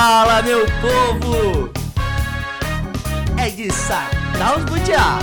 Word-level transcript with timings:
Fala, 0.00 0.40
meu 0.42 0.64
povo! 0.80 1.72
É 3.36 3.50
de 3.50 3.68
sacar 3.72 4.56
os 4.56 4.64
butiá. 4.64 5.18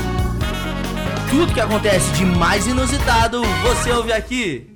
Tudo 1.29 1.53
que 1.53 1.61
acontece 1.61 2.11
de 2.11 2.25
mais 2.25 2.67
inusitado, 2.67 3.41
você 3.63 3.89
ouve 3.93 4.11
aqui. 4.11 4.74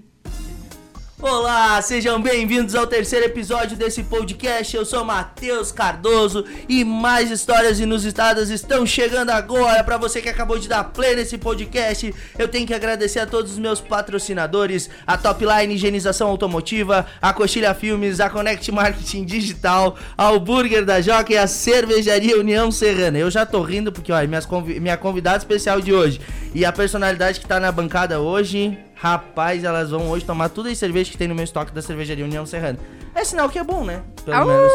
Olá, 1.22 1.82
sejam 1.82 2.22
bem-vindos 2.22 2.76
ao 2.76 2.88
terceiro 2.88 3.26
episódio 3.26 3.76
desse 3.76 4.04
podcast. 4.04 4.74
Eu 4.74 4.86
sou 4.86 5.04
Matheus 5.04 5.70
Cardoso 5.70 6.46
e 6.68 6.86
mais 6.86 7.30
histórias 7.30 7.78
inusitadas 7.78 8.50
estão 8.50 8.86
chegando 8.86 9.30
agora. 9.30 9.84
Para 9.84 9.98
você 9.98 10.22
que 10.22 10.30
acabou 10.30 10.58
de 10.58 10.70
dar 10.70 10.86
play 10.86 11.18
nesse 11.18 11.38
podcast, 11.38 12.16
eu 12.38 12.48
tenho 12.48 12.66
que 12.66 12.74
agradecer 12.74 13.20
a 13.20 13.26
todos 13.26 13.52
os 13.52 13.60
meus 13.60 13.82
patrocinadores: 13.82 14.90
a 15.06 15.18
Topline 15.18 15.76
Higienização 15.76 16.30
Automotiva, 16.30 17.06
a 17.22 17.34
Coxilha 17.34 17.74
Filmes, 17.74 18.22
a 18.22 18.30
Connect 18.30 18.72
Marketing 18.72 19.26
Digital, 19.26 19.98
ao 20.18 20.40
Burger 20.40 20.86
da 20.86 21.02
Joca 21.02 21.34
e 21.34 21.38
a 21.38 21.48
Cervejaria 21.48 22.40
União 22.40 22.72
Serrana. 22.72 23.20
Eu 23.20 23.30
já 23.30 23.46
tô 23.46 23.62
rindo 23.62 23.92
porque, 23.92 24.14
olha, 24.14 24.26
minhas 24.26 24.46
convi 24.46 24.80
minha 24.80 24.96
convidada 24.96 25.40
especial 25.40 25.82
de 25.82 25.94
hoje 25.94 26.22
e 26.56 26.64
a 26.64 26.72
personalidade 26.72 27.42
que 27.42 27.46
tá 27.46 27.60
na 27.60 27.74
bancada 27.74 28.22
hoje 28.22 28.78
Rapaz, 29.02 29.64
elas 29.64 29.92
vão 29.92 30.10
hoje 30.10 30.26
tomar 30.26 30.50
tudo 30.50 30.68
as 30.68 30.78
cervejas 30.78 31.10
que 31.10 31.18
tem 31.18 31.26
no 31.26 31.34
meu 31.34 31.46
estoque 31.46 31.72
da 31.72 31.82
cervejaria 31.82 32.26
União 32.26 32.46
Serrana. 32.46 32.78
É 33.16 33.24
sinal 33.24 33.48
que 33.50 33.58
é 33.58 33.64
bom, 33.64 33.86
né? 33.86 34.02
Pelo 34.26 34.36
Au! 34.36 34.46
menos. 34.46 34.74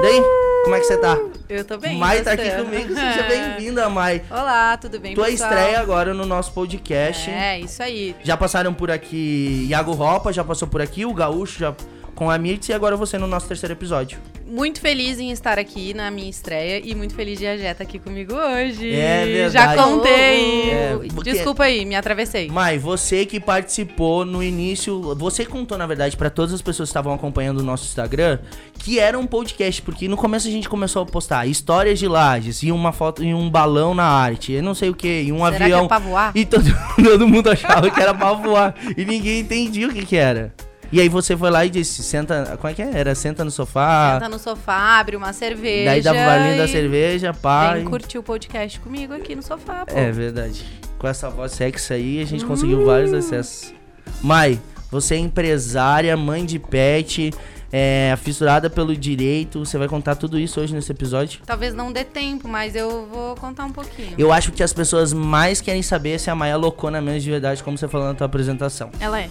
Daí, 0.00 0.22
como 0.64 0.74
é 0.76 0.80
que 0.80 0.86
você 0.86 0.96
tá? 0.96 1.18
Eu 1.46 1.62
tô 1.62 1.76
bem. 1.76 1.98
Mai 1.98 2.22
tá 2.22 2.32
aqui 2.32 2.50
comigo, 2.52 2.94
seja 2.94 3.22
bem-vinda, 3.28 3.86
Mai. 3.90 4.22
Olá, 4.30 4.78
tudo 4.78 4.98
bem, 4.98 5.14
Tua 5.14 5.26
pessoal? 5.26 5.50
estreia 5.50 5.78
agora 5.78 6.14
no 6.14 6.24
nosso 6.24 6.52
podcast. 6.52 7.28
É, 7.28 7.60
isso 7.60 7.82
aí. 7.82 8.16
Já 8.24 8.34
passaram 8.34 8.72
por 8.72 8.90
aqui 8.90 9.66
Iago 9.68 9.92
Ropa, 9.92 10.32
já 10.32 10.42
passou 10.42 10.66
por 10.66 10.80
aqui, 10.80 11.04
o 11.04 11.12
Gaúcho 11.12 11.58
já 11.58 11.74
com 12.20 12.30
a 12.30 12.36
Mirtz 12.36 12.68
e 12.68 12.74
agora 12.74 12.98
você 12.98 13.16
no 13.16 13.26
nosso 13.26 13.48
terceiro 13.48 13.72
episódio. 13.72 14.18
Muito 14.46 14.78
feliz 14.78 15.18
em 15.18 15.30
estar 15.30 15.58
aqui 15.58 15.94
na 15.94 16.10
minha 16.10 16.28
estreia 16.28 16.78
e 16.84 16.94
muito 16.94 17.14
feliz 17.14 17.38
de 17.38 17.46
a 17.46 17.56
Jé 17.56 17.72
tá 17.72 17.82
aqui 17.82 17.98
comigo 17.98 18.34
hoje. 18.34 18.94
É 18.94 19.24
verdade. 19.24 19.52
Já 19.76 19.82
contei. 19.82 20.70
É, 20.70 20.98
porque- 21.14 21.32
Desculpa 21.32 21.64
aí, 21.64 21.82
me 21.86 21.94
atravessei. 21.96 22.50
Mai, 22.50 22.76
você 22.76 23.24
que 23.24 23.40
participou 23.40 24.26
no 24.26 24.42
início, 24.42 25.14
você 25.14 25.46
contou 25.46 25.78
na 25.78 25.86
verdade 25.86 26.14
pra 26.14 26.28
todas 26.28 26.52
as 26.52 26.60
pessoas 26.60 26.90
que 26.90 26.90
estavam 26.90 27.14
acompanhando 27.14 27.60
o 27.60 27.62
nosso 27.62 27.86
Instagram 27.86 28.38
que 28.74 28.98
era 28.98 29.18
um 29.18 29.26
podcast, 29.26 29.80
porque 29.80 30.06
no 30.06 30.16
começo 30.18 30.46
a 30.46 30.50
gente 30.50 30.68
começou 30.68 31.02
a 31.02 31.06
postar 31.06 31.46
histórias 31.46 31.98
de 31.98 32.06
lajes 32.06 32.62
e 32.62 32.70
uma 32.70 32.92
foto 32.92 33.24
e 33.24 33.32
um 33.32 33.48
balão 33.48 33.94
na 33.94 34.04
arte, 34.04 34.52
eu 34.52 34.62
não 34.62 34.74
sei 34.74 34.90
o 34.90 34.94
que, 34.94 35.22
e 35.22 35.32
um 35.32 35.38
Será 35.50 35.64
avião. 35.64 35.80
que 35.80 35.84
é 35.86 35.88
pra 35.88 35.98
voar? 35.98 36.32
E 36.34 36.44
todo, 36.44 36.64
todo 37.02 37.26
mundo 37.26 37.50
achava 37.50 37.90
que 37.90 37.98
era 38.00 38.12
pra 38.12 38.32
voar 38.34 38.74
e 38.94 39.06
ninguém 39.06 39.40
entendia 39.40 39.88
o 39.88 39.92
que 39.92 40.04
que 40.04 40.16
era. 40.16 40.52
E 40.92 41.00
aí 41.00 41.08
você 41.08 41.36
foi 41.36 41.50
lá 41.50 41.64
e 41.64 41.70
disse, 41.70 42.02
senta, 42.02 42.56
como 42.60 42.70
é 42.70 42.74
que 42.74 42.82
é? 42.82 42.90
Era 42.92 43.14
senta 43.14 43.44
no 43.44 43.50
sofá. 43.50 44.14
Senta 44.14 44.28
no 44.28 44.38
sofá, 44.40 44.98
abre 44.98 45.14
uma 45.16 45.32
cerveja. 45.32 45.84
Daí 45.90 46.02
dava 46.02 46.18
o 46.18 46.24
barulho 46.24 46.56
da 46.56 46.66
cerveja, 46.66 47.32
pá. 47.32 47.74
Vem 47.74 47.82
e- 47.84 47.86
curtir 47.88 48.18
o 48.18 48.22
podcast 48.24 48.80
comigo 48.80 49.14
aqui 49.14 49.36
no 49.36 49.42
sofá, 49.42 49.86
pô. 49.86 49.96
É 49.96 50.10
verdade. 50.10 50.64
Com 50.98 51.06
essa 51.06 51.30
voz 51.30 51.52
sexy 51.52 51.92
aí, 51.92 52.20
a 52.20 52.26
gente 52.26 52.44
Uh. 52.44 52.48
conseguiu 52.48 52.84
vários 52.84 53.12
acessos. 53.12 53.72
Mai, 54.20 54.58
você 54.90 55.14
é 55.14 55.18
empresária, 55.18 56.16
mãe 56.16 56.44
de 56.44 56.58
pet, 56.58 57.32
é, 57.72 58.16
fissurada 58.22 58.68
pelo 58.68 58.96
direito. 58.96 59.64
Você 59.64 59.78
vai 59.78 59.88
contar 59.88 60.16
tudo 60.16 60.38
isso 60.38 60.60
hoje 60.60 60.74
nesse 60.74 60.90
episódio. 60.92 61.40
Talvez 61.46 61.74
não 61.74 61.92
dê 61.92 62.04
tempo, 62.04 62.48
mas 62.48 62.74
eu 62.74 63.06
vou 63.06 63.36
contar 63.36 63.64
um 63.64 63.72
pouquinho. 63.72 64.14
Eu 64.18 64.32
acho 64.32 64.52
que 64.52 64.62
as 64.62 64.72
pessoas 64.72 65.12
mais 65.12 65.60
querem 65.60 65.82
saber 65.82 66.18
se 66.18 66.30
a 66.30 66.34
Maia 66.34 66.52
é 66.52 66.56
loucona 66.56 67.00
mesmo 67.00 67.20
de 67.20 67.30
verdade, 67.30 67.62
como 67.62 67.78
você 67.78 67.88
falou 67.88 68.08
na 68.08 68.14
tua 68.14 68.26
apresentação. 68.26 68.90
Ela 69.00 69.20
é. 69.20 69.30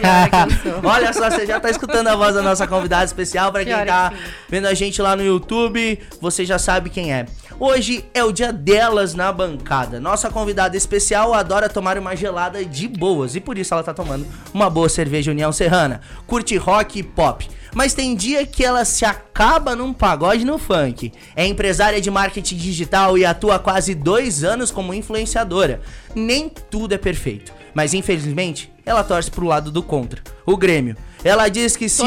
Olha 0.82 1.12
só, 1.12 1.30
você 1.30 1.46
já 1.46 1.60
tá 1.60 1.70
escutando 1.70 2.06
a 2.08 2.16
voz 2.16 2.34
da 2.34 2.42
nossa 2.42 2.66
convidada 2.66 3.04
especial. 3.04 3.52
Pra 3.52 3.64
quem 3.64 3.74
Pior 3.74 3.86
tá 3.86 4.12
vendo 4.48 4.66
a 4.66 4.74
gente 4.74 5.00
lá 5.02 5.14
no 5.14 5.22
YouTube, 5.22 5.98
você 6.20 6.44
já 6.44 6.58
sabe 6.58 6.90
quem 6.90 7.12
é. 7.12 7.26
Hoje 7.58 8.04
é 8.14 8.24
o 8.24 8.32
dia 8.32 8.52
delas 8.52 9.14
na 9.14 9.30
bancada. 9.30 10.00
Nossa 10.00 10.30
convidada 10.30 10.76
especial 10.76 11.34
adora 11.34 11.68
tomar 11.68 11.98
uma 11.98 12.16
gelada 12.16 12.64
de 12.64 12.88
boas 12.88 13.36
e 13.36 13.40
por 13.40 13.58
isso 13.58 13.74
ela 13.74 13.82
tá 13.82 13.92
tomando 13.92 14.26
uma 14.54 14.70
boa 14.70 14.88
cerveja 14.88 15.30
União 15.30 15.52
Serrana. 15.52 16.00
Curte 16.26 16.56
rock 16.56 17.00
e 17.00 17.02
pop. 17.02 17.48
Mas 17.74 17.94
tem 17.94 18.14
dia 18.14 18.44
que 18.46 18.64
ela 18.64 18.84
se 18.84 19.04
acaba 19.04 19.76
num 19.76 19.92
pagode 19.92 20.44
no 20.44 20.58
funk. 20.58 21.12
É 21.36 21.46
empresária 21.46 22.00
de 22.00 22.10
marketing 22.10 22.56
digital 22.56 23.16
e 23.16 23.24
atua 23.24 23.56
há 23.56 23.58
quase 23.58 23.94
dois 23.94 24.42
anos 24.44 24.70
como 24.70 24.94
influenciadora. 24.94 25.80
Nem 26.14 26.48
tudo 26.48 26.94
é 26.94 26.98
perfeito, 26.98 27.52
mas 27.74 27.94
infelizmente 27.94 28.72
ela 28.84 29.04
torce 29.04 29.30
pro 29.30 29.46
lado 29.46 29.70
do 29.70 29.82
contra, 29.82 30.20
o 30.44 30.56
Grêmio. 30.56 30.96
Ela 31.22 31.48
diz 31.48 31.76
que 31.76 31.88
se, 31.88 32.02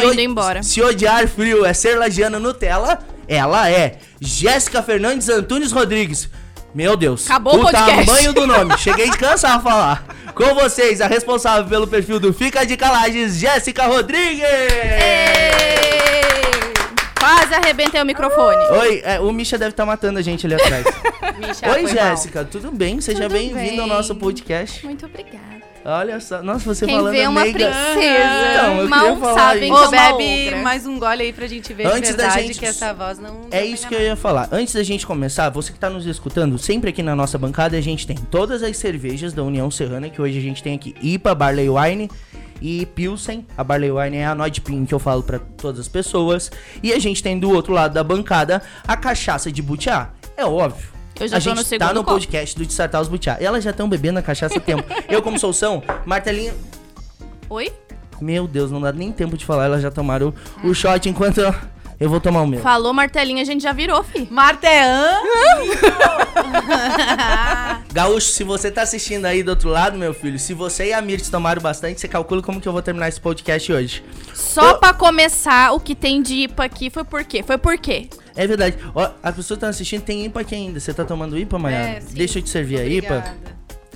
se 0.63 0.81
odiar 0.81 1.27
frio 1.27 1.65
é 1.65 1.73
ser 1.73 1.97
lagiana 1.97 2.39
Nutella, 2.39 2.99
ela 3.27 3.69
é 3.69 3.99
Jéssica 4.19 4.81
Fernandes 4.81 5.29
Antunes 5.29 5.71
Rodrigues. 5.71 6.29
Meu 6.73 6.97
Deus. 6.97 7.29
Acabou 7.29 7.55
o 7.55 7.61
podcast. 7.61 8.05
tamanho 8.05 8.33
do 8.33 8.47
nome. 8.47 8.77
Cheguei 8.79 9.09
de 9.09 9.17
cansar 9.17 9.57
a 9.57 9.59
falar. 9.59 10.05
Com 10.33 10.55
vocês, 10.55 11.01
a 11.01 11.07
responsável 11.07 11.69
pelo 11.69 11.87
perfil 11.87 12.19
do 12.19 12.33
Fica 12.33 12.65
de 12.65 12.75
Calages, 12.75 13.35
Jéssica 13.35 13.85
Rodrigues. 13.85 14.43
Quase 17.19 17.53
arrebentei 17.53 18.01
o 18.01 18.05
microfone. 18.05 18.63
Oi, 18.79 19.01
é, 19.05 19.19
o 19.19 19.31
Misha 19.31 19.57
deve 19.57 19.71
estar 19.71 19.85
matando 19.85 20.17
a 20.17 20.21
gente 20.21 20.45
ali 20.45 20.55
atrás. 20.55 20.85
Misha, 21.37 21.71
Oi. 21.71 21.87
Jéssica, 21.87 22.43
tudo 22.43 22.71
bem? 22.71 22.99
Seja 22.99 23.23
Tudo 23.23 23.33
bem-vinda 23.33 23.83
ao 23.83 23.87
nosso 23.87 24.15
podcast. 24.15 24.83
Muito 24.83 25.05
obrigada. 25.05 25.52
Olha 25.85 26.17
só, 26.21 26.41
nossa, 26.41 26.63
você 26.63 26.85
Quem 26.85 26.95
falando 26.95 27.11
vê 27.13 27.27
uma 27.27 27.41
meiga. 27.41 27.59
princesa, 27.59 28.53
Então, 28.53 28.77
eu 28.81 28.87
mal 28.87 29.17
sabem 29.35 29.63
isso. 29.69 29.73
que 29.73 29.79
Ô, 29.81 29.83
é 29.83 29.87
uma 29.87 30.17
bebe 30.17 30.47
ogra. 30.47 30.61
mais 30.61 30.87
um 30.87 30.97
gole 30.97 31.21
aí 31.23 31.33
pra 31.33 31.45
gente 31.45 31.73
ver 31.73 31.87
Antes 31.87 32.11
de 32.11 32.15
da 32.15 32.23
verdade 32.23 32.47
gente- 32.47 32.59
que 32.59 32.65
essa 32.65 32.93
voz 32.93 33.19
não... 33.19 33.41
É 33.51 33.65
isso 33.65 33.85
que 33.85 33.93
eu 33.93 33.99
ia 34.01 34.15
falar. 34.15 34.47
Antes 34.49 34.73
da 34.73 34.81
gente 34.81 35.05
começar, 35.05 35.49
você 35.49 35.73
que 35.73 35.79
tá 35.79 35.89
nos 35.89 36.05
escutando, 36.05 36.57
sempre 36.57 36.89
aqui 36.91 37.03
na 37.03 37.13
nossa 37.17 37.37
bancada 37.37 37.75
a 37.75 37.81
gente 37.81 38.07
tem 38.07 38.15
todas 38.15 38.63
as 38.63 38.77
cervejas 38.77 39.33
da 39.33 39.43
União 39.43 39.69
Serrana, 39.69 40.09
que 40.09 40.21
hoje 40.21 40.37
a 40.37 40.41
gente 40.41 40.63
tem 40.63 40.73
aqui 40.75 40.95
IPA, 41.01 41.35
Barley 41.35 41.67
Wine 41.69 42.09
e 42.61 42.85
Pilsen. 42.85 43.45
A 43.57 43.63
Barley 43.63 43.91
Wine 43.91 44.15
é 44.17 44.25
a 44.25 44.33
Noid 44.33 44.61
Pin 44.61 44.85
que 44.85 44.93
eu 44.93 44.99
falo 44.99 45.21
pra 45.21 45.37
todas 45.37 45.81
as 45.81 45.87
pessoas. 45.89 46.49
E 46.81 46.93
a 46.93 46.99
gente 46.99 47.21
tem 47.21 47.37
do 47.37 47.51
outro 47.51 47.73
lado 47.73 47.93
da 47.93 48.03
bancada 48.05 48.61
a 48.87 48.95
cachaça 48.95 49.51
de 49.51 49.61
butiá. 49.61 50.11
É 50.37 50.45
óbvio. 50.45 50.92
Eu 51.19 51.27
já 51.27 51.37
a 51.37 51.39
tô 51.39 51.43
gente 51.43 51.55
no 51.57 51.63
tá 51.63 51.69
segundo 51.69 51.93
no 51.93 52.03
copo. 52.03 52.11
podcast 52.17 52.57
do 52.57 52.65
Dissartar 52.65 53.01
os 53.01 53.07
Butiá. 53.07 53.37
Elas 53.39 53.63
já 53.63 53.69
estão 53.71 53.87
bebendo 53.87 54.19
a 54.19 54.21
cachaça 54.21 54.57
há 54.57 54.61
tempo. 54.61 54.83
eu, 55.07 55.21
como 55.21 55.37
sou 55.39 55.53
são, 55.53 55.83
martelinho. 56.05 56.53
Oi? 57.49 57.71
Meu 58.19 58.47
Deus, 58.47 58.71
não 58.71 58.81
dá 58.81 58.91
nem 58.91 59.11
tempo 59.11 59.37
de 59.37 59.45
falar. 59.45 59.65
Elas 59.65 59.81
já 59.81 59.91
tomaram 59.91 60.33
o 60.63 60.73
shot 60.73 61.07
enquanto 61.09 61.41
eu, 62.03 62.05
eu 62.05 62.09
vou 62.09 62.19
tomar 62.19 62.41
o 62.41 62.47
meu. 62.47 62.61
Falou 62.61 62.93
martelinho, 62.93 63.41
a 63.41 63.45
gente 63.45 63.61
já 63.61 63.71
virou, 63.71 64.03
fi. 64.03 64.27
Martean! 64.29 65.19
Gaúcho, 67.93 68.27
se 68.27 68.43
você 68.43 68.71
tá 68.71 68.81
assistindo 68.81 69.25
aí 69.25 69.43
do 69.43 69.49
outro 69.49 69.69
lado, 69.69 69.97
meu 69.97 70.13
filho, 70.13 70.37
se 70.37 70.53
você 70.53 70.87
e 70.87 70.93
a 70.93 71.01
Mirtz 71.01 71.29
tomaram 71.29 71.61
bastante, 71.61 72.01
você 72.01 72.07
calcula 72.07 72.41
como 72.41 72.59
que 72.59 72.67
eu 72.67 72.73
vou 72.73 72.81
terminar 72.81 73.07
esse 73.07 73.21
podcast 73.21 73.71
hoje. 73.71 74.03
Só 74.33 74.71
Ô. 74.71 74.77
pra 74.79 74.93
começar, 74.93 75.71
o 75.73 75.79
que 75.79 75.95
tem 75.95 76.21
de 76.21 76.43
IPA 76.43 76.63
aqui 76.63 76.89
foi 76.89 77.03
por 77.03 77.23
quê? 77.23 77.43
Foi 77.43 77.57
por 77.57 77.77
quê? 77.77 78.09
É 78.35 78.47
verdade. 78.47 78.77
Ó, 78.95 79.09
as 79.21 79.35
pessoas 79.35 79.57
estão 79.57 79.69
assistindo, 79.69 80.01
tem 80.01 80.25
IPA 80.25 80.41
aqui 80.41 80.55
ainda. 80.55 80.79
Você 80.79 80.93
tá 80.93 81.05
tomando 81.05 81.37
IPA, 81.37 81.59
Mayara? 81.59 81.89
É, 81.89 82.01
sim. 82.01 82.15
Deixa 82.15 82.39
eu 82.39 82.43
te 82.43 82.49
servir 82.49 82.79
a 82.79 82.85
IPA. 82.85 83.35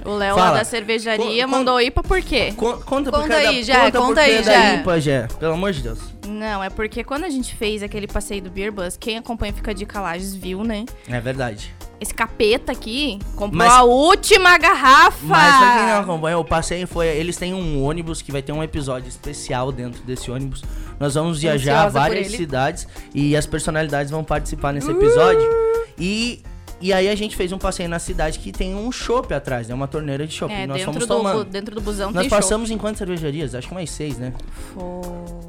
O 0.06 0.16
Léo 0.16 0.36
lá 0.36 0.52
da 0.54 0.64
cervejaria 0.64 1.46
Con- 1.46 1.52
mandou 1.52 1.82
IPA 1.82 2.04
por 2.04 2.22
quê? 2.22 2.54
Con- 2.56 2.78
conta 2.80 3.12
Conta 3.12 3.36
aí, 3.36 3.64
Jé, 3.64 3.74
conta 3.86 4.00
conta 4.00 4.14
por 4.14 4.20
aí, 4.20 4.44
Jé. 4.44 4.76
IPA, 4.76 5.00
Jé. 5.02 5.28
Pelo 5.40 5.54
amor 5.54 5.72
de 5.74 5.82
Deus. 5.82 6.00
Não, 6.28 6.64
é 6.64 6.70
porque 6.70 7.04
quando 7.04 7.24
a 7.24 7.30
gente 7.30 7.56
fez 7.56 7.82
aquele 7.82 8.08
passeio 8.08 8.42
do 8.42 8.50
Beer 8.50 8.72
Bus, 8.72 8.98
quem 8.98 9.18
acompanha 9.18 9.54
Fica 9.54 9.74
de 9.74 9.86
Calages 9.86 10.36
viu, 10.36 10.64
né? 10.64 10.86
É 11.08 11.20
verdade. 11.20 11.74
Esse 12.00 12.14
capeta 12.14 12.72
aqui 12.72 13.18
comprou 13.36 13.58
Mas- 13.58 13.72
a 13.74 13.84
última 13.84 14.58
garrafa. 14.58 15.18
Mas 15.26 15.58
pra 15.58 15.78
quem 15.78 15.88
não 15.88 16.00
acompanha, 16.02 16.38
o 16.38 16.46
passeio 16.46 16.86
foi. 16.88 17.08
Eles 17.08 17.38
têm 17.38 17.54
um 17.54 17.82
ônibus 17.84 18.22
que 18.22 18.32
vai 18.32 18.42
ter 18.42 18.52
um 18.52 18.62
episódio 18.62 19.08
especial 19.10 19.72
dentro 19.72 20.04
desse 20.04 20.30
ônibus. 20.30 20.64
Nós 21.00 21.16
vamos 21.16 21.40
viajar 21.42 21.74
a 21.74 21.78
Ansiosa 21.88 22.00
por 22.00 22.00
várias 22.10 22.32
cidades 22.32 22.88
e 23.16 23.36
as 23.36 23.46
personalidades 23.48 24.12
vão 24.12 24.24
participar 24.24 24.74
nesse 24.74 24.92
episódio. 24.92 25.48
E. 25.98 26.44
E 26.80 26.94
aí 26.94 27.10
a 27.10 27.16
gente 27.16 27.36
fez 27.36 27.52
um 27.52 27.58
passeio 27.58 27.90
na 27.90 28.00
cidade 28.00 28.40
que 28.40 28.52
tem 28.52 28.76
um 28.76 28.92
chopp 28.92 29.34
atrás, 29.34 29.68
né? 29.68 29.74
Uma 29.74 29.88
torneira 29.88 30.28
de 30.28 30.34
chopp. 30.34 30.54
É, 30.54 30.68
nós 30.68 30.82
fomos 30.84 31.00
do, 31.00 31.08
tomando. 31.08 31.44
dentro 31.46 31.74
do 31.74 31.82
busão 31.82 32.12
Nós 32.12 32.28
passamos 32.28 32.70
em 32.70 32.78
quantas 32.78 33.00
cervejarias? 33.00 33.56
Acho 33.56 33.68
que 33.68 33.74
umas 33.74 33.90
seis, 33.90 34.18
né? 34.18 34.34
show. 34.74 35.47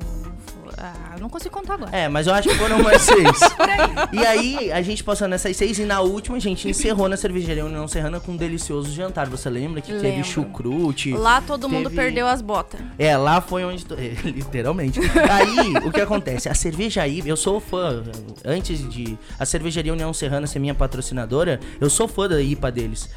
Não 1.28 1.32
consigo 1.32 1.54
contar 1.54 1.74
agora. 1.74 1.94
É, 1.94 2.08
mas 2.08 2.26
eu 2.26 2.32
acho 2.32 2.48
que 2.48 2.54
foram 2.54 2.80
umas 2.80 3.02
seis. 3.02 3.38
e 4.14 4.24
aí, 4.24 4.72
a 4.72 4.80
gente 4.80 5.04
passou 5.04 5.28
nessas 5.28 5.54
seis 5.54 5.78
e 5.78 5.84
na 5.84 6.00
última 6.00 6.38
a 6.38 6.40
gente 6.40 6.66
encerrou 6.70 7.06
na 7.06 7.18
cervejaria 7.18 7.66
União 7.66 7.86
Serrana 7.86 8.18
com 8.18 8.32
um 8.32 8.36
delicioso 8.36 8.90
jantar. 8.90 9.28
Você 9.28 9.50
lembra 9.50 9.82
que 9.82 9.92
teve 9.92 10.08
Lembro. 10.08 10.24
chucrute? 10.24 11.12
Lá 11.12 11.42
todo 11.42 11.68
mundo 11.68 11.90
teve- 11.90 11.96
perdeu 12.00 12.26
as 12.26 12.40
botas. 12.40 12.80
É, 12.98 13.14
lá 13.14 13.42
foi 13.42 13.62
onde. 13.62 13.84
to- 13.84 13.92
é, 14.00 14.14
Literalmente. 14.24 14.98
Aí, 15.30 15.86
o 15.86 15.92
que 15.92 16.00
acontece? 16.00 16.48
A 16.48 16.54
cerveja 16.54 17.02
aí, 17.02 17.22
eu 17.26 17.36
sou 17.36 17.60
fã. 17.60 18.02
Antes 18.42 18.88
de 18.90 19.18
a 19.38 19.44
cervejaria 19.44 19.92
União 19.92 20.14
Serrana 20.14 20.46
ser 20.46 20.60
minha 20.60 20.74
patrocinadora, 20.74 21.60
eu 21.78 21.90
sou 21.90 22.08
fã 22.08 22.26
da 22.26 22.40
IPA 22.40 22.72
deles. 22.72 23.10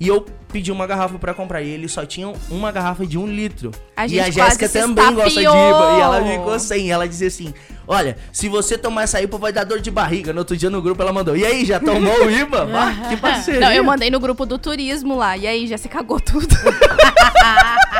E 0.00 0.08
eu 0.08 0.24
pedi 0.50 0.72
uma 0.72 0.86
garrafa 0.86 1.18
pra 1.18 1.34
comprar. 1.34 1.60
E 1.60 1.68
eles 1.68 1.92
só 1.92 2.06
tinham 2.06 2.34
uma 2.48 2.72
garrafa 2.72 3.04
de 3.04 3.18
um 3.18 3.26
litro. 3.26 3.70
A 3.94 4.06
e 4.06 4.18
a 4.18 4.30
Jéssica 4.30 4.66
também 4.66 5.12
gosta 5.12 5.38
de. 5.38 5.46
IPA. 5.46 5.96
E 5.98 6.00
ela 6.00 6.24
ficou 6.24 6.58
sem. 6.58 6.90
Ela 6.90 7.06
dizia 7.06 7.28
assim: 7.28 7.52
Olha, 7.86 8.16
se 8.32 8.48
você 8.48 8.78
tomar 8.78 9.02
essa 9.02 9.20
IPA, 9.20 9.36
vai 9.36 9.52
dar 9.52 9.64
dor 9.64 9.78
de 9.78 9.90
barriga. 9.90 10.32
No 10.32 10.38
outro 10.38 10.56
dia 10.56 10.70
no 10.70 10.80
grupo 10.80 11.02
ela 11.02 11.12
mandou: 11.12 11.36
E 11.36 11.44
aí, 11.44 11.66
já 11.66 11.78
tomou 11.78 12.24
o 12.24 12.30
IPA? 12.30 12.66
Ah, 12.80 13.08
que 13.10 13.16
parceria. 13.18 13.60
Não, 13.60 13.70
eu 13.72 13.84
mandei 13.84 14.10
no 14.10 14.18
grupo 14.18 14.46
do 14.46 14.58
turismo 14.58 15.14
lá. 15.16 15.36
E 15.36 15.46
aí, 15.46 15.66
já 15.66 15.76
se 15.76 15.88
cagou 15.88 16.18
tudo. 16.18 16.48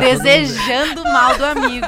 Desejando 0.00 1.04
mal 1.04 1.36
do 1.36 1.44
amigo. 1.44 1.86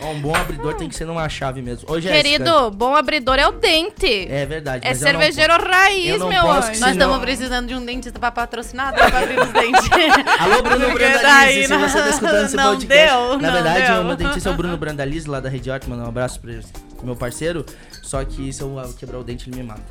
Ó, 0.00 0.10
um 0.10 0.20
bom 0.20 0.34
abridor 0.34 0.74
tem 0.74 0.88
que 0.88 0.94
ser 0.96 1.04
numa 1.04 1.28
chave 1.28 1.60
mesmo. 1.62 1.90
Ô, 1.90 2.00
Jéssica, 2.00 2.22
Querido, 2.22 2.70
bom 2.70 2.94
abridor 2.96 3.38
é 3.38 3.46
o 3.46 3.52
dente. 3.52 4.26
É 4.30 4.46
verdade. 4.46 4.86
É 4.86 4.90
mas 4.90 5.02
eu 5.02 5.12
não 5.12 5.20
cervejeiro 5.20 5.52
raiz, 5.64 6.08
eu 6.12 6.18
não 6.18 6.28
meu 6.28 6.42
posso 6.42 6.58
anjo. 6.58 6.72
que 6.72 6.78
Nós 6.80 6.90
Senão- 6.92 7.06
estamos 7.08 7.18
precisando 7.20 7.66
de 7.68 7.74
um 7.74 7.84
dentista 7.84 8.18
pra 8.18 8.30
patrocinar 8.30 8.92
pra 8.94 9.06
abrir 9.06 9.38
os 9.38 9.48
dentes. 9.52 9.88
Alô, 10.40 10.62
Bruno 10.62 10.86
Porque 10.92 11.08
Brandalize, 11.08 11.62
se 11.62 11.68
não- 11.68 11.80
você 11.80 11.98
tá 12.02 12.08
escutando 12.08 12.44
esse 12.46 12.56
não 12.56 12.70
podcast. 12.76 13.06
deu, 13.08 13.38
Na 13.38 13.48
não 13.48 13.52
verdade, 13.62 13.86
deu. 13.92 14.00
o 14.00 14.04
meu 14.04 14.16
dentista 14.16 14.48
é 14.48 14.52
o 14.52 14.56
Bruno 14.56 14.76
Brandalize, 14.76 15.28
lá 15.28 15.40
da 15.40 15.48
Rede 15.48 15.70
Ótima. 15.70 15.96
Um 15.96 16.06
abraço 16.06 16.40
pra 16.40 16.52
ele, 16.52 16.64
meu 17.02 17.16
parceiro. 17.16 17.64
Só 18.02 18.24
que 18.24 18.52
se 18.52 18.62
eu 18.62 18.74
quebrar 18.98 19.18
o 19.18 19.24
dente, 19.24 19.48
ele 19.48 19.56
me 19.56 19.62
mata. 19.62 19.82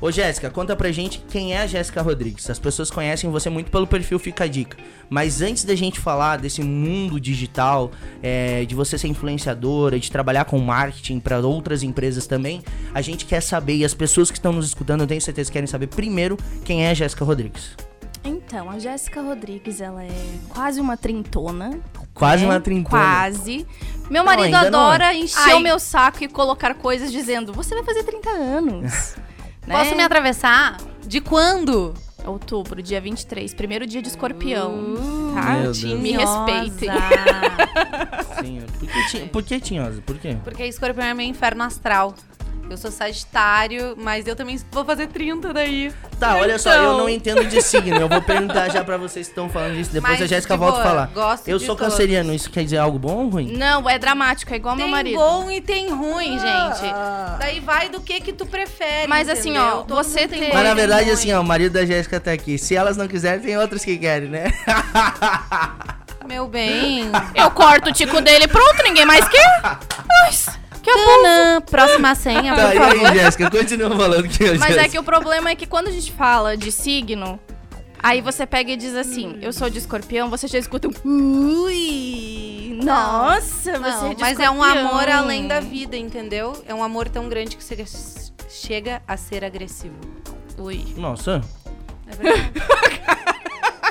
Ô, 0.00 0.12
Jéssica, 0.12 0.48
conta 0.48 0.76
pra 0.76 0.92
gente 0.92 1.18
quem 1.28 1.54
é 1.54 1.58
a 1.58 1.66
Jéssica 1.66 2.00
Rodrigues. 2.00 2.48
As 2.48 2.58
pessoas 2.58 2.88
conhecem 2.88 3.28
você 3.30 3.50
muito 3.50 3.68
pelo 3.68 3.84
perfil 3.84 4.18
Fica 4.20 4.44
a 4.44 4.46
Dica. 4.46 4.76
Mas 5.10 5.42
antes 5.42 5.64
da 5.64 5.74
gente 5.74 5.98
falar 5.98 6.38
desse 6.38 6.62
mundo 6.62 7.18
digital, 7.18 7.90
é, 8.22 8.64
de 8.64 8.76
você 8.76 8.96
ser 8.96 9.08
influenciadora, 9.08 9.98
de 9.98 10.08
trabalhar 10.08 10.44
com 10.44 10.58
marketing 10.58 11.18
pra 11.18 11.40
outras 11.40 11.82
empresas 11.82 12.28
também, 12.28 12.62
a 12.94 13.02
gente 13.02 13.24
quer 13.24 13.40
saber, 13.40 13.76
e 13.76 13.84
as 13.84 13.92
pessoas 13.92 14.30
que 14.30 14.38
estão 14.38 14.52
nos 14.52 14.66
escutando, 14.66 15.00
eu 15.00 15.06
tenho 15.06 15.20
certeza 15.20 15.50
que 15.50 15.54
querem 15.54 15.66
saber 15.66 15.88
primeiro 15.88 16.36
quem 16.64 16.86
é 16.86 16.90
a 16.90 16.94
Jéssica 16.94 17.24
Rodrigues. 17.24 17.76
Então, 18.22 18.70
a 18.70 18.78
Jéssica 18.78 19.20
Rodrigues, 19.20 19.80
ela 19.80 20.04
é 20.04 20.38
quase 20.48 20.80
uma 20.80 20.96
trintona. 20.96 21.80
Quase 22.14 22.44
né? 22.44 22.50
uma 22.50 22.60
trintona. 22.60 23.02
Quase. 23.02 23.66
Meu 24.08 24.24
marido 24.24 24.50
não 24.50 24.58
adora 24.58 25.14
encher 25.14 25.38
Ai. 25.40 25.54
o 25.54 25.60
meu 25.60 25.78
saco 25.78 26.22
e 26.22 26.28
colocar 26.28 26.74
coisas 26.74 27.10
dizendo: 27.10 27.52
Você 27.52 27.74
vai 27.74 27.84
fazer 27.84 28.04
30 28.04 28.30
anos. 28.30 29.16
né? 29.68 29.78
Posso 29.78 29.94
me 29.94 30.02
atravessar? 30.02 30.78
De 31.06 31.20
quando? 31.20 31.94
Outubro, 32.26 32.82
dia 32.82 33.00
23, 33.00 33.54
primeiro 33.54 33.86
dia 33.86 34.02
de 34.02 34.08
escorpião. 34.08 34.72
Uh, 34.94 35.34
tá? 35.34 35.96
Me 35.96 36.12
respeitem. 36.12 36.90
Sim, 38.40 38.62
por 38.78 38.88
que, 38.88 39.06
ti- 39.08 39.28
por 39.32 39.42
que 39.42 39.60
tinhosa? 39.60 40.02
Por 40.02 40.18
quê? 40.18 40.36
Porque 40.44 40.64
escorpião 40.66 41.06
é 41.06 41.14
meu 41.14 41.24
inferno 41.26 41.62
astral. 41.62 42.14
Eu 42.70 42.76
sou 42.76 42.90
sagitário, 42.90 43.94
mas 43.96 44.26
eu 44.26 44.36
também 44.36 44.60
vou 44.70 44.84
fazer 44.84 45.06
30 45.06 45.54
daí. 45.54 45.90
Tá, 46.20 46.36
olha 46.36 46.58
só, 46.58 46.70
eu 46.72 46.82
Então. 46.82 46.98
não 46.98 47.08
entendo 47.08 47.44
de 47.46 47.62
signo. 47.62 47.96
Eu 47.96 48.08
vou 48.08 48.20
perguntar 48.20 48.68
já 48.68 48.84
pra 48.84 48.98
vocês 48.98 49.26
que 49.26 49.30
estão 49.32 49.48
falando 49.48 49.74
disso. 49.74 49.90
Depois 49.90 50.12
Mas, 50.14 50.22
a 50.22 50.26
Jéssica 50.26 50.52
de 50.54 50.60
volta 50.60 50.80
a 50.80 50.82
falar. 50.82 51.06
gosto 51.14 51.48
Eu 51.48 51.58
de 51.58 51.64
sou 51.64 51.74
todos. 51.74 51.94
canceriano, 51.94 52.34
isso 52.34 52.50
quer 52.50 52.64
dizer 52.64 52.76
algo 52.76 52.98
bom 52.98 53.24
ou 53.24 53.28
ruim? 53.30 53.52
Não, 53.56 53.88
é 53.88 53.98
dramático, 53.98 54.52
é 54.52 54.56
igual 54.56 54.76
meu 54.76 54.84
Tem 54.84 54.90
marido. 54.92 55.16
bom 55.18 55.50
e 55.50 55.60
tem 55.62 55.88
ruim, 55.90 56.32
gente. 56.38 56.84
Ah. 56.92 57.36
Daí 57.40 57.58
vai 57.60 57.88
do 57.88 58.00
que 58.02 58.20
que 58.20 58.32
tu 58.34 58.44
prefere, 58.44 59.08
Mas 59.08 59.28
assim, 59.30 59.50
entendeu? 59.50 59.78
ó, 59.78 59.82
Todo 59.84 59.94
você 60.04 60.28
tem 60.28 60.40
tem- 60.40 60.52
Mas 60.52 60.64
na 60.64 60.74
verdade, 60.74 61.04
ruim. 61.04 61.12
assim, 61.14 61.32
ó, 61.32 61.40
o 61.40 61.44
marido 61.44 61.72
da 61.72 61.86
Jéssica 61.86 62.20
tá 62.20 62.32
aqui. 62.32 62.58
Se 62.58 62.76
elas 62.76 62.98
não 62.98 63.08
quiserem, 63.08 63.40
tem 63.40 63.56
outros 63.56 63.82
que 63.82 63.96
querem, 63.96 64.28
né? 64.28 64.52
Meu 66.26 66.46
bem. 66.46 67.10
Eu 67.34 67.50
corto 67.50 67.88
o 67.88 67.92
tico 67.92 68.20
dele 68.20 68.44
e 68.44 68.48
pronto, 68.48 68.82
ninguém 68.84 69.06
mais 69.06 69.26
quer. 69.26 69.62
Bom. 70.04 70.67
Tanã, 70.94 71.60
próxima 71.62 72.14
senha, 72.14 72.54
tá, 72.54 72.66
por 72.68 72.74
e 72.74 72.78
favor. 72.78 73.06
aí, 73.06 73.18
Jéssica, 73.18 73.50
continua 73.50 73.96
falando 73.96 74.28
que 74.28 74.44
eu 74.44 74.58
Mas 74.58 74.76
é 74.76 74.88
que 74.88 74.98
o 74.98 75.02
problema 75.02 75.50
é 75.50 75.54
que 75.54 75.66
quando 75.66 75.88
a 75.88 75.90
gente 75.90 76.12
fala 76.12 76.56
de 76.56 76.70
signo, 76.72 77.38
aí 78.02 78.20
você 78.20 78.46
pega 78.46 78.72
e 78.72 78.76
diz 78.76 78.94
assim, 78.94 79.38
eu 79.42 79.52
sou 79.52 79.68
de 79.70 79.78
escorpião, 79.78 80.28
você 80.30 80.46
já 80.48 80.58
escuta 80.58 80.88
um 80.88 81.62
ui, 81.64 82.78
nossa, 82.82 83.78
você 83.78 84.06
é 84.06 84.14
de 84.14 84.20
mas 84.20 84.38
é 84.40 84.50
um 84.50 84.54
escorpião." 84.64 84.88
amor 84.88 85.08
além 85.08 85.46
da 85.46 85.60
vida, 85.60 85.96
entendeu? 85.96 86.62
É 86.66 86.74
um 86.74 86.82
amor 86.82 87.08
tão 87.08 87.28
grande 87.28 87.56
que 87.56 87.64
você 87.64 87.84
chega 88.48 89.02
a 89.06 89.16
ser 89.16 89.44
agressivo. 89.44 89.96
Ui. 90.58 90.94
Nossa, 90.96 91.42
É 92.10 92.16
verdade. 92.16 92.52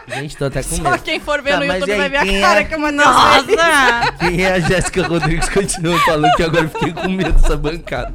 gente, 0.08 0.38
tô 0.38 0.46
até 0.46 0.64
com 0.64 0.76
Só 0.76 0.84
medo. 0.92 1.04
quem 1.04 1.20
for 1.20 1.42
ver 1.42 1.52
Tá, 1.52 1.58
no 1.60 1.66
YouTube 1.66 1.92
aí, 1.92 1.98
vai 1.98 2.10
ver 2.10 2.18
a 2.18 2.42
cara 2.42 2.60
é? 2.62 2.64
que 2.64 2.76
eu 2.76 2.80
mandei. 2.80 3.06
Nossa! 3.06 4.12
Quem 4.20 4.44
é 4.44 4.54
a 4.54 4.60
Jéssica 4.60 5.08
Rodrigues? 5.08 5.50
Continua 5.50 6.00
falando 6.00 6.36
que 6.36 6.44
agora 6.44 6.64
eu 6.66 6.70
fiquei 6.70 6.94
com 6.94 7.08
medo 7.10 7.34
dessa 7.34 7.58
bancada. 7.58 8.14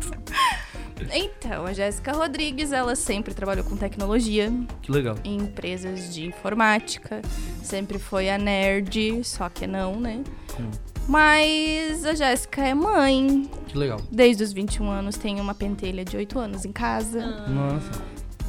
Então, 1.12 1.66
a 1.66 1.72
Jéssica 1.72 2.12
Rodrigues, 2.12 2.72
ela 2.72 2.94
sempre 2.94 3.34
trabalhou 3.34 3.64
com 3.64 3.76
tecnologia, 3.76 4.52
Que 4.80 4.90
legal. 4.92 5.16
em 5.24 5.36
empresas 5.36 6.14
de 6.14 6.26
informática. 6.26 7.20
Sempre 7.62 7.98
foi 7.98 8.30
a 8.30 8.38
nerd, 8.38 9.20
só 9.24 9.48
que 9.48 9.66
não, 9.66 9.98
né? 9.98 10.20
Hum. 10.58 10.70
Mas 11.08 12.04
a 12.06 12.14
Jéssica 12.14 12.62
é 12.62 12.72
mãe. 12.74 13.50
Que 13.66 13.76
legal. 13.76 14.00
Desde 14.10 14.44
os 14.44 14.52
21 14.52 14.88
anos 14.88 15.16
tem 15.16 15.40
uma 15.40 15.52
pentelha 15.54 16.04
de 16.04 16.16
8 16.16 16.38
anos 16.38 16.64
em 16.64 16.70
casa. 16.72 17.20
Nossa. 17.48 17.90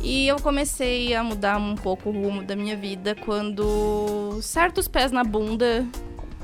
E 0.04 0.28
eu 0.28 0.36
comecei 0.36 1.16
a 1.16 1.24
mudar 1.24 1.58
um 1.58 1.76
pouco 1.76 2.10
o 2.10 2.12
rumo 2.12 2.44
da 2.44 2.58
minha 2.58 2.76
vida 2.76 3.16
quando 3.16 4.38
certos 4.42 4.86
pés 4.86 5.14
na 5.14 5.24
bunda 5.24 5.88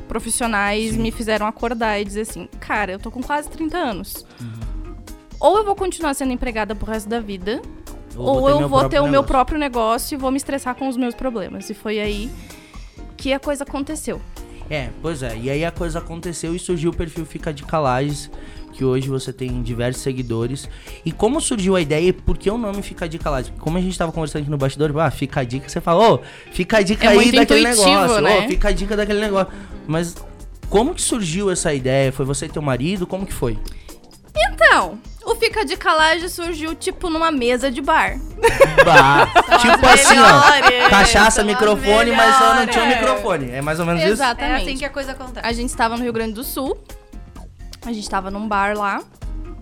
profissionais 0.08 0.94
Sim. 0.94 1.00
me 1.02 1.12
fizeram 1.12 1.46
acordar 1.46 2.00
e 2.00 2.06
dizer 2.06 2.22
assim: 2.22 2.48
cara, 2.60 2.94
eu 2.94 3.00
tô 3.00 3.12
com 3.12 3.22
quase 3.22 3.50
30 3.50 3.78
anos. 3.78 4.26
Uhum. 4.40 4.96
Ou 5.42 5.58
eu 5.58 5.66
vou 5.66 5.76
continuar 5.76 6.14
sendo 6.14 6.32
empregada 6.32 6.74
pro 6.74 6.90
resto 6.90 7.10
da 7.10 7.20
vida, 7.20 7.62
ou, 8.16 8.50
eu 8.50 8.68
vou 8.68 8.88
ter 8.90 8.98
próprio 8.98 9.02
o 9.02 9.04
meu 9.04 9.12
negócio. 9.12 9.28
próprio 9.28 9.60
negócio 9.60 10.16
e 10.16 10.18
vou 10.18 10.32
me 10.32 10.38
estressar 10.38 10.76
com 10.76 10.88
os 10.88 10.98
meus 10.98 11.14
problemas. 11.14 11.70
E 11.70 11.74
foi 11.74 12.00
aí 12.00 12.32
que 13.18 13.34
a 13.34 13.40
coisa 13.40 13.64
aconteceu. 13.64 14.22
É, 14.70 14.90
pois 15.02 15.24
é. 15.24 15.36
E 15.38 15.50
aí 15.50 15.66
a 15.66 15.72
coisa 15.72 16.00
aconteceu 16.00 16.56
e 16.56 16.60
surgiu 16.60 16.92
o 16.92 16.96
perfil 16.96 17.26
Fica 17.26 17.52
de 17.52 17.64
Calages, 17.64 18.30
que 18.72 18.86
hoje 18.86 19.10
você 19.10 19.34
tem 19.34 19.62
diversos 19.64 20.04
seguidores. 20.04 20.70
E 21.04 21.12
como 21.12 21.42
surgiu 21.42 21.76
a 21.76 21.82
ideia 21.82 22.10
e 22.10 22.14
por 22.14 22.38
que 22.38 22.50
o 22.50 22.58
nome 22.58 22.82
Fica 22.82 23.10
de 23.10 23.18
Calages? 23.18 23.52
Como 23.60 23.78
a 23.78 23.82
gente 23.82 23.98
tava 23.98 24.12
conversando 24.12 24.44
aqui 24.44 24.52
no 24.52 24.58
bastidor, 24.58 24.98
ah, 25.00 25.10
fica 25.10 25.42
a 25.42 25.44
dica, 25.44 25.68
você 25.68 25.82
fala, 25.82 26.14
ô, 26.14 26.20
fica 26.52 26.78
a 26.78 26.82
dica 26.82 27.08
É 27.08 27.10
aí 27.10 27.32
daquele 27.32 27.64
negócio, 27.64 28.22
né? 28.22 28.46
ô, 28.46 28.48
fica 28.48 28.70
a 28.70 28.72
dica 28.72 28.96
daquele 28.96 29.20
negócio. 29.20 29.52
Mas 29.88 30.16
como 30.70 30.94
que 30.94 31.02
surgiu 31.02 31.50
essa 31.50 31.74
ideia? 31.74 32.12
Foi 32.12 32.26
você 32.26 32.46
e 32.46 32.50
teu 32.50 32.62
marido? 32.62 33.08
Como 33.08 33.26
que 33.26 33.34
foi? 33.34 33.58
Então, 34.36 35.00
Fica 35.40 35.64
de 35.66 35.78
Calage 35.78 36.30
surgiu 36.30 36.76
tipo 36.76 37.10
numa 37.10 37.32
mesa 37.32 37.72
de 37.72 37.82
bar. 37.82 38.18
Bah, 38.84 39.28
tipo 39.60 39.86
assim, 39.86 40.18
ó, 40.20 40.90
cachaça, 40.90 41.44
microfone, 41.44 42.12
mas 42.12 42.36
só 42.36 42.56
não 42.56 42.68
tinha 42.68 42.84
um 42.84 42.88
microfone. 42.88 43.52
É 43.52 43.62
mais 43.62 43.80
ou 43.80 43.86
menos 43.86 44.02
isso? 44.02 44.12
É 44.12 44.14
Exatamente. 44.14 44.64
assim 44.64 44.78
que 44.78 44.86
a 44.86 44.90
coisa 44.90 45.14
acontece. 45.14 45.46
A 45.46 45.54
gente 45.54 45.70
estava 45.70 45.96
no 45.96 46.04
Rio 46.04 46.14
Grande 46.14 46.34
do 46.34 46.44
Sul. 46.44 46.78
A 47.86 47.94
gente 47.94 48.04
estava 48.04 48.30
num 48.30 48.48
bar 48.48 48.78
lá. 48.78 49.02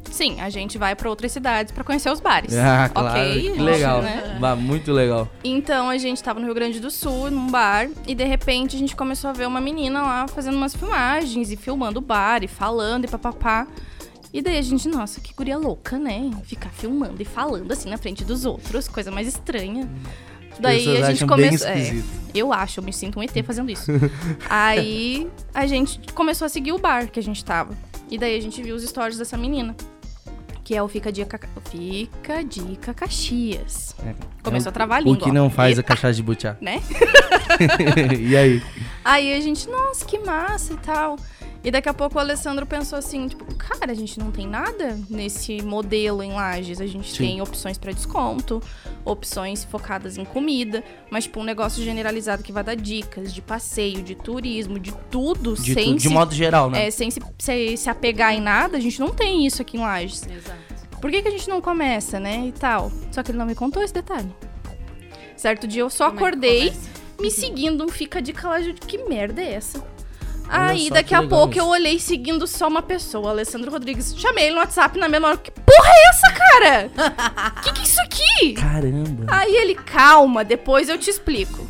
Sim, 0.10 0.42
a 0.42 0.50
gente 0.50 0.78
vai 0.80 0.96
pra 0.96 1.10
outras 1.10 1.32
cidades 1.32 1.72
pra 1.72 1.84
conhecer 1.84 2.10
os 2.10 2.20
bares. 2.20 2.56
Ah, 2.56 2.90
claro. 2.90 3.10
Ok, 3.20 3.42
gente, 3.42 3.60
legal. 3.60 4.02
né? 4.02 4.38
Bah, 4.40 4.56
muito 4.56 4.92
legal. 4.92 5.30
Então 5.44 5.90
a 5.90 5.98
gente 5.98 6.24
tava 6.24 6.40
no 6.40 6.46
Rio 6.46 6.56
Grande 6.56 6.80
do 6.80 6.90
Sul, 6.90 7.30
num 7.30 7.52
bar, 7.52 7.88
e 8.08 8.16
de 8.16 8.24
repente 8.24 8.76
a 8.76 8.80
gente 8.80 8.96
começou 8.96 9.30
a 9.30 9.34
ver 9.34 9.46
uma 9.46 9.62
menina 9.62 10.02
lá 10.02 10.28
fazendo 10.28 10.56
umas 10.56 10.74
filmagens 10.76 11.52
e 11.52 11.56
filmando 11.56 12.00
o 12.00 12.02
bar 12.02 12.44
e 12.44 12.48
falando 12.48 13.06
e 13.06 13.08
papapá. 13.08 13.68
E 14.34 14.42
daí 14.42 14.58
a 14.58 14.62
gente, 14.62 14.88
nossa, 14.88 15.22
que 15.22 15.34
guria 15.34 15.58
louca, 15.58 15.98
né? 15.98 16.30
Ficar 16.44 16.70
filmando 16.70 17.22
e 17.22 17.26
falando 17.26 17.72
assim 17.72 17.90
na 17.90 17.98
frente 17.98 18.24
dos 18.26 18.46
outros, 18.46 18.88
coisa 18.88 19.10
mais 19.10 19.28
estranha. 19.28 19.90
Daí 20.60 21.02
a 21.02 21.12
gente 21.12 21.26
começou. 21.26 21.68
é, 21.68 22.02
eu 22.34 22.52
acho, 22.52 22.80
eu 22.80 22.84
me 22.84 22.92
sinto 22.92 23.20
um 23.20 23.24
ET 23.24 23.32
fazendo 23.46 23.70
isso. 23.72 23.92
Aí 24.50 25.28
a 25.54 25.68
gente 25.68 26.00
começou 26.14 26.46
a 26.46 26.50
seguir 26.50 26.72
o 26.72 26.80
bar 26.80 27.10
que 27.10 27.20
a 27.20 27.24
gente 27.24 27.44
tava. 27.46 27.76
E 28.10 28.18
daí 28.18 28.38
a 28.38 28.42
gente 28.42 28.62
viu 28.64 28.76
os 28.76 28.84
stories 28.84 29.18
dessa 29.18 29.38
menina. 29.38 29.76
Que 30.64 30.76
é 30.76 30.84
o 30.84 30.88
Fica 30.88 31.12
Dica, 31.12 31.40
Fica 31.70 32.44
Dica 32.44 32.94
Caxias. 32.94 33.96
Começou 34.44 34.70
a 34.70 34.74
travar 34.74 34.98
a 34.98 35.00
língua. 35.00 35.16
É, 35.16 35.22
O 35.22 35.24
que 35.24 35.30
ó. 35.30 35.34
não 35.34 35.50
faz 35.50 35.78
a 35.78 35.82
Eita, 35.82 35.84
cachaça 35.84 36.14
de 36.14 36.24
butiá. 36.24 36.58
Né? 36.60 36.82
e 38.20 38.36
aí? 38.36 38.62
Aí 39.06 39.34
a 39.34 39.40
gente, 39.40 39.70
nossa, 39.70 40.04
que 40.04 40.20
massa 40.20 40.74
e 40.74 40.78
tal. 40.78 41.18
E 41.64 41.72
daqui 41.72 41.90
a 41.90 41.94
pouco 41.94 42.16
o 42.18 42.20
Alessandro 42.20 42.66
pensou 42.66 42.98
assim, 42.98 43.28
tipo, 43.28 43.44
cara, 43.56 43.92
a 43.92 43.94
gente 43.96 44.18
não 44.20 44.32
tem 44.32 44.48
nada 44.48 44.98
nesse 45.10 45.62
modelo 45.62 46.24
em 46.24 46.32
Lages. 46.32 46.80
A 46.80 46.86
gente 46.88 47.12
Sim. 47.12 47.18
tem 47.18 47.42
opções 47.42 47.78
para 47.78 47.92
desconto, 47.92 48.62
opções 49.04 49.64
focadas 49.66 50.18
em 50.18 50.24
comida, 50.24 50.84
mas 51.10 51.26
tipo 51.26 51.40
um 51.40 51.44
negócio 51.44 51.84
generalizado 51.84 52.42
que 52.44 52.52
vai 52.52 52.64
dar 52.64 52.76
dicas 52.76 53.34
de 53.34 53.42
passeio, 53.42 54.02
de 54.02 54.16
turismo, 54.16 54.80
de 54.80 54.94
tudo, 55.12 55.56
De, 55.56 55.74
sem 55.74 55.94
tu- 55.94 55.96
de 55.96 56.08
se, 56.08 56.10
modo 56.10 56.34
geral, 56.34 56.70
né? 56.70 56.88
é, 56.88 56.92
sem 56.92 57.12
se, 57.12 57.20
se, 57.38 57.76
se 57.76 57.90
apegar 57.90 58.34
em 58.34 58.40
nada. 58.42 58.78
A 58.78 58.80
gente 58.80 59.00
não 59.00 59.10
tem 59.10 59.46
isso 59.46 59.62
aqui 59.62 59.76
em 59.78 59.82
Lages. 59.82 60.24
Exato. 60.30 60.58
Por 61.02 61.12
que, 61.12 61.22
que 61.22 61.28
a 61.28 61.32
gente 61.32 61.50
não 61.50 61.60
começa, 61.62 62.20
né? 62.20 62.46
E 62.48 62.52
tal. 62.52 62.92
Só 63.12 63.22
que 63.22 63.32
ele 63.32 63.38
não 63.38 63.46
me 63.46 63.56
contou 63.56 63.84
esse 63.84 63.94
detalhe. 63.94 64.34
Certo 65.36 65.68
dia 65.68 65.82
eu 65.82 65.90
só 65.90 66.06
Como 66.06 66.20
é 66.20 66.22
acordei 66.24 66.70
começa? 66.72 66.90
me 67.20 67.30
seguindo 67.32 67.84
um 67.84 67.90
fica 67.90 68.22
de 68.22 68.32
calagem. 68.34 68.74
Que 68.74 68.98
merda 69.00 69.42
é 69.42 69.54
essa? 69.54 69.84
Aí 70.50 70.90
daqui 70.90 71.14
a 71.14 71.24
pouco 71.24 71.54
isso. 71.54 71.60
eu 71.62 71.68
olhei 71.68 72.00
seguindo 72.00 72.48
só 72.48 72.68
uma 72.68 72.82
pessoa, 72.82 73.30
Alessandro 73.30 73.72
Rodrigues. 73.72 74.16
Chamei 74.18 74.46
ele 74.46 74.56
no 74.56 74.62
WhatsApp 74.62 74.98
na 74.98 75.08
mesma 75.08 75.30
hora. 75.30 75.38
Que 75.38 75.52
porra 75.52 75.90
é 75.90 76.10
essa, 76.10 76.32
cara? 76.32 76.90
que 77.64 77.74
que 77.74 77.82
é 77.82 77.84
isso 77.84 78.02
aqui? 78.02 78.54
Caramba. 78.54 79.26
Aí 79.28 79.56
ele, 79.56 79.76
calma, 79.76 80.44
depois 80.44 80.90
eu 80.90 80.98
te 80.98 81.10
explico. 81.10 81.68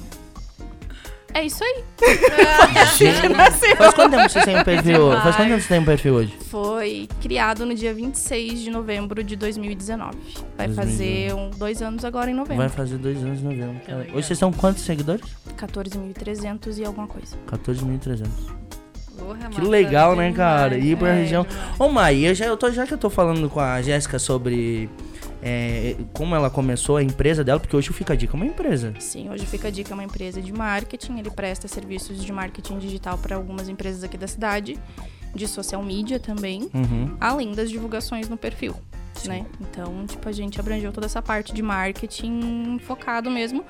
É 1.34 1.46
isso 1.46 1.64
aí. 1.64 1.84
Gente, 2.98 3.30
nasceu. 3.36 3.76
faz 3.76 3.94
quanto 3.94 4.12
tempo 4.16 4.28
você 4.28 4.42
tem 4.42 4.58
um 4.58 4.64
perfil? 4.64 5.12
Faz 5.12 5.36
quanto 5.36 5.48
tempo 5.50 5.62
você 5.62 5.68
tem 5.68 5.80
um 5.80 5.86
perfil 5.86 6.14
hoje? 6.16 6.34
Foi 6.50 7.08
criado 7.22 7.64
no 7.64 7.76
dia 7.76 7.94
26 7.94 8.62
de 8.62 8.72
novembro 8.72 9.24
de 9.24 9.36
2019. 9.36 10.18
Vai 10.58 10.68
2019. 10.68 10.76
fazer 10.76 11.34
um, 11.36 11.52
dois 11.52 11.82
anos 11.82 12.04
agora 12.04 12.32
em 12.32 12.34
novembro. 12.34 12.58
Vai 12.58 12.70
fazer 12.70 12.98
dois 12.98 13.18
anos 13.18 13.40
em 13.40 13.44
novembro. 13.44 13.82
Hoje 14.16 14.28
vocês 14.28 14.40
são 14.40 14.52
quantos 14.52 14.84
seguidores? 14.84 15.26
14.300 15.56 16.80
e 16.80 16.86
alguma 16.86 17.08
coisa. 17.08 17.36
14.300. 17.48 18.28
Porra, 19.18 19.50
Que 19.50 19.58
massa 19.60 19.70
legal, 19.70 20.16
né, 20.16 20.32
cara? 20.32 20.78
Ir 20.78 20.98
pra 20.98 21.10
É, 21.10 21.22
região. 21.22 21.46
Ô, 21.80 21.90
Mai, 21.90 22.18
eu 22.26 22.34
já, 22.36 22.46
eu 22.46 22.56
tô, 22.58 22.72
já 22.72 22.86
que 22.86 22.94
eu 22.94 22.98
tô 22.98 23.10
falando 23.10 23.50
com 23.50 23.60
a 23.60 23.82
Jéssica 23.82 24.20
sobre 24.20 24.90
é, 25.42 25.96
como 26.14 26.36
ela 26.36 26.50
começou 26.50 26.98
a 26.98 27.04
empresa 27.04 27.44
dela, 27.44 27.60
porque 27.60 27.76
hoje 27.76 27.90
o 27.90 27.94
Fica 27.94 28.14
a 28.14 28.16
Dica 28.16 28.34
é 28.34 28.38
uma 28.38 28.46
empresa. 28.46 28.94
Sim, 29.00 29.30
hoje 29.30 29.46
fica 29.46 29.68
a 29.68 29.72
dica 29.72 29.92
é 29.92 29.94
uma 29.94 30.04
empresa 30.04 30.42
de 30.42 30.52
marketing. 30.52 31.20
Ele 31.20 31.30
presta 31.30 31.68
serviços 31.68 32.24
de 32.24 32.32
marketing 32.32 32.78
digital 32.80 33.18
para 33.18 33.36
algumas 33.36 33.70
empresas 33.70 34.04
aqui 34.04 34.18
da 34.18 34.28
cidade, 34.28 34.78
de 35.36 35.48
social 35.48 35.84
media 35.84 36.20
também, 36.20 36.70
Uhum. 36.74 37.16
além 37.20 37.52
das 37.54 37.70
divulgações 37.70 38.28
no 38.30 38.38
perfil, 38.38 38.76
né? 39.26 39.46
Então, 39.62 40.06
tipo, 40.08 40.28
a 40.28 40.32
gente 40.32 40.60
abrangeu 40.60 40.92
toda 40.92 41.06
essa 41.06 41.22
parte 41.22 41.54
de 41.54 41.62
marketing 41.62 42.80
focado 42.80 43.30
mesmo 43.30 43.64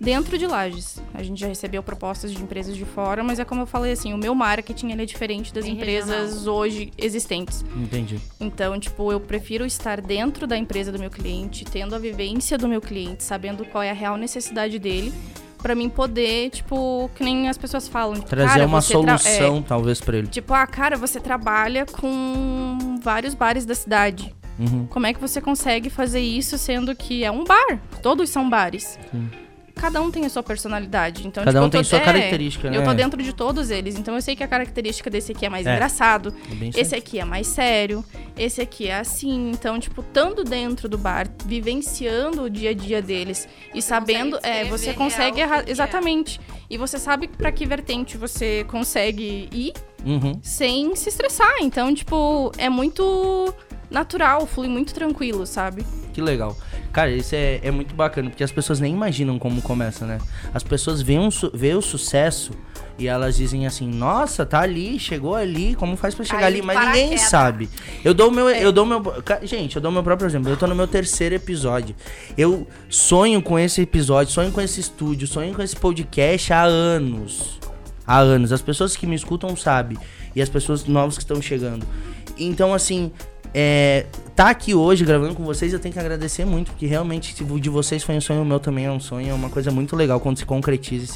dentro 0.00 0.36
de 0.36 0.46
Lages. 0.46 1.00
A 1.12 1.22
gente 1.22 1.40
já 1.40 1.46
recebeu 1.46 1.82
propostas 1.82 2.32
de 2.32 2.42
empresas 2.42 2.76
de 2.76 2.84
fora, 2.84 3.22
mas 3.22 3.38
é 3.38 3.44
como 3.44 3.62
eu 3.62 3.66
falei 3.66 3.92
assim, 3.92 4.12
o 4.12 4.18
meu 4.18 4.34
marketing 4.34 4.90
ele 4.90 5.02
é 5.02 5.06
diferente 5.06 5.52
das 5.52 5.64
Bem 5.64 5.74
empresas 5.74 6.46
hoje 6.46 6.92
existentes. 6.98 7.64
Entendi. 7.76 8.20
Então, 8.40 8.78
tipo, 8.78 9.10
eu 9.12 9.20
prefiro 9.20 9.64
estar 9.64 10.00
dentro 10.00 10.46
da 10.46 10.56
empresa 10.56 10.90
do 10.92 10.98
meu 10.98 11.10
cliente, 11.10 11.64
tendo 11.64 11.94
a 11.94 11.98
vivência 11.98 12.58
do 12.58 12.68
meu 12.68 12.80
cliente, 12.80 13.22
sabendo 13.24 13.64
qual 13.64 13.82
é 13.82 13.90
a 13.90 13.94
real 13.94 14.16
necessidade 14.16 14.78
dele, 14.78 15.12
pra 15.58 15.74
mim 15.74 15.88
poder, 15.88 16.50
tipo, 16.50 17.10
que 17.14 17.24
nem 17.24 17.48
as 17.48 17.56
pessoas 17.56 17.88
falam. 17.88 18.16
tipo, 18.16 18.28
Trazer 18.28 18.48
cara, 18.52 18.66
uma 18.66 18.82
tra- 18.82 18.92
solução, 18.92 19.56
é, 19.58 19.62
talvez, 19.66 20.00
pra 20.00 20.18
ele. 20.18 20.26
tipo, 20.26 20.52
ah, 20.52 20.66
cara, 20.66 20.96
você 20.96 21.18
trabalha 21.18 21.86
com 21.86 22.98
vários 23.02 23.32
bares 23.34 23.64
da 23.64 23.74
cidade. 23.74 24.34
Uhum. 24.58 24.86
Como 24.86 25.06
é 25.06 25.14
que 25.14 25.20
você 25.20 25.40
consegue 25.40 25.88
fazer 25.90 26.20
isso 26.20 26.56
sendo 26.58 26.94
que 26.94 27.24
é 27.24 27.30
um 27.30 27.44
bar? 27.44 27.78
Todos 28.02 28.28
são 28.30 28.48
bares. 28.48 28.98
Sim. 29.10 29.28
Cada 29.74 30.00
um 30.00 30.10
tem 30.10 30.24
a 30.24 30.28
sua 30.30 30.42
personalidade. 30.42 31.26
Então, 31.26 31.44
Cada 31.44 31.50
tipo, 31.58 31.62
um 31.62 31.66
eu 31.66 31.70
tô- 31.70 31.76
tem 31.78 31.84
sua 31.84 31.98
é, 31.98 32.04
característica, 32.04 32.70
né? 32.70 32.76
Eu 32.78 32.84
tô 32.84 32.94
dentro 32.94 33.22
de 33.22 33.32
todos 33.32 33.70
eles. 33.70 33.98
Então 33.98 34.14
eu 34.14 34.22
sei 34.22 34.34
que 34.36 34.42
a 34.42 34.48
característica 34.48 35.10
desse 35.10 35.32
aqui 35.32 35.44
é 35.44 35.48
mais 35.48 35.66
É. 35.66 35.72
engraçado. 35.72 36.32
É 36.74 36.80
Esse 36.80 36.94
aqui 36.94 37.18
é 37.18 37.24
mais 37.24 37.46
sério, 37.48 38.04
esse 38.36 38.60
aqui 38.62 38.88
é 38.88 38.96
assim. 38.98 39.50
Então, 39.50 39.78
tipo, 39.80 40.00
estando 40.00 40.44
dentro 40.44 40.88
do 40.88 40.96
bar, 40.96 41.26
vivenciando 41.44 42.42
o 42.44 42.50
dia 42.50 42.70
a 42.70 42.74
dia 42.74 43.02
deles 43.02 43.48
e 43.74 43.82
sabendo, 43.82 44.38
é, 44.42 44.64
você 44.64 44.92
consegue 44.94 45.32
o 45.32 45.34
que 45.34 45.40
erra- 45.40 45.62
que 45.62 45.68
é. 45.70 45.72
exatamente. 45.72 46.40
E 46.70 46.78
você 46.78 46.98
sabe 46.98 47.28
pra 47.28 47.50
que 47.52 47.66
vertente 47.66 48.16
você 48.16 48.64
consegue 48.68 49.48
ir 49.52 49.72
Uhum. 50.04 50.38
sem 50.42 50.94
se 50.96 51.08
estressar. 51.08 51.52
Então, 51.60 51.94
tipo, 51.94 52.52
é 52.58 52.68
muito 52.68 53.52
natural, 53.90 54.46
flui 54.46 54.68
muito 54.68 54.92
tranquilo, 54.94 55.46
sabe? 55.46 55.84
Que 56.12 56.20
legal. 56.20 56.56
Cara, 56.92 57.10
isso 57.10 57.34
é, 57.34 57.60
é 57.62 57.70
muito 57.70 57.94
bacana, 57.94 58.30
porque 58.30 58.44
as 58.44 58.52
pessoas 58.52 58.78
nem 58.80 58.92
imaginam 58.92 59.38
como 59.38 59.60
começa, 59.60 60.06
né? 60.06 60.18
As 60.52 60.62
pessoas 60.62 61.02
veem, 61.02 61.18
um 61.18 61.28
vê 61.52 61.74
o 61.74 61.82
sucesso 61.82 62.52
e 62.96 63.08
elas 63.08 63.36
dizem 63.36 63.66
assim, 63.66 63.88
nossa, 63.88 64.46
tá 64.46 64.60
ali, 64.60 64.96
chegou 65.00 65.34
ali, 65.34 65.74
como 65.74 65.96
faz 65.96 66.14
pra 66.14 66.24
chegar 66.24 66.46
ali? 66.46 66.62
Mas 66.62 66.78
ninguém 66.78 66.92
paraquedas. 67.08 67.20
sabe. 67.28 67.68
Eu 68.04 68.14
dou 68.14 68.30
meu, 68.30 68.48
É. 68.48 68.64
eu 68.64 68.70
dou 68.70 68.84
o 68.84 68.86
meu, 68.86 69.02
gente, 69.42 69.74
eu 69.74 69.82
dou 69.82 69.90
o 69.90 69.94
meu 69.94 70.04
próprio 70.04 70.26
exemplo. 70.28 70.48
Eu 70.50 70.56
tô 70.56 70.68
no 70.68 70.74
meu 70.76 70.86
terceiro 70.86 71.34
episódio. 71.34 71.96
Eu 72.38 72.64
sonho 72.88 73.42
com 73.42 73.58
esse 73.58 73.80
episódio, 73.82 74.32
sonho 74.32 74.52
com 74.52 74.60
esse 74.60 74.80
estúdio, 74.80 75.26
sonho 75.26 75.52
com 75.52 75.62
esse 75.62 75.74
podcast 75.74 76.52
há 76.52 76.62
anos. 76.62 77.58
Há 78.06 78.18
anos. 78.18 78.52
As 78.52 78.62
pessoas 78.62 78.96
que 78.96 79.06
me 79.06 79.14
escutam 79.14 79.56
sabem. 79.56 79.98
E 80.34 80.42
as 80.42 80.48
pessoas 80.48 80.84
novas 80.84 81.16
que 81.16 81.22
estão 81.22 81.40
chegando. 81.40 81.86
Então, 82.36 82.74
assim, 82.74 83.12
é, 83.52 84.06
tá 84.34 84.50
aqui 84.50 84.74
hoje 84.74 85.04
gravando 85.04 85.34
com 85.34 85.44
vocês, 85.44 85.72
eu 85.72 85.78
tenho 85.78 85.92
que 85.92 86.00
agradecer 86.00 86.44
muito, 86.44 86.72
porque 86.72 86.86
realmente 86.86 87.32
se 87.34 87.44
o 87.44 87.60
de 87.60 87.70
vocês 87.70 88.02
foi 88.02 88.16
um 88.16 88.20
sonho, 88.20 88.42
o 88.42 88.44
meu 88.44 88.58
também 88.58 88.86
é 88.86 88.90
um 88.90 88.98
sonho, 88.98 89.30
é 89.30 89.32
uma 89.32 89.48
coisa 89.48 89.70
muito 89.70 89.94
legal 89.94 90.18
quando 90.18 90.38
se 90.38 90.44
concretiza 90.44 91.04
e 91.04 91.06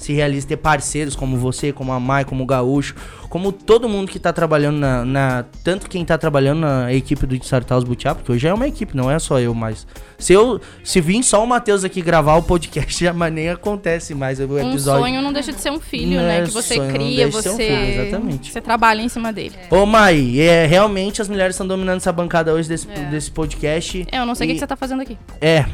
se, 0.00 0.12
realiza, 0.12 0.46
ter 0.48 0.56
parceiros 0.56 1.14
como 1.14 1.36
você, 1.36 1.72
como 1.72 1.92
a 1.92 2.00
Mai, 2.00 2.24
como 2.24 2.42
o 2.42 2.46
Gaúcho, 2.46 2.94
como 3.28 3.52
todo 3.52 3.88
mundo 3.88 4.10
que 4.10 4.18
tá 4.18 4.32
trabalhando 4.32 4.78
na, 4.78 5.04
na- 5.04 5.44
tanto 5.62 5.88
quem 5.88 6.04
tá 6.04 6.18
trabalhando 6.18 6.60
na 6.62 6.92
equipe 6.92 7.26
do 7.26 7.44
Sartaus 7.44 7.84
Butiá, 7.84 8.14
porque 8.14 8.32
hoje 8.32 8.48
é 8.48 8.52
uma 8.52 8.66
equipe, 8.66 8.96
não 8.96 9.10
é 9.10 9.18
só 9.18 9.38
eu, 9.38 9.54
mas 9.54 9.86
se 10.18 10.32
eu, 10.32 10.60
se 10.82 11.00
vir 11.00 11.22
só 11.22 11.44
o 11.44 11.46
Matheus 11.46 11.84
aqui 11.84 12.02
gravar 12.02 12.34
o 12.36 12.42
podcast, 12.42 12.98
já 13.04 13.12
mas 13.12 13.32
nem 13.32 13.50
acontece 13.50 14.14
mais 14.14 14.40
o 14.40 14.44
Um 14.44 14.58
episódio. 14.70 15.02
sonho 15.02 15.22
não 15.22 15.32
deixa 15.32 15.52
de 15.52 15.60
ser 15.60 15.70
um 15.70 15.78
filho, 15.80 16.16
Não 16.16 16.22
né? 16.26 16.40
é 16.40 16.42
Que 16.44 16.50
você 16.50 16.74
sonho, 16.74 16.92
cria, 16.92 17.30
ser 17.30 17.50
um 17.50 17.52
você. 17.52 17.66
filho, 17.66 18.00
exatamente. 18.02 18.52
Você 18.52 18.60
trabalha 18.60 19.00
em 19.02 19.08
cima 19.08 19.32
dele. 19.32 19.54
Ô 19.70 19.86
Mai, 19.86 20.40
é, 20.40 20.66
realmente 20.66 21.20
as 21.22 21.28
mulheres 21.28 21.54
estão 21.54 21.66
dominando 21.66 21.98
essa 21.98 22.10
bancada 22.12 22.52
hoje 22.52 22.68
desse, 22.68 22.86
desse 22.88 23.30
podcast. 23.30 24.06
É, 24.10 24.18
eu 24.18 24.26
não 24.26 24.34
sei 24.34 24.46
o 24.46 24.48
que 24.48 24.52
E- 24.52 24.54
que 24.56 24.60
você 24.60 24.66
tá 24.66 24.76
fazendo 24.76 25.02
aqui. 25.02 25.16
É, 25.40 25.64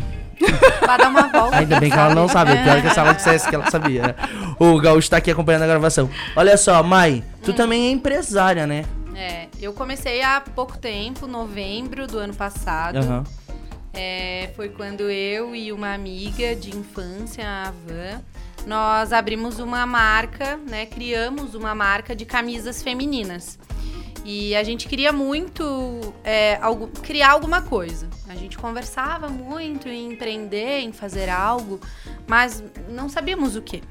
Vai 0.87 0.99
dar 0.99 1.09
uma 1.09 1.28
volta. 1.28 1.57
ainda 1.57 1.81
bem 1.81 1.90
que 1.90 1.97
ela 1.99 2.14
não 2.14 2.28
sabe. 2.28 2.57
Pior 2.62 2.81
que 2.83 2.90
se 2.90 2.99
ela 2.99 3.12
dissesse 3.12 3.49
que 3.49 3.55
ela 3.55 3.71
sabia. 3.71 4.02
né? 4.09 4.14
O 4.59 4.78
Gaúcho 4.81 5.11
tá 5.11 5.16
aqui 5.16 5.31
acompanhando 5.31 5.62
a 5.62 5.66
gravação. 5.66 6.09
Olha 6.35 6.57
só, 6.57 6.83
Mai, 6.83 7.23
tu 7.43 7.52
também 7.52 7.88
é 7.88 7.90
empresária, 7.90 8.66
né? 8.66 8.85
É, 9.14 9.47
eu 9.61 9.73
comecei 9.73 10.23
há 10.23 10.40
pouco 10.40 10.76
tempo, 10.76 11.26
novembro 11.26 12.07
do 12.07 12.19
ano 12.19 12.35
passado. 12.35 12.99
Aham. 12.99 13.25
É, 13.95 14.50
foi 14.55 14.69
quando 14.69 15.11
eu 15.11 15.55
e 15.57 15.73
uma 15.73 15.95
amiga 15.95 16.55
de 16.55 16.76
infância, 16.76 17.45
a 17.49 17.71
Van, 17.71 18.21
nós 18.66 19.11
abrimos 19.11 19.59
uma 19.59 19.87
marca, 19.87 20.59
né? 20.69 20.85
Criamos 20.85 21.55
uma 21.55 21.75
marca 21.75 22.14
de 22.14 22.26
camisas 22.26 22.83
femininas. 22.83 23.59
E 24.28 24.56
a 24.56 24.64
gente 24.64 24.88
queria 24.88 25.12
muito 25.12 26.00
é, 26.25 26.56
algo- 26.61 26.88
criar 27.00 27.30
alguma 27.30 27.62
coisa. 27.62 28.09
A 28.28 28.35
gente 28.35 28.59
conversava 28.59 29.28
muito 29.28 29.88
em 29.88 30.12
empreender, 30.12 30.80
em 30.80 30.90
fazer 30.90 31.28
algo, 31.28 31.78
mas 32.26 32.61
não 32.88 33.09
sabíamos 33.09 33.54
o 33.54 33.62
que. 33.62 33.85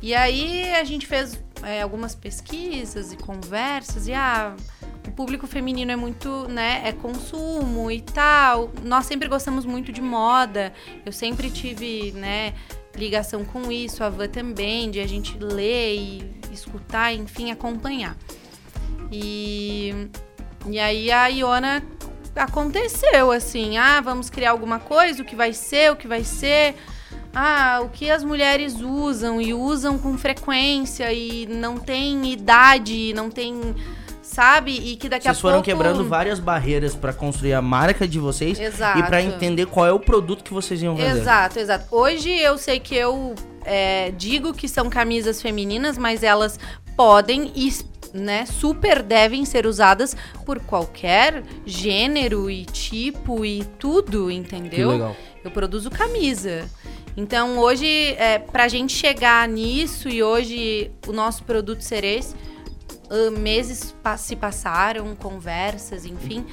E 0.00 0.14
aí 0.14 0.72
a 0.76 0.84
gente 0.84 1.08
fez 1.08 1.42
é, 1.64 1.82
algumas 1.82 2.14
pesquisas 2.14 3.12
e 3.12 3.16
conversas 3.16 4.06
e 4.06 4.12
ah, 4.12 4.54
o 5.04 5.10
público 5.10 5.44
feminino 5.48 5.90
é 5.90 5.96
muito, 5.96 6.46
né, 6.48 6.82
é 6.84 6.92
consumo 6.92 7.90
e 7.90 8.00
tal. 8.00 8.70
Nós 8.84 9.06
sempre 9.06 9.26
gostamos 9.26 9.64
muito 9.64 9.90
de 9.90 10.00
moda. 10.00 10.72
Eu 11.04 11.10
sempre 11.10 11.50
tive, 11.50 12.12
né, 12.12 12.54
ligação 12.94 13.44
com 13.44 13.72
isso, 13.72 14.04
a 14.04 14.08
Van 14.08 14.28
também, 14.28 14.88
de 14.88 15.00
a 15.00 15.06
gente 15.08 15.36
ler 15.36 15.96
e 15.96 16.30
escutar, 16.52 17.12
enfim, 17.12 17.50
acompanhar. 17.50 18.16
E 19.10 20.08
e 20.70 20.78
aí 20.78 21.10
a 21.10 21.28
Iona 21.28 21.82
aconteceu 22.36 23.32
assim, 23.32 23.78
ah, 23.78 24.00
vamos 24.00 24.30
criar 24.30 24.50
alguma 24.50 24.78
coisa, 24.78 25.22
o 25.22 25.24
que 25.24 25.34
vai 25.34 25.52
ser, 25.52 25.90
o 25.90 25.96
que 25.96 26.06
vai 26.06 26.24
ser. 26.24 26.76
Ah, 27.34 27.80
o 27.82 27.88
que 27.88 28.10
as 28.10 28.24
mulheres 28.24 28.80
usam 28.80 29.40
e 29.40 29.52
usam 29.52 29.98
com 29.98 30.16
frequência 30.16 31.12
e 31.12 31.46
não 31.46 31.76
tem 31.78 32.32
idade, 32.32 33.12
não 33.14 33.30
tem, 33.30 33.74
sabe? 34.22 34.72
E 34.72 34.96
que 34.96 35.08
daqui 35.08 35.24
Vocês 35.24 35.36
a 35.36 35.40
foram 35.40 35.54
pouco 35.56 35.66
quebrando 35.66 36.04
várias 36.08 36.40
barreiras 36.40 36.94
pra 36.94 37.12
construir 37.12 37.54
a 37.54 37.62
marca 37.62 38.08
de 38.08 38.18
vocês 38.18 38.58
Exato. 38.58 38.98
e 38.98 39.02
pra 39.02 39.22
entender 39.22 39.66
qual 39.66 39.86
é 39.86 39.92
o 39.92 40.00
produto 40.00 40.42
que 40.42 40.52
vocês 40.52 40.82
iam 40.82 40.96
vender. 40.96 41.20
Exato, 41.20 41.58
exato. 41.58 41.86
Hoje 41.90 42.30
eu 42.30 42.56
sei 42.56 42.80
que 42.80 42.94
eu 42.94 43.34
é, 43.64 44.10
digo 44.16 44.52
que 44.54 44.66
são 44.66 44.88
camisas 44.88 45.40
femininas, 45.40 45.98
mas 45.98 46.22
elas 46.22 46.58
podem 46.96 47.52
e 47.54 47.70
né, 48.12 48.46
super 48.46 49.02
devem 49.02 49.44
ser 49.44 49.66
usadas 49.66 50.16
por 50.46 50.60
qualquer 50.60 51.42
gênero 51.66 52.50
e 52.50 52.64
tipo 52.64 53.44
e 53.44 53.64
tudo, 53.78 54.28
Que 54.28 54.34
entendeu? 54.34 54.90
legal. 54.90 55.16
Eu 55.44 55.50
produzo 55.50 55.90
camisa. 55.90 56.68
Então 57.16 57.58
hoje, 57.58 57.86
é, 58.16 58.38
pra 58.38 58.68
gente 58.68 58.92
chegar 58.92 59.46
nisso 59.48 60.08
e 60.08 60.22
hoje 60.22 60.90
o 61.06 61.12
nosso 61.12 61.42
produto 61.44 61.80
ser 61.82 62.04
esse, 62.04 62.34
ah, 63.10 63.30
meses 63.30 63.94
pa- 64.02 64.16
se 64.16 64.36
passaram, 64.36 65.16
conversas, 65.16 66.04
enfim. 66.06 66.46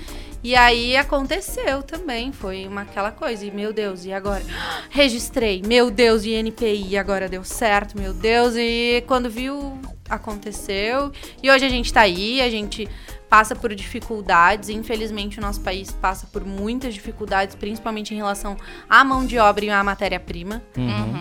E 0.43 0.55
aí 0.55 0.95
aconteceu 0.95 1.81
também, 1.83 2.31
foi 2.31 2.67
uma 2.67 2.81
aquela 2.81 3.11
coisa. 3.11 3.45
E 3.45 3.51
meu 3.51 3.71
Deus, 3.73 4.05
e 4.05 4.13
agora? 4.13 4.43
Registrei, 4.89 5.61
meu 5.65 5.89
Deus, 5.91 6.23
INPI, 6.25 6.97
agora 6.97 7.27
deu 7.29 7.43
certo, 7.43 7.97
meu 7.99 8.13
Deus. 8.13 8.55
E 8.55 9.03
quando 9.07 9.29
viu, 9.29 9.79
aconteceu. 10.09 11.11
E 11.41 11.49
hoje 11.49 11.65
a 11.65 11.69
gente 11.69 11.91
tá 11.93 12.01
aí, 12.01 12.41
a 12.41 12.49
gente 12.49 12.87
passa 13.29 13.55
por 13.55 13.73
dificuldades. 13.73 14.69
Infelizmente, 14.69 15.39
o 15.39 15.41
nosso 15.41 15.61
país 15.61 15.91
passa 15.91 16.27
por 16.27 16.45
muitas 16.45 16.93
dificuldades, 16.93 17.55
principalmente 17.55 18.13
em 18.13 18.17
relação 18.17 18.55
à 18.89 19.03
mão 19.03 19.25
de 19.25 19.37
obra 19.37 19.65
e 19.65 19.69
à 19.69 19.83
matéria-prima. 19.83 20.61
Uhum. 20.77 21.19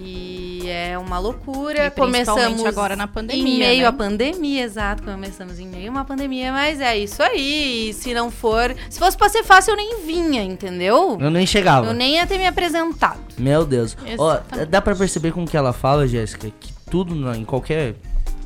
E 0.00 0.68
é 0.68 0.96
uma 0.96 1.18
loucura. 1.18 1.86
E 1.86 1.90
principalmente 1.90 2.26
Começamos 2.26 2.64
agora 2.66 2.94
na 2.94 3.08
pandemia, 3.08 3.42
Em 3.54 3.58
meio 3.58 3.80
né? 3.82 3.86
à 3.88 3.92
pandemia, 3.92 4.62
exato. 4.62 5.02
Começamos 5.02 5.58
em 5.58 5.66
meio 5.66 5.88
a 5.88 5.90
uma 5.90 6.04
pandemia, 6.04 6.52
mas 6.52 6.80
é 6.80 6.96
isso 6.96 7.20
aí. 7.20 7.88
E 7.90 7.94
se 7.94 8.14
não 8.14 8.30
for. 8.30 8.76
Se 8.88 8.98
fosse 8.98 9.16
pra 9.16 9.28
ser 9.28 9.42
fácil, 9.42 9.72
eu 9.72 9.76
nem 9.76 10.00
vinha, 10.06 10.44
entendeu? 10.44 11.16
Eu 11.20 11.30
nem 11.30 11.44
chegava. 11.46 11.86
Eu 11.88 11.94
nem 11.94 12.14
ia 12.14 12.26
ter 12.28 12.38
me 12.38 12.46
apresentado. 12.46 13.18
Meu 13.36 13.64
Deus. 13.64 13.96
Ó, 14.18 14.38
dá 14.68 14.80
pra 14.80 14.94
perceber 14.94 15.32
com 15.32 15.44
que 15.44 15.56
ela 15.56 15.72
fala, 15.72 16.06
Jéssica, 16.06 16.48
que 16.60 16.72
tudo, 16.88 17.14
na- 17.16 17.36
em 17.36 17.44
qualquer 17.44 17.96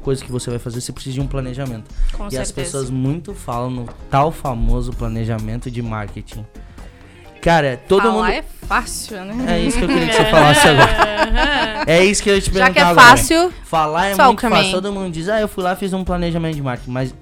coisa 0.02 0.22
que 0.24 0.30
você 0.30 0.50
vai 0.50 0.58
fazer, 0.58 0.80
você 0.80 0.92
precisa 0.92 1.14
de 1.14 1.20
um 1.20 1.26
planejamento. 1.26 1.84
Com 2.12 2.26
e 2.26 2.30
certeza. 2.30 2.42
as 2.42 2.52
pessoas 2.52 2.90
muito 2.90 3.34
falam 3.34 3.70
no 3.70 3.88
tal 4.10 4.30
famoso 4.30 4.92
planejamento 4.92 5.70
de 5.70 5.80
marketing. 5.80 6.44
Cara, 7.40 7.80
todo 7.88 8.02
Falar 8.02 8.12
mundo. 8.12 8.30
é 8.30 8.42
fácil, 8.42 9.24
né? 9.24 9.56
É 9.56 9.60
isso 9.60 9.76
que 9.76 9.84
eu 9.84 9.88
queria 9.88 10.06
que 10.06 10.14
você 10.14 10.24
falasse 10.26 10.68
agora. 10.68 11.12
É 11.84 12.04
isso 12.04 12.22
que 12.22 12.30
eu 12.30 12.36
ia 12.36 12.40
te 12.40 12.52
Já 12.52 12.52
perguntar 12.52 12.72
que 12.72 12.78
é 12.78 12.82
agora. 12.82 13.08
fácil, 13.08 13.52
Falar 13.64 14.06
é 14.08 14.14
muito 14.14 14.48
fácil. 14.48 14.70
Todo 14.70 14.92
mundo 14.92 15.12
diz, 15.12 15.28
ah, 15.28 15.40
eu 15.40 15.48
fui 15.48 15.64
lá 15.64 15.74
fiz 15.74 15.92
um 15.92 16.04
planejamento 16.04 16.54
de 16.54 16.62
marketing. 16.62 16.90
Mas 16.90 17.14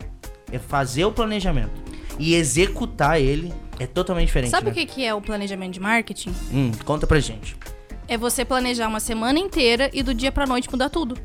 é 0.52 0.58
fazer 0.58 1.04
o 1.06 1.12
planejamento 1.12 1.70
e 2.18 2.34
executar 2.34 3.18
ele 3.18 3.54
é 3.78 3.87
totalmente 3.87 4.26
diferente. 4.26 4.50
Sabe 4.50 4.66
né? 4.66 4.72
o 4.72 4.75
que 4.75 4.84
que 4.84 5.04
é 5.04 5.14
o 5.14 5.20
planejamento 5.22 5.72
de 5.72 5.80
marketing? 5.80 6.34
Hum, 6.52 6.72
conta 6.84 7.06
pra 7.06 7.18
gente. 7.18 7.56
É 8.06 8.18
você 8.18 8.44
planejar 8.44 8.88
uma 8.88 9.00
semana 9.00 9.38
inteira 9.38 9.88
e 9.92 10.02
do 10.02 10.12
dia 10.12 10.30
pra 10.30 10.46
noite 10.46 10.68
mudar 10.70 10.90
tudo. 10.90 11.16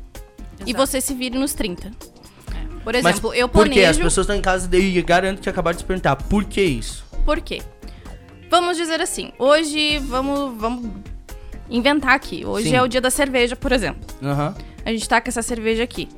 E 0.66 0.70
Exato. 0.70 0.86
você 0.86 1.00
se 1.00 1.14
vire 1.14 1.38
nos 1.38 1.54
30. 1.54 1.90
Por 2.82 2.92
Mas 2.92 3.04
exemplo, 3.04 3.34
eu 3.34 3.48
Por 3.48 3.64
quê? 3.64 3.74
planejo... 3.74 3.90
As 3.90 3.96
pessoas 3.98 4.24
estão 4.24 4.36
em 4.36 4.42
casa 4.42 4.68
e 4.76 5.02
garanto 5.02 5.40
que 5.40 5.48
acabaram 5.48 5.74
de 5.74 5.82
se 5.82 5.86
perguntar. 5.86 6.16
Por 6.16 6.44
que 6.44 6.60
isso? 6.60 7.04
Por 7.24 7.40
quê? 7.40 7.62
Vamos 8.50 8.76
dizer 8.76 9.00
assim, 9.00 9.32
hoje 9.38 9.98
vamos, 9.98 10.56
vamos 10.56 10.90
inventar 11.68 12.14
aqui. 12.14 12.44
Hoje 12.44 12.68
Sim. 12.70 12.76
é 12.76 12.82
o 12.82 12.86
dia 12.86 13.00
da 13.00 13.10
cerveja, 13.10 13.56
por 13.56 13.72
exemplo. 13.72 14.06
Aham. 14.22 14.54
A 14.84 14.90
gente 14.90 15.08
tá 15.08 15.20
com 15.20 15.28
essa 15.28 15.42
cerveja 15.42 15.82
aqui. 15.82 16.08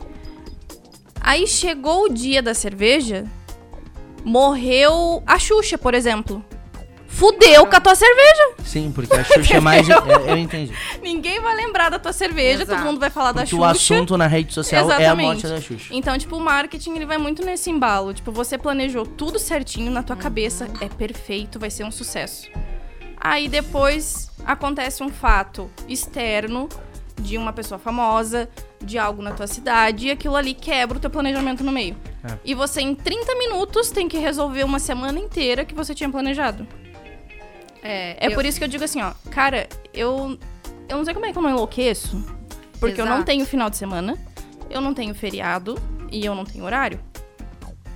Aí 1.21 1.47
chegou 1.47 2.05
o 2.05 2.09
dia 2.09 2.43
da 2.43 2.53
cerveja, 2.53 3.25
morreu 4.25 5.23
a 5.27 5.39
Xuxa, 5.39 5.79
por 5.79 5.95
exemplo. 5.95 6.45
Fudeu 7.09 7.67
com 7.67 7.75
a 7.75 7.81
tua 7.81 7.95
cerveja. 7.95 8.53
Sim, 8.65 8.93
porque 8.93 9.13
a 9.17 9.25
Xuxa 9.25 9.57
é 9.57 9.61
mais. 9.61 9.89
é, 9.89 9.95
eu 10.31 10.37
entendi. 10.37 10.73
Ninguém 11.03 11.41
vai 11.41 11.57
lembrar 11.57 11.89
da 11.89 11.99
tua 11.99 12.13
cerveja, 12.13 12.63
Exato. 12.63 12.79
todo 12.79 12.87
mundo 12.87 13.01
vai 13.01 13.11
falar 13.11 13.33
da 13.33 13.41
Porque 13.41 13.51
Xuxa. 13.57 13.63
o 13.63 13.65
assunto 13.65 14.17
na 14.17 14.27
rede 14.27 14.53
social 14.53 14.83
é 14.91 14.93
a 14.93 14.97
Exatamente. 14.99 15.27
morte 15.27 15.47
da 15.49 15.61
Xuxa. 15.61 15.89
Então, 15.91 16.17
tipo, 16.19 16.37
o 16.37 16.41
marketing 16.41 16.95
ele 16.97 17.07
vai 17.07 17.19
muito 17.19 17.45
nesse 17.45 17.71
embalo. 17.71 18.13
Tipo, 18.15 18.31
você 18.31 18.57
planejou 18.59 19.05
tudo 19.07 19.39
certinho 19.39 19.91
na 19.91 20.03
tua 20.03 20.17
cabeça, 20.17 20.69
é 20.81 20.89
perfeito, 20.89 21.59
vai 21.59 21.71
ser 21.71 21.83
um 21.85 21.91
sucesso. 21.91 22.49
Aí 23.17 23.49
depois 23.49 24.31
acontece 24.45 25.03
um 25.03 25.09
fato 25.09 25.69
externo 25.89 26.69
de 27.21 27.37
uma 27.37 27.53
pessoa 27.53 27.79
famosa, 27.81 28.49
de 28.81 28.97
algo 28.97 29.21
na 29.23 29.33
tua 29.33 29.49
cidade, 29.49 30.07
e 30.07 30.11
aquilo 30.13 30.37
ali 30.37 30.55
quebra 30.55 30.99
o 30.99 31.01
teu 31.01 31.11
planejamento 31.11 31.65
no 31.65 31.73
meio. 31.73 31.97
É. 32.23 32.35
E 32.45 32.55
você, 32.55 32.81
em 32.81 32.95
30 32.95 33.35
minutos, 33.35 33.91
tem 33.91 34.09
que 34.09 34.19
resolver 34.19 34.63
uma 34.63 34.79
semana 34.79 35.19
inteira 35.19 35.65
que 35.65 35.75
você 35.75 35.95
tinha 35.97 36.09
planejado. 36.09 36.65
É, 37.83 38.27
É 38.27 38.31
por 38.31 38.45
isso 38.45 38.59
que 38.59 38.65
eu 38.65 38.69
digo 38.69 38.85
assim, 38.85 39.01
ó, 39.03 39.13
cara, 39.31 39.69
eu, 39.95 40.39
eu 40.89 40.97
não 40.97 41.05
sei 41.05 41.15
como 41.15 41.27
é 41.27 41.33
que 41.33 41.39
eu 41.39 41.43
não 41.43 41.51
enlouqueço. 41.51 42.23
Porque 42.81 43.01
eu 43.01 43.05
não 43.07 43.15
Exato. 43.15 43.27
tenho 43.27 43.45
final 43.45 43.69
de 43.69 43.77
semana, 43.77 44.17
eu 44.71 44.81
não 44.81 44.95
tenho 44.95 45.15
feriado 45.15 45.77
e 46.13 46.25
eu 46.25 46.35
não 46.35 46.45
tenho 46.45 46.65
horário. 46.65 47.01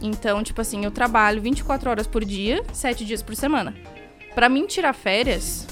Então, 0.00 0.42
tipo 0.42 0.60
assim, 0.60 0.84
eu 0.84 0.90
trabalho 0.90 1.40
24 1.40 1.88
horas 1.88 2.06
por 2.08 2.24
dia, 2.24 2.62
7 2.72 3.04
dias 3.04 3.22
por 3.22 3.36
semana. 3.36 3.72
Pra 4.34 4.48
mim 4.48 4.66
tirar 4.66 4.92
férias 4.92 5.66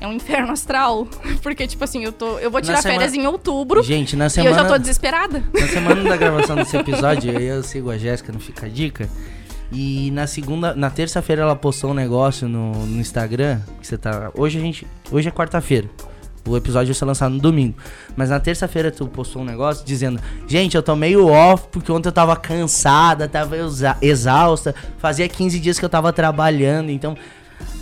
é 0.00 0.06
um 0.06 0.12
inferno 0.12 0.52
astral, 0.52 1.06
porque 1.42 1.66
tipo 1.66 1.82
assim, 1.84 2.02
eu 2.04 2.10
tô, 2.12 2.38
eu 2.38 2.50
vou 2.50 2.60
tirar 2.60 2.82
semana- 2.82 3.00
férias 3.00 3.14
em 3.14 3.26
outubro 3.26 3.82
Gente, 3.82 4.16
na 4.16 4.24
e 4.24 4.26
eu 4.26 4.30
semana. 4.30 4.56
já 4.56 4.64
tô 4.66 4.76
desesperada. 4.78 5.42
Na 5.54 5.68
semana 5.68 6.02
da 6.02 6.16
gravação 6.18 6.56
desse 6.56 6.76
episódio, 6.76 7.30
eu, 7.32 7.40
eu 7.56 7.62
sigo 7.62 7.90
a 7.90 7.96
Jéssica 7.96 8.32
no 8.32 8.40
Fica 8.40 8.66
a 8.66 8.68
Dica. 8.68 9.08
E 9.72 10.10
na 10.12 10.26
segunda, 10.26 10.74
na 10.74 10.90
terça-feira 10.90 11.42
ela 11.42 11.56
postou 11.56 11.90
um 11.90 11.94
negócio 11.94 12.48
no, 12.48 12.72
no 12.86 13.00
Instagram. 13.00 13.60
Que 13.80 13.86
você 13.86 13.98
tá. 13.98 14.30
Hoje 14.34 14.58
a 14.58 14.60
gente. 14.60 14.86
Hoje 15.10 15.28
é 15.28 15.30
quarta-feira. 15.32 15.88
O 16.46 16.56
episódio 16.56 16.88
vai 16.88 16.94
ser 16.94 17.04
lançado 17.04 17.32
no 17.32 17.40
domingo. 17.40 17.76
Mas 18.14 18.30
na 18.30 18.38
terça-feira 18.38 18.92
tu 18.92 19.06
postou 19.08 19.42
um 19.42 19.44
negócio 19.44 19.84
dizendo: 19.84 20.20
Gente, 20.46 20.76
eu 20.76 20.82
tô 20.82 20.94
meio 20.94 21.26
off 21.26 21.66
porque 21.72 21.90
ontem 21.90 22.08
eu 22.08 22.12
tava 22.12 22.36
cansada, 22.36 23.26
tava 23.26 23.56
exa- 23.56 23.96
exausta. 24.00 24.72
Fazia 24.98 25.28
15 25.28 25.58
dias 25.58 25.78
que 25.78 25.84
eu 25.84 25.88
tava 25.88 26.12
trabalhando. 26.12 26.90
Então, 26.90 27.16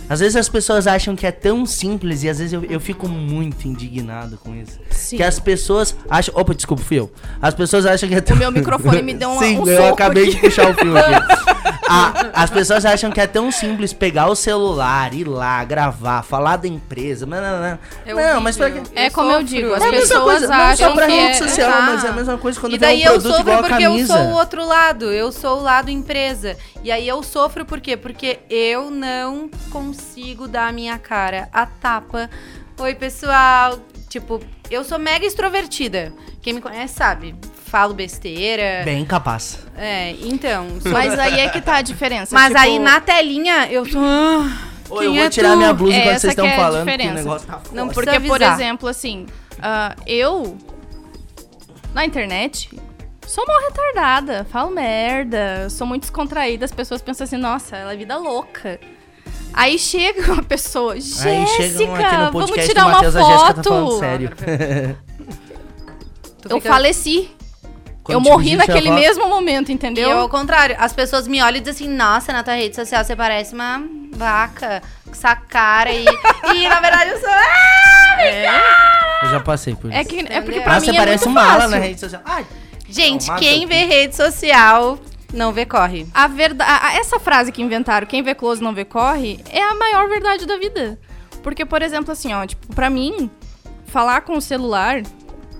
às 0.09 0.19
vezes 0.19 0.35
as 0.35 0.47
pessoas 0.49 0.87
acham 0.87 1.15
que 1.15 1.25
é 1.25 1.31
tão 1.31 1.65
simples 1.65 2.23
e 2.23 2.29
às 2.29 2.37
vezes 2.39 2.53
eu, 2.53 2.63
eu 2.65 2.79
fico 2.79 3.07
muito 3.07 3.67
indignado 3.67 4.37
com 4.37 4.55
isso. 4.55 4.79
Sim. 4.91 5.17
Que 5.17 5.23
as 5.23 5.39
pessoas 5.39 5.95
acham. 6.09 6.33
Opa, 6.37 6.53
desculpa, 6.53 6.83
fui 6.83 6.99
eu. 6.99 7.11
As 7.41 7.53
pessoas 7.53 7.85
acham 7.85 8.07
que 8.09 8.15
é 8.15 8.21
tão. 8.21 8.35
meu 8.37 8.51
microfone 8.51 9.01
me 9.01 9.13
deu 9.13 9.29
uma- 9.31 9.41
Sim, 9.43 9.59
um 9.59 9.67
eu 9.67 9.77
soco 9.81 9.93
acabei 9.93 10.23
aqui. 10.23 10.35
de 10.35 10.41
puxar 10.41 10.69
o 10.69 10.73
fio 10.73 10.97
aqui. 10.97 11.45
Ah, 11.87 12.31
as 12.33 12.49
pessoas 12.49 12.83
acham 12.83 13.11
que 13.11 13.21
é 13.21 13.27
tão 13.27 13.51
simples 13.51 13.93
pegar 13.93 14.27
o 14.27 14.35
celular, 14.35 15.13
ir 15.13 15.23
lá, 15.27 15.63
gravar, 15.63 16.23
falar 16.23 16.57
da 16.57 16.67
empresa. 16.67 17.27
Não, 17.27 17.37
não, 17.39 17.59
não. 17.61 17.79
É 18.03 18.33
não, 18.33 18.41
mas 18.41 18.57
pra 18.57 18.71
que. 18.71 18.81
É 18.95 19.11
como 19.11 19.31
eu 19.31 19.43
digo, 19.43 19.71
as 19.71 19.83
É 19.83 19.87
a 19.89 19.91
mesma 19.91 20.07
pessoas 20.07 20.23
coisa, 20.39 20.47
não 20.47 20.55
só 20.55 20.61
acham 20.63 20.95
pra 20.95 21.05
que 21.05 21.11
rede 21.13 21.29
é- 21.29 21.33
social, 21.47 21.81
mas 21.83 22.03
é 22.03 22.07
a 22.07 22.11
mesma 22.11 22.37
coisa 22.39 22.59
quando 22.59 22.73
E 22.73 22.77
vê 22.79 22.85
daí 22.87 23.01
um 23.01 23.05
eu 23.05 23.11
produto 23.11 23.31
sofro 23.33 23.41
igual 23.43 23.59
a 23.59 23.67
porque 23.69 23.83
eu 23.83 24.07
sou 24.07 24.17
o 24.17 24.31
outro 24.33 24.65
lado. 24.67 25.05
Eu 25.11 25.31
sou 25.31 25.59
o 25.59 25.61
lado 25.61 25.91
empresa. 25.91 26.57
E 26.83 26.91
aí 26.91 27.07
eu 27.07 27.21
sofro 27.21 27.63
por 27.65 27.79
quê? 27.79 27.95
Porque 27.95 28.39
eu 28.49 28.89
não 28.89 29.47
consigo 29.69 29.94
dar 30.49 30.67
a 30.67 30.71
minha 30.71 30.97
cara 30.97 31.49
a 31.51 31.65
tapa. 31.65 32.29
Oi, 32.77 32.95
pessoal. 32.95 33.79
Tipo, 34.09 34.41
eu 34.69 34.83
sou 34.83 34.97
mega 34.99 35.25
extrovertida. 35.25 36.13
Quem 36.41 36.53
me 36.53 36.61
conhece 36.61 36.93
sabe. 36.95 37.35
Falo 37.65 37.93
besteira. 37.93 38.83
Bem 38.85 39.03
capaz. 39.05 39.59
É, 39.75 40.11
então. 40.21 40.79
sou- 40.81 40.91
Mas 40.91 41.17
aí 41.17 41.39
é 41.39 41.49
que 41.49 41.61
tá 41.61 41.77
a 41.77 41.81
diferença. 41.83 42.33
Mas 42.33 42.47
tipo, 42.47 42.59
aí 42.59 42.79
na 42.79 42.99
telinha 43.01 43.67
eu 43.71 43.85
sou. 43.85 44.01
ah, 44.03 44.49
Ô, 44.89 45.01
eu 45.01 45.13
vou 45.13 45.23
é 45.23 45.29
tirar 45.29 45.51
tu? 45.51 45.57
minha 45.57 45.73
blusa 45.73 45.95
É 45.95 45.99
enquanto 46.01 46.19
vocês 46.19 46.31
estão 46.31 46.45
é 46.45 46.55
falando, 46.55 46.85
que 46.85 47.07
o 47.07 47.13
negócio 47.13 47.47
tá 47.47 47.59
foda. 47.59 47.69
Não 47.75 47.87
Porque, 47.89 48.19
por 48.19 48.41
exemplo, 48.41 48.87
assim, 48.87 49.25
ah, 49.61 49.95
eu, 50.05 50.57
na 51.93 52.05
internet, 52.05 52.69
sou 53.25 53.43
uma 53.45 53.59
retardada, 53.61 54.45
falo 54.51 54.69
merda, 54.71 55.67
sou 55.69 55.87
muito 55.87 56.03
descontraída, 56.03 56.65
as 56.65 56.71
pessoas 56.71 57.01
pensam 57.01 57.25
assim, 57.25 57.37
nossa, 57.37 57.75
ela 57.75 57.93
é 57.93 57.97
vida 57.97 58.15
louca. 58.17 58.79
Aí 59.57 59.79
chega 59.79 60.33
uma 60.33 60.43
pessoa, 60.43 60.99
Jéssica, 60.99 61.29
Aí 61.29 62.29
vamos 62.31 62.51
tirar 62.51 62.87
uma 62.87 63.01
tá 63.01 63.11
foto. 63.11 63.99
Tu 66.41 66.49
eu 66.49 66.57
fica- 66.61 66.73
faleci, 66.73 67.29
Quando 68.03 68.15
eu 68.17 68.19
morri 68.21 68.55
naquele 68.55 68.91
mesmo 68.91 69.27
momento, 69.27 69.69
E 69.69 69.73
entendeu? 69.73 70.09
eu, 70.09 70.19
ao 70.19 70.29
contrário, 70.29 70.75
as 70.77 70.93
pessoas 70.93 71.27
me 71.27 71.41
olham 71.41 71.57
e 71.57 71.61
dizem 71.61 71.87
assim, 71.87 71.95
nossa, 71.95 72.31
na 72.33 72.43
tua 72.43 72.53
rede 72.53 72.75
social 72.75 73.03
você 73.03 73.15
parece 73.15 73.55
uma 73.55 73.81
vaca, 74.13 74.83
com 75.05 75.11
essa 75.11 75.35
cara 75.35 75.91
e, 75.91 76.05
e 76.53 76.67
na 76.69 76.79
verdade 76.81 77.11
eu 77.11 77.19
sou... 77.19 77.29
Ah! 77.29 79.19
Eu 79.23 79.29
já 79.31 79.39
passei 79.39 79.73
por 79.73 79.89
isso. 79.89 79.97
É, 79.97 80.03
que, 80.03 80.19
é 80.19 80.41
porque 80.41 80.59
pra 80.61 80.75
Ah, 80.75 80.79
mim 80.79 80.85
você 80.85 80.91
é 80.91 80.95
parece 80.95 81.25
muito 81.27 81.39
uma 81.39 81.51
ala 81.53 81.67
na 81.67 81.77
rede 81.77 81.99
social. 81.99 82.21
Ai, 82.25 82.45
Gente, 82.87 83.27
Não, 83.27 83.35
quem 83.37 83.65
vê 83.65 83.85
rede 83.85 84.15
social 84.15 84.99
não 85.35 85.51
vê 85.51 85.65
corre. 85.65 86.07
A 86.13 86.27
verdade, 86.27 86.97
essa 86.97 87.19
frase 87.19 87.51
que 87.51 87.61
inventaram, 87.61 88.07
quem 88.07 88.23
vê 88.23 88.33
close 88.33 88.61
não 88.61 88.73
vê 88.73 88.85
corre, 88.85 89.39
é 89.51 89.61
a 89.61 89.75
maior 89.75 90.07
verdade 90.07 90.45
da 90.45 90.57
vida. 90.57 90.99
Porque, 91.43 91.65
por 91.65 91.81
exemplo, 91.81 92.11
assim, 92.11 92.33
ó, 92.33 92.45
tipo, 92.45 92.73
pra 92.73 92.89
mim, 92.89 93.29
falar 93.85 94.21
com 94.21 94.37
o 94.37 94.41
celular 94.41 95.01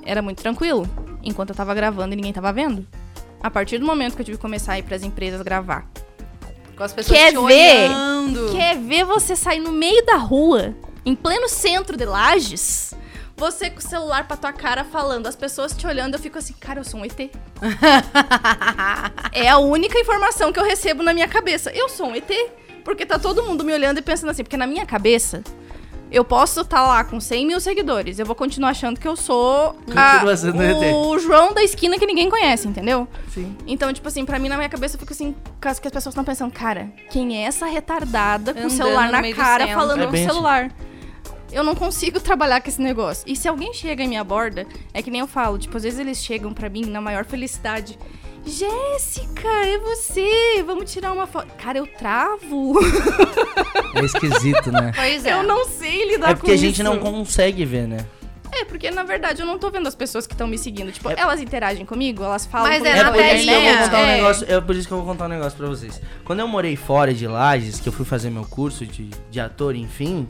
era 0.03 0.21
muito 0.21 0.41
tranquilo, 0.41 0.87
enquanto 1.23 1.49
eu 1.51 1.55
tava 1.55 1.73
gravando 1.75 2.13
e 2.13 2.15
ninguém 2.15 2.33
tava 2.33 2.51
vendo. 2.51 2.87
A 3.41 3.51
partir 3.51 3.77
do 3.77 3.85
momento 3.85 4.15
que 4.15 4.21
eu 4.21 4.25
tive 4.25 4.37
que 4.37 4.41
começar 4.41 4.73
a 4.73 4.79
ir 4.79 4.83
pras 4.83 5.03
empresas 5.03 5.41
gravar. 5.41 5.85
Com 6.75 6.83
as 6.83 6.91
pessoas 6.91 7.17
Quer 7.17 7.29
te 7.31 7.37
ver? 7.37 7.85
olhando. 7.89 8.51
Quer 8.51 8.77
ver 8.77 9.05
você 9.05 9.35
sair 9.35 9.59
no 9.59 9.71
meio 9.71 10.03
da 10.05 10.15
rua, 10.17 10.75
em 11.05 11.15
pleno 11.15 11.47
centro 11.47 11.95
de 11.95 12.05
Lages, 12.05 12.93
você 13.37 13.69
com 13.69 13.79
o 13.79 13.81
celular 13.81 14.27
pra 14.27 14.37
tua 14.37 14.53
cara 14.53 14.83
falando, 14.83 15.27
as 15.27 15.35
pessoas 15.35 15.73
te 15.75 15.85
olhando, 15.85 16.13
eu 16.15 16.19
fico 16.19 16.37
assim, 16.37 16.53
cara, 16.59 16.79
eu 16.79 16.83
sou 16.83 16.99
um 16.99 17.05
ET. 17.05 17.19
é 19.31 19.49
a 19.49 19.57
única 19.57 19.99
informação 19.99 20.51
que 20.51 20.59
eu 20.59 20.63
recebo 20.63 21.03
na 21.03 21.13
minha 21.13 21.27
cabeça. 21.27 21.71
Eu 21.71 21.89
sou 21.89 22.07
um 22.07 22.15
ET. 22.15 22.29
Porque 22.83 23.03
tá 23.05 23.17
todo 23.17 23.41
mundo 23.41 23.63
me 23.63 23.73
olhando 23.73 23.97
e 23.97 24.01
pensando 24.03 24.29
assim, 24.29 24.43
porque 24.43 24.55
na 24.57 24.67
minha 24.67 24.85
cabeça, 24.85 25.43
eu 26.11 26.23
posso 26.23 26.61
estar 26.61 26.85
lá 26.85 27.03
com 27.03 27.19
100 27.19 27.47
mil 27.47 27.59
seguidores, 27.59 28.19
eu 28.19 28.25
vou 28.27 28.35
continuar 28.35 28.69
achando 28.69 28.99
que 28.99 29.07
eu 29.07 29.15
sou 29.15 29.75
a- 29.95 30.19
o 30.93 31.17
João 31.17 31.51
da 31.51 31.63
esquina 31.63 31.97
que 31.97 32.05
ninguém 32.05 32.29
conhece, 32.29 32.67
entendeu? 32.67 33.07
sim. 33.33 33.57
Então, 33.65 33.91
tipo 33.91 34.07
assim, 34.07 34.23
pra 34.23 34.37
mim, 34.37 34.49
na 34.49 34.55
minha 34.55 34.69
cabeça, 34.69 34.97
eu 34.97 34.99
fico 34.99 35.11
assim, 35.13 35.35
caso 35.59 35.81
que 35.81 35.87
as 35.87 35.91
pessoas 35.91 36.13
estão 36.13 36.23
pensando, 36.23 36.51
cara, 36.53 36.89
quem 37.09 37.43
é 37.43 37.47
essa 37.47 37.65
retardada 37.65 38.53
com 38.53 38.67
o 38.67 38.69
celular 38.69 39.09
na 39.11 39.33
cara, 39.33 39.65
falando 39.73 40.01
É 40.01 40.03
com 40.03 40.09
o 40.09 40.11
bem 40.11 40.27
assim. 40.27 40.35
Eu 41.55 41.63
não 41.63 41.73
consigo 41.73 42.19
trabalhar 42.21 42.61
com 42.61 42.67
esse 42.69 42.81
negócio. 42.81 43.23
E 43.25 43.35
se 43.35 43.47
alguém 43.47 43.73
chega 43.73 44.03
e 44.03 44.07
me 44.07 44.17
aborda, 44.17 44.67
é 44.93 45.01
que 45.01 45.09
nem 45.09 45.21
eu 45.21 45.27
falo, 45.27 45.57
tipo, 45.57 45.75
às 45.77 45.83
vezes 45.83 45.97
eles 45.99 46.23
chegam 46.23 46.53
pra 46.53 46.69
mim 46.69 46.85
na 46.85 46.99
maior 47.01 47.23
felicidade. 47.25 47.97
Jéssica, 48.45 49.47
é 49.65 49.77
você! 49.79 50.61
Vamos 50.65 50.91
tirar 50.91 51.11
uma 51.11 51.25
foto. 51.25 51.47
Cara, 51.57 51.77
eu 51.79 51.87
travo. 51.87 52.73
É 53.95 54.03
esquisito, 54.03 54.71
né? 54.73 54.91
Pois 54.93 55.25
é. 55.25 55.31
Eu 55.31 55.43
não 55.43 55.65
sei 55.65 56.09
lidar 56.11 56.31
É 56.31 56.35
porque 56.35 56.47
com 56.47 56.53
a 56.53 56.57
gente 56.57 56.73
isso. 56.75 56.83
não 56.83 56.99
consegue 56.99 57.63
ver, 57.63 57.87
né? 57.87 58.05
É, 58.51 58.65
porque 58.65 58.91
na 58.91 59.03
verdade 59.03 59.41
eu 59.41 59.45
não 59.45 59.57
tô 59.57 59.71
vendo 59.71 59.87
as 59.87 59.95
pessoas 59.95 60.27
que 60.27 60.33
estão 60.33 60.47
me 60.47 60.57
seguindo. 60.57 60.91
Tipo, 60.91 61.09
É- 61.11 61.15
elas 61.17 61.39
interagem 61.41 61.85
comigo, 61.85 62.21
elas 62.23 62.45
falam 62.45 62.67
Mas 62.67 62.79
comigo 62.79 62.95
é 62.97 62.99
É 62.99 63.03
na 63.03 63.11
por, 63.11 63.21
isso 63.21 63.45
que 63.45 63.49
eu 63.49 63.53
vou 63.53 63.61
telinha. 63.63 63.83
contar 63.83 63.97
um 63.97 64.05
É. 64.05 64.15
negócio, 64.17 64.45
é 64.51 64.61
por 64.61 64.75
isso 64.75 64.87
que 64.87 64.93
eu 64.93 64.97
vou 64.97 65.05
contar 65.07 65.25
um 65.25 65.29
negócio 65.29 65.57
pra 65.57 65.67
vocês. 65.67 66.01
Quando 66.25 66.39
eu 66.41 66.47
morei 66.47 66.75
fora 66.75 67.13
de 67.13 67.25
Lages, 67.25 67.79
que 67.79 67.87
eu 67.87 67.93
fui 67.93 68.05
fazer 68.05 68.29
meu 68.29 68.43
curso 68.43 68.85
de, 68.85 69.09
de 69.31 69.39
ator, 69.39 69.75
enfim, 69.77 70.27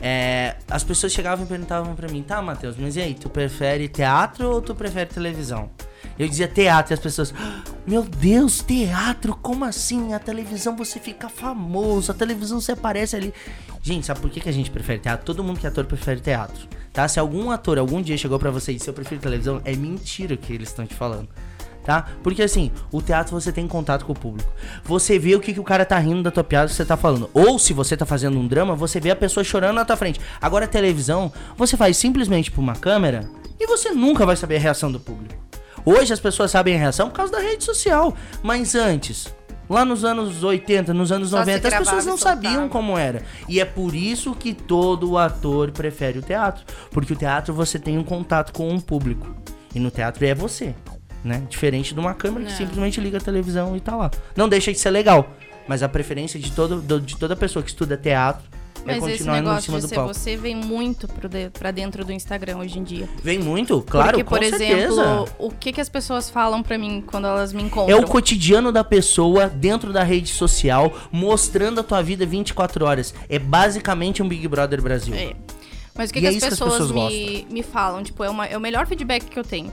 é, 0.00 0.56
as 0.70 0.84
pessoas 0.84 1.12
chegavam 1.12 1.44
e 1.44 1.48
perguntavam 1.48 1.94
pra 1.94 2.08
mim, 2.08 2.22
tá, 2.22 2.40
Matheus, 2.40 2.76
mas 2.78 2.96
e 2.96 3.00
aí, 3.00 3.14
tu 3.14 3.28
prefere 3.28 3.88
teatro 3.88 4.50
ou 4.50 4.62
tu 4.62 4.74
prefere 4.74 5.10
televisão? 5.10 5.70
Eu 6.18 6.28
dizia 6.28 6.48
teatro 6.48 6.92
e 6.92 6.94
as 6.94 7.00
pessoas, 7.00 7.32
"Ah, 7.36 7.62
meu 7.86 8.02
Deus, 8.02 8.60
teatro, 8.60 9.36
como 9.36 9.64
assim? 9.64 10.14
A 10.14 10.18
televisão 10.18 10.76
você 10.76 10.98
fica 10.98 11.28
famoso, 11.28 12.10
a 12.10 12.14
televisão 12.14 12.60
você 12.60 12.72
aparece 12.72 13.16
ali. 13.16 13.32
Gente, 13.82 14.06
sabe 14.06 14.20
por 14.20 14.30
que, 14.30 14.40
que 14.40 14.48
a 14.48 14.52
gente 14.52 14.70
prefere 14.70 15.00
teatro? 15.00 15.24
Todo 15.24 15.42
mundo 15.44 15.58
que 15.60 15.66
é 15.66 15.68
ator 15.68 15.84
prefere 15.84 16.20
teatro, 16.20 16.68
tá? 16.92 17.06
Se 17.06 17.20
algum 17.20 17.50
ator 17.50 17.78
algum 17.78 18.02
dia 18.02 18.16
chegou 18.16 18.38
pra 18.38 18.50
você 18.50 18.72
e 18.72 18.74
disse 18.76 18.88
eu 18.88 18.94
prefiro 18.94 19.20
televisão, 19.20 19.60
é 19.64 19.74
mentira 19.74 20.34
o 20.34 20.38
que 20.38 20.52
eles 20.52 20.68
estão 20.68 20.86
te 20.86 20.94
falando 20.94 21.28
tá? 21.88 22.04
Porque 22.22 22.42
assim, 22.42 22.70
o 22.92 23.00
teatro 23.00 23.32
você 23.32 23.50
tem 23.50 23.66
contato 23.66 24.04
com 24.04 24.12
o 24.12 24.14
público. 24.14 24.52
Você 24.84 25.18
vê 25.18 25.34
o 25.34 25.40
que, 25.40 25.54
que 25.54 25.60
o 25.60 25.64
cara 25.64 25.86
tá 25.86 25.98
rindo 25.98 26.22
da 26.22 26.30
tua 26.30 26.44
piada 26.44 26.68
que 26.68 26.74
você 26.74 26.84
tá 26.84 26.98
falando. 26.98 27.30
Ou 27.32 27.58
se 27.58 27.72
você 27.72 27.96
tá 27.96 28.04
fazendo 28.04 28.38
um 28.38 28.46
drama, 28.46 28.74
você 28.74 29.00
vê 29.00 29.10
a 29.10 29.16
pessoa 29.16 29.42
chorando 29.42 29.76
na 29.76 29.86
tua 29.86 29.96
frente. 29.96 30.20
Agora 30.38 30.66
a 30.66 30.68
televisão, 30.68 31.32
você 31.56 31.78
faz 31.78 31.96
simplesmente 31.96 32.50
por 32.50 32.60
uma 32.60 32.76
câmera 32.76 33.26
e 33.58 33.66
você 33.66 33.90
nunca 33.92 34.26
vai 34.26 34.36
saber 34.36 34.56
a 34.56 34.60
reação 34.60 34.92
do 34.92 35.00
público. 35.00 35.34
Hoje 35.82 36.12
as 36.12 36.20
pessoas 36.20 36.50
sabem 36.50 36.74
a 36.74 36.78
reação 36.78 37.08
por 37.08 37.16
causa 37.16 37.32
da 37.32 37.40
rede 37.40 37.64
social, 37.64 38.14
mas 38.42 38.74
antes 38.74 39.34
Lá 39.70 39.84
nos 39.84 40.02
anos 40.02 40.42
80, 40.42 40.94
nos 40.94 41.12
anos 41.12 41.28
Só 41.28 41.44
se 41.44 41.50
90, 41.50 41.68
as 41.68 41.74
pessoas 41.74 42.06
não 42.06 42.16
sabiam 42.16 42.70
como 42.70 42.96
era. 42.96 43.22
E 43.46 43.60
é 43.60 43.66
por 43.66 43.94
isso 43.94 44.34
que 44.34 44.54
todo 44.54 45.18
ator 45.18 45.70
prefere 45.72 46.18
o 46.18 46.22
teatro. 46.22 46.64
Porque 46.90 47.12
o 47.12 47.16
teatro 47.16 47.52
você 47.52 47.78
tem 47.78 47.98
um 47.98 48.02
contato 48.02 48.50
com 48.50 48.66
um 48.66 48.80
público. 48.80 49.26
E 49.74 49.78
no 49.78 49.90
teatro 49.90 50.24
é 50.24 50.34
você 50.34 50.74
né? 51.24 51.42
Diferente 51.48 51.94
de 51.94 52.00
uma 52.00 52.14
câmera 52.14 52.44
que 52.46 52.50
Não. 52.52 52.56
simplesmente 52.58 53.00
liga 53.00 53.18
a 53.18 53.20
televisão 53.20 53.76
e 53.76 53.80
tá 53.80 53.94
lá. 53.96 54.10
Não 54.36 54.48
deixa 54.48 54.72
de 54.72 54.78
ser 54.78 54.90
legal, 54.90 55.30
mas 55.66 55.82
a 55.82 55.88
preferência 55.88 56.38
de, 56.38 56.50
todo, 56.52 56.80
do- 56.80 57.00
de 57.00 57.16
toda 57.16 57.34
pessoa 57.36 57.62
que 57.62 57.70
estuda 57.70 57.96
teatro 57.96 58.42
é 58.86 58.92
Mas 58.94 58.96
esse 58.98 59.10
continuar 59.18 59.36
no 59.42 59.48
negócio 59.48 59.62
cima 59.64 59.76
de 59.78 59.82
do 59.82 59.88
ser 59.88 59.94
palco. 59.96 60.14
você 60.14 60.36
vem 60.36 60.54
muito 60.54 61.08
pra 61.52 61.70
dentro 61.72 62.04
do 62.04 62.12
Instagram 62.12 62.58
hoje 62.58 62.78
em 62.78 62.84
dia. 62.84 63.08
Vem 63.22 63.38
muito, 63.38 63.82
claro, 63.82 64.10
Porque, 64.10 64.24
com 64.24 64.36
por 64.36 64.44
certeza. 64.44 65.02
exemplo, 65.02 65.28
o 65.38 65.50
que, 65.50 65.72
que 65.72 65.80
as 65.80 65.88
pessoas 65.88 66.30
falam 66.30 66.62
pra 66.62 66.78
mim 66.78 67.02
quando 67.04 67.26
elas 67.26 67.52
me 67.52 67.62
É 67.62 67.66
encontram? 67.66 67.98
o 67.98 68.06
cotidiano 68.06 68.70
da 68.72 68.84
pessoa 68.84 69.48
dentro 69.48 69.92
da 69.92 70.02
rede 70.04 70.28
social, 70.30 70.92
mostrando 71.12 71.80
a 71.80 71.82
tua 71.82 72.00
vida 72.02 72.24
24 72.24 72.84
horas. 72.86 73.12
É 73.28 73.38
basicamente 73.38 74.22
um 74.22 74.28
Big 74.28 74.46
Brother 74.48 74.80
Brasil. 74.80 75.14
É. 75.14 75.34
Mas 75.94 76.10
o 76.10 76.12
que, 76.12 76.20
que 76.20 76.26
é 76.26 76.28
as 76.28 76.36
isso 76.36 76.46
que 76.46 76.52
as 76.52 76.58
pessoas, 76.58 76.78
pessoas 76.88 77.12
me, 77.12 77.46
me 77.50 77.62
falam? 77.64 78.02
Tipo, 78.04 78.22
é, 78.22 78.30
uma- 78.30 78.46
é 78.46 78.56
o 78.56 78.60
melhor 78.60 78.86
feedback 78.86 79.24
que 79.24 79.36
eu 79.38 79.42
tenho. 79.44 79.72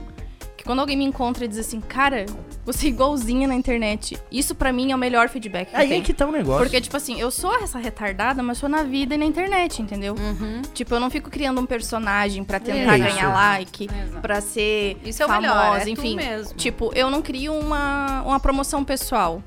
Quando 0.66 0.80
alguém 0.80 0.96
me 0.96 1.04
encontra 1.04 1.44
e 1.44 1.48
diz 1.48 1.58
assim, 1.58 1.80
cara, 1.80 2.26
você 2.64 2.86
é 2.86 2.90
igualzinha 2.90 3.46
na 3.46 3.54
internet. 3.54 4.18
Isso 4.30 4.54
pra 4.54 4.72
mim 4.72 4.90
é 4.90 4.94
o 4.94 4.98
melhor 4.98 5.28
feedback 5.28 5.70
que 5.70 5.76
Aí 5.76 5.88
tenho. 5.88 6.02
é 6.02 6.04
que 6.04 6.12
tá 6.12 6.26
o 6.26 6.32
negócio. 6.32 6.62
Porque, 6.64 6.80
tipo 6.80 6.96
assim, 6.96 7.20
eu 7.20 7.30
sou 7.30 7.54
essa 7.62 7.78
retardada, 7.78 8.42
mas 8.42 8.58
sou 8.58 8.68
na 8.68 8.82
vida 8.82 9.14
e 9.14 9.18
na 9.18 9.24
internet, 9.24 9.80
entendeu? 9.80 10.14
Uhum. 10.18 10.62
Tipo, 10.74 10.94
eu 10.96 11.00
não 11.00 11.08
fico 11.08 11.30
criando 11.30 11.60
um 11.60 11.66
personagem 11.66 12.42
pra 12.42 12.58
tentar 12.58 12.94
É 12.94 12.98
isso. 12.98 13.08
ganhar 13.14 13.32
like, 13.32 13.84
Exato. 13.84 14.20
pra 14.20 14.40
ser 14.40 14.96
Isso 15.04 15.22
é 15.22 15.26
o 15.26 15.28
famosa, 15.28 15.48
melhor, 15.54 15.76
é 15.78 15.84
tu 15.84 15.88
enfim. 15.90 16.16
mesmo. 16.16 16.54
Tipo, 16.56 16.90
eu 16.94 17.08
não 17.10 17.22
crio 17.22 17.54
uma, 17.54 18.22
uma 18.22 18.40
promoção 18.40 18.84
pessoal. 18.84 19.40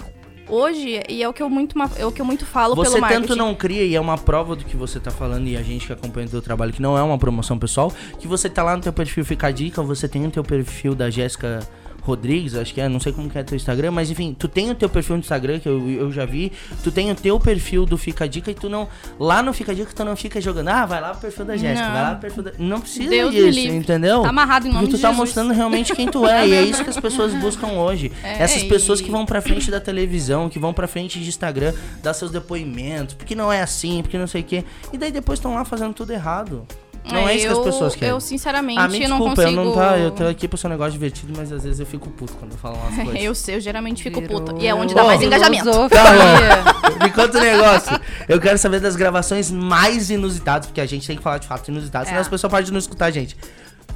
Hoje, 0.49 1.03
e 1.07 1.21
é 1.21 1.29
o 1.29 1.33
que 1.33 1.43
eu 1.43 1.49
muito, 1.49 1.75
é 1.95 2.05
o 2.05 2.11
que 2.11 2.19
eu 2.19 2.25
muito 2.25 2.45
falo 2.45 2.75
Você 2.75 2.89
pelo 2.89 3.01
marketing. 3.01 3.21
tanto 3.21 3.35
não 3.35 3.53
cria, 3.53 3.85
e 3.85 3.95
é 3.95 4.01
uma 4.01 4.17
prova 4.17 4.55
do 4.55 4.65
que 4.65 4.75
você 4.75 4.99
tá 4.99 5.11
falando, 5.11 5.47
e 5.47 5.55
a 5.55 5.61
gente 5.61 5.85
que 5.85 5.93
acompanha 5.93 6.25
o 6.27 6.29
teu 6.29 6.41
trabalho, 6.41 6.73
que 6.73 6.81
não 6.81 6.97
é 6.97 7.03
uma 7.03 7.17
promoção 7.17 7.57
pessoal, 7.59 7.93
que 8.17 8.27
você 8.27 8.49
tá 8.49 8.63
lá 8.63 8.75
no 8.75 8.81
teu 8.81 8.91
perfil 8.91 9.23
Fica 9.23 9.47
a 9.47 9.51
Dica, 9.51 9.83
você 9.83 10.07
tem 10.07 10.25
o 10.25 10.31
teu 10.31 10.43
perfil 10.43 10.95
da 10.95 11.09
Jéssica 11.09 11.59
Rodrigues, 12.01 12.55
acho 12.55 12.73
que 12.73 12.81
é, 12.81 12.87
não 12.89 12.99
sei 12.99 13.11
como 13.11 13.29
que 13.29 13.37
é 13.37 13.43
teu 13.43 13.55
Instagram, 13.55 13.91
mas 13.91 14.09
enfim, 14.09 14.35
tu 14.37 14.47
tem 14.47 14.69
o 14.71 14.75
teu 14.75 14.89
perfil 14.89 15.15
no 15.15 15.21
Instagram, 15.21 15.59
que 15.59 15.67
eu, 15.69 15.89
eu 15.89 16.11
já 16.11 16.25
vi, 16.25 16.51
tu 16.83 16.91
tem 16.91 17.11
o 17.11 17.15
teu 17.15 17.39
perfil 17.39 17.85
do 17.85 17.97
Fica 17.97 18.25
a 18.25 18.27
Dica, 18.27 18.51
e 18.51 18.53
tu 18.53 18.69
não, 18.69 18.87
lá 19.19 19.41
no 19.43 19.53
Fica 19.53 19.71
a 19.71 19.75
Dica, 19.75 19.91
tu 19.93 20.03
não 20.05 20.15
fica 20.15 20.39
jogando, 20.41 20.69
ah, 20.69 20.85
vai 20.85 21.01
lá 21.01 21.11
pro 21.11 21.21
perfil 21.21 21.45
da 21.45 21.57
Jéssica, 21.57 21.89
vai 21.89 22.01
lá 22.01 22.11
pro 22.11 22.21
perfil 22.21 22.43
da... 22.43 22.51
Não 22.57 22.79
precisa 22.81 23.09
Deus 23.09 23.33
disso, 23.33 23.59
entendeu? 23.69 24.21
Tá 24.23 24.29
amarrado 24.29 24.67
em 24.67 24.71
nome 24.71 24.85
Porque 24.85 24.97
tu 24.97 25.01
tá 25.01 25.09
Jesus. 25.09 25.17
mostrando 25.27 25.53
realmente 25.53 25.93
quem 25.95 26.07
tu 26.09 26.25
é, 26.27 26.47
e 26.47 26.53
é 26.53 26.63
isso 26.63 26.83
que 26.83 26.89
as 26.89 26.97
pessoas 26.99 27.33
buscam 27.35 27.67
hoje. 27.73 28.11
É, 28.23 28.43
Essas 28.43 28.63
pessoas 28.63 28.99
e- 28.99 29.03
que 29.03 29.11
vão 29.11 29.25
pra 29.25 29.41
frente 29.41 29.69
da 29.69 29.79
televisão, 29.79 30.49
que 30.49 30.59
vão 30.59 30.73
pra 30.73 30.87
frente 30.87 31.19
de 31.19 31.27
Instagram, 31.29 31.73
dar 32.01 32.13
seus 32.13 32.31
depoimentos, 32.31 33.13
porque 33.15 33.35
não 33.35 33.51
é 33.51 33.61
assim, 33.61 34.01
porque 34.01 34.17
não 34.17 34.27
sei 34.27 34.41
o 34.41 34.43
quê. 34.43 34.63
E 34.93 34.97
daí 34.97 35.11
depois 35.11 35.39
estão 35.39 35.53
lá 35.53 35.63
fazendo 35.65 35.93
tudo 35.93 36.11
errado. 36.11 36.65
Não 37.05 37.27
é, 37.27 37.35
isso 37.35 37.45
que 37.45 37.51
as 37.51 37.57
eu- 37.57 37.63
pessoas 37.63 37.95
querem. 37.95 38.09
Eu, 38.13 38.19
sinceramente, 38.19 38.79
ah, 38.79 38.87
me 38.87 39.01
eu 39.03 39.09
não 39.09 39.17
desculpa, 39.17 39.41
consigo... 39.43 39.61
eu 39.61 39.65
não 39.65 39.73
tá, 39.73 39.97
eu 39.97 40.11
tô 40.11 40.23
aqui 40.27 40.47
pro 40.47 40.57
seu 40.57 40.69
negócio 40.69 40.91
divertido, 40.93 41.33
mas 41.35 41.51
às 41.51 41.63
vezes 41.63 41.79
eu 41.79 41.85
fico 41.85 42.09
puto 42.09 42.33
quando 42.33 42.51
eu 42.51 42.57
falo 42.57 42.75
umas 42.77 42.95
coisas. 43.03 43.23
Eu 43.23 43.33
sei, 43.35 43.55
eu 43.55 43.59
geralmente 43.61 44.03
fico 44.03 44.19
Virou 44.21 44.41
puta. 44.41 44.61
E 44.61 44.67
é 44.67 44.73
onde 44.75 44.93
dá 44.93 45.03
mais 45.03 45.21
engajamento. 45.21 45.65
Tá 45.89 46.99
Me 47.03 47.09
conta 47.11 47.37
um 47.37 47.41
negócio. 47.41 47.99
Eu 48.27 48.39
quero 48.39 48.57
saber 48.57 48.79
das 48.79 48.95
gravações 48.95 49.49
mais 49.49 50.09
inusitadas, 50.09 50.67
porque 50.67 50.81
a 50.81 50.85
gente 50.85 51.07
tem 51.07 51.15
que 51.17 51.23
falar 51.23 51.37
de 51.37 51.47
fato 51.47 51.69
inusitado, 51.69 52.05
senão 52.05 52.17
É. 52.17 52.21
as 52.21 52.27
pessoas 52.27 52.51
podem 52.51 52.71
não 52.71 52.79
escutar 52.79 53.05
a 53.05 53.11
gente. 53.11 53.35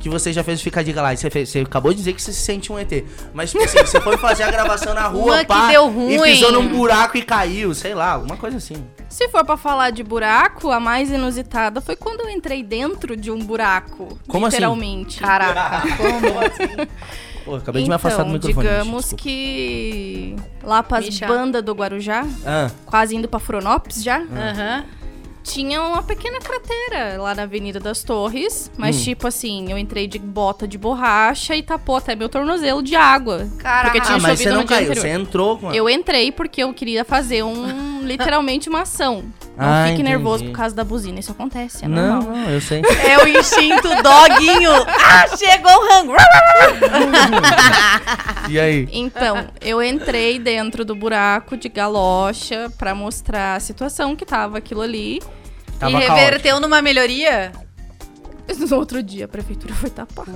Que 0.03 0.09
você 0.09 0.33
já 0.33 0.43
fez 0.43 0.61
ficar 0.61 0.83
dica 0.83 1.01
lá. 1.01 1.13
e 1.13 1.17
Você, 1.17 1.29
fez- 1.29 1.47
você 1.49 1.59
acabou 1.61 1.91
de 1.91 1.97
dizer 1.99 2.11
que 2.11 2.21
você 2.21 2.33
se 2.33 2.41
sente 2.41 2.69
um 2.73 2.77
ET. 2.77 3.05
Mas, 3.33 3.51
tipo 3.51 3.63
assim, 3.63 3.77
você 3.79 4.01
foi 4.01 4.17
fazer 4.17 4.43
a 4.43 4.51
gravação 4.51 4.93
na 4.93 5.07
rua, 5.07 5.23
Uma 5.23 5.39
que 5.39 5.45
pá, 5.45 5.67
deu 5.69 5.85
e 5.87 6.17
ruim. 6.17 6.21
pisou 6.23 6.51
num 6.51 6.67
buraco 6.67 7.17
e 7.17 7.21
caiu, 7.21 7.73
sei 7.73 7.95
lá, 7.95 8.11
alguma 8.11 8.35
coisa 8.35 8.57
assim. 8.57 8.75
Se 9.07 9.29
for 9.29 9.45
pra 9.45 9.55
falar 9.55 9.91
de 9.91 10.03
buraco, 10.03 10.69
a 10.71 10.79
mais 10.79 11.09
inusitada 11.09 11.79
foi 11.79 11.95
quando 11.95 12.19
eu 12.19 12.29
entrei 12.29 12.61
dentro 12.61 13.15
de 13.15 13.31
um 13.31 13.39
buraco. 13.39 14.17
Como 14.27 14.45
assim? 14.45 14.57
literalmente. 14.57 15.19
Caraca, 15.21 15.83
como? 15.95 16.87
Pô, 17.45 17.55
acabei 17.55 17.83
de 17.83 17.89
me 17.89 17.95
afastar 17.95 18.23
do 18.23 18.35
Então, 18.35 18.47
microfone. 18.49 18.67
digamos 18.67 19.01
desculpa. 19.03 19.23
que 19.23 20.35
lá 20.63 20.83
pras 20.83 21.05
Misha. 21.05 21.27
bandas 21.27 21.63
do 21.63 21.73
Guarujá, 21.73 22.25
Ah, 22.45 22.69
quase 22.85 23.15
indo 23.15 23.27
pra 23.29 23.39
Fronopes 23.39 24.03
já, 24.03 24.17
Aham. 24.19 24.83
Tinha 25.43 25.82
uma 25.82 26.01
pequena 26.01 26.39
cratera 26.39 27.21
lá 27.21 27.36
na 27.36 27.43
Avenida 27.43 27.79
das 27.79 28.01
Torres. 28.03 28.71
Mas, 28.77 28.95
Hum. 28.97 29.03
tipo 29.03 29.27
assim, 29.27 29.71
eu 29.71 29.77
entrei 29.77 30.08
de 30.08 30.17
bota 30.17 30.67
de 30.67 30.77
borracha 30.77 31.56
e 31.56 31.62
tapou 31.62 31.97
até 31.97 32.15
meu 32.15 32.29
tornozelo 32.29 32.82
de 32.82 32.95
água. 32.95 33.47
Caraca. 33.60 33.86
Porque 33.91 34.01
tinha 34.01 34.17
ah, 34.17 34.21
mas 34.21 34.39
você 34.39 34.49
não 34.49 34.65
caiu, 34.65 34.86
anterior. 34.91 35.01
você 35.01 35.10
entrou 35.10 35.58
com 35.58 35.69
a... 35.69 35.75
Eu 35.75 35.89
entrei 35.89 36.32
porque 36.32 36.63
eu 36.63 36.73
queria 36.73 37.03
fazer 37.06 37.43
um, 37.43 38.01
literalmente 38.08 38.69
uma 38.69 38.82
ação. 38.82 39.23
Não 39.56 39.65
Ah, 39.67 39.86
fique 39.89 40.01
nervoso 40.01 40.38
entendi. 40.43 40.51
por 40.51 40.58
causa 40.58 40.75
da 40.75 40.84
buzina, 40.84 41.19
isso 41.19 41.32
acontece, 41.32 41.86
é 41.86 41.88
Não, 41.88 42.21
normal. 42.21 42.36
não, 42.38 42.49
eu 42.49 42.60
sei. 42.60 42.82
É 43.08 43.23
o 43.23 43.27
instinto 43.27 43.88
doguinho. 44.01 44.71
Ah, 44.89 45.38
chegou 45.38 45.71
o 45.71 45.88
rango. 45.89 46.13
E 48.49 48.60
aí? 48.60 48.88
Então, 48.91 49.47
eu 49.62 49.82
entrei 49.82 50.39
dentro 50.39 50.84
do 50.84 50.95
buraco 50.95 51.56
de 51.56 51.69
galocha 51.69 52.71
pra 52.77 52.95
mostrar 52.95 53.56
a 53.56 53.60
situação 53.60 54.15
que 54.15 54.25
tava 54.25 54.58
aquilo 54.58 54.82
ali. 54.82 55.21
Tava 55.79 55.91
e 55.91 55.93
caótico. 55.93 56.13
reverteu 56.15 56.59
numa 56.59 56.81
melhoria? 56.81 57.51
No 58.69 58.75
outro 58.77 59.01
dia 59.01 59.25
a 59.25 59.27
prefeitura 59.27 59.73
foi 59.73 59.89
tapar. 59.89 60.25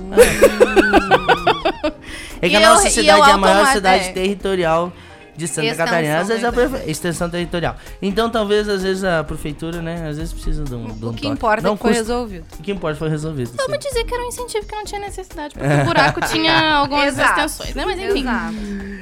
É 2.40 2.48
que 2.48 2.54
E 2.54 2.56
a 2.56 2.60
eu- 2.62 2.68
nossa 2.70 2.88
e 2.88 2.90
cidade 2.92 3.18
eu 3.18 3.24
é 3.24 3.32
a 3.32 3.36
maior 3.36 3.66
cidade 3.66 4.04
é. 4.04 4.12
territorial 4.12 4.92
de 5.38 5.48
Santa 5.48 5.68
Extensão 5.68 5.86
Catarina. 5.86 6.18
Às 6.18 6.28
vezes 6.28 6.44
a 6.44 6.52
prefe... 6.52 6.90
extensão 6.90 7.30
territorial. 7.30 7.76
Então 8.02 8.28
talvez, 8.28 8.68
às 8.68 8.82
vezes, 8.82 9.04
a 9.04 9.22
prefeitura, 9.24 9.80
né? 9.80 10.08
Às 10.08 10.16
vezes 10.18 10.32
precisa 10.32 10.64
de 10.64 10.74
um, 10.74 10.84
de 10.86 11.04
um 11.04 11.08
O 11.10 11.14
que 11.14 11.22
toque. 11.22 11.26
importa 11.28 11.62
Não 11.62 11.74
é 11.74 11.76
que 11.76 11.82
foi 11.82 11.90
custa. 11.92 12.02
resolvido. 12.02 12.44
O 12.58 12.62
que 12.62 12.72
importa 12.72 12.96
foi 12.98 13.08
resolvido. 13.08 13.48
sim. 13.50 13.56
Vamos 13.56 13.78
dizer 13.78 14.04
que 14.04 14.12
era 14.14 14.24
um 14.24 14.28
incentivo 14.28 14.66
que 14.66 14.74
não 14.74 14.84
tinha 14.84 15.00
necessidade, 15.00 15.54
porque 15.54 15.72
o 15.72 15.84
buraco 15.84 16.20
tinha 16.28 16.74
algumas 16.74 17.06
Exato. 17.06 17.40
extensões, 17.40 17.74
né? 17.74 17.84
Mas 17.86 17.98
enfim. 18.00 18.20
Exato. 18.20 18.54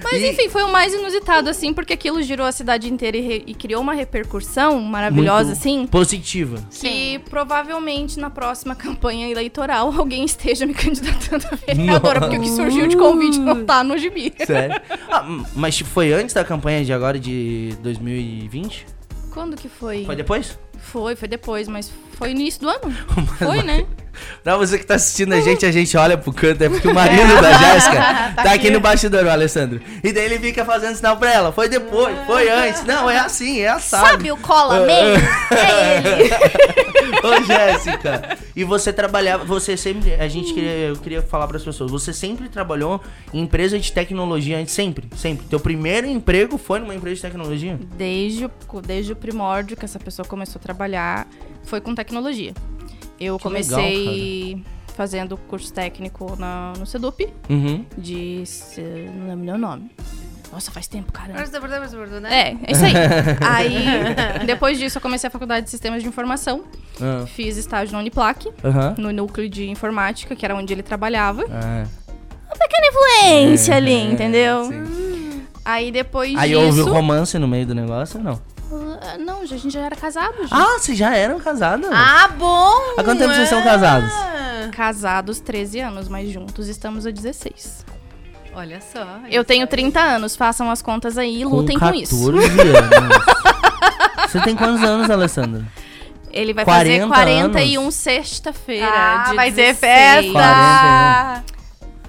Mas 0.04 0.22
enfim, 0.22 0.48
foi 0.48 0.62
o 0.62 0.68
mais 0.70 0.92
inusitado, 0.94 1.48
assim, 1.48 1.72
porque 1.72 1.94
aquilo 1.94 2.22
girou 2.22 2.46
a 2.46 2.52
cidade 2.52 2.92
inteira 2.92 3.16
e, 3.16 3.20
re- 3.20 3.44
e 3.46 3.54
criou 3.54 3.80
uma 3.80 3.94
repercussão 3.94 4.78
maravilhosa, 4.80 5.46
Muito 5.48 5.58
assim. 5.58 5.86
Positiva. 5.86 6.58
Que 6.70 7.18
provavelmente 7.30 8.18
na 8.18 8.28
próxima 8.30 8.74
campanha 8.76 9.28
eleitoral 9.30 9.92
alguém 9.96 10.24
esteja 10.24 10.66
me 10.66 10.74
candidatando 10.74 11.46
a 11.50 11.56
vereadora, 11.66 12.20
porque 12.20 12.36
o 12.36 12.40
que 12.40 12.48
surgiu 12.50 12.86
de 12.86 12.96
convite 12.96 13.38
não 13.38 13.64
tá 13.64 13.82
no 13.82 13.96
gibi. 13.96 14.32
Sério. 14.44 14.80
Ah, 15.10 15.24
mas 15.54 15.78
foi 15.80 16.12
antes 16.12 16.25
da 16.34 16.44
campanha 16.44 16.84
de 16.84 16.92
agora 16.92 17.18
de 17.18 17.74
2020? 17.82 18.86
Quando 19.32 19.56
que 19.56 19.68
foi? 19.68 20.04
Foi 20.04 20.16
depois? 20.16 20.58
Foi, 20.78 21.16
foi 21.16 21.28
depois, 21.28 21.68
mas 21.68 21.90
foi 22.12 22.32
no 22.32 22.40
início 22.40 22.60
do 22.60 22.68
ano. 22.68 22.94
Foi, 23.38 23.62
né? 23.62 23.86
Pra 24.42 24.56
você 24.56 24.78
que 24.78 24.86
tá 24.86 24.94
assistindo 24.94 25.34
a 25.34 25.40
gente, 25.40 25.66
a 25.66 25.72
gente 25.72 25.96
olha 25.96 26.16
pro 26.16 26.32
canto, 26.32 26.62
é 26.62 26.68
porque 26.68 26.88
o 26.88 26.94
marido 26.94 27.34
da 27.40 27.52
Jéssica 27.52 28.32
tá 28.34 28.52
aqui 28.52 28.70
no 28.70 28.80
bastidor, 28.80 29.24
o 29.24 29.30
Alessandro. 29.30 29.80
E 30.02 30.12
daí 30.12 30.24
ele 30.24 30.38
fica 30.38 30.64
fazendo 30.64 30.94
sinal 30.96 31.16
pra 31.16 31.32
ela. 31.32 31.52
Foi 31.52 31.68
depois, 31.68 32.16
foi 32.26 32.48
antes. 32.48 32.84
Não, 32.84 33.10
é 33.10 33.18
assim, 33.18 33.60
é 33.60 33.68
assado. 33.68 34.06
Sabe 34.06 34.32
o 34.32 34.36
Cola 34.36 34.80
Man? 34.80 34.86
É 35.56 36.22
ele. 36.22 36.30
Ô, 37.22 37.42
Jéssica, 37.44 38.36
E 38.54 38.64
você 38.64 38.92
trabalhava, 38.92 39.44
você 39.44 39.76
sempre, 39.76 40.14
a 40.14 40.28
gente 40.28 40.52
queria, 40.52 40.70
eu 40.70 40.96
queria 40.96 41.22
falar 41.22 41.46
para 41.46 41.56
as 41.56 41.64
pessoas, 41.64 41.90
você 41.90 42.12
sempre 42.12 42.48
trabalhou 42.48 43.00
em 43.32 43.40
empresa 43.40 43.78
de 43.78 43.92
tecnologia, 43.92 44.64
sempre, 44.66 45.08
sempre. 45.16 45.46
Teu 45.46 45.60
primeiro 45.60 46.06
emprego 46.06 46.58
foi 46.58 46.78
numa 46.78 46.94
empresa 46.94 47.16
de 47.16 47.22
tecnologia? 47.22 47.78
Desde 47.96 48.46
o, 48.46 48.50
desde 48.84 49.12
o 49.12 49.16
primórdio 49.16 49.76
que 49.76 49.84
essa 49.84 49.98
pessoa 49.98 50.26
começou 50.26 50.58
a 50.58 50.62
trabalhar, 50.66 51.26
foi 51.64 51.80
com 51.80 51.94
tecnologia. 51.94 52.52
Eu 53.18 53.36
Que 53.38 53.42
comecei 53.44 54.62
fazendo 54.96 55.36
curso 55.36 55.72
técnico 55.72 56.36
na, 56.38 56.72
no 56.78 56.86
Sedup, 56.86 57.26
Uhum. 57.48 57.84
de. 57.96 58.42
Não 59.18 59.28
lembro 59.28 59.44
nem 59.44 59.54
o 59.54 59.58
nome. 59.58 59.90
Nossa, 60.52 60.70
faz 60.70 60.86
tempo, 60.86 61.12
caramba. 61.12 61.40
né? 62.20 62.30
É, 62.30 62.56
é 62.68 62.72
isso 62.72 62.84
aí. 62.84 62.92
aí, 63.44 64.46
depois 64.46 64.78
disso, 64.78 64.96
eu 64.98 65.02
comecei 65.02 65.28
a 65.28 65.30
faculdade 65.30 65.64
de 65.64 65.70
Sistemas 65.70 66.02
de 66.02 66.08
Informação. 66.08 66.64
Ah, 67.00 67.26
Fiz 67.26 67.56
estágio 67.56 67.92
na 67.92 67.98
Uniplac, 67.98 68.48
Aham. 68.64 68.94
no 68.96 69.12
núcleo 69.12 69.48
de 69.50 69.68
informática, 69.68 70.34
que 70.36 70.44
era 70.44 70.54
onde 70.54 70.72
ele 70.72 70.82
trabalhava. 70.82 71.44
Ah. 71.50 71.84
Pequena 72.58 72.86
influência 72.88 73.72
É, 73.74 73.76
ali, 73.76 74.00
entendeu? 74.12 74.64
sim. 74.64 75.42
Aí 75.64 75.90
depois 75.90 76.34
Aí 76.36 76.50
disso. 76.50 76.60
houve 76.62 76.80
o 76.80 76.92
romance 76.92 77.38
no 77.38 77.46
meio 77.46 77.66
do 77.66 77.74
negócio 77.74 78.18
ou 78.18 78.24
não? 78.24 78.40
Ah, 79.00 79.18
Não, 79.18 79.46
já- 79.46 79.56
a 79.56 79.58
gente 79.58 79.72
já 79.72 79.80
era 79.80 79.96
casado. 79.96 80.34
Já. 80.46 80.56
Ah, 80.56 80.78
vocês 80.78 80.96
já 80.98 81.14
eram 81.14 81.38
casados? 81.38 81.88
Ah, 81.92 82.28
bom! 82.36 82.72
Há 82.98 83.04
quanto 83.04 83.18
tempo 83.18 83.34
vocês 83.34 83.48
são 83.48 83.62
casados? 83.62 84.10
Ah, 84.12 84.68
Casados 84.72 85.38
13 85.40 85.80
anos, 85.80 86.08
mas 86.08 86.28
juntos 86.30 86.68
estamos 86.68 87.06
há 87.06 87.10
16. 87.10 87.84
Olha 88.54 88.80
só. 88.80 89.06
Eu 89.30 89.44
tenho 89.44 89.66
30 89.66 90.00
anos, 90.00 90.34
façam 90.34 90.70
as 90.70 90.80
contas 90.82 91.16
aí 91.18 91.42
e 91.42 91.44
lutem 91.44 91.78
com, 91.78 91.94
isso. 91.94 92.32
14 92.32 92.60
anos. 92.60 93.16
Você 94.32 94.40
tem 94.40 94.56
quantos 94.56 94.82
anos, 94.82 95.08
Alessandra? 95.10 95.64
Ele 96.32 96.52
vai 96.52 96.64
40 96.64 97.06
fazer 97.06 97.06
41 97.06 97.90
sexta-feira. 97.90 98.88
Ah, 98.90 99.24
de 99.30 99.36
vai 99.36 99.50
ter 99.52 99.74
16. 99.74 99.78
festa! 99.80 100.32
41. 100.32 101.56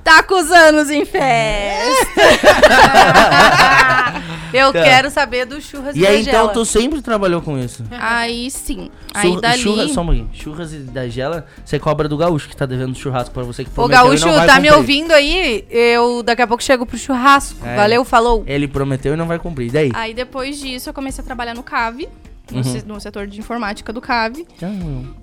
Tá 0.04 0.24
com 0.24 0.36
os 0.36 0.52
anos 0.52 0.90
em 0.90 1.06
festa. 1.06 2.22
Eu 4.54 4.72
Tá. 4.74 4.84
quero 4.84 5.10
saber 5.10 5.46
do 5.46 5.60
churras 5.62 5.96
e, 5.96 6.00
E 6.00 6.08
aí, 6.08 6.22
então, 6.22 6.50
tu 6.54 6.64
sempre 6.66 7.02
trabalhou 7.02 7.42
com 7.42 7.58
isso? 7.58 7.84
aí 7.92 8.50
sim. 8.52 8.90
Aí 9.14 9.30
Churra- 9.30 9.42
dali. 9.42 9.62
Churras, 9.62 9.92
só 9.92 10.02
um 10.02 10.06
pouquinho. 10.06 10.30
Churras 10.34 10.74
e 10.74 10.78
da 10.80 11.08
gela, 11.08 11.46
você 11.66 11.80
cobra 11.80 12.08
do 12.08 12.18
gaúcho 12.18 12.48
que 12.50 12.56
tá 12.56 12.66
devendo 12.66 12.96
churrasco 12.96 13.34
pra 13.34 13.44
você 13.44 13.64
que 13.64 13.70
prometeu 13.70 14.00
e 14.06 14.08
Gaúcho, 14.10 14.26
não 14.28 14.34
vai 14.36 14.48
tá 14.48 14.54
me 14.60 14.68
cumprir. 14.68 14.78
ouvindo 14.78 15.12
aí? 15.12 15.66
Eu 15.70 16.22
daqui 16.24 16.42
a 16.42 16.48
pouco 16.48 16.62
chego 16.64 16.86
pro 16.86 16.98
churrasco. 16.98 17.66
É. 17.66 17.76
Valeu, 17.76 18.04
falou. 18.06 18.44
Ele 18.48 18.68
prometeu 18.68 19.14
e 19.14 19.18
não 19.18 19.28
vai 19.28 19.40
cumprir. 19.40 19.68
E 19.68 19.72
daí? 19.72 19.92
Aí 19.94 20.14
depois 20.14 20.60
disso 20.60 20.90
eu 20.90 20.94
comecei 20.94 21.22
a 21.22 21.26
trabalhar 21.26 21.54
no 21.56 21.64
CAV, 21.64 22.08
no, 22.52 22.58
Uhum. 22.62 22.82
no 22.86 23.00
setor 23.02 23.28
de 23.28 23.40
informática 23.40 23.92
do 23.92 24.00
CAV. 24.02 24.46
Ah, 24.62 24.68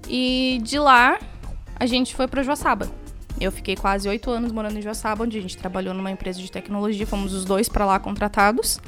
E 0.09 0.61
de 0.63 0.79
lá 0.79 1.19
a 1.79 1.87
gente 1.87 2.15
foi 2.15 2.27
pra 2.29 2.43
Joaçaba. 2.43 2.89
Eu 3.41 3.51
fiquei 3.51 3.75
quase 3.75 4.09
oito 4.09 4.31
anos 4.31 4.53
morando 4.53 4.79
em 4.79 4.83
Joaçaba, 4.83 5.25
onde 5.25 5.37
a 5.37 5.41
gente 5.41 5.57
trabalhou 5.57 5.93
numa 5.93 6.11
empresa 6.11 6.39
de 6.41 6.51
tecnologia. 6.53 7.05
Fomos 7.05 7.33
os 7.35 7.45
dois 7.45 7.69
pra 7.69 7.85
lá 7.85 7.99
contratados. 7.99 8.79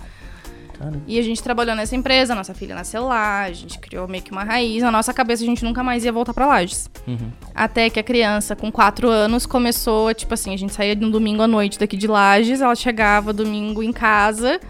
Cara. 0.78 1.00
E 1.06 1.18
a 1.18 1.22
gente 1.22 1.42
trabalhou 1.42 1.74
nessa 1.74 1.94
empresa, 1.96 2.34
nossa 2.34 2.54
filha 2.54 2.74
nasceu 2.74 3.04
lá, 3.06 3.42
a 3.42 3.52
gente 3.52 3.78
criou 3.78 4.06
meio 4.06 4.22
que 4.22 4.30
uma 4.30 4.44
raiz. 4.44 4.82
Na 4.82 4.90
nossa 4.90 5.12
cabeça 5.14 5.42
a 5.42 5.46
gente 5.46 5.64
nunca 5.64 5.82
mais 5.82 6.04
ia 6.04 6.12
voltar 6.12 6.32
pra 6.34 6.46
Lages. 6.46 6.88
Uhum. 7.06 7.30
Até 7.54 7.88
que 7.90 7.98
a 7.98 8.02
criança, 8.02 8.54
com 8.56 8.70
quatro 8.70 9.08
anos, 9.08 9.46
começou, 9.46 10.12
tipo 10.14 10.32
assim, 10.34 10.52
a 10.54 10.56
gente 10.56 10.72
saía 10.72 10.94
no 10.94 11.10
domingo 11.10 11.42
à 11.42 11.46
noite 11.46 11.78
daqui 11.78 11.96
de 11.96 12.06
Lages, 12.06 12.60
ela 12.60 12.74
chegava 12.74 13.32
domingo 13.32 13.82
em 13.82 13.92
casa, 13.92 14.60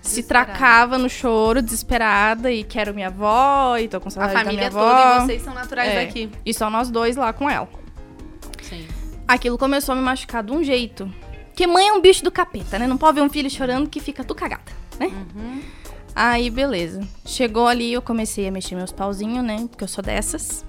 se 0.00 0.22
tracava 0.22 0.96
no 0.96 1.08
choro, 1.10 1.60
desesperada, 1.60 2.50
e 2.50 2.64
quero 2.64 2.94
minha 2.94 3.08
avó, 3.08 3.76
e 3.76 3.86
tô 3.88 4.00
com 4.00 4.08
A 4.08 4.10
saudade 4.10 4.34
da 4.34 4.40
família 4.40 4.68
minha 4.68 4.70
toda 4.70 4.90
avó. 4.90 5.22
e 5.24 5.26
vocês 5.26 5.42
são 5.42 5.52
naturais 5.54 5.90
É. 5.90 6.04
daqui. 6.06 6.30
E 6.46 6.54
só 6.54 6.70
nós 6.70 6.90
dois 6.90 7.16
lá 7.16 7.32
com 7.32 7.50
ela. 7.50 7.68
Sim. 8.62 8.86
Aquilo 9.28 9.58
começou 9.58 9.92
a 9.92 9.96
me 9.96 10.02
machucar 10.02 10.42
de 10.42 10.52
um 10.52 10.62
jeito. 10.64 11.10
Que 11.54 11.66
mãe 11.66 11.88
é 11.88 11.92
um 11.92 12.00
bicho 12.00 12.24
do 12.24 12.30
capeta, 12.30 12.78
né? 12.78 12.86
Não 12.86 12.96
pode 12.96 13.16
ver 13.16 13.20
um 13.22 13.28
filho 13.28 13.50
chorando 13.50 13.88
que 13.88 14.00
fica 14.00 14.24
tu 14.24 14.34
cagada, 14.34 14.62
né? 15.00 15.62
Aí, 16.14 16.50
beleza. 16.50 17.00
Chegou 17.24 17.66
ali, 17.66 17.92
eu 17.92 18.02
comecei 18.02 18.46
a 18.46 18.50
mexer 18.50 18.74
meus 18.74 18.92
pauzinhos, 18.92 19.44
né? 19.44 19.66
Porque 19.70 19.84
eu 19.84 19.88
sou 19.88 20.02
dessas. 20.04 20.64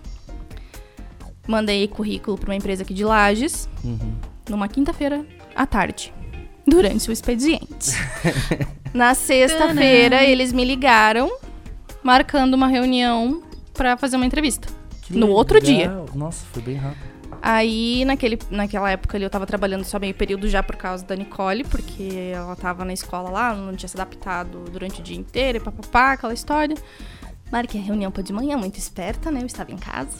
Mandei 1.47 1.87
currículo 1.87 2.37
pra 2.37 2.49
uma 2.49 2.55
empresa 2.55 2.83
aqui 2.83 2.93
de 2.93 3.03
Lages, 3.03 3.67
Uhum. 3.83 4.13
numa 4.49 4.67
quinta-feira 4.67 5.25
à 5.55 5.65
tarde, 5.65 6.13
durante 6.65 7.09
o 7.09 7.11
expediente. 7.11 7.91
Na 8.93 9.15
sexta-feira, 9.15 10.23
eles 10.23 10.53
me 10.53 10.63
ligaram, 10.63 11.31
marcando 12.03 12.53
uma 12.53 12.67
reunião 12.67 13.41
pra 13.73 13.97
fazer 13.97 14.17
uma 14.17 14.25
entrevista. 14.25 14.67
Que 15.01 15.13
No 15.17 15.29
outro 15.29 15.59
legal. 15.59 16.05
Nossa, 16.13 16.45
foi 16.53 16.61
bem 16.61 16.75
rápido. 16.75 17.10
Aí, 17.41 18.05
naquele, 18.05 18.37
naquela 18.51 18.91
época 18.91 19.17
ali, 19.17 19.23
eu 19.23 19.29
tava 19.29 19.47
trabalhando 19.47 19.83
só 19.83 19.97
meio 19.97 20.13
período 20.13 20.47
já 20.47 20.61
por 20.61 20.75
causa 20.75 21.03
da 21.03 21.15
Nicole, 21.15 21.63
porque 21.63 22.31
ela 22.33 22.55
tava 22.55 22.85
na 22.85 22.93
escola 22.93 23.31
lá, 23.31 23.53
não 23.55 23.75
tinha 23.75 23.89
se 23.89 23.97
adaptado 23.97 24.63
durante 24.71 24.99
o 24.99 25.03
dia 25.03 25.17
inteiro 25.17 25.57
e 25.57 25.61
papapá, 25.61 26.11
aquela 26.11 26.33
história. 26.33 26.77
Marquei 27.51 27.81
a 27.81 27.83
reunião 27.83 28.11
pra 28.11 28.21
de 28.21 28.31
manhã, 28.31 28.55
muito 28.57 28.77
esperta, 28.77 29.31
né? 29.31 29.41
Eu 29.41 29.47
estava 29.47 29.71
em 29.71 29.77
casa. 29.77 30.17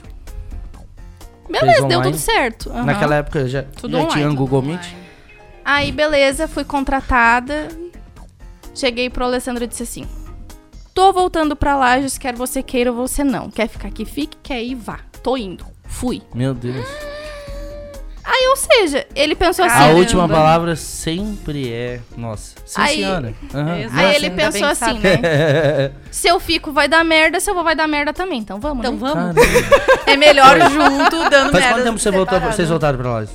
Beleza, 1.47 1.87
deu 1.87 2.01
tudo 2.01 2.17
certo. 2.17 2.71
aham. 2.71 2.85
Naquela 2.85 3.15
época 3.15 3.47
já, 3.47 3.63
Tudo 3.63 3.91
já 3.91 3.97
online, 3.99 4.13
tinha 4.13 4.27
tudo 4.27 4.37
Google 4.37 4.61
Meet? 4.63 4.95
Aí, 5.63 5.91
beleza, 5.91 6.47
fui 6.47 6.63
contratada. 6.63 7.67
Cheguei 8.73 9.09
pro 9.09 9.25
Alessandro 9.25 9.63
e 9.63 9.67
disse 9.67 9.83
assim: 9.83 10.07
Tô 10.93 11.13
voltando 11.13 11.55
pra 11.55 11.75
Lages, 11.75 12.17
quer 12.17 12.33
você 12.33 12.63
queira 12.63 12.91
ou 12.91 12.97
você 12.97 13.23
não. 13.23 13.51
Quer 13.51 13.67
ficar 13.67 13.89
aqui, 13.89 14.05
fique, 14.05 14.37
quer 14.41 14.63
ir, 14.63 14.75
vá. 14.75 14.99
Tô 15.21 15.37
indo. 15.37 15.65
Fui. 15.83 16.21
Meu 16.33 16.53
Deus. 16.53 17.10
Aí, 18.23 18.47
ou 18.49 18.55
seja, 18.55 19.05
ele 19.15 19.35
pensou 19.35 19.65
assim. 19.65 19.83
A 19.83 19.87
última 19.87 20.27
palavra 20.29 20.75
sempre 20.75 21.71
é. 21.73 21.99
Nossa. 22.15 22.55
Sim, 22.65 22.81
Aí- 22.81 22.95
senhora. 22.97 23.33
Exato. 23.43 23.99
Aí 23.99 24.15
ele 24.15 24.29
pensou 24.29 24.67
assim, 24.67 24.85
sabe. 24.85 24.99
né? 24.99 25.91
Se 26.11 26.27
eu 26.27 26.39
fico, 26.39 26.71
vai 26.71 26.87
dar 26.87 27.03
merda. 27.03 27.39
Se 27.39 27.49
eu 27.49 27.55
vou, 27.55 27.63
vai 27.63 27.75
dar 27.75 27.87
merda 27.87 28.13
também. 28.13 28.39
Então 28.39 28.59
vamos, 28.59 28.85
Então 28.85 28.93
né? 28.93 28.99
vamos. 28.99 29.35
Caramba. 29.35 30.01
É 30.05 30.15
melhor 30.17 30.59
junto, 30.69 31.29
dando 31.29 31.51
Faz 31.51 31.63
merda. 31.63 31.69
quanto 31.73 31.83
tempo 31.83 31.99
você 31.99 32.11
voltou, 32.11 32.39
vocês 32.41 32.69
voltaram 32.69 32.97
pra 32.97 33.09
nós? 33.09 33.29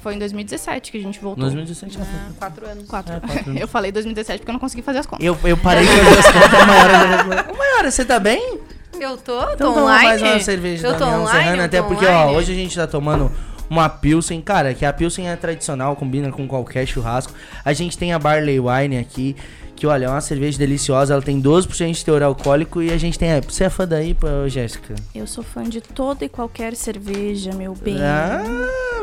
Foi 0.00 0.14
em 0.14 0.18
2017 0.18 0.92
que 0.92 0.98
a 0.98 1.00
gente 1.00 1.18
voltou. 1.18 1.42
2017 1.42 1.94
já 1.98 2.04
foi. 2.04 2.14
Ah, 2.14 2.30
quatro 2.38 2.66
anos. 2.68 2.86
Quatro. 2.88 3.14
É, 3.14 3.20
quatro 3.20 3.50
anos. 3.50 3.60
Eu 3.62 3.66
falei 3.66 3.90
2017 3.90 4.38
porque 4.38 4.50
eu 4.50 4.52
não 4.52 4.60
consegui 4.60 4.80
fazer 4.82 4.98
as 5.00 5.06
contas. 5.06 5.26
Eu, 5.26 5.36
eu 5.42 5.56
parei 5.56 5.84
de 5.84 5.90
fazer 5.90 6.18
as 6.20 6.26
contas, 6.32 6.54
a 6.60 6.66
Mayara. 6.66 7.52
Ô, 7.52 7.56
Mayara, 7.56 7.90
você 7.90 8.04
tá 8.04 8.20
bem? 8.20 8.60
Eu 9.00 9.16
tô, 9.16 9.42
tô 9.42 9.52
Então 9.54 9.72
online. 9.78 10.04
mais 10.06 10.22
uma 10.22 10.38
cerveja 10.38 10.86
eu 10.86 10.96
tô 10.96 11.04
União 11.04 11.22
online, 11.22 11.38
Serrana, 11.40 11.62
eu 11.62 11.64
até 11.66 11.82
tô 11.82 11.88
porque, 11.88 12.06
ó, 12.06 12.10
online. 12.20 12.36
hoje 12.36 12.52
a 12.52 12.54
gente 12.54 12.76
tá 12.76 12.86
tomando 12.86 13.32
uma 13.72 13.88
Pilsen. 13.88 14.42
Cara, 14.42 14.74
que 14.74 14.84
a 14.84 14.92
Pilsen 14.92 15.30
é 15.30 15.34
tradicional, 15.34 15.96
combina 15.96 16.30
com 16.30 16.46
qualquer 16.46 16.86
churrasco. 16.86 17.32
A 17.64 17.72
gente 17.72 17.96
tem 17.96 18.12
a 18.12 18.18
Barley 18.18 18.60
Wine 18.60 18.98
aqui, 18.98 19.34
que, 19.82 19.86
olha, 19.88 20.04
é 20.06 20.08
uma 20.08 20.20
cerveja 20.20 20.56
deliciosa. 20.58 21.12
Ela 21.12 21.22
tem 21.22 21.42
12% 21.42 21.92
de 21.92 22.04
teor 22.04 22.22
alcoólico 22.22 22.80
e 22.80 22.92
a 22.92 22.96
gente 22.96 23.18
tem... 23.18 23.32
a- 23.32 23.40
Você 23.40 23.64
é 23.64 23.68
fã 23.70 23.86
daí, 23.86 24.14
pô, 24.14 24.26
Jéssica? 24.48 24.94
Eu 25.12 25.26
sou 25.26 25.42
fã 25.42 25.64
de 25.64 25.80
toda 25.80 26.24
e 26.24 26.28
qualquer 26.28 26.76
cerveja, 26.76 27.50
meu 27.52 27.74
bem. 27.74 27.96
Ah, 28.00 28.44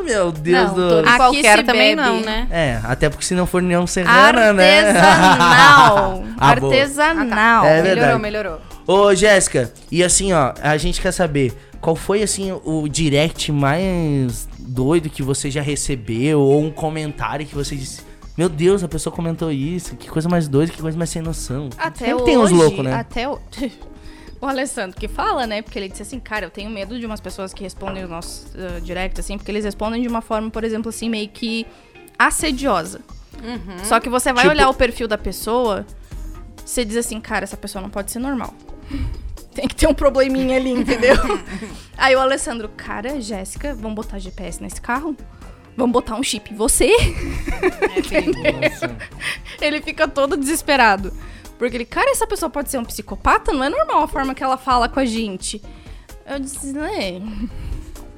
meu 0.05 0.31
Deus 0.31 0.67
Não, 0.69 0.75
do... 0.75 0.99
Aqui 0.99 1.17
qualquer 1.17 1.65
também 1.65 1.95
bebe. 1.97 2.07
não, 2.07 2.21
né? 2.21 2.47
É, 2.49 2.79
até 2.85 3.09
porque 3.09 3.25
se 3.25 3.35
não 3.35 3.45
for 3.45 3.61
União 3.61 3.85
Serrana, 3.85 4.53
né? 4.53 4.79
Artesanal. 4.91 6.23
Ah. 6.41 6.51
Artesanal. 6.51 7.65
É 7.65 7.81
melhorou, 7.81 8.19
melhorou. 8.19 8.61
Ô, 8.87 9.13
Jéssica, 9.13 9.73
e 9.91 10.01
assim, 10.01 10.31
ó, 10.31 10.53
a 10.61 10.77
gente 10.77 11.01
quer 11.01 11.11
saber 11.11 11.51
qual 11.81 11.93
foi, 11.97 12.23
assim, 12.23 12.57
o 12.63 12.87
direct 12.87 13.51
mais 13.51 14.47
doido 14.57 15.09
que 15.09 15.21
você 15.21 15.51
já 15.51 15.61
recebeu, 15.61 16.39
ou 16.39 16.63
um 16.63 16.71
comentário 16.71 17.45
que 17.45 17.53
você 17.53 17.75
disse, 17.75 18.01
meu 18.39 18.47
Deus, 18.47 18.85
a 18.85 18.87
pessoa 18.87 19.13
comentou 19.13 19.51
isso, 19.51 19.97
que 19.97 20.09
coisa 20.09 20.29
mais 20.29 20.47
doida, 20.47 20.71
que 20.71 20.81
coisa 20.81 20.97
mais 20.97 21.09
sem 21.09 21.21
noção. 21.21 21.69
Até 21.77 22.05
Sempre 22.05 22.13
hoje, 22.13 22.23
tem 22.23 22.37
uns 22.37 22.51
loucos, 22.51 22.85
né? 22.85 22.93
Até 22.93 23.27
o... 23.27 23.37
o 24.39 24.45
Alessandro 24.45 24.97
que 24.97 25.09
fala, 25.09 25.45
né? 25.45 25.61
Porque 25.61 25.77
ele 25.77 25.89
disse 25.89 26.03
assim, 26.03 26.21
cara, 26.21 26.45
eu 26.45 26.49
tenho 26.49 26.69
medo 26.69 26.97
de 26.97 27.05
umas 27.05 27.19
pessoas 27.19 27.53
que 27.53 27.61
respondem 27.61 28.01
os 28.01 28.09
nossos 28.09 28.45
uh, 28.55 28.79
direct, 28.79 29.19
assim, 29.19 29.37
porque 29.37 29.51
eles 29.51 29.65
respondem 29.65 30.01
de 30.01 30.07
uma 30.07 30.21
forma, 30.21 30.49
por 30.49 30.63
exemplo, 30.63 30.87
assim, 30.87 31.09
meio 31.09 31.27
que 31.27 31.67
assediosa. 32.17 33.01
Uhum. 33.43 33.83
Só 33.83 33.99
que 33.99 34.07
você 34.07 34.31
vai 34.31 34.45
Tipo- 34.45 34.55
olhar 34.55 34.69
o 34.69 34.73
perfil 34.73 35.09
da 35.09 35.17
pessoa, 35.17 35.85
você 36.63 36.85
diz 36.85 36.95
assim, 36.95 37.19
cara, 37.19 37.43
essa 37.43 37.57
pessoa 37.57 37.81
não 37.81 37.89
pode 37.89 38.09
ser 38.09 38.19
normal. 38.19 38.53
Tem 39.53 39.67
que 39.67 39.75
ter 39.75 39.85
um 39.85 39.93
probleminha 39.93 40.55
ali, 40.55 40.71
entendeu? 40.71 41.17
Aí 41.97 42.15
o 42.15 42.21
Alessandro, 42.21 42.69
cara, 42.69 43.19
Jéssica, 43.19 43.75
vamos 43.75 43.95
botar 43.95 44.17
GPS 44.17 44.63
nesse 44.63 44.79
carro? 44.79 45.13
Vamos 45.79 45.93
botar 45.93 46.15
um 46.15 46.23
chip 46.23 46.53
em 46.53 46.57
você? 46.57 46.91
É. 49.61 49.65
Ele 49.65 49.81
fica 49.81 50.07
todo 50.07 50.35
desesperado. 50.35 51.13
Porque 51.57 51.77
ele, 51.77 51.85
cara, 51.85 52.11
essa 52.11 52.27
pessoa 52.27 52.49
pode 52.49 52.69
ser 52.69 52.77
um 52.77 52.85
psicopata? 52.85 53.53
Não 53.53 53.63
é 53.63 53.69
normal 53.69 54.03
a 54.03 54.07
forma 54.07 54.35
que 54.35 54.43
ela 54.43 54.57
fala 54.57 54.87
com 54.89 54.99
a 54.99 55.05
gente. 55.05 55.61
Eu 56.25 56.39
disse, 56.39 56.73
né? 56.73 57.21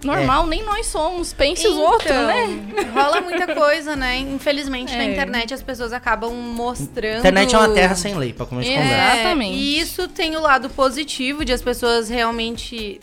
Normal, 0.04 0.47
nem 0.47 0.63
nós 0.63 0.88
somos. 0.88 1.34
Pense 1.34 1.67
os 1.67 1.78
outros, 1.78 2.12
né? 2.12 2.45
Então, 2.45 2.93
Rola 2.93 3.21
muita 3.21 3.54
coisa, 3.54 3.95
né? 3.95 4.17
Infelizmente, 4.17 4.95
na 4.95 5.04
É. 5.04 5.12
internet 5.12 5.54
as 5.54 5.62
pessoas 5.62 5.93
acabam 5.93 6.34
mostrando. 6.34 7.19
Internet 7.19 7.54
é 7.54 7.58
uma 7.58 7.69
terra 7.69 7.95
sem 7.95 8.15
lei, 8.15 8.34
pra 8.34 8.45
começar 8.47 8.71
É. 8.71 9.19
Exatamente. 9.19 9.56
E 9.56 9.80
isso 9.80 10.08
tem 10.08 10.36
o 10.36 10.41
lado 10.41 10.69
positivo 10.71 11.45
de 11.45 11.54
as 11.54 11.62
pessoas 11.62 12.10
realmente 12.10 13.00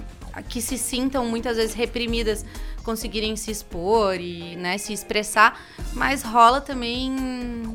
que 0.48 0.60
se 0.60 0.76
sintam 0.78 1.24
muitas 1.26 1.56
vezes 1.56 1.74
reprimidas 1.74 2.44
conseguirem 2.92 3.36
se 3.36 3.50
expor 3.50 4.14
e 4.18 4.56
né, 4.56 4.78
se 4.78 4.94
expressar, 4.94 5.60
mas 5.92 6.22
rola 6.22 6.58
também 6.58 7.10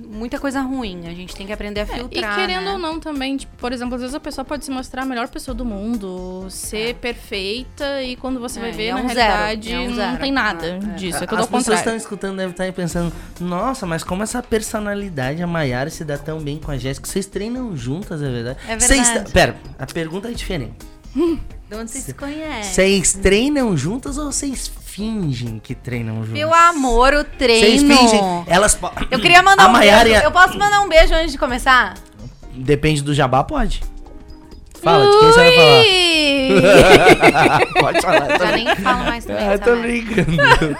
muita 0.10 0.40
coisa 0.40 0.60
ruim. 0.62 1.08
A 1.08 1.14
gente 1.14 1.36
tem 1.36 1.46
que 1.46 1.54
aprender 1.54 1.82
a 1.82 1.84
É, 1.84 1.86
e 1.86 1.94
filtrar. 2.00 2.36
querendo 2.36 2.64
né? 2.66 2.72
ou 2.72 2.80
não 2.80 3.00
também, 3.00 3.38
tipo, 3.38 3.56
por 3.58 3.72
exemplo, 3.72 3.94
às 3.94 4.02
vezes 4.02 4.16
a 4.16 4.20
pessoa 4.20 4.44
pode 4.44 4.66
se 4.66 4.72
mostrar 4.72 5.04
a 5.04 5.06
melhor 5.06 5.28
pessoa 5.28 5.54
do 5.54 5.64
mundo, 5.64 6.48
ser 6.50 6.96
perfeita 6.96 8.02
e 8.02 8.16
quando 8.16 8.40
você 8.40 8.58
É, 8.58 8.62
vai 8.64 8.72
ver, 8.72 8.86
é 8.88 8.94
na 8.96 9.02
um 9.02 9.08
zero, 9.10 9.20
realidade, 9.20 9.72
é 9.72 9.80
um 9.80 9.90
não 9.92 10.18
tem 10.18 10.32
nada 10.32 10.66
É, 10.66 10.70
é. 10.78 10.80
disso, 10.96 11.20
é 11.20 11.24
As 11.24 11.30
tudo 11.30 11.42
ao 11.42 11.48
pessoas 11.48 11.78
estão 11.80 11.96
escutando 11.96 12.38
devem 12.38 12.52
estar 12.52 12.74
pensando, 12.74 13.14
nossa, 13.40 13.86
mas 13.86 14.04
como 14.04 14.24
essa 14.24 14.42
personalidade, 14.42 15.44
a 15.44 15.48
Maiara, 15.48 15.92
se 15.92 16.04
dá 16.04 16.18
tão 16.18 16.40
bem 16.40 16.58
com 16.58 16.72
a 16.72 16.78
Jéssica? 16.78 17.08
Vocês 17.08 17.28
treinam 17.28 17.78
juntas, 17.78 18.20
é 18.22 18.32
verdade? 18.32 18.58
É 18.68 18.80
Vocês- 18.80 19.08
verdade. 19.10 19.32
Pera, 19.32 19.56
a 19.78 19.86
pergunta 19.86 20.28
é 20.30 20.32
diferente. 20.32 20.74
De 21.70 21.80
onde 21.80 21.90
vocês 21.92 22.04
se 22.04 22.14
conhecem? 22.14 22.64
Vocês 22.74 23.14
treinam 23.14 23.76
juntas 23.76 24.18
ou 24.20 24.32
vocês 24.32 24.68
fingem 24.94 25.60
que 25.60 25.74
treinam 25.76 26.16
juntas? 26.18 26.32
Meu 26.34 26.54
amor, 26.54 27.14
o 27.14 27.18
Vocês 27.18 27.28
treino. 27.38 27.98
fingem. 27.98 28.44
Elas 28.48 28.78
Eu 29.10 29.20
queria 29.20 29.42
mandar 29.42 29.66
a 29.66 29.70
um 29.70 29.72
Maiara 29.72 30.02
e 30.08 30.12
beijo. 30.12 30.22
a- 30.22 30.26
Eu 30.28 30.32
posso 30.32 30.58
mandar 30.58 30.82
um 30.82 30.90
beijo 30.90 31.14
antes 31.14 31.32
de 31.32 31.38
começar? 31.38 31.94
Depende 32.54 33.02
do 33.02 33.14
jabá, 33.14 33.44
pode. 33.44 33.82
Fala, 34.84 35.06
de 35.06 35.12
quem 35.18 35.28
você 35.32 35.40
vai 35.40 35.52
falar? 35.56 35.84
pode 37.80 38.02
falar. 38.02 38.30
Já 38.30 38.38
também. 38.38 38.66
nem 38.66 38.76
falo 38.76 39.04
mais 39.06 39.24
também. 39.26 39.48
Ah, 39.48 39.54
essa 39.54 39.64
tô 39.64 39.76
merda. 39.78 39.82
brincando. 39.82 40.42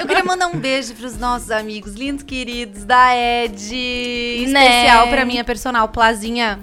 Eu 0.00 0.06
queria 0.06 0.24
mandar 0.24 0.46
um 0.48 0.56
beijo 0.58 0.94
pros 0.94 1.16
nossos 1.18 1.50
amigos 1.50 1.94
lindos, 1.94 2.22
queridos, 2.22 2.84
da 2.84 3.14
Ed. 3.16 4.46
Né? 4.48 4.66
especial 4.66 5.08
pra 5.08 5.24
minha 5.24 5.42
personal, 5.44 5.88
Plazinha. 5.88 6.60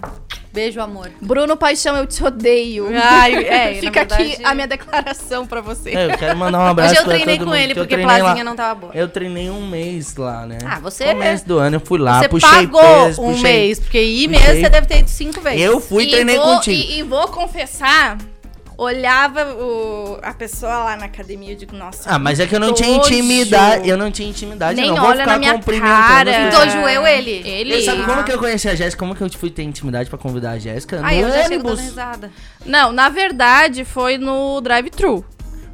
Beijo, 0.52 0.82
amor. 0.82 1.12
Bruno 1.22 1.56
Paixão, 1.56 1.96
eu 1.96 2.08
te 2.08 2.24
odeio. 2.24 2.88
Ai, 2.96 3.36
é, 3.46 3.74
Fica 3.80 4.02
aqui 4.02 4.16
verdade- 4.16 4.44
a 4.46 4.56
minha 4.56 4.68
declaração 4.68 5.46
pra 5.46 5.62
você. 5.62 5.92
É, 5.92 6.06
eu 6.14 6.18
quero 6.18 6.36
mandar 6.38 6.60
um 6.60 6.66
abraço 6.66 6.92
Hoje 6.94 7.02
eu 7.02 7.06
treinei 7.06 7.38
com 7.38 7.46
mundo, 7.46 7.56
ele 7.56 7.76
porque 7.76 7.96
treinei 7.96 8.18
Plazinha 8.18 8.44
lá. 8.44 8.50
não 8.50 8.56
tava 8.56 8.76
boa. 8.80 8.92
Eu 8.96 9.08
treinei 9.08 9.50
um 9.50 9.68
mês 9.68 10.16
lá, 10.16 10.46
né? 10.48 10.58
Ah, 10.66 10.80
você- 10.80 11.06
Começo 11.06 11.48
do 11.48 11.60
ano 11.60 11.76
eu 11.76 11.80
fui 11.80 12.00
lá, 12.00 12.20
você 12.20 12.30
puxei 12.30 12.50
pagou 12.50 12.82
peso, 13.06 13.22
um 13.22 13.34
puxei- 13.34 13.44
mês, 13.44 13.80
porque 13.80 14.02
ir 14.02 14.28
puxei- 14.30 14.48
mesmo 14.48 14.62
você 14.64 14.70
deve 14.70 14.88
ter 14.88 15.00
ido 15.00 15.10
cinco 15.10 15.40
vezes. 15.40 15.62
Eu 15.62 15.80
fui 15.80 16.06
E 16.06 16.10
treinei 16.12 16.38
vou- 16.38 16.56
contigo. 16.56 16.76
E, 16.92 16.98
e 17.00 17.04
vou 17.04 17.28
confessar, 17.28 18.18
olhava 18.82 19.46
o- 19.56 20.18
a 20.22 20.34
pessoa 20.34 20.84
lá 20.86 20.96
na 20.96 21.06
academia, 21.06 21.52
eu 21.52 21.56
digo, 21.58 21.76
nossa. 21.76 22.10
Ah, 22.10 22.18
mas 22.20 22.40
é 22.40 22.48
que 22.48 22.56
eu 22.56 22.60
não 22.60 22.74
tinha 22.74 22.90
intimidade. 22.90 23.88
Eu 23.90 23.98
não 23.98 24.10
tinha 24.12 24.30
intimidade. 24.30 24.76
Nem 24.80 24.90
eu 24.90 24.96
não 24.96 25.02
vou 25.02 25.12
olha 25.12 25.20
ficar 25.22 25.32
na 25.34 25.38
minha 25.40 25.54
cumprimentando 25.54 26.08
cara. 26.08 26.48
Então 26.48 26.70
joeu 26.70 27.06
ele. 27.06 27.32
Ele. 27.48 27.76
Eu 27.76 27.82
sabe 27.82 28.04
como 28.04 28.24
que 28.24 28.32
eu 28.32 28.40
conheci 28.40 28.70
a 28.70 28.76
Jéssica? 28.76 29.00
Como 29.00 29.16
que 29.16 29.22
eu 29.24 29.30
fui 29.32 29.50
ter 29.50 29.64
intimidade 29.64 30.10
pra 30.10 30.18
convidar 30.18 30.52
a 30.52 30.60
Jéssica? 30.60 31.00
Ai, 31.04 31.22
no 31.22 31.28
eu 31.28 31.32
já 31.32 31.44
chego 31.44 31.54
ônibus. 31.56 31.72
dando 31.78 31.86
risada. 31.86 32.32
Não, 32.66 32.92
na 32.92 33.10
verdade 33.10 33.84
foi 33.86 34.18
no 34.18 34.62
drive-thru. 34.62 35.26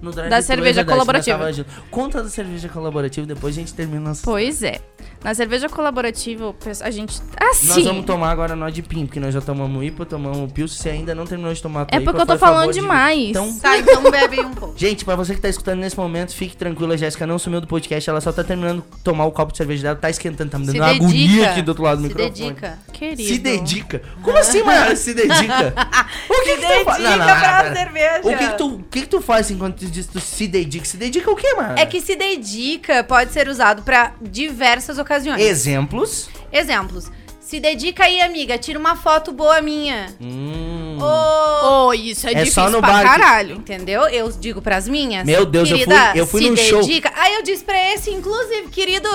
No 0.01 0.11
drive 0.11 0.29
Da 0.29 0.41
cerveja 0.41 0.81
é 0.81 0.83
verdade, 0.83 0.89
colaborativa. 0.89 1.65
Conta 1.89 2.21
da 2.23 2.29
cerveja 2.29 2.69
colaborativa, 2.69 3.25
depois 3.27 3.55
a 3.55 3.59
gente 3.59 3.73
termina 3.73 4.01
nossa... 4.01 4.21
Pois 4.23 4.61
é. 4.63 4.79
Na 5.23 5.33
cerveja 5.33 5.67
colaborativa, 5.69 6.53
a 6.81 6.91
gente. 6.91 7.19
Assim. 7.39 7.67
Nós 7.67 7.83
vamos 7.83 8.05
tomar 8.05 8.29
agora 8.31 8.55
nó 8.55 8.69
de 8.69 8.81
pim, 8.83 9.05
porque 9.07 9.19
nós 9.19 9.33
já 9.33 9.41
tomamos 9.41 9.83
IPA, 9.83 10.05
tomamos 10.05 10.51
Pilsen, 10.51 10.77
você 10.77 10.89
ainda 10.89 11.15
não 11.15 11.25
terminou 11.25 11.51
de 11.53 11.61
tomar 11.61 11.85
tua 11.85 11.97
É 11.97 11.99
porque 11.99 12.21
IPA, 12.21 12.21
eu 12.21 12.35
tô 12.35 12.37
falando 12.39 12.71
de- 12.73 12.79
demais. 12.79 13.29
Então, 13.29 13.57
Tá, 13.59 13.77
então 13.77 14.03
bebe 14.03 14.39
aí 14.39 14.45
um 14.45 14.53
pouco. 14.53 14.77
Gente, 14.77 15.03
pra 15.03 15.15
você 15.15 15.33
que 15.33 15.41
tá 15.41 15.49
escutando 15.49 15.79
nesse 15.79 15.97
momento, 15.97 16.33
fique 16.35 16.55
tranquila, 16.55 16.93
a 16.93 16.97
Jéssica 16.97 17.25
não 17.25 17.39
sumiu 17.39 17.59
do 17.59 17.65
podcast, 17.67 18.07
ela 18.09 18.21
só 18.21 18.31
tá 18.31 18.43
terminando 18.43 18.81
de 18.83 19.01
tomar 19.03 19.25
o 19.25 19.31
copo 19.31 19.51
de 19.51 19.57
cerveja 19.57 19.81
dela, 19.83 19.95
tá 19.95 20.09
esquentando, 20.11 20.51
tá 20.51 20.59
me 20.59 20.65
dando 20.67 20.75
Se 20.75 20.79
uma 20.81 20.89
agonia 20.91 21.27
dedica. 21.27 21.49
aqui 21.51 21.61
do 21.63 21.69
outro 21.69 21.83
lado 21.83 21.97
do 21.97 22.01
Se 22.03 22.07
microfone. 22.09 22.31
dedica. 22.33 22.79
Querido. 22.93 23.23
Se 23.29 23.37
dedica? 23.39 24.01
Como 24.21 24.37
assim, 24.37 24.61
Mayara, 24.63 24.95
se 24.95 25.13
dedica? 25.13 25.73
O 26.29 26.43
que 26.43 26.51
Se 26.51 26.57
que 26.57 26.67
tu 26.67 26.83
faz? 26.85 26.97
dedica 27.03 27.25
pra 27.25 27.73
cerveja. 27.75 28.19
O 28.23 28.29
que 28.37 28.47
que 28.47 28.57
tu, 28.57 28.79
que 28.91 29.01
que 29.01 29.07
tu 29.07 29.21
faz 29.21 29.49
enquanto 29.51 29.84
tu 29.85 29.91
diz 29.91 30.07
tu 30.07 30.19
se 30.19 30.47
dedica? 30.47 30.85
Se 30.85 30.97
dedica 30.97 31.29
o 31.31 31.35
quê, 31.35 31.53
mano? 31.55 31.75
É 31.77 31.85
que 31.85 32.01
se 32.01 32.15
dedica 32.15 33.03
pode 33.03 33.31
ser 33.31 33.47
usado 33.47 33.83
pra 33.83 34.13
diversas 34.21 34.97
ocasiões. 34.97 35.41
Exemplos? 35.41 36.29
Exemplos. 36.51 37.11
Se 37.39 37.59
dedica 37.59 38.05
aí, 38.05 38.21
amiga. 38.21 38.57
Tira 38.57 38.79
uma 38.79 38.95
foto 38.95 39.31
boa 39.31 39.61
minha. 39.61 40.07
Hum. 40.19 40.97
Ô, 40.99 41.87
Oh, 41.87 41.93
isso 41.93 42.27
é, 42.27 42.31
É 42.31 42.33
difícil 42.35 42.63
só 42.63 42.69
no 42.71 42.79
pra 42.79 42.87
bar 42.89 43.01
que- 43.03 43.07
caralho. 43.19 43.55
Entendeu? 43.57 44.01
Eu 44.07 44.31
digo 44.31 44.61
pras 44.61 44.87
minhas. 44.87 45.23
Meu 45.25 45.45
Deus, 45.45 45.69
eu 45.69 45.77
querida, 45.77 46.11
fui- 46.11 46.19
eu 46.21 46.25
fui 46.27 46.41
se 46.41 46.49
num 46.49 46.55
show. 46.57 46.81
dedica. 46.81 47.11
Aí 47.15 47.35
eu 47.35 47.43
disse 47.43 47.63
pra 47.63 47.77
esse, 47.93 48.09
inclusive, 48.09 48.69
querido, 48.69 49.07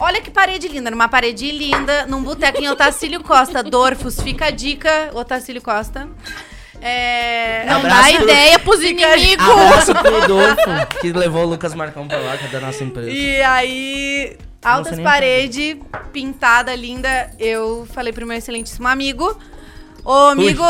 olha 0.00 0.20
que 0.20 0.30
parede 0.32 0.66
linda. 0.66 0.90
Numa 0.90 1.08
parede 1.08 1.50
linda, 1.52 2.06
num 2.06 2.22
boteco 2.22 2.60
em 2.60 2.68
Otacílio 2.68 3.22
Costa. 3.22 3.62
Dorfos, 3.62 4.20
fica 4.20 4.46
a 4.46 4.50
dica, 4.50 5.10
Otacílio 5.14 5.62
Costa. 5.62 6.08
É... 6.80 7.64
Não 7.66 7.82
dá 7.82 8.10
ideia 8.10 8.58
pros 8.58 8.80
inimigos. 8.82 9.48
Abraço 9.48 9.92
pro 9.94 10.98
que 11.00 11.12
levou 11.12 11.44
o 11.44 11.46
Lucas 11.46 11.74
Marcão 11.74 12.06
pra 12.06 12.18
lá, 12.18 12.36
que 12.36 12.46
é 12.46 12.48
da 12.48 12.60
nossa 12.60 12.84
empresa. 12.84 13.10
E 13.10 13.42
aí, 13.42 14.36
altas 14.62 14.98
paredes, 15.00 15.76
pintada, 16.12 16.74
linda. 16.74 17.30
Eu 17.38 17.86
falei 17.92 18.12
pro 18.12 18.26
meu 18.26 18.36
excelentíssimo 18.36 18.88
amigo. 18.88 19.38
Ô, 20.04 20.12
amigo! 20.28 20.62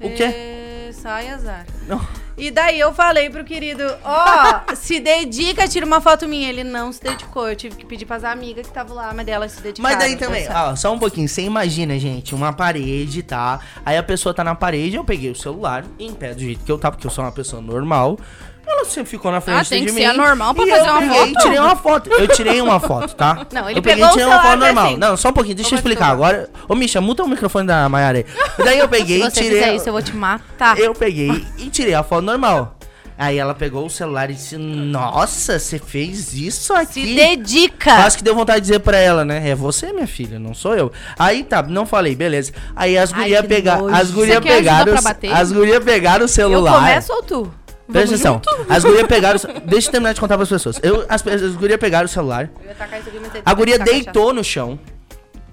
O 0.00 0.10
quê? 0.10 0.24
É, 0.24 0.90
sai, 0.92 1.28
azar. 1.28 1.66
Não. 1.88 2.23
E 2.36 2.50
daí 2.50 2.80
eu 2.80 2.92
falei 2.92 3.30
pro 3.30 3.44
querido, 3.44 3.84
ó, 4.04 4.74
se 4.74 4.98
dedica, 4.98 5.68
tira 5.68 5.86
uma 5.86 6.00
foto 6.00 6.26
minha. 6.26 6.48
Ele 6.48 6.64
não 6.64 6.92
se 6.92 7.00
dedicou. 7.02 7.48
Eu 7.48 7.56
tive 7.56 7.76
que 7.76 7.86
pedir 7.86 8.06
pras 8.06 8.24
amigas 8.24 8.62
que 8.66 8.70
estavam 8.70 8.96
lá, 8.96 9.12
mas 9.14 9.24
delas 9.24 9.52
se 9.52 9.60
dedicaram. 9.60 9.96
Mas 9.96 10.04
daí 10.04 10.16
também, 10.16 10.46
ó, 10.50 10.74
só 10.74 10.92
um 10.92 10.98
pouquinho. 10.98 11.28
Você 11.28 11.42
imagina, 11.42 11.98
gente, 11.98 12.34
uma 12.34 12.52
parede, 12.52 13.22
tá? 13.22 13.60
Aí 13.84 13.96
a 13.96 14.02
pessoa 14.02 14.34
tá 14.34 14.42
na 14.42 14.54
parede, 14.54 14.96
eu 14.96 15.04
peguei 15.04 15.30
o 15.30 15.36
celular 15.36 15.84
em 15.98 16.12
pé 16.12 16.34
do 16.34 16.40
jeito 16.40 16.64
que 16.64 16.72
eu 16.72 16.78
tava, 16.78 16.96
porque 16.96 17.06
eu 17.06 17.10
sou 17.10 17.24
uma 17.24 17.32
pessoa 17.32 17.62
normal. 17.62 18.18
Ela 18.66 18.84
sempre 18.86 19.10
ficou 19.10 19.30
na 19.30 19.40
frente 19.40 19.60
Ah, 19.60 19.64
tem 19.64 19.80
de 19.80 19.86
que 19.86 19.92
mim. 19.92 20.00
ser 20.00 20.06
anormal 20.06 20.54
pra 20.54 20.64
e 20.64 20.70
fazer 20.70 20.80
eu 20.88 20.92
uma 20.92 21.00
peguei 21.00 21.18
foto? 21.18 21.42
Tirei 21.42 21.58
uma 21.58 21.76
foto. 21.76 22.10
Eu 22.10 22.28
tirei 22.28 22.60
uma 22.60 22.80
foto, 22.80 23.14
tá? 23.14 23.46
Não, 23.52 23.68
ele 23.70 23.78
eu 23.78 23.82
peguei 23.82 23.96
pegou 24.04 24.08
e 24.08 24.12
tirei 24.12 24.26
uma 24.26 24.42
foto 24.42 24.54
e 24.54 24.58
normal. 24.58 24.86
assim. 24.86 24.96
Não, 24.96 25.16
só 25.16 25.28
um 25.28 25.32
pouquinho, 25.32 25.56
deixa 25.56 25.74
eu 25.74 25.78
Opa, 25.78 25.88
explicar. 25.88 26.10
Agora, 26.10 26.48
ô 26.68 26.74
Misha, 26.74 27.00
muta 27.00 27.22
o 27.22 27.28
microfone 27.28 27.66
da 27.66 27.88
Mayara 27.88 28.18
aí. 28.18 28.26
Daí 28.64 28.78
eu 28.78 28.88
peguei 28.88 29.20
Se 29.20 29.26
e 29.26 29.30
você 29.30 29.42
tirei. 29.42 29.58
fizer 29.60 29.74
isso, 29.76 29.88
eu 29.88 29.92
vou 29.92 30.02
te 30.02 30.14
matar. 30.16 30.78
Eu 30.78 30.92
peguei 30.94 31.44
e 31.58 31.68
tirei 31.70 31.94
a 31.94 32.02
foto 32.02 32.22
normal. 32.22 32.76
Aí 33.16 33.38
ela 33.38 33.54
pegou 33.54 33.86
o 33.86 33.90
celular 33.90 34.28
e 34.28 34.34
disse: 34.34 34.56
Nossa, 34.56 35.56
você 35.58 35.78
fez 35.78 36.34
isso 36.34 36.74
aqui? 36.74 37.06
Se 37.06 37.14
dedica! 37.14 37.92
Acho 37.92 38.16
que 38.18 38.24
deu 38.24 38.34
vontade 38.34 38.60
de 38.62 38.66
dizer 38.66 38.80
pra 38.80 38.96
ela, 38.98 39.24
né? 39.24 39.50
É 39.50 39.54
você, 39.54 39.92
minha 39.92 40.06
filha, 40.08 40.36
não 40.40 40.52
sou 40.52 40.74
eu. 40.74 40.90
Aí 41.16 41.44
tá, 41.44 41.62
não 41.62 41.86
falei, 41.86 42.16
beleza. 42.16 42.52
Aí 42.74 42.98
as 42.98 43.12
gurias 43.12 43.44
nojo. 43.78 43.94
As 43.94 44.10
gurias 44.10 44.36
Você 44.38 44.40
quer 44.42 44.54
ajuda 44.68 45.00
pegaram. 45.00 45.36
As 45.40 45.52
gurias 45.52 45.84
pegaram 45.84 46.20
o 46.22 46.24
Eu 46.24 46.28
celular. 46.28 46.74
começo 46.74 47.12
ou 47.12 47.22
tu? 47.22 47.54
Presta 47.90 48.14
atenção. 48.14 48.40
As 48.68 48.82
gurias 48.82 49.06
pegaram. 49.06 49.38
Deixa 49.66 49.88
eu 49.88 49.92
terminar 49.92 50.14
de 50.14 50.20
contar 50.20 50.36
pras 50.36 50.48
pessoas. 50.48 50.80
Eu, 50.82 51.04
as, 51.08 51.26
as 51.26 51.54
gurias 51.54 51.78
pegaram 51.78 52.06
o 52.06 52.08
celular. 52.08 52.50
Eu 52.62 52.68
ia 52.68 52.74
tacar 52.74 53.00
isso 53.00 53.08
aqui, 53.08 53.42
A 53.44 53.54
guria 53.54 53.78
tacar 53.78 53.92
deitou 53.92 54.32
no 54.32 54.42
chão 54.42 54.78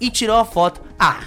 e 0.00 0.10
tirou 0.10 0.38
a 0.38 0.44
foto. 0.44 0.80
Ah! 0.98 1.20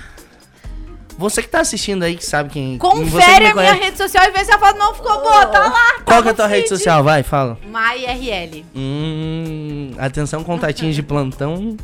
Você 1.17 1.41
que 1.41 1.47
tá 1.47 1.61
assistindo 1.61 2.03
aí, 2.03 2.15
que 2.15 2.25
sabe 2.25 2.49
quem. 2.49 2.77
você 2.77 3.05
que 3.05 3.11
Confere 3.11 3.47
a 3.47 3.55
minha 3.55 3.73
rede 3.73 3.97
social 3.97 4.25
e 4.25 4.31
vê 4.31 4.43
se 4.43 4.51
a 4.51 4.59
foto 4.59 4.77
não 4.77 4.93
ficou 4.93 5.21
boa. 5.21 5.45
Tá 5.45 5.59
lá. 5.59 6.01
Qual 6.03 6.21
que 6.21 6.27
é 6.27 6.31
a 6.31 6.33
tua 6.33 6.47
rede 6.47 6.67
social? 6.67 7.03
Vai, 7.03 7.23
fala. 7.23 7.57
MyRL. 7.63 8.65
Hum, 8.75 9.91
atenção, 9.97 10.43
contatinhos 10.43 10.95
de 10.95 11.01
plantão. 11.01 11.77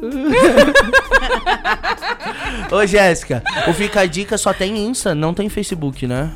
Ô, 2.70 2.86
Jéssica, 2.86 3.42
o 3.66 3.74
Fica 3.74 4.00
a 4.00 4.06
Dica 4.06 4.38
só 4.38 4.54
tem 4.54 4.86
Insta, 4.86 5.14
não 5.14 5.34
tem 5.34 5.48
Facebook, 5.48 6.06
né? 6.06 6.30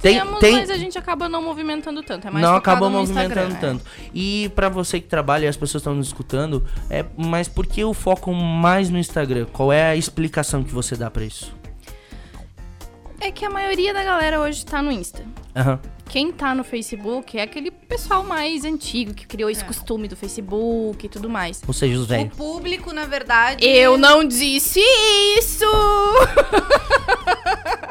Tem, 0.00 0.18
Temos, 0.18 0.40
tem, 0.40 0.52
mas 0.56 0.70
a 0.70 0.76
gente 0.76 0.98
acaba 0.98 1.28
não 1.28 1.42
movimentando 1.42 2.02
tanto. 2.02 2.28
É 2.28 2.30
mais 2.30 2.44
não 2.44 2.52
no 2.54 2.90
movimentando 2.90 3.50
Instagram. 3.50 3.56
tanto. 3.58 3.84
E 4.14 4.50
pra 4.54 4.68
você 4.68 5.00
que 5.00 5.08
trabalha 5.08 5.46
e 5.46 5.48
as 5.48 5.56
pessoas 5.56 5.80
estão 5.80 5.94
nos 5.94 6.08
escutando, 6.08 6.64
é, 6.90 7.04
mas 7.16 7.48
por 7.48 7.66
que 7.66 7.82
o 7.82 7.94
foco 7.94 8.32
mais 8.32 8.90
no 8.90 8.98
Instagram? 8.98 9.46
Qual 9.52 9.72
é 9.72 9.82
a 9.90 9.96
explicação 9.96 10.62
que 10.62 10.72
você 10.72 10.94
dá 10.96 11.10
pra 11.10 11.24
isso? 11.24 11.52
É 13.20 13.30
que 13.32 13.44
a 13.44 13.50
maioria 13.50 13.94
da 13.94 14.04
galera 14.04 14.38
hoje 14.40 14.64
tá 14.66 14.82
no 14.82 14.92
Insta. 14.92 15.24
Aham. 15.56 15.80
Quem 16.08 16.30
tá 16.30 16.54
no 16.54 16.62
Facebook 16.62 17.36
é 17.36 17.42
aquele 17.42 17.70
pessoal 17.72 18.22
mais 18.22 18.64
antigo 18.64 19.12
que 19.12 19.26
criou 19.26 19.50
esse 19.50 19.64
costume 19.64 20.06
do 20.06 20.14
Facebook 20.14 21.04
e 21.04 21.08
tudo 21.08 21.28
mais. 21.28 21.60
Ou 21.66 21.74
seja, 21.74 21.96
os 21.96 22.04
O 22.04 22.06
velhos. 22.06 22.36
público, 22.36 22.92
na 22.92 23.06
verdade, 23.06 23.66
Eu 23.66 23.98
não 23.98 24.22
disse 24.24 24.78
isso! 25.38 25.64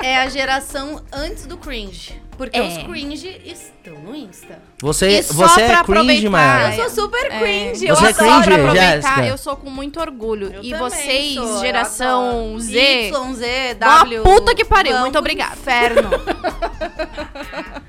é 0.05 0.17
a 0.17 0.29
geração 0.29 1.01
antes 1.11 1.45
do 1.47 1.57
cringe. 1.57 2.21
Porque 2.37 2.57
É. 2.57 2.61
os 2.61 2.77
cringe 2.83 3.41
estão 3.45 3.93
no 3.99 4.13
Insta. 4.15 4.59
Você, 4.81 5.23
só 5.23 5.33
você 5.33 5.61
é 5.61 5.83
cringe, 5.83 6.27
Mayara. 6.27 6.75
Eu 6.75 6.89
sou 6.89 7.03
super 7.05 7.31
É. 7.31 7.39
cringe. 7.39 7.87
Você 7.87 7.91
eu 7.91 7.95
é 7.95 8.09
adoro. 8.09 8.13
Só 8.13 8.23
cringe, 8.23 8.43
pra 8.43 8.55
aproveitar, 8.55 8.91
Jéssica? 9.01 9.25
eu 9.25 9.37
sou 9.37 9.55
com 9.55 9.69
muito 9.69 9.99
orgulho. 10.01 10.51
Eu 10.53 10.61
e 10.63 10.73
vocês, 10.73 11.33
sou, 11.35 11.59
geração. 11.61 12.59
Z, 12.59 13.07
Y, 13.07 13.33
Z, 13.35 13.73
W. 13.75 14.21
puta 14.23 14.53
que 14.53 14.65
pariu, 14.65 14.97
muito 14.99 15.17
obrigada. 15.17 15.53
Inferno. 15.55 16.09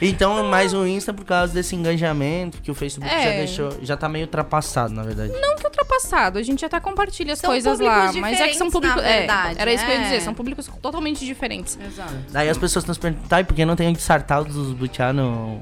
Então, 0.00 0.44
mais 0.48 0.72
o 0.72 0.86
Insta 0.86 1.12
por 1.12 1.24
causa 1.24 1.52
desse 1.52 1.74
engajamento 1.76 2.58
que 2.62 2.70
o 2.70 2.74
Facebook 2.74 3.08
já 3.10 3.20
É. 3.20 3.36
deixou. 3.38 3.70
Já 3.82 3.96
tá 3.96 4.08
meio 4.08 4.24
ultrapassado, 4.24 4.94
na 4.94 5.02
verdade. 5.02 5.32
Não 5.32 5.56
que 5.56 5.64
ultrapassado, 5.66 6.38
a 6.38 6.42
gente 6.42 6.64
até 6.64 6.80
compartilha 6.80 7.32
as 7.34 7.38
São 7.38 7.50
coisas 7.50 7.78
lá, 7.78 8.12
mas 8.14 8.40
é 8.40 8.48
que 8.48 8.54
são 8.54 8.70
públicos. 8.70 9.02
na 9.02 9.08
é, 9.08 9.18
verdade, 9.18 9.60
era 9.60 9.72
isso 9.72 9.84
que 9.84 9.90
eu 9.90 9.94
ia 9.94 10.00
é. 10.00 10.04
dizer, 10.04 10.20
são 10.22 10.32
públicos 10.34 10.68
totalmente 10.80 11.24
diferentes. 11.24 11.78
Exato. 11.84 12.14
Daí 12.30 12.48
as 12.48 12.56
pessoas 12.58 12.82
estão 12.82 12.94
se 12.94 13.00
perguntando, 13.00 13.28
tá, 13.28 13.40
e 13.40 13.44
por 13.44 13.54
que 13.54 13.64
não 13.64 13.76
tem 13.76 13.88
onde 13.88 14.00
sartar 14.00 14.40
os 14.42 14.72
butiá 14.72 15.12
no, 15.12 15.60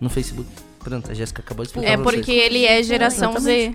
no 0.00 0.10
Facebook? 0.10 0.48
Pronto, 0.82 1.10
a 1.10 1.14
Jéssica 1.14 1.42
acabou 1.42 1.64
de 1.64 1.70
explicar 1.70 1.90
É 1.90 1.96
pra 1.96 2.04
porque 2.04 2.22
vocês. 2.32 2.44
ele 2.44 2.64
é 2.64 2.82
geração 2.82 3.38
Z. 3.38 3.72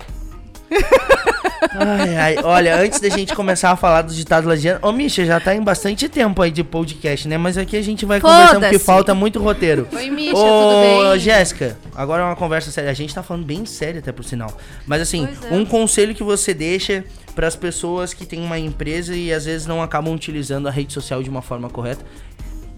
Ai, 1.74 2.16
ai, 2.16 2.36
olha, 2.44 2.76
antes 2.76 3.00
da 3.00 3.10
gente 3.10 3.36
começar 3.36 3.72
a 3.72 3.76
falar 3.76 4.02
dos 4.02 4.16
ditados 4.16 4.48
lagianos... 4.48 4.82
Ô, 4.84 4.92
Misha, 4.92 5.26
já 5.26 5.40
tá 5.40 5.56
em 5.56 5.62
bastante 5.62 6.10
tempo 6.10 6.42
aí 6.42 6.50
de 6.52 6.64
podcast, 6.64 7.28
né? 7.28 7.38
Mas 7.38 7.58
aqui 7.58 7.78
a 7.78 7.82
gente 7.82 8.06
vai 8.06 8.20
conversando 8.20 8.62
porque 8.62 8.80
falta 8.80 9.14
muito 9.14 9.40
roteiro. 9.40 9.88
Oi, 9.94 10.10
Misha, 10.10 10.36
Ô, 10.36 10.70
tudo 10.70 11.12
bem? 11.12 11.20
Jéssica, 11.20 11.78
agora 11.96 12.24
é 12.24 12.26
uma 12.26 12.36
conversa 12.36 12.72
séria. 12.72 12.90
A 12.90 12.94
gente 12.94 13.14
tá 13.14 13.22
falando 13.22 13.46
bem 13.46 13.66
sério 13.66 14.00
até 14.00 14.12
por 14.12 14.24
sinal. 14.24 14.52
Mas 14.86 15.02
assim, 15.02 15.28
é. 15.50 15.54
um 15.54 15.64
conselho 15.64 16.16
que 16.16 16.24
você 16.24 16.54
deixa 16.54 17.04
para 17.36 17.48
as 17.48 17.56
pessoas 17.56 18.14
que 18.14 18.26
têm 18.26 18.42
uma 18.42 18.60
empresa 18.60 19.16
e 19.16 19.32
às 19.32 19.46
vezes 19.46 19.68
não 19.68 19.82
acabam 19.82 20.14
utilizando 20.14 20.68
a 20.68 20.72
rede 20.72 20.92
social 20.92 21.22
de 21.22 21.30
uma 21.30 21.42
forma 21.42 21.70
correta. 21.70 22.04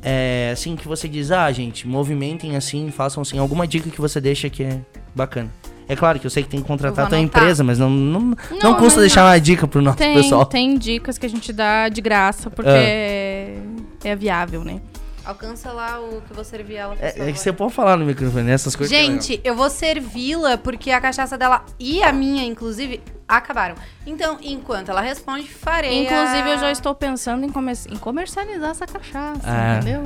É 0.03 0.49
assim 0.51 0.75
que 0.75 0.87
você 0.87 1.07
diz, 1.07 1.31
ah, 1.31 1.49
gente, 1.51 1.87
movimentem 1.87 2.57
assim, 2.57 2.91
façam 2.91 3.21
assim. 3.21 3.37
Alguma 3.39 3.65
dica 3.65 3.89
que 3.89 4.01
você 4.01 4.19
deixa 4.19 4.49
que 4.49 4.63
é 4.63 4.79
bacana. 5.15 5.49
É 5.93 5.95
claro 5.95 6.19
que 6.19 6.25
eu 6.27 6.29
sei 6.31 6.43
que 6.43 6.49
tem 6.49 6.61
que 6.61 6.67
contratar 6.67 7.05
a 7.05 7.09
tua 7.09 7.17
anotar. 7.17 7.41
empresa, 7.43 7.63
mas 7.63 7.79
não, 7.79 7.89
não, 7.89 8.19
não, 8.21 8.37
Não, 8.61 8.73
custa 8.75 8.99
mas 8.99 9.07
deixar 9.09 9.25
uma 9.25 9.39
dica 9.39 9.67
pro 9.67 9.81
nosso 9.81 9.97
Tem, 9.97 10.15
pessoal. 10.15 10.45
tem 10.45 10.77
dicas 10.77 11.17
que 11.17 11.25
a 11.25 11.29
gente 11.29 11.53
dá 11.53 11.87
de 11.89 12.01
graça, 12.01 12.49
porque 12.49 12.69
Ah. 12.69 12.73
é, 12.75 13.57
é 14.03 14.15
viável, 14.15 14.63
né? 14.63 14.81
Alcança 15.25 15.71
lá 15.71 16.01
o 16.01 16.21
que 16.27 16.33
vou 16.33 16.43
servir 16.43 16.75
ela. 16.75 16.97
É, 16.99 17.29
é 17.29 17.31
que 17.31 17.39
você 17.39 17.53
pode 17.53 17.71
falar 17.73 17.95
no 17.95 18.03
microfone, 18.05 18.51
essas 18.51 18.75
coisas. 18.75 18.93
Gente, 18.93 19.39
eu 19.41 19.55
vou 19.55 19.69
servi-la 19.69 20.57
porque 20.57 20.91
a 20.91 20.99
cachaça 20.99 21.37
dela 21.37 21.63
e 21.79 22.03
a 22.03 22.11
minha, 22.11 22.43
inclusive, 22.43 22.99
acabaram. 23.25 23.75
Então, 24.05 24.37
enquanto 24.41 24.89
ela 24.89 24.99
responde, 24.99 25.47
farei. 25.47 26.03
Inclusive, 26.03 26.41
a- 26.49 26.53
eu 26.55 26.59
já 26.59 26.71
estou 26.73 26.93
pensando 26.93 27.45
em, 27.45 27.49
come- 27.49 27.71
em 27.89 27.95
comercializar 27.95 28.71
essa 28.71 28.85
cachaça, 28.85 29.39
Ah. 29.45 29.77
entendeu? 29.81 30.03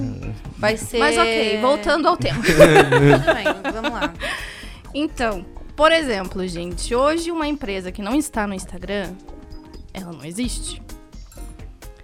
Vai 0.55 0.77
ser. 0.77 0.99
Mas 0.99 1.17
ok, 1.17 1.61
voltando 1.61 2.07
ao 2.07 2.15
tema. 2.15 2.37
Tudo 2.45 3.33
bem, 3.33 3.71
vamos 3.73 3.91
lá. 3.91 4.13
Então, 4.93 5.43
por 5.77 5.91
exemplo, 5.91 6.45
gente, 6.47 6.93
hoje 6.95 7.31
uma 7.31 7.47
empresa 7.47 7.91
que 7.91 8.01
não 8.01 8.15
está 8.15 8.47
no 8.47 8.53
Instagram, 8.55 9.11
ela 9.93 10.11
não 10.11 10.25
existe. 10.25 10.81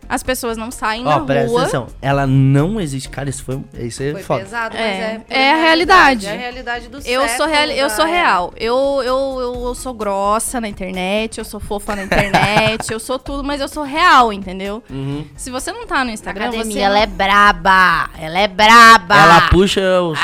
As 0.08 0.22
pessoas 0.22 0.58
não 0.58 0.70
saem 0.70 1.02
Ó, 1.08 1.10
na 1.10 1.22
presta 1.22 1.50
rua. 1.50 1.62
atenção. 1.62 1.88
Ela 2.00 2.28
não 2.28 2.80
existe. 2.80 3.10
Cara, 3.10 3.30
isso 3.30 3.44
foi. 3.44 3.60
Isso 3.74 4.04
é 4.04 4.12
Foi 4.12 4.22
foda. 4.22 4.44
pesado, 4.44 4.76
mas 4.78 4.86
É, 4.86 5.22
é. 5.30 5.42
é 5.44 5.54
a 5.54 5.56
realidade. 5.56 6.28
É 6.28 6.34
a 6.34 6.38
realidade 6.38 6.88
do 6.90 7.00
Eu 7.00 7.28
sou, 7.30 7.48
real, 7.48 7.64
eu 7.70 7.88
da 7.88 7.96
sou 7.96 8.06
era. 8.06 8.14
real. 8.14 8.54
Eu, 8.58 8.76
eu, 9.04 9.40
eu, 9.42 9.64
eu 9.66 9.74
sou 9.76 9.94
grossa 9.94 10.62
na 10.62 10.68
internet, 10.68 11.40
eu 11.40 11.46
sou 11.46 11.60
fofa 11.60 11.96
na 11.96 12.04
internet, 12.04 12.92
eu 12.92 13.00
sou 13.00 13.18
tudo, 13.18 13.44
mas 13.44 13.60
eu 13.60 13.68
sou 13.68 13.82
real, 13.84 14.32
entendeu? 14.32 14.84
Uhum. 14.88 15.26
Se 15.36 15.50
você 15.50 15.72
não 15.72 15.88
tá 15.88 16.04
no 16.04 16.12
Instagram, 16.12 16.52
você 16.52 16.58
Academia, 16.58 16.86
ela 16.86 17.00
é 17.00 17.08
braba. 17.08 18.10
Ela 18.20 18.40
é 18.40 18.48
braba. 18.48 19.16
Ela 19.16 19.42
puxa 19.50 19.82
os. 20.02 20.20
É 20.20 20.22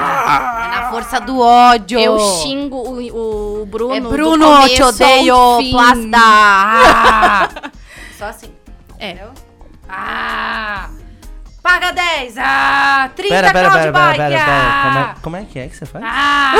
na 0.00 0.03
força 0.94 1.20
do 1.20 1.40
ódio. 1.40 1.98
Eu 1.98 2.18
xingo 2.18 2.76
o, 2.76 3.62
o 3.62 3.66
Bruno. 3.66 3.94
É 3.94 4.00
Bruno, 4.00 4.46
começo 4.46 4.74
te 4.74 4.82
odeio, 4.82 5.36
plasta. 5.72 6.10
Ah. 6.14 7.48
Só 8.16 8.26
assim. 8.26 8.52
É. 8.98 9.10
Entendeu? 9.10 9.32
Ah! 9.88 10.90
Paga 11.64 11.92
10! 11.92 12.34
Ah! 12.36 13.10
30 13.16 13.34
Pera, 13.34 13.50
pera, 13.50 13.70
pera, 13.70 13.80
pera, 13.80 13.92
bike! 13.92 14.18
pera, 14.18 14.44
pera. 14.44 14.82
Como 14.82 14.98
ah! 14.98 15.00
é, 15.00 15.14
como 15.22 15.36
é 15.36 15.44
que 15.46 15.58
é 15.58 15.66
que 15.66 15.74
você 15.74 15.86
faz? 15.86 16.04
Ah! 16.06 16.52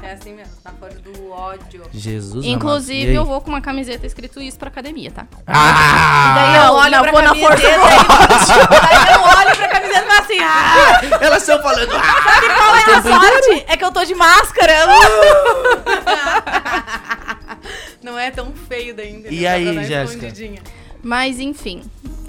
é 0.02 0.12
assim 0.12 0.32
mesmo, 0.32 0.54
na 0.64 0.72
força 0.72 0.98
do 1.00 1.30
ódio. 1.30 1.82
Jesus 1.92 2.46
Inclusive, 2.46 3.02
amado. 3.02 3.12
E 3.12 3.14
eu 3.16 3.24
vou 3.26 3.42
com 3.42 3.50
uma 3.50 3.60
camiseta 3.60 4.06
escrito 4.06 4.40
isso 4.40 4.58
pra 4.58 4.68
academia, 4.68 5.10
tá? 5.10 5.26
Ah! 5.46 6.32
Daí 6.34 6.64
eu 6.64 6.72
olho 6.72 6.90
não, 6.92 7.02
pra 7.02 7.12
vou 7.12 7.20
na 7.20 7.28
camiseta 7.28 7.50
força 7.50 7.66
e 7.66 7.76
daí 8.80 9.12
eu 9.12 9.20
olho 9.20 9.56
pra 9.56 9.68
camiseta 9.68 10.00
e 10.00 10.06
falo 10.06 10.20
assim, 10.20 10.38
ah! 10.40 11.00
Elas 11.20 11.42
estão 11.42 11.62
falando. 11.62 11.92
Ah! 11.94 12.22
Sabe 12.24 12.46
qual 12.54 12.74
é 12.74 12.80
a 12.80 13.02
sorte? 13.02 13.64
É 13.68 13.76
que 13.76 13.84
eu 13.84 13.92
tô 13.92 14.02
de 14.02 14.14
máscara. 14.14 14.72
Não 18.02 18.18
é 18.18 18.30
tão 18.30 18.50
feio 18.66 18.96
daí, 18.96 19.10
entendeu? 19.10 19.30
E 19.30 19.46
aí, 19.46 19.84
Jéssica? 19.84 20.32
Mas 21.02 21.38
enfim, 21.38 21.82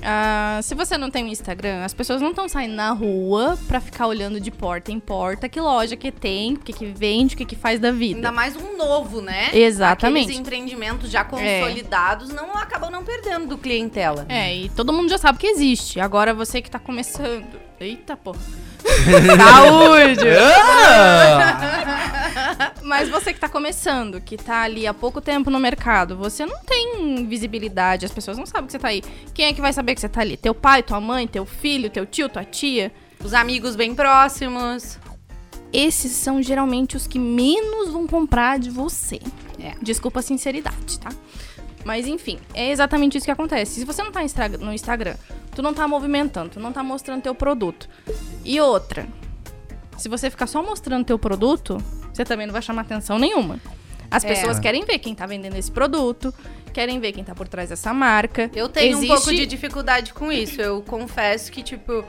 ah, 0.04 0.60
se 0.62 0.76
você 0.76 0.97
não 0.97 1.10
tem 1.10 1.24
um 1.24 1.28
Instagram, 1.28 1.84
as 1.84 1.93
pessoas 1.93 2.22
não 2.22 2.30
estão 2.30 2.47
saindo 2.47 2.76
na 2.76 2.91
rua 2.91 3.58
pra 3.68 3.80
ficar 3.80 4.08
olhando 4.08 4.39
de 4.39 4.52
porta 4.52 4.91
em 4.91 4.99
porta 4.99 5.47
que 5.47 5.60
loja 5.60 5.95
que 5.95 6.12
tem, 6.12 6.54
o 6.54 6.60
que, 6.60 6.74
que 6.74 6.86
vende, 6.86 7.36
o 7.36 7.38
que, 7.38 7.45
que 7.45 7.56
faz 7.56 7.80
da 7.80 7.91
vida. 7.91 8.18
Ainda 8.18 8.32
mais 8.32 8.56
um 8.56 8.78
novo, 8.78 9.22
né? 9.22 9.49
Exatamente. 9.54 10.24
Aqueles 10.26 10.39
empreendimentos 10.39 11.10
já 11.10 11.24
consolidados 11.24 12.30
não 12.30 12.54
acabam 12.56 12.89
não 12.91 13.04
perdendo 13.04 13.47
do 13.47 13.58
clientela. 13.58 14.26
É, 14.30 14.56
e 14.56 14.70
todo 14.70 14.93
mundo 14.93 15.10
já 15.10 15.18
sabe 15.18 15.38
que 15.38 15.47
existe. 15.47 15.99
Agora 15.99 16.34
você 16.34 16.62
que 16.62 16.70
tá 16.70 16.80
começando. 16.80 17.60
Eita, 17.80 18.16
porra. 18.16 18.39
Saúde! 19.38 20.28
Mas 22.84 23.10
você 23.10 23.34
que 23.34 23.39
tá 23.39 23.50
começando, 23.50 24.22
que 24.22 24.38
tá 24.38 24.62
ali 24.62 24.88
há 24.88 24.94
pouco 24.94 25.22
tempo 25.22 25.50
no 25.50 25.60
mercado, 25.60 26.16
você 26.16 26.46
não 26.46 26.60
tem 26.60 27.26
visibilidade, 27.26 28.06
as 28.06 28.12
pessoas 28.12 28.38
não 28.38 28.46
sabem 28.46 28.68
que 28.68 28.72
você 28.74 28.80
tá 28.80 28.89
aí. 28.89 29.04
Quem 29.34 29.46
é 29.46 29.54
que 29.54 29.62
vai 29.62 29.74
saber 29.74 29.96
que 29.96 30.02
você 30.02 30.10
tá 30.10 30.22
ali? 30.22 30.38
Teu 30.38 30.54
pai, 30.54 30.84
tua 30.84 31.00
mãe, 31.00 31.28
teu 31.28 31.46
filho, 31.46 31.89
teu 31.89 32.06
tio, 32.06 32.30
tua 32.30 32.44
tia? 32.44 32.92
Os 33.24 33.34
amigos 33.34 33.76
bem 33.76 33.94
próximos. 33.94 34.98
Esses 35.72 36.12
são 36.12 36.42
geralmente 36.42 36.98
os 36.98 37.08
que 37.08 37.18
menos 37.18 37.89
vão 37.89 38.06
comprar 38.06 38.60
de 38.60 38.70
você. 38.70 39.20
É. 39.60 39.74
Desculpa 39.82 40.20
a 40.20 40.24
sinceridade, 40.24 41.00
tá? 41.00 41.10
Mas 41.84 42.08
enfim, 42.08 42.40
é 42.54 42.70
exatamente 42.72 43.18
isso 43.18 43.26
que 43.26 43.32
acontece. 43.32 43.80
Se 43.80 43.86
você 43.86 44.04
não 44.04 44.12
tá 44.12 44.22
no 44.60 44.74
Instagram, 44.74 45.16
tu 45.56 45.62
não 45.62 45.74
tá 45.74 45.88
movimentando, 45.88 46.50
tu 46.52 46.60
não 46.60 46.72
tá 46.72 46.84
mostrando 46.84 47.22
teu 47.22 47.34
produto. 47.36 47.90
E 48.46 48.60
outra, 48.62 49.08
se 49.98 50.08
você 50.10 50.30
ficar 50.30 50.48
só 50.48 50.62
mostrando 50.64 51.06
teu 51.06 51.18
produto, 51.18 51.78
você 52.14 52.24
também 52.24 52.46
não 52.46 52.54
vai 52.54 52.62
chamar 52.62 52.82
atenção 52.84 53.18
nenhuma. 53.18 53.60
As 54.10 54.24
É. 54.24 54.28
pessoas 54.28 54.60
querem 54.60 54.84
ver 54.86 55.00
quem 55.00 55.16
tá 55.16 55.26
vendendo 55.26 55.56
esse 55.56 55.72
produto, 55.72 56.34
querem 56.74 57.00
ver 57.00 57.14
quem 57.14 57.24
tá 57.24 57.34
por 57.34 57.48
trás 57.48 57.70
dessa 57.70 57.94
marca. 57.94 58.52
Eu 58.54 58.68
tenho 58.70 58.96
um 58.96 59.00
Existe- 59.00 59.16
pouco 59.16 59.34
de 59.34 59.46
dificuldade 59.46 60.14
com 60.14 60.32
isso. 60.32 60.62
Eu 60.62 60.82
confesso 60.82 61.52
que, 61.52 61.64
tipo, 61.64 62.04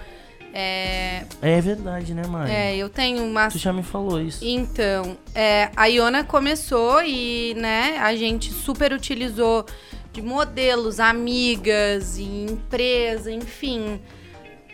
é, 0.53 1.25
É 1.41 1.61
verdade, 1.61 2.15
né, 2.15 2.23
mãe? 2.27 2.53
é, 2.53 2.77
eu 2.77 2.89
tenho 2.89 3.25
uma 3.25 3.49
Tu 3.49 3.59
já 3.59 3.73
me 3.73 3.83
falou 3.83 4.21
isso. 4.21 4.45
Então, 4.45 5.17
é, 5.35 5.71
a 5.75 5.87
Iona 5.87 6.25
começou 6.25 7.03
e, 7.03 7.55
né, 7.55 7.99
a 7.99 8.15
gente 8.15 8.53
super 8.53 8.93
utilizou 8.93 9.65
de 10.13 10.21
modelos, 10.21 11.01
amigas, 11.01 12.19
e 12.19 12.47
empresa, 12.51 13.33
enfim. 13.33 14.01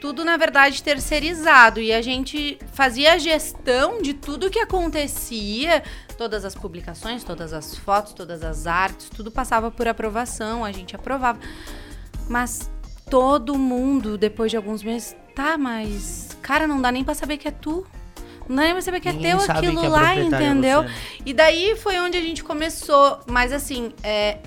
Tudo, 0.01 0.25
na 0.25 0.37
verdade, 0.37 0.83
terceirizado. 0.83 1.81
E 1.81 1.93
a 1.93 2.03
gente 2.03 2.59
fazia 2.73 3.15
a 3.15 3.19
gestão 3.19 4.01
de 4.03 4.15
tudo 4.15 4.51
que 4.51 4.59
acontecia, 4.59 5.83
todas 6.17 6.45
as 6.45 6.55
publicações, 6.55 7.23
todas 7.25 7.53
as 7.53 7.77
fotos, 7.77 8.13
todas 8.13 8.43
as 8.43 8.67
artes, 8.67 9.09
tudo 9.11 9.31
passava 9.31 9.71
por 9.71 9.87
aprovação, 9.89 10.65
a 10.65 10.73
gente 10.73 10.95
aprovava. 10.95 11.39
Mas 12.29 12.71
todo 13.09 13.57
mundo, 13.57 14.19
depois 14.19 14.51
de 14.51 14.57
alguns 14.57 14.83
meses, 14.83 15.17
tá, 15.35 15.57
mas, 15.57 16.37
cara, 16.43 16.67
não 16.67 16.81
dá 16.81 16.93
nem 16.93 17.05
pra 17.05 17.15
saber 17.15 17.37
que 17.37 17.49
é 17.49 17.51
tu. 17.51 17.87
Não 18.49 18.57
dá 18.57 18.63
nem 18.63 18.73
pra 18.73 18.83
saber 18.83 19.01
que 19.01 19.13
Ninguém 19.13 19.33
é 19.33 19.37
teu 19.37 19.51
aquilo 19.57 19.81
que 19.81 19.87
a 19.87 19.91
lá, 19.91 20.17
é 20.17 20.21
entendeu? 20.21 20.83
você, 20.83 20.89
né? 20.89 20.95
E 21.27 21.35
daí 21.35 21.77
foi 21.77 21.99
onde 21.99 22.17
a 22.17 22.21
gente 22.23 22.43
começou. 22.43 23.21
Mas 23.27 23.53
assim, 23.53 23.93
é, 24.03 24.39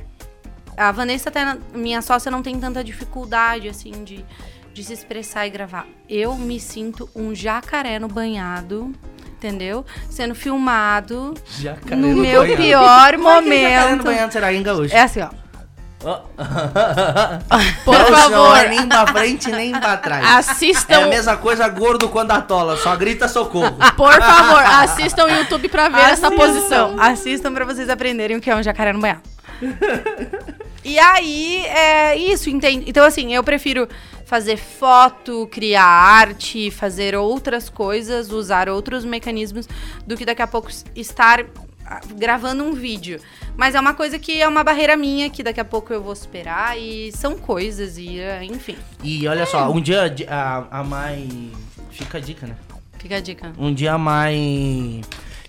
a 0.75 0.91
Vanessa, 0.91 1.29
até, 1.29 1.57
minha 1.73 2.01
sócia, 2.01 2.31
não 2.31 2.41
tem 2.41 2.59
tanta 2.59 2.83
dificuldade, 2.83 3.69
assim, 3.69 4.03
de, 4.03 4.25
de 4.73 4.83
se 4.83 4.93
expressar 4.93 5.45
e 5.45 5.49
gravar. 5.51 5.85
Eu 6.09 6.35
me 6.35 6.59
sinto 6.59 7.09
um 7.15 7.35
jacaré 7.35 7.99
no 7.99 8.07
banhado, 8.07 8.91
entendeu? 9.37 9.85
Sendo 10.09 10.33
filmado 10.33 11.35
Jacaré 11.59 11.95
no 11.95 12.15
no 12.15 12.21
meu 12.21 12.41
banhado. 12.41 12.61
pior 12.61 13.13
Como 13.17 13.29
é 13.29 13.41
que 13.43 13.53
é 13.53 13.61
jacaré 13.61 13.81
no 13.81 13.89
momento. 13.89 14.03
banhado 14.03 14.33
será 14.33 14.53
em 14.53 14.63
gaúcho? 14.63 14.95
É 14.95 15.01
assim, 15.01 15.21
ó. 15.21 15.29
Ó. 16.03 16.21
Por 17.85 17.97
Não, 17.97 18.05
favor. 18.07 18.29
Não 18.31 18.55
é 18.55 18.67
nem 18.69 18.87
pra 18.87 19.07
frente, 19.07 19.51
nem 19.51 19.71
pra 19.71 19.97
trás. 19.97 20.49
Assistam, 20.49 20.93
É 20.93 21.03
a 21.03 21.07
mesma 21.07 21.37
coisa 21.37 21.67
gordo 21.69 22.09
quando 22.09 22.31
atola, 22.31 22.75
só 22.77 22.95
grita 22.95 23.27
socorro. 23.27 23.75
por 23.95 24.13
favor, 24.13 24.63
assistam 24.63 25.25
o 25.25 25.29
YouTube 25.29 25.69
pra 25.69 25.89
ver 25.89 25.99
essa 26.01 26.27
Assistam, 26.27 26.35
posição. 26.35 26.95
Assistam 26.99 27.53
pra 27.53 27.65
vocês 27.65 27.89
aprenderem 27.89 28.37
o 28.37 28.41
que 28.41 28.49
é 28.49 28.55
um 28.55 28.63
jacaré 28.63 28.91
no 28.93 28.99
banhado. 28.99 29.21
e 30.83 30.97
aí, 30.97 31.65
é 31.67 32.15
isso, 32.17 32.49
entende? 32.49 32.85
Então, 32.89 33.05
assim, 33.05 33.33
eu 33.33 33.43
prefiro 33.43 33.87
fazer 34.25 34.57
foto, 34.57 35.47
criar 35.51 35.83
arte, 35.83 36.71
fazer 36.71 37.15
outras 37.15 37.69
coisas, 37.69 38.31
usar 38.31 38.69
outros 38.69 39.03
mecanismos, 39.05 39.67
do 40.07 40.15
que 40.15 40.25
daqui 40.25 40.41
a 40.41 40.47
pouco 40.47 40.69
estar 40.95 41.43
gravando 42.15 42.63
um 42.63 42.73
vídeo. 42.73 43.19
Mas 43.57 43.75
é 43.75 43.79
uma 43.79 43.93
coisa 43.93 44.17
que 44.17 44.41
é 44.41 44.47
uma 44.47 44.63
barreira 44.63 44.95
minha, 44.95 45.29
que 45.29 45.43
daqui 45.43 45.59
a 45.59 45.65
pouco 45.65 45.91
eu 45.93 46.01
vou 46.01 46.15
superar, 46.15 46.77
e 46.77 47.11
são 47.11 47.37
coisas, 47.37 47.97
e 47.97 48.19
é, 48.19 48.43
enfim. 48.43 48.77
E 49.03 49.27
olha 49.27 49.45
só, 49.45 49.69
um 49.71 49.81
dia 49.81 50.13
a, 50.29 50.79
a 50.79 50.83
Mai 50.83 51.27
fica 51.91 52.17
a 52.17 52.21
dica, 52.21 52.47
né? 52.47 52.55
Fica 52.97 53.17
a 53.17 53.19
dica. 53.19 53.51
Um 53.57 53.73
dia 53.73 53.93
a 53.93 53.97
mãe 53.97 55.01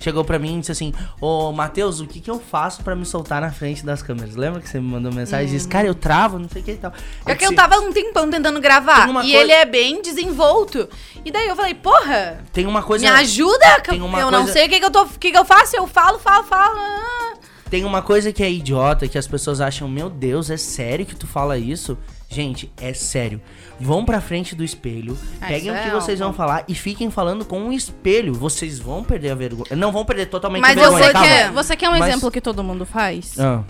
chegou 0.02 0.24
pra 0.24 0.38
mim 0.38 0.56
e 0.56 0.60
disse 0.60 0.72
assim: 0.72 0.92
Ô 1.20 1.52
Matheus, 1.52 2.00
o 2.00 2.06
que 2.06 2.20
que 2.20 2.30
eu 2.30 2.38
faço 2.40 2.82
pra 2.82 2.94
me 2.94 3.04
soltar 3.06 3.40
na 3.40 3.50
frente 3.52 3.84
das 3.84 4.02
câmeras? 4.02 4.34
Lembra 4.36 4.60
que 4.60 4.68
você 4.68 4.80
me 4.80 4.88
mandou 4.88 5.12
mensagem 5.12 5.48
e 5.48 5.50
disse: 5.50 5.68
Cara, 5.68 5.86
eu 5.86 5.94
travo, 5.94 6.38
não 6.38 6.48
sei 6.48 6.62
o 6.62 6.64
que 6.64 6.72
e 6.72 6.76
tal. 6.76 6.92
É 7.26 7.34
que 7.34 7.44
eu 7.46 7.54
tava 7.54 7.78
um 7.80 7.92
tempão 7.92 8.28
tentando 8.30 8.60
gravar. 8.60 9.08
E 9.08 9.12
coisa- 9.12 9.28
ele 9.28 9.52
é 9.52 9.64
bem 9.64 10.02
desenvolto. 10.02 10.88
E 11.24 11.30
daí 11.30 11.46
eu 11.46 11.54
falei, 11.56 11.74
porra, 11.74 12.38
Tem 12.52 12.66
uma 12.66 12.82
coisa. 12.82 13.04
me 13.04 13.10
ajuda? 13.10 13.80
que 13.82 13.90
eu 13.90 13.94
eu 13.96 14.30
não 14.30 14.30
coisa- 14.30 14.52
sei 14.52 14.66
o 14.66 14.68
que, 14.68 14.78
que 14.80 14.84
eu 14.86 14.90
tô. 14.90 15.02
O 15.02 15.08
que, 15.18 15.30
que 15.30 15.38
eu 15.38 15.44
faço? 15.44 15.76
Eu 15.76 15.86
falo, 15.86 16.18
falo, 16.18 16.44
falo. 16.44 16.78
ah. 16.78 17.32
Tem 17.70 17.84
uma 17.86 18.02
coisa 18.02 18.30
que 18.32 18.42
é 18.42 18.50
idiota, 18.50 19.08
que 19.08 19.16
as 19.16 19.26
pessoas 19.26 19.60
acham, 19.60 19.88
meu 19.88 20.10
Deus, 20.10 20.50
é 20.50 20.58
sério 20.58 21.06
que 21.06 21.16
tu 21.16 21.26
fala 21.26 21.56
isso? 21.56 21.96
Gente, 22.32 22.72
é 22.80 22.94
sério. 22.94 23.40
Vão 23.78 24.04
pra 24.06 24.20
frente 24.20 24.54
do 24.54 24.64
espelho, 24.64 25.18
Ah, 25.40 25.48
peguem 25.48 25.70
o 25.70 25.74
que 25.74 25.88
é 25.88 25.90
vocês 25.90 26.18
vão 26.18 26.28
óbvio. 26.28 26.36
falar 26.38 26.64
e 26.66 26.74
fiquem 26.74 27.10
falando 27.10 27.44
com 27.44 27.68
o 27.68 27.72
espelho. 27.72 28.32
Vocês 28.32 28.78
vão 28.78 29.04
perder 29.04 29.30
a 29.30 29.34
vergonha. 29.34 29.76
Não 29.76 29.92
vão 29.92 30.04
perder 30.04 30.26
totalmente 30.26 30.62
Mas 30.62 30.78
a 30.78 30.80
vergonha, 30.80 31.04
sei 31.04 31.12
calma. 31.12 31.28
que 31.28 31.34
Quer- 31.34 31.52
você 31.52 31.76
quer 31.76 31.88
um 31.90 31.98
Mas- 31.98 32.08
exemplo 32.08 32.30
que 32.30 32.40
todo 32.40 32.64
mundo 32.64 32.86
faz? 32.86 33.38
Ah, 33.38 33.62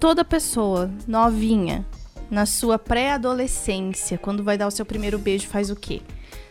Toda 0.00 0.24
pessoa 0.24 0.90
novinha, 1.06 1.84
na 2.30 2.46
sua 2.46 2.78
pré-adolescência, 2.78 4.16
quando 4.16 4.42
vai 4.42 4.56
dar 4.56 4.66
o 4.66 4.70
seu 4.70 4.84
primeiro 4.86 5.18
beijo, 5.18 5.46
faz 5.46 5.70
o 5.70 5.76
quê? 5.76 6.00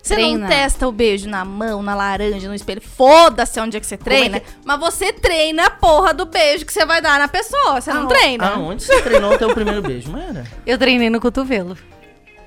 Você 0.02 0.16
não 0.16 0.22
Treina. 0.24 0.48
testa 0.48 0.88
o 0.88 0.92
beijo 0.92 1.30
na 1.30 1.44
mão, 1.44 1.84
na 1.84 1.94
laranja, 1.94 2.48
no 2.48 2.56
espelho. 2.56 2.82
Foda-se 2.82 3.60
onde 3.60 3.78
é 3.78 3.80
que 3.80 3.86
você 3.86 3.96
é 3.96 3.98
treina. 3.98 4.42
Mas 4.66 4.80
você 4.80 5.12
treina 5.12 5.66
a 5.66 5.70
porra 5.70 6.14
do 6.14 6.26
beijo 6.26 6.66
que 6.66 6.72
você 6.74 6.86
vai 6.86 7.02
dar 7.02 7.20
na 7.20 7.28
pessoa. 7.28 7.80
Você 7.82 7.92
não 7.94 8.02
aon- 8.04 8.08
treina. 8.08 8.48
Aonde 8.50 8.84
você 8.84 9.02
treinou 9.02 9.34
o 9.34 9.38
teu 9.38 9.54
primeiro 9.54 9.82
beijo? 9.82 10.10
Não 10.12 10.20
era? 10.22 10.46
Eu 10.66 10.78
treinei 10.78 11.10
no 11.10 11.20
cotovelo. 11.20 11.78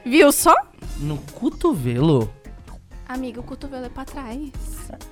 Viu 0.04 0.32
só? 0.32 0.54
No 0.98 1.18
cotovelo? 1.38 2.32
Amiga, 3.08 3.40
o 3.40 3.42
cotovelo 3.42 3.84
é 3.86 3.88
pra 3.90 4.04
trás. 4.06 4.38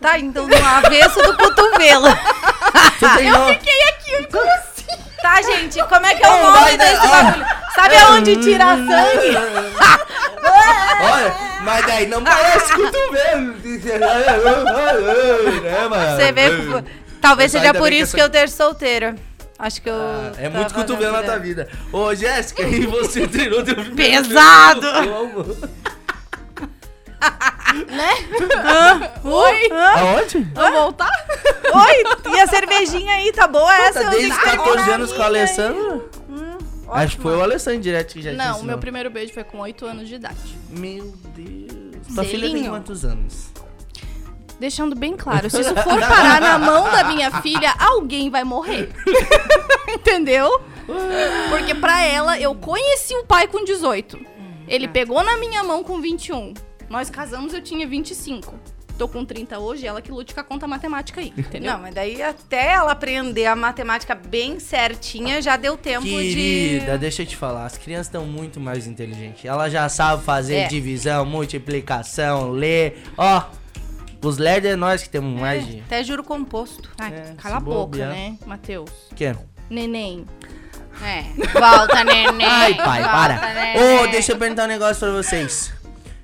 Tá, 0.01 0.19
então 0.19 0.47
no 0.49 0.57
avesso 0.67 1.21
do 1.23 1.37
cotovelo. 1.37 2.07
Você 2.99 3.09
treinou... 3.17 3.49
Tá, 5.23 5.43
gente, 5.43 5.83
como 5.85 6.07
é 6.07 6.15
que 6.15 6.25
é 6.25 6.29
o 6.31 6.51
nome 6.51 6.77
desse 6.79 7.07
ah. 7.07 7.09
bagulho? 7.09 7.47
Sabe 7.75 7.97
aonde 7.97 8.37
tira 8.37 8.65
sangue? 8.77 9.37
Olha, 11.03 11.35
mas 11.63 11.87
daí 11.87 12.07
não 12.07 12.23
parece 12.23 12.73
cotovelo. 12.75 13.55
né, 15.63 15.89
mano? 15.89 16.17
Você 16.17 16.33
vê. 16.33 16.51
Talvez 17.21 17.53
Mas 17.53 17.63
seja 17.63 17.75
por 17.75 17.93
isso 17.93 18.15
que 18.15 18.23
eu 18.23 18.27
esteja 18.27 18.49
solteira. 18.49 19.15
Acho 19.59 19.83
que 19.83 19.91
eu. 19.91 19.95
Ah, 19.95 20.33
é 20.39 20.49
muito 20.49 20.73
cotovelo 20.73 21.13
na 21.13 21.23
tua 21.23 21.39
vida. 21.39 21.69
Ô, 21.93 22.15
Jéssica, 22.15 22.63
e 22.63 22.87
você 22.87 23.29
treinou 23.29 23.63
teu 23.63 23.77
Pesado! 23.95 24.87
beijo 27.91 28.49
como? 29.23 29.35
Oi? 29.37 29.69
Aonde? 29.73 30.39
Vamos 30.55 30.81
voltar? 30.81 31.13
Oi, 31.73 32.35
e 32.35 32.41
a 32.41 32.47
cervejinha 32.47 33.15
aí, 33.15 33.33
tá 33.33 33.47
boa 33.47 33.75
essa? 33.75 34.01
Tá 34.01 34.07
Eu 34.07 34.11
desde 34.11 34.29
escrevi 34.31 34.57
14 34.57 34.87
na 34.87 34.95
anos 34.95 35.13
com 35.13 35.19
o. 35.19 35.23
Alessandro? 35.23 36.11
Acho 36.93 37.17
que 37.17 37.23
foi 37.23 37.37
o 37.37 37.43
Alessandro 37.43 37.81
direto 37.81 38.15
que 38.15 38.23
já 38.23 38.33
Não, 38.33 38.53
disse. 38.53 38.63
o 38.63 38.67
meu 38.67 38.79
primeiro 38.79 39.11
beijo 39.11 39.33
foi 39.33 39.45
com 39.45 39.59
8 39.61 39.87
anos 39.87 40.09
de 40.09 40.17
idade. 40.17 40.59
Meu 40.71 41.15
Deus. 41.37 42.15
Tua 42.15 42.25
filha 42.25 42.51
tem 42.51 42.69
quantos 42.69 43.05
anos? 43.05 43.51
Deixando 44.59 44.95
bem 44.97 45.17
claro, 45.17 45.49
se 45.49 45.61
isso 45.61 45.75
for 45.75 46.01
parar 46.01 46.41
na 46.41 46.59
mão 46.59 46.91
da 46.91 47.05
minha 47.05 47.31
filha, 47.41 47.73
alguém 47.79 48.29
vai 48.29 48.43
morrer. 48.45 48.91
Entendeu? 49.89 50.61
Porque 51.49 51.75
pra 51.75 52.03
ela, 52.05 52.39
eu 52.39 52.55
conheci 52.55 53.15
o 53.15 53.25
pai 53.25 53.47
com 53.47 53.65
18. 53.65 54.19
Ele 54.67 54.89
pegou 54.89 55.23
na 55.23 55.37
minha 55.37 55.63
mão 55.63 55.83
com 55.85 56.01
21. 56.01 56.53
Nós 56.91 57.09
casamos, 57.09 57.55
eu 57.55 57.63
tinha 57.63 57.87
25. 57.87 58.53
Tô 58.99 59.09
com 59.09 59.25
30 59.25 59.59
hoje, 59.59 59.87
ela 59.87 60.03
que 60.03 60.11
lute 60.13 60.35
com 60.35 60.41
a 60.41 60.45
conta 60.45 60.67
matemática 60.67 61.23
aí, 61.23 61.33
entendeu? 61.39 61.73
Não, 61.73 61.81
mas 61.81 61.95
daí 61.95 62.21
até 62.21 62.73
ela 62.73 62.93
aprender 62.93 63.47
a 63.47 63.57
matemática 63.57 64.15
bem 64.15 64.59
certinha, 64.61 65.41
já 65.41 65.57
deu 65.57 65.75
tempo 65.79 66.05
Querida, 66.05 66.93
de. 66.93 66.99
deixa 66.99 67.23
eu 67.23 67.27
te 67.27 67.35
falar, 67.35 67.65
as 67.65 67.79
crianças 67.79 68.09
estão 68.09 68.27
muito 68.27 68.61
mais 68.61 68.87
inteligentes. 68.87 69.43
Ela 69.47 69.71
já 69.71 69.89
sabe 69.89 70.23
fazer 70.23 70.57
É. 70.57 70.67
divisão, 70.69 71.25
multiplicação, 71.25 72.51
ler. 72.51 73.03
Ó, 73.17 73.43
os 74.23 74.37
lerdos 74.37 74.71
é 74.71 74.77
nós 74.77 75.03
que 75.03 75.09
temos 75.09 75.41
mais 75.41 75.67
de. 75.67 75.81
Até 75.81 76.05
juro 76.05 76.23
composto. 76.23 76.91
Ai, 76.99 77.11
É, 77.15 77.35
cala 77.39 77.57
a 77.57 77.61
boca, 77.61 77.77
bobear. 77.87 78.11
né, 78.11 78.37
Matheus? 78.45 78.91
Que? 79.17 79.35
Neném. 79.71 80.27
É. 81.03 81.23
Volta, 81.59 82.05
neném. 82.05 82.47
Ai, 82.47 82.75
pai, 82.75 83.03
volta, 83.03 83.09
para. 83.39 84.03
Ô, 84.03 84.07
deixa 84.09 84.33
eu 84.33 84.37
perguntar 84.37 84.65
um 84.65 84.69
negócio 84.69 84.99
pra 85.01 85.11
vocês. 85.13 85.73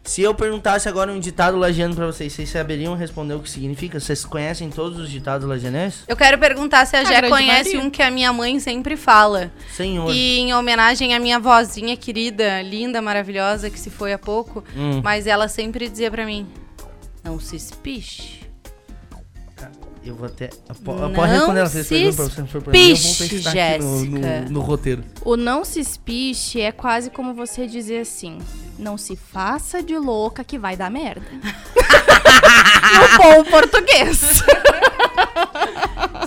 Se 0.06 0.22
eu 0.22 0.32
perguntasse 0.32 0.88
agora 0.88 1.10
um 1.12 1.18
ditado 1.18 1.56
lagiano 1.58 1.94
pra 1.94 2.06
vocês, 2.06 2.32
vocês 2.32 2.48
saberiam 2.48 2.94
responder 2.94 3.34
o 3.34 3.40
que 3.40 3.50
significa? 3.50 3.98
Vocês 3.98 4.24
conhecem 4.24 4.70
todos 4.70 4.98
os 5.00 5.10
ditados 5.10 5.46
lagianenses? 5.48 6.04
Eu 6.06 6.16
quero 6.16 6.38
perguntar 6.38 6.86
se 6.86 6.94
a 6.96 7.00
A 7.00 7.04
Jé 7.04 7.16
grande 7.16 7.28
conhece 7.28 7.70
maioria. 7.70 7.80
um 7.82 7.90
que 7.90 8.02
a 8.02 8.10
minha 8.10 8.32
mãe 8.32 8.60
sempre 8.60 8.96
fala. 8.96 9.50
Senhor. 9.74 10.08
E 10.14 10.38
em 10.38 10.54
homenagem 10.54 11.12
à 11.12 11.18
minha 11.18 11.40
vozinha 11.40 11.96
querida, 11.96 12.62
linda, 12.62 13.02
maravilhosa, 13.02 13.68
que 13.68 13.78
se 13.80 13.90
foi 13.90 14.12
há 14.12 14.18
pouco, 14.18 14.62
Hum. 14.76 15.00
mas 15.02 15.26
ela 15.26 15.48
sempre 15.48 15.88
dizia 15.88 16.10
pra 16.10 16.24
mim: 16.24 16.46
Não 17.24 17.40
se 17.40 17.56
espiche. 17.56 18.45
Eu 20.06 20.14
vou 20.14 20.26
até. 20.26 20.48
po- 20.84 20.94
Não 20.94 21.12
Pode 21.12 21.32
responder 21.32 21.60
ela, 21.60 21.68
vocês 21.68 21.86
se 21.86 21.94
perguntam 21.94 22.16
pra 22.16 22.34
você, 22.34 22.46
for 22.52 22.62
pra 22.62 22.72
mim, 22.72 22.78
eu 22.78 22.84
vou 22.86 22.92
espiche, 22.94 23.18
pesquisar 23.28 23.50
aqui 23.50 23.78
no, 23.82 24.04
no, 24.04 24.22
Jéssica. 24.22 24.50
no 24.52 24.60
roteiro. 24.60 25.04
O 25.24 25.36
não 25.36 25.64
se 25.64 25.80
espiche 25.80 26.60
é 26.60 26.70
quase 26.72 27.10
como 27.10 27.34
você 27.34 27.66
dizer 27.66 28.00
assim: 28.00 28.38
não 28.78 28.96
se 28.96 29.16
faça 29.16 29.82
de 29.82 29.96
louca 29.98 30.44
que 30.44 30.58
vai 30.58 30.76
dar 30.76 30.90
merda. 30.90 31.26
no 32.94 33.18
bom 33.18 33.44
português. 33.50 34.42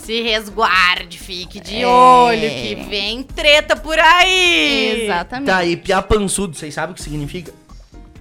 Se 0.04 0.22
resguarde, 0.22 1.18
fique 1.20 1.60
de 1.60 1.78
É. 1.82 1.88
olho, 1.88 2.50
que 2.50 2.76
vem 2.90 3.22
treta 3.24 3.76
por 3.76 3.98
aí. 4.00 5.04
Exatamente. 5.04 5.48
Tá, 5.48 5.66
e 5.66 5.78
piá 5.78 6.02
pançudo, 6.02 6.56
vocês 6.58 6.74
sabem 6.74 6.92
o 6.94 6.96
que 6.96 7.02
significa? 7.04 7.54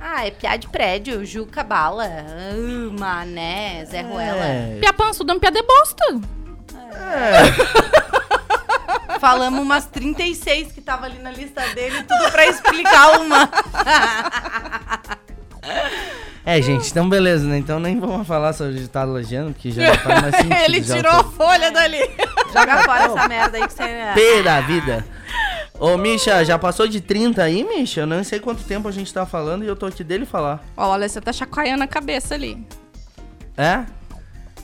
Ah, 0.01 0.26
é 0.26 0.30
piá 0.30 0.57
de 0.57 0.68
prédio, 0.68 1.24
Juca 1.24 1.62
Bala, 1.64 2.05
ah, 2.07 2.55
Mané, 2.99 3.84
Zé 3.84 4.03
Ruela. 4.03 4.44
É. 4.44 4.78
Pia 4.80 4.92
panço, 4.92 5.24
dando 5.24 5.40
pia 5.40 5.51
de 5.51 5.62
bosta. 5.62 6.05
Falamos 9.20 9.61
umas 9.61 9.86
36 9.86 10.72
que 10.72 10.80
tava 10.80 11.07
ali 11.07 11.18
na 11.18 11.30
lista 11.30 11.62
dele, 11.74 12.03
tudo 12.05 12.30
pra 12.30 12.46
explicar 12.46 13.20
uma. 13.20 13.49
É, 16.46 16.62
gente, 16.62 16.90
então 16.90 17.07
beleza, 17.09 17.46
né? 17.46 17.59
Então 17.59 17.78
nem 17.78 18.01
vamos 18.01 18.26
falar 18.26 18.55
sobre 18.55 18.74
o 18.74 18.78
ditado 18.78 19.12
lagiano, 19.12 19.53
porque 19.53 19.70
já 19.70 19.88
não 19.88 19.94
faz 19.96 20.22
mais 20.22 20.34
sentido. 20.36 20.57
Ele 20.64 20.80
tirou 20.80 21.12
a 21.12 21.24
folha 21.24 21.70
dali. 21.70 21.99
Joga 22.53 22.82
fora 22.84 23.05
essa 23.05 23.28
merda 23.28 23.59
aí 23.59 23.66
que 23.66 23.72
você. 23.74 23.84
P 24.14 24.42
da 24.42 24.61
vida. 24.62 25.05
Ô, 25.79 25.97
Misha, 25.97 26.45
já 26.45 26.59
passou 26.59 26.89
de 26.89 27.01
30 27.01 27.43
aí, 27.43 27.62
Misha? 27.62 28.01
Eu 28.01 28.07
não 28.07 28.24
sei 28.24 28.41
quanto 28.41 28.64
tempo 28.64 28.89
a 28.89 28.93
gente 28.93 29.12
tá 29.14 29.24
falando 29.24 29.64
e 29.64 29.68
eu 29.68 29.76
tô 29.76 29.87
aqui 29.87 30.03
dele 30.03 30.26
falar. 30.26 30.64
Olha, 30.76 31.09
você 31.09 31.20
tá 31.20 31.33
chacoalhando 31.33 31.85
a 31.85 31.87
cabeça 31.87 32.35
ali. 32.35 32.66
É? 33.57 33.85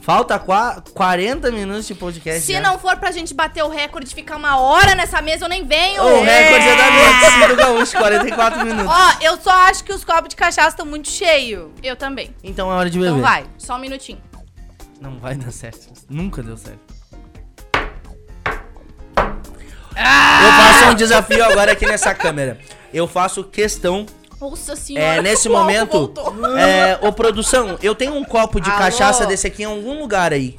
Falta 0.03 0.39
qua 0.39 0.83
40 0.93 1.51
minutos 1.51 1.87
de 1.87 1.95
podcast. 1.95 2.43
Se 2.43 2.53
já. 2.53 2.61
não 2.61 2.79
for 2.79 2.97
pra 2.99 3.11
gente 3.11 3.33
bater 3.33 3.65
o 3.65 3.69
recorde 3.69 4.09
de 4.09 4.15
ficar 4.15 4.37
uma 4.37 4.59
hora 4.59 4.95
nessa 4.95 5.23
mesa, 5.23 5.47
eu 5.47 5.49
nem 5.49 5.65
venho. 5.65 6.03
O 6.03 6.23
recorde 6.23 6.69
é 6.69 6.77
da 6.77 6.91
medicina 6.91 7.49
do 7.49 7.57
Gaúcho, 7.57 7.97
44 7.97 8.65
minutos. 8.67 8.93
Ó, 8.93 9.25
eu 9.25 9.41
só 9.41 9.51
acho 9.51 9.83
que 9.83 9.93
os 9.93 10.05
copos 10.05 10.29
de 10.29 10.37
cachaça 10.37 10.71
estão 10.71 10.85
muito 10.85 11.09
cheios. 11.09 11.71
Eu 11.83 11.97
também. 11.97 12.35
Então 12.43 12.71
é 12.71 12.75
hora 12.75 12.91
de 12.91 12.99
beber. 12.99 13.13
Então 13.13 13.23
vai. 13.23 13.47
Só 13.57 13.77
um 13.77 13.79
minutinho. 13.79 14.21
Não 15.01 15.19
vai 15.19 15.37
dar 15.37 15.51
certo. 15.51 15.93
Nunca 16.11 16.43
deu 16.43 16.57
certo. 16.57 16.94
Ah! 19.97 20.41
Eu 20.45 20.53
faço 20.53 20.91
um 20.91 20.95
desafio 20.95 21.45
agora 21.45 21.73
aqui 21.73 21.87
nessa 21.87 22.15
câmera. 22.15 22.59
Eu 22.93 23.07
faço 23.09 23.43
questão, 23.45 24.07
Nossa 24.41 24.77
senhora. 24.77 25.07
é, 25.19 25.23
nesse 25.23 25.49
momento. 25.49 26.13
É, 26.59 26.99
ô, 27.07 27.13
produção, 27.13 27.79
eu 27.83 27.95
tenho 27.95 28.15
um 28.15 28.25
copo 28.25 28.61
de 28.61 28.71
Alô? 28.71 28.79
cachaça 28.79 29.27
desse 29.27 29.47
aqui 29.47 29.63
em 29.63 29.67
algum 29.67 29.99
lugar 30.01 30.33
aí. 30.33 30.57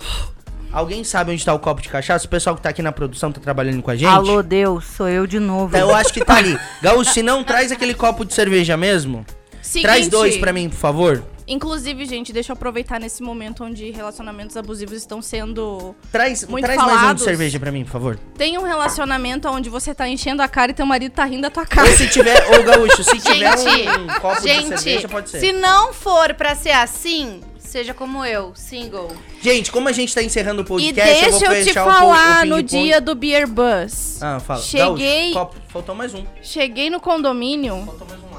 Alguém 0.71 1.05
sabe 1.05 1.31
onde 1.31 1.45
tá 1.45 1.53
o 1.53 1.59
copo 1.59 1.81
de 1.81 1.87
cachaça? 1.87 2.25
O 2.25 2.29
pessoal 2.29 2.53
que 2.55 2.61
tá 2.61 2.67
aqui 2.67 2.81
na 2.81 2.91
produção 2.91 3.31
tá 3.31 3.39
trabalhando 3.39 3.81
com 3.81 3.89
a 3.91 3.95
gente? 3.95 4.09
Alô, 4.09 4.43
Deus, 4.43 4.83
sou 4.85 5.07
eu 5.07 5.25
de 5.25 5.39
novo. 5.39 5.71
Tá, 5.71 5.79
eu 5.79 5.95
acho 5.95 6.11
que 6.11 6.23
tá 6.23 6.35
ali. 6.35 6.59
Gaúcho, 6.81 7.13
se 7.13 7.23
não, 7.23 7.43
traz 7.45 7.71
aquele 7.71 7.93
copo 7.93 8.25
de 8.25 8.33
cerveja 8.33 8.75
mesmo. 8.75 9.25
Seguinte, 9.61 9.83
Traz 9.83 10.09
dois 10.09 10.35
pra 10.37 10.51
mim, 10.51 10.67
por 10.69 10.75
favor. 10.75 11.23
Inclusive, 11.47 12.05
gente, 12.05 12.33
deixa 12.33 12.51
eu 12.51 12.55
aproveitar 12.55 12.99
nesse 12.99 13.21
momento 13.21 13.63
onde 13.63 13.91
relacionamentos 13.91 14.57
abusivos 14.57 14.95
estão 14.97 15.21
sendo. 15.21 15.95
Traz, 16.11 16.45
Muito 16.47 16.65
traz 16.65 16.77
mais 16.77 16.89
um 16.91 16.93
de 16.95 16.99
falados. 17.01 17.23
cerveja 17.23 17.59
pra 17.59 17.71
mim, 17.71 17.83
por 17.83 17.91
favor. 17.91 18.19
Tem 18.37 18.57
um 18.57 18.63
relacionamento 18.63 19.47
onde 19.47 19.69
você 19.69 19.93
tá 19.93 20.07
enchendo 20.07 20.41
a 20.41 20.47
cara 20.47 20.71
e 20.71 20.73
teu 20.73 20.85
marido 20.85 21.11
tá 21.13 21.23
rindo 21.25 21.43
da 21.43 21.49
tua 21.51 21.65
cara. 21.65 21.87
Ou 21.89 21.95
se 21.95 22.07
tiver, 22.09 22.35
ô 22.59 22.63
Gaúcho, 22.63 23.03
se 23.03 23.19
tiver 23.19 23.57
Gente, 23.57 23.89
um 23.89 24.07
copo 24.19 24.41
de 24.41 24.47
Gente, 24.47 24.67
cerveja, 24.79 25.07
pode 25.07 25.29
ser. 25.29 25.39
se 25.39 25.51
não 25.51 25.93
for 25.93 26.33
pra 26.33 26.55
ser 26.55 26.71
assim, 26.71 27.41
seja 27.59 27.93
como 27.93 28.25
eu, 28.25 28.53
single. 28.55 29.11
Gente, 29.41 29.71
como 29.71 29.87
a 29.87 29.91
gente 29.91 30.15
tá 30.15 30.23
encerrando 30.23 30.61
o 30.61 30.65
E 30.65 30.67
podcast, 30.67 31.25
eu 31.25 31.31
vou 31.31 31.39
deixa 31.39 31.45
eu 31.53 31.59
te 31.61 31.67
fechar 31.67 31.83
o 31.87 31.91
falar 31.91 32.43
o 32.43 32.49
no 32.49 32.63
dia 32.63 32.99
do 32.99 33.13
Beer 33.13 33.47
Bus. 33.47 34.19
Ah, 34.21 34.39
fala. 34.39 34.61
Cheguei- 34.61 35.31
Gaúcho, 35.31 35.33
copo. 35.33 35.55
Faltou 35.67 35.93
mais 35.93 36.13
um. 36.15 36.23
Cheguei 36.41 36.89
no 36.89 36.99
condomínio. 36.99 37.83
Faltou 37.85 38.07
mais 38.09 38.19
um 38.23 38.34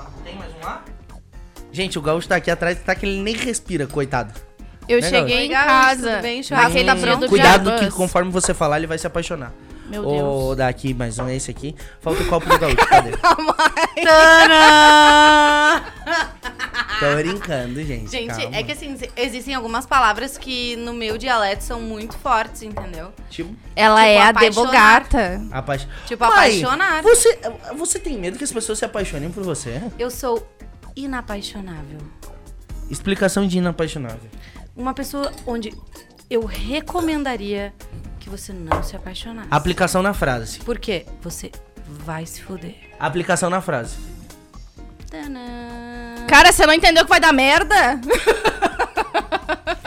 Gente, 1.77 1.99
o 1.99 2.03
gaúcho 2.03 2.27
tá 2.27 2.37
aqui 2.37 2.51
atrás, 2.51 2.79
tá 2.83 2.95
que 2.95 3.05
ele 3.05 3.21
nem 3.21 3.35
respira, 3.37 3.87
coitado. 3.87 4.33
Eu 4.89 4.99
Né, 4.99 5.11
cheguei 5.11 5.37
Oi, 5.41 5.45
em 5.45 5.49
gaúcho, 5.51 5.67
casa 5.69 6.11
tudo 6.13 6.23
bem, 6.23 6.43
tá 6.43 6.69
dia 6.69 6.97
pronto? 6.97 7.21
do 7.21 7.29
Cuidado 7.29 7.79
que 7.81 7.91
conforme 7.91 8.31
você 8.31 8.55
falar, 8.55 8.79
ele 8.79 8.87
vai 8.87 8.97
se 8.97 9.07
apaixonar. 9.07 9.53
Meu 9.91 10.03
Vou 10.03 10.47
Deus. 10.47 10.57
dar 10.57 10.69
aqui 10.69 10.95
mais 10.95 11.19
um, 11.19 11.29
esse 11.29 11.51
aqui. 11.51 11.77
Falta 12.01 12.23
o 12.23 12.27
copo 12.29 12.49
do 12.49 12.59
gaúcho, 12.59 12.77
cadê? 12.89 13.11
Tô 16.99 17.15
brincando, 17.17 17.85
gente. 17.85 18.11
Gente, 18.11 18.29
calma. 18.35 18.57
é 18.57 18.63
que 18.63 18.73
assim, 18.73 18.97
existem 19.15 19.55
algumas 19.55 19.85
palavras 19.85 20.39
que 20.39 20.77
no 20.77 20.95
meu 20.95 21.19
dialeto 21.19 21.63
são 21.63 21.79
muito 21.81 22.17
fortes, 22.17 22.63
entendeu? 22.63 23.13
Tipo, 23.29 23.55
Ela 23.77 24.01
Tipo, 24.01 24.11
é 24.11 24.23
a 24.23 24.33
debogata. 24.33 25.43
apaix... 25.53 25.87
Tipo, 26.07 26.25
Mãe, 26.25 26.33
apaixonar. 26.33 27.03
Você, 27.03 27.39
você 27.77 27.99
tem 27.99 28.17
medo 28.19 28.39
que 28.39 28.45
as 28.45 28.53
pessoas 28.53 28.79
se 28.79 28.85
apaixonem 28.87 29.31
por 29.31 29.43
você? 29.45 29.83
Eu 29.99 30.11
sou 30.11 30.49
inapaixonável. 30.97 31.99
Explicação 32.91 33.47
de 33.47 33.59
inapaixonável. 33.59 34.31
Uma 34.77 34.95
pessoa 34.95 35.31
onde 35.47 35.73
eu 36.29 36.45
recomendaria 36.45 37.73
que 38.19 38.29
você 38.31 38.53
não 38.53 38.83
se 38.83 38.97
apaixonasse. 38.97 39.49
Aplicação 39.51 40.03
na 40.03 40.13
frase. 40.15 40.59
Por 40.61 40.79
quê? 40.79 41.07
Você 41.23 41.53
vai 41.87 42.27
se 42.27 42.43
fuder. 42.43 42.75
Aplicação 42.99 43.49
na 43.51 43.61
frase. 43.61 43.97
Tadã. 45.11 46.27
Cara, 46.27 46.51
você 46.53 46.67
não 46.67 46.75
entendeu 46.75 47.05
que 47.05 47.11
vai 47.11 47.21
dar 47.21 47.33
merda? 47.33 48.01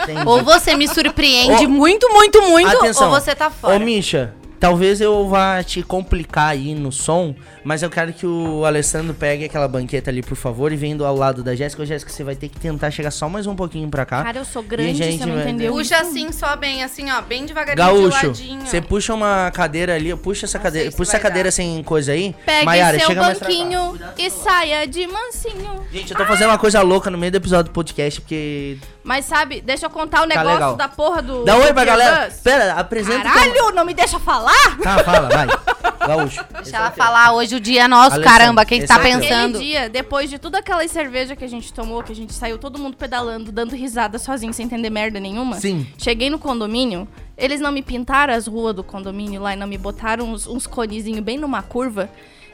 Entendi. 0.04 0.22
Ou 0.26 0.44
você 0.44 0.76
me 0.76 0.88
surpreende 0.88 1.66
Ô, 1.66 1.70
muito, 1.70 2.10
muito, 2.10 2.42
muito, 2.44 2.78
Atenção. 2.78 3.10
ou 3.12 3.20
você 3.20 3.36
tá 3.36 3.50
fora. 3.50 3.76
Ô, 3.76 3.80
Misha, 3.80 4.34
talvez 4.60 5.02
eu 5.02 5.28
vá 5.28 5.62
te 5.64 5.84
complicar 5.84 6.50
aí 6.50 6.74
no 6.74 6.92
som, 6.92 7.36
mas 7.64 7.84
eu 7.84 7.90
quero 7.90 8.14
que 8.14 8.26
o 8.26 8.66
Alessandro 8.66 9.14
pegue 9.14 9.46
aquela 9.46 9.68
banqueta 9.68 10.10
ali, 10.10 10.22
por 10.22 10.36
favor, 10.36 10.72
e 10.72 10.76
vendo 10.76 11.06
ao 11.06 11.16
lado 11.16 11.44
da 11.44 11.56
Jéssica. 11.56 11.84
Ô, 11.84 11.86
Jéssica, 11.86 12.12
você 12.12 12.24
vai 12.24 12.36
ter 12.36 12.50
que 12.50 12.60
tentar 12.60 12.92
chegar 12.92 13.12
só 13.12 13.28
mais 13.30 13.46
um 13.48 13.56
pouquinho 13.56 13.90
pra 13.90 14.06
cá. 14.06 14.24
Cara, 14.24 14.38
eu 14.40 14.46
sou 14.46 14.64
grande, 14.64 14.94
gente 14.96 15.20
você 15.20 15.26
não 15.26 15.36
vai- 15.36 15.44
entendeu 15.44 15.74
Puxa 15.74 15.96
isso? 15.96 16.10
assim, 16.10 16.32
só 16.32 16.56
bem, 16.56 16.84
assim, 16.84 17.10
ó, 17.12 17.22
bem 17.22 17.46
devagarinho 17.46 17.76
de 17.86 18.10
Gaúcho, 18.10 18.34
você 18.66 18.82
puxa 18.82 19.14
uma 19.14 19.52
cadeira 19.52 19.96
ali, 19.96 20.16
puxa 20.16 20.46
essa 20.46 20.58
Não 20.58 20.64
cadeira, 20.64 20.92
puxa 20.92 21.12
essa 21.12 21.20
cadeira 21.20 21.48
dar. 21.48 21.52
sem 21.54 21.84
coisa 21.84 22.12
aí. 22.12 22.36
Pegue 22.46 22.66
Maiara, 22.66 22.98
seu 22.98 23.08
chega 23.08 23.22
mais 23.22 23.40
banquinho 23.40 24.00
e 24.18 24.30
saia 24.30 24.88
de 24.88 25.06
mansinho. 25.08 25.86
Gente, 25.92 26.12
eu 26.12 26.18
tô 26.18 26.26
fazendo 26.26 26.50
uma 26.50 26.58
coisa 26.58 26.82
louca 26.82 27.10
no 27.10 27.18
meio 27.18 27.32
do 27.32 27.36
episódio 27.38 27.72
do 27.72 27.74
podcast, 27.74 28.22
porque... 28.22 28.78
Mas 29.04 29.26
sabe, 29.26 29.62
deixa 29.62 29.86
eu 29.88 29.90
contar 29.90 30.22
o 30.22 30.26
legal. 30.26 30.46
negócio 30.46 30.78
da 30.78 30.88
porra 30.88 31.22
do. 31.22 31.44
Dá 31.44 31.56
um 31.56 31.62
oi 31.64 31.74
pra 31.74 31.84
galera. 31.86 32.30
Pera, 32.44 32.74
apresenta... 32.74 33.24
Caralho, 33.24 33.72
não 33.72 33.84
me 33.84 33.94
deixa 33.94 34.20
falar? 34.20 34.78
Tá, 34.84 35.04
fala, 35.04 35.30
vai. 35.30 35.48
Gaúcho. 36.18 36.46
Deixa 36.54 36.78
ela 36.78 36.92
falar, 36.92 37.34
hoje 37.34 37.56
o 37.56 37.60
dia 37.60 37.84
é 37.84 37.88
nosso, 37.88 38.20
caramba, 38.22 38.66
quem 38.66 38.86
tá 38.86 38.96
é 38.96 39.00
teu. 39.00 39.12
pensando? 39.12 39.56
Aquele 39.56 39.72
dia, 39.72 39.90
depois 39.90 40.30
de 40.30 40.38
toda 40.40 40.60
aquela 40.60 40.88
cerveja 40.88 41.36
que 41.36 41.44
a 41.44 41.48
gente 41.48 41.72
tomou, 41.72 42.04
que 42.04 42.12
a 42.12 42.16
gente 42.16 42.34
saiu 42.34 42.58
todo 42.58 42.80
mundo 42.80 42.98
pedalando, 42.98 43.52
dando 43.52 43.76
risada 43.76 44.18
sozinho, 44.20 44.54
sem 44.54 44.66
entender 44.66 44.90
merda 44.90 45.20
nenhuma. 45.20 45.60
Sim. 45.60 45.88
Cheguei 45.98 46.30
no 46.30 46.40
condomínio, 46.40 47.08
eles 47.38 47.62
não 47.62 47.72
me 47.72 47.82
pintaram 47.82 48.34
as 48.34 48.48
ruas 48.48 48.76
do 48.76 48.84
condomínio 48.84 49.42
lá 49.42 49.54
e 49.54 49.56
não 49.56 49.68
me 49.68 49.78
botaram 49.78 50.32
uns, 50.32 50.48
uns 50.48 50.68
conezinhos 50.68 51.22
bem 51.22 51.38
numa 51.38 51.62
curva. 51.62 52.10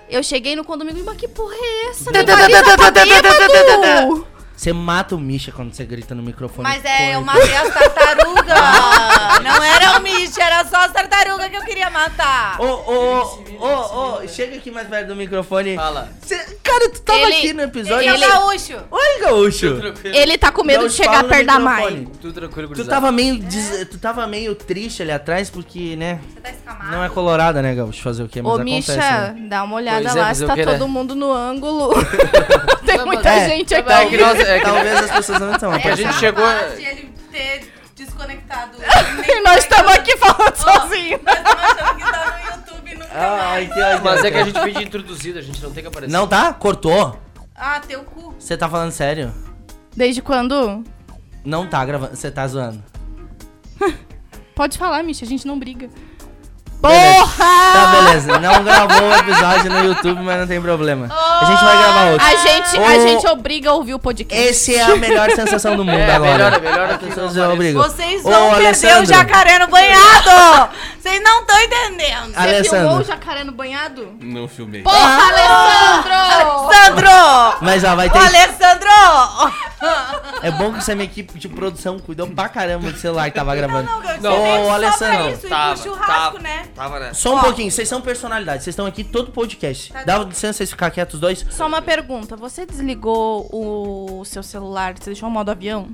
Eu 0.10 0.22
cheguei 0.22 0.56
no 0.56 0.64
condomínio 0.64 1.02
e 1.02 1.06
mas 1.06 1.18
que 1.18 1.28
porra 1.28 1.56
é 1.56 1.90
essa? 1.90 2.12
Meu 2.12 2.26
marido 2.26 2.64
tá 2.78 2.92
bêbado! 2.92 4.35
Você 4.56 4.72
mata 4.72 5.16
o 5.16 5.20
Misha 5.20 5.52
quando 5.52 5.74
você 5.74 5.84
grita 5.86 6.16
no 6.16 6.24
microfone. 6.24 6.64
Mas 6.68 6.84
é, 6.86 7.16
eu 7.16 7.22
matei 7.22 7.56
as 7.56 7.74
tartarugas. 7.74 8.46
Não 9.44 9.64
era 9.64 10.00
o 10.00 10.02
Mitch, 10.02 10.38
era 10.38 10.64
só 10.66 10.78
as 10.78 10.92
tartarugas 10.94 11.50
que 11.50 11.58
eu 11.58 11.62
queria 11.64 11.90
matar. 11.90 12.60
Ô, 12.60 12.64
ô, 12.66 13.44
ô, 13.60 14.24
ô, 14.24 14.28
chega 14.28 14.56
aqui 14.56 14.72
mais 14.72 14.88
perto 14.88 15.08
do 15.10 15.16
microfone. 15.16 15.76
Fala. 15.76 16.10
Cê- 16.22 16.58
cara, 16.64 16.90
tu 16.90 17.02
tava 17.02 17.20
Ele- 17.20 17.36
aqui 17.36 17.54
no 17.54 17.62
episódio. 17.64 18.10
Ele 18.10 18.24
é 18.24 18.28
gaúcho. 18.30 18.74
Oi, 18.92 19.20
gaúcho. 19.22 19.66
Ele 20.06 20.38
tá 20.38 20.52
com 20.52 20.64
medo 20.64 20.80
Gaúcho, 20.80 20.96
de 20.96 21.04
chegar 21.04 21.12
fala 21.18 21.24
no 21.24 21.30
perto 21.30 21.46
da 21.48 21.60
microfone. 21.60 21.96
mãe. 21.98 22.08
Tudo 22.22 22.34
tranquilo, 22.34 22.68
Tu 22.68 22.72
gurizada. 22.76 22.90
tava 22.96 23.12
meio 23.12 23.38
des- 23.40 23.88
tu 23.90 23.98
tava 23.98 24.26
meio 24.28 24.56
triste 24.56 25.02
ali 25.02 25.12
atrás 25.12 25.50
porque, 25.50 25.96
né, 25.98 26.20
Você 26.34 26.40
tá 26.40 26.50
escamado? 26.50 26.92
não 26.92 27.04
é 27.04 27.10
colorada, 27.10 27.62
né, 27.62 27.76
gaúcho, 27.76 28.02
fazer 28.02 28.24
o 28.24 28.30
quê, 28.30 28.42
mas 28.42 28.52
Ô, 28.52 28.56
acontece. 28.56 28.76
Misha, 28.92 29.34
né? 29.34 29.36
dá 29.50 29.64
uma 29.64 29.76
olhada 29.76 30.02
Pois 30.04 30.16
é, 30.16 30.20
lá 30.20 30.28
fazer 30.28 30.38
se 30.40 30.44
o 30.46 30.48
tá 30.48 30.54
quê, 30.56 30.66
né? 30.66 30.72
todo 30.78 30.88
mundo 30.88 31.14
no 31.14 31.32
ângulo. 31.32 31.94
Tem 32.86 32.98
Não, 32.98 33.06
muita 33.06 33.30
é, 33.30 33.50
gente 33.50 33.74
É 33.74 33.78
aqui. 33.80 34.10
que 34.10 34.18
nós- 34.18 34.40
é 34.40 34.60
que- 34.60 34.66
Talvez 34.66 34.96
as 35.04 35.12
pessoas 35.12 35.40
não 35.40 35.52
estão. 35.54 35.72
a 35.72 35.78
gente 35.96 36.14
chegou- 36.16 36.46
ele 36.78 37.14
ter 37.32 37.72
desconectado. 37.96 38.78
E 39.28 39.42
nós 39.42 39.58
estamos 39.64 39.92
aqui 39.92 40.16
falando 40.18 40.56
sozinhos. 40.56 41.22
Nós 41.24 41.38
estamos 41.38 41.62
achando 41.62 41.96
que 41.98 42.12
tá 42.12 42.40
no 42.40 42.56
YouTube 42.56 42.96
nunca 42.96 43.10
Ai, 43.14 43.68
mais. 43.68 43.86
ódio. 43.94 44.04
Mas 44.04 44.24
é 44.24 44.32
que 44.32 44.38
a 44.38 44.44
gente 44.46 44.74
de 44.74 44.84
introduzido, 44.84 45.40
a 45.40 45.42
gente 45.42 45.62
não 45.64 45.72
tem 45.72 45.84
que 45.84 45.88
aparecer. 45.90 46.12
Não 46.14 46.28
tá? 46.28 46.54
Cortou? 46.54 47.20
Ah, 47.56 47.80
teu 47.86 48.04
cu. 48.04 48.36
Você 48.40 48.56
tá 48.58 48.70
falando 48.70 48.92
sério? 48.92 49.34
Desde 49.96 50.22
quando? 50.22 50.84
Não 51.44 51.68
tá 51.68 51.84
gravando, 51.86 52.16
você 52.16 52.30
tá 52.30 52.46
zoando. 52.48 52.84
Pode 54.56 54.78
falar, 54.78 55.04
Misha, 55.04 55.26
a 55.26 55.28
gente 55.28 55.46
não 55.48 55.58
briga. 55.60 55.90
Beleza. 56.82 57.20
Porra! 57.20 57.46
Tá, 57.74 57.86
beleza. 58.02 58.40
Não 58.40 58.64
gravou 58.64 59.10
o 59.10 59.16
episódio 59.16 59.72
no 59.72 59.84
YouTube, 59.86 60.22
mas 60.22 60.40
não 60.40 60.48
tem 60.48 60.62
problema. 60.62 61.08
A 61.12 61.46
gente 61.46 61.64
vai 61.64 61.78
gravar 61.78 62.06
outro. 62.12 62.26
A 62.28 62.36
gente, 62.36 62.78
Ô, 62.80 62.86
a 62.86 63.00
gente 63.00 63.28
obriga 63.28 63.70
a 63.72 63.74
ouvir 63.74 63.94
o 63.96 64.00
podcast. 64.00 64.44
Esse 64.48 64.76
é 64.76 64.84
a 64.84 64.96
melhor 64.96 65.30
sensação 65.32 65.76
do 65.76 65.84
mundo 65.84 65.98
É, 65.98 66.14
agora. 66.16 66.32
melhor, 66.32 66.54
é 66.54 66.60
melhor 66.60 66.86
As 66.90 66.96
aqui 66.96 67.06
pessoas 67.08 67.36
não 67.36 67.54
obrigam. 67.54 67.82
Vocês 67.82 68.24
Ô, 68.24 68.30
vão 68.30 68.40
perder 68.50 68.54
o 68.64 68.68
Alessandro. 68.68 69.06
jacaré 69.06 69.60
no 69.60 69.68
banhado. 69.68 70.70
Vocês 71.02 71.22
não 71.24 71.42
estão 71.42 71.60
entendendo. 71.62 72.34
Ah, 72.36 72.42
Você 72.44 72.64
filmou 72.64 72.80
Alessandro. 72.96 73.02
o 73.02 73.04
jacaré 73.04 73.44
no 73.44 73.52
banhado? 73.52 74.14
Não 74.22 74.48
filmei. 74.48 74.82
Porra, 74.82 75.20
Alessandro! 75.28 77.10
Alessandro! 77.10 77.58
Mas 77.62 77.84
ó, 77.84 77.96
vai 77.96 78.08
Ô, 78.08 78.12
ter. 78.12 78.18
Alessandro! 78.20 78.90
É 80.42 80.52
bom 80.52 80.72
que 80.72 80.80
essa 80.80 80.94
minha 80.96 81.06
equipe 81.06 81.38
de 81.38 81.48
produção 81.50 82.00
cuidou 82.00 82.28
pra 82.28 82.48
caramba 82.50 82.92
do 82.92 82.98
celular 82.98 83.30
que 83.30 83.36
tava 83.36 83.56
gravando. 83.56 83.90
Não, 83.90 84.02
não, 84.02 84.18
Não, 84.22 84.32
você 84.38 84.42
veio 84.44 84.56
ô, 84.56 84.58
só 84.58 84.66
pra 84.66 84.74
Alessandro, 84.76 85.30
isso, 85.32 85.46
e 85.46 85.50
Tava, 85.50 85.74
pro 85.74 85.84
churrasco, 85.84 86.08
tava. 86.08 86.40
né? 86.40 86.65
Tava, 86.74 87.00
né? 87.00 87.14
Só 87.14 87.36
um 87.36 87.38
Ó. 87.38 87.42
pouquinho, 87.42 87.70
vocês 87.72 87.88
são 87.88 88.02
personalidades, 88.02 88.64
vocês 88.64 88.74
estão 88.74 88.86
aqui 88.86 89.04
todo 89.04 89.32
podcast. 89.32 89.92
Tá 89.94 90.04
Dá 90.04 90.18
licença 90.20 90.54
vocês 90.58 90.70
ficar 90.70 90.90
quietos 90.92 91.16
os 91.16 91.20
dois? 91.20 91.46
Só 91.50 91.68
uma 91.68 91.82
pergunta. 91.82 92.36
Você 92.36 92.66
desligou 92.66 93.48
o 93.52 94.24
seu 94.26 94.42
celular? 94.44 94.94
Você 94.98 95.12
deixou 95.12 95.30
o 95.30 95.32
modo 95.32 95.52
avião? 95.52 95.88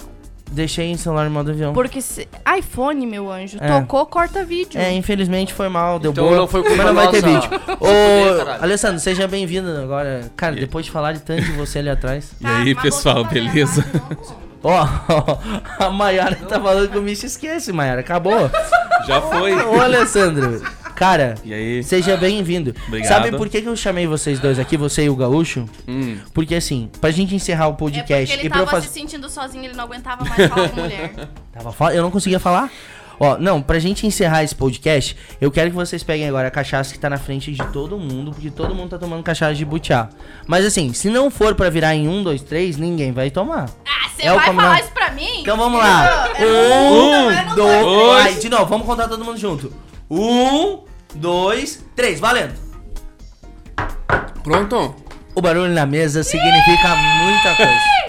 Deixei 0.54 0.88
em 0.88 0.98
celular 0.98 1.26
no 1.26 1.32
modo 1.32 1.50
avião. 1.52 1.72
Porque 1.74 2.02
se... 2.02 2.28
iPhone, 2.58 3.06
meu 3.08 3.32
anjo, 3.32 3.58
É. 3.62 3.68
tocou, 3.80 4.06
corta 4.06 4.44
vídeo. 4.44 4.82
É, 4.82 4.92
infelizmente 4.92 5.54
foi 5.54 5.70
mal, 5.70 5.98
deu 5.98 6.12
Então 6.12 6.26
boa. 6.26 6.36
não 6.36 6.48
foi 6.48 6.62
culpa 6.62 6.76
mas 6.76 6.86
não 6.88 6.94
vai 6.94 7.10
ter 7.10 7.22
nossa. 7.26 7.48
vídeo. 7.48 7.62
Ô, 7.80 8.38
caralho. 8.38 8.64
Alessandro, 8.64 9.00
seja 9.00 9.28
bem-vindo 9.30 9.70
agora. 9.78 10.30
Cara, 10.36 10.56
depois 10.56 10.86
de 10.86 10.92
falar 10.92 11.14
de 11.14 11.22
tanto 11.22 11.42
de 11.44 11.52
você 11.54 11.80
ali 11.80 11.90
atrás. 11.90 12.32
E 12.42 12.46
aí, 12.46 12.74
mas 12.74 12.84
pessoal, 12.84 13.24
você 13.24 13.24
vai 13.24 13.34
beleza? 13.34 13.82
gravar 13.82 14.14
de 14.16 14.20
novo? 14.20 14.42
Ó, 14.64 14.88
a 15.86 15.90
Mayara 15.90 16.36
tá 16.36 16.60
falando 16.60 16.90
que 16.90 16.98
o 16.98 17.02
Micho 17.02 17.26
esquece, 17.26 17.72
Mayara. 17.72 18.02
Acabou. 18.02 18.50
Já 19.08 19.22
foi. 19.22 19.54
Ô, 19.54 19.80
Alessandro. 19.82 20.62
Cara, 20.96 21.34
E 21.44 21.52
aí? 21.54 21.84
seja 21.84 22.16
bem-vindo. 22.16 22.76
Obrigado. 22.88 23.08
Sabe 23.10 23.36
por 23.36 23.50
que, 23.50 23.62
que 23.62 23.68
eu 23.68 23.76
chamei 23.76 24.06
vocês 24.06 24.40
dois 24.40 24.60
aqui, 24.60 24.78
você 24.78 25.06
e 25.06 25.10
o 25.10 25.16
Gaúcho? 25.16 25.66
Hum, 25.88 26.18
Porque 26.34 26.54
assim, 26.54 26.90
pra 27.02 27.10
gente 27.10 27.34
encerrar 27.34 27.68
o 27.68 27.72
É 27.72 27.74
porque 27.74 27.92
podcast 28.00 28.34
ele 28.38 28.46
e 28.48 28.50
pra 28.50 28.60
eu 28.60 28.66
tava 28.66 28.78
fazer. 28.78 28.88
se 28.88 28.94
sentindo 28.94 29.28
sozinho, 29.28 29.66
ele 29.66 29.74
não 29.74 29.86
aguentava 29.86 30.24
mais 30.26 30.48
falar 30.48 30.70
com 30.70 30.82
mulher. 30.82 31.12
Tava 31.52 31.72
foda? 31.72 31.96
Eu 31.96 32.04
não 32.04 32.12
conseguia 32.12 32.40
falar? 32.40 32.70
Ó, 33.24 33.38
não, 33.38 33.62
pra 33.62 33.78
gente 33.78 34.08
encerrar 34.08 34.44
esse 34.44 34.56
podcast, 34.56 35.16
eu 35.40 35.52
quero 35.52 35.70
que 35.70 35.76
vocês 35.76 36.02
peguem 36.04 36.28
agora 36.28 36.48
a 36.48 36.52
cachaça 36.52 36.92
que 36.92 36.98
tá 36.98 37.08
na 37.08 37.20
frente 37.20 37.52
de 37.52 37.64
todo 37.72 37.96
mundo, 38.00 38.32
porque 38.32 38.50
todo 38.50 38.74
mundo 38.74 38.90
tá 38.90 38.98
tomando 38.98 39.22
cachaça 39.22 39.54
de 39.54 39.64
butiá. 39.64 40.10
Mas 40.48 40.66
assim, 40.66 40.92
se 40.92 41.08
não 41.08 41.30
for 41.30 41.54
pra 41.54 41.70
virar 41.70 41.94
em 41.94 42.08
um, 42.08 42.24
dois, 42.24 42.42
três, 42.42 42.78
ninguém 42.78 43.12
vai 43.12 43.30
tomar. 43.30 43.70
Ah, 43.88 44.10
você 44.10 44.24
É 44.26 44.32
o 44.34 44.38
vai 44.38 44.46
combinado. 44.48 44.70
falar 44.70 44.80
isso 44.84 44.92
pra 44.92 45.12
mim? 45.12 45.42
Então 45.42 45.56
vamos 45.56 45.80
lá. 45.80 46.30
Um, 46.40 47.56
dois. 47.56 48.24
Vai, 48.24 48.34
de 48.40 48.50
novo, 48.50 48.66
vamos 48.66 48.88
contar 48.88 49.08
todo 49.08 49.24
mundo 49.24 49.38
junto. 49.38 49.72
Um, 50.10 50.80
dois, 51.14 51.86
três, 51.96 52.20
valendo. 52.20 52.56
pronto? 54.44 54.96
O 55.36 55.42
barulho 55.42 55.72
na 55.72 55.86
mesa 55.86 56.24
significa 56.24 56.96
muita 56.96 57.56
coisa. 57.56 58.02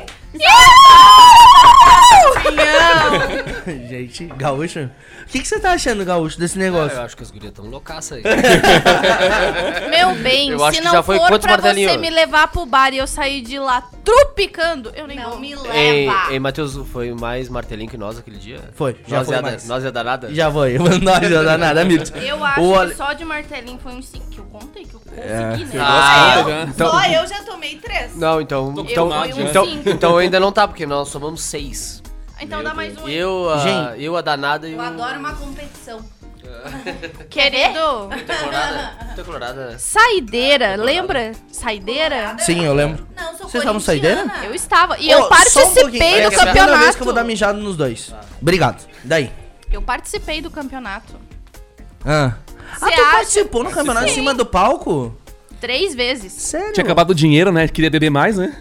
Gente, 3.88 4.26
gaúcho? 4.36 4.80
O 5.22 5.26
que, 5.32 5.40
que 5.40 5.48
você 5.48 5.58
tá 5.58 5.72
achando, 5.72 6.04
gaúcho, 6.04 6.38
desse 6.38 6.58
Ah, 6.58 6.62
negócio? 6.62 6.96
eu 6.98 7.02
acho 7.02 7.16
que 7.16 7.22
as 7.22 7.30
gurias 7.30 7.52
tão 7.52 7.64
loucaças 7.66 8.18
aí. 8.18 8.22
Meu 9.88 10.14
bem, 10.16 10.50
Eu 10.50 10.62
acho 10.64 10.74
se 10.76 10.80
que 10.80 10.84
não 10.86 10.92
já 10.92 11.02
foi 11.02 11.16
for 11.18 11.26
pra 11.28 11.38
você 11.38 11.48
martelinhos? 11.48 11.96
me 11.96 12.10
levar 12.10 12.48
pro 12.48 12.66
bar 12.66 12.92
e 12.92 12.98
eu 12.98 13.06
sair 13.06 13.40
de 13.40 13.58
lá 13.58 13.82
trupicando, 14.04 14.92
eu 14.94 15.06
nem 15.06 15.18
Não 15.18 15.30
vou. 15.30 15.38
me 15.40 15.52
Ei, 15.72 16.06
leva. 16.06 16.32
ei, 16.32 16.38
Matheus, 16.38 16.76
foi 16.92 17.12
mais 17.14 17.48
martelinho 17.48 17.88
que 17.88 17.96
nós 17.96 18.18
aquele 18.18 18.36
dia? 18.36 18.58
Foi, 18.74 18.96
já 19.06 19.18
nós 19.18 19.26
foi 19.26 19.36
é 19.36 19.40
mais. 19.42 19.68
Nós 19.68 19.84
é 19.84 19.90
danada? 19.90 20.34
Já 20.34 20.50
foi, 20.50 20.76
nós 21.00 21.28
já 21.28 21.42
dá 21.42 21.56
nada, 21.56 21.80
amigo. 21.80 22.04
Eu 22.16 22.44
acho 22.44 22.60
O 22.60 22.88
que 22.88 22.94
só 22.96 23.12
de 23.12 23.24
martelinho 23.24 23.78
foi 23.82 23.92
uns 23.92 24.08
5 24.08 24.26
que 24.28 24.38
eu 24.38 24.44
contei, 24.46 24.84
que 24.84 24.94
eu 24.94 25.00
consegui, 25.00 25.22
É. 25.22 25.76
né? 25.76 25.80
Ah, 25.80 26.40
Só 26.42 26.48
eu? 26.50 26.62
então, 26.64 26.90
Só 26.90 27.04
eu 27.06 27.26
já 27.26 27.42
tomei 27.44 27.76
três. 27.76 28.16
Não, 28.16 28.40
então. 28.40 28.74
Então, 28.78 29.10
então, 29.38 29.66
então 29.86 30.16
ainda 30.18 30.38
não 30.40 30.50
tá, 30.52 30.66
porque 30.68 30.84
nós 30.84 31.08
somamos 31.08 31.40
seis. 31.42 32.02
Então 32.42 32.62
dá 32.62 32.74
mais 32.74 32.96
um. 32.98 33.06
aí. 33.06 33.14
Eu, 33.14 33.50
a, 33.50 33.58
Gente. 33.58 34.02
eu, 34.02 34.16
a 34.16 34.20
danada 34.20 34.68
e 34.68 34.72
Eu 34.72 34.78
o. 34.78 34.82
adoro 34.82 35.18
uma 35.18 35.34
competição. 35.34 36.00
Querido, 37.30 38.08
Tá 38.26 38.36
colorada? 38.36 38.92
Colorada. 39.24 39.78
saideira, 39.78 40.76
lembra? 40.76 41.32
Saideira? 41.50 42.36
Sim, 42.40 42.64
eu 42.64 42.74
lembro. 42.74 43.06
Não, 43.16 43.36
sou 43.36 43.48
Vocês 43.48 43.62
estavam 43.62 43.80
saideira? 43.80 44.24
Eu 44.44 44.54
estava. 44.54 44.98
E 44.98 45.08
Ô, 45.14 45.18
eu 45.18 45.28
só 45.48 45.68
um 45.68 45.74
pouquinho. 45.74 45.98
participei 46.00 46.14
É 46.18 46.22
do 46.22 46.26
a 46.28 46.30
segunda 46.30 46.46
campeonato. 46.46 46.78
vez 46.78 46.94
que 46.96 47.00
eu 47.02 47.04
vou 47.04 47.14
dar 47.14 47.24
mijado 47.24 47.58
nos 47.58 47.76
dois. 47.76 48.14
Obrigado. 48.40 48.86
Daí. 49.04 49.32
Eu 49.70 49.80
participei 49.82 50.40
do 50.42 50.50
campeonato. 50.50 51.14
Ah. 52.04 52.34
Você 52.78 52.84
ah, 52.84 52.90
tu 52.92 53.00
acha? 53.00 53.10
participou 53.12 53.64
no 53.64 53.70
campeonato 53.70 54.06
em 54.06 54.14
cima 54.14 54.34
do 54.34 54.44
palco? 54.44 55.16
Três 55.60 55.94
vezes. 55.94 56.32
Sério? 56.32 56.72
Tinha 56.72 56.84
acabado 56.84 57.10
o 57.10 57.14
dinheiro, 57.14 57.52
né? 57.52 57.68
Queria 57.68 57.90
beber 57.90 58.10
mais, 58.10 58.36
né? 58.36 58.56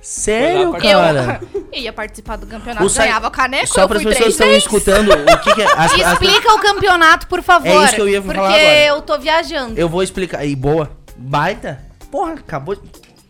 Sério, 0.00 0.70
Foi 0.70 0.80
cara? 0.80 1.40
Eu 1.76 1.82
ia 1.82 1.92
participar 1.92 2.36
do 2.36 2.46
campeonato, 2.46 2.84
O 2.84 2.88
sai- 2.88 3.06
ganhava 3.08 3.30
caneco, 3.30 3.66
Só 3.66 3.86
para 3.86 3.98
as 3.98 4.02
pessoas 4.04 4.24
que 4.24 4.30
estão 4.30 4.52
escutando 4.54 5.10
o 5.12 5.38
que, 5.42 5.54
que 5.54 5.62
é. 5.62 5.66
As, 5.66 5.92
as- 5.92 6.12
Explica 6.22 6.52
o 6.54 6.58
campeonato, 6.58 7.26
por 7.26 7.42
favor. 7.42 7.66
É 7.68 7.84
isso 7.84 7.94
que 7.94 8.00
eu 8.00 8.08
ia 8.08 8.22
porque 8.22 8.36
falar 8.36 8.48
agora. 8.54 8.84
eu 8.86 9.02
tô 9.02 9.18
viajando. 9.18 9.78
Eu 9.78 9.88
vou 9.88 10.02
explicar. 10.02 10.44
E 10.46 10.56
boa. 10.56 10.90
Baita. 11.16 11.80
Porra, 12.10 12.32
acabou. 12.34 12.76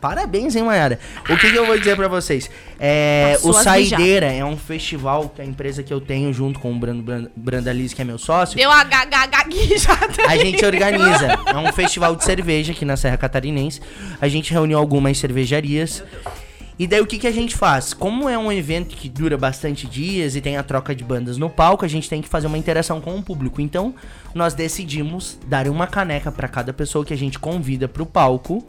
Parabéns, 0.01 0.55
hein, 0.55 0.62
Mayara? 0.62 1.01
O 1.28 1.36
que, 1.36 1.51
que 1.51 1.57
eu 1.57 1.66
vou 1.66 1.76
dizer 1.76 1.97
pra 1.97 2.07
vocês? 2.07 2.49
É, 2.78 3.32
Passou 3.32 3.53
o 3.55 3.57
as 3.57 3.64
Saideira 3.64 4.26
é 4.26 4.44
um 4.44 4.57
festival 4.57 5.30
que 5.34 5.40
a 5.40 5.44
empresa 5.44 5.82
que 5.82 5.92
eu 5.92 6.01
tenho 6.01 6.32
junto 6.32 6.61
com 6.61 6.70
o 6.70 6.78
Brando 6.78 7.03
Brand- 7.03 7.28
Brandalize, 7.34 7.94
que 7.94 8.03
é 8.03 8.05
meu 8.05 8.18
sócio, 8.18 8.57
Deu 8.57 8.70
a 8.70 8.84
gaguejada. 8.84 10.22
a 10.28 10.36
gente 10.36 10.64
organiza. 10.64 11.38
É 11.47 11.57
um 11.57 11.72
festival 11.72 12.14
de 12.14 12.22
cerveja 12.24 12.72
aqui 12.72 12.84
na 12.84 12.97
Serra 12.97 13.16
Catarinense. 13.16 13.80
A 14.20 14.28
gente 14.28 14.53
reuniu 14.53 14.78
algumas 14.78 15.18
cervejarias. 15.18 16.05
E 16.79 16.87
daí 16.87 17.01
o 17.01 17.07
que, 17.07 17.18
que 17.18 17.27
a 17.27 17.33
gente 17.33 17.57
faz? 17.57 17.95
Como 17.95 18.29
é 18.29 18.37
um 18.37 18.53
evento 18.53 18.95
que 18.95 19.09
dura 19.09 19.39
bastante 19.39 19.87
dias 19.87 20.37
e 20.37 20.41
tem 20.43 20.59
a 20.59 20.62
troca 20.62 20.95
de 20.95 21.03
bandas 21.03 21.39
no 21.39 21.49
palco, 21.49 21.85
a 21.85 21.89
gente 21.89 22.09
tem 22.09 22.20
que 22.20 22.29
fazer 22.29 22.47
uma 22.47 22.59
interação 22.59 23.01
com 23.01 23.16
o 23.16 23.22
público. 23.22 23.62
Então, 23.62 23.95
nós 24.35 24.53
decidimos 24.53 25.39
dar 25.47 25.68
uma 25.68 25.87
caneca 25.87 26.31
pra 26.31 26.49
cada 26.49 26.74
pessoa 26.74 27.05
que 27.05 27.14
a 27.14 27.16
gente 27.16 27.39
convida 27.39 27.89
pro 27.89 28.05
palco, 28.05 28.62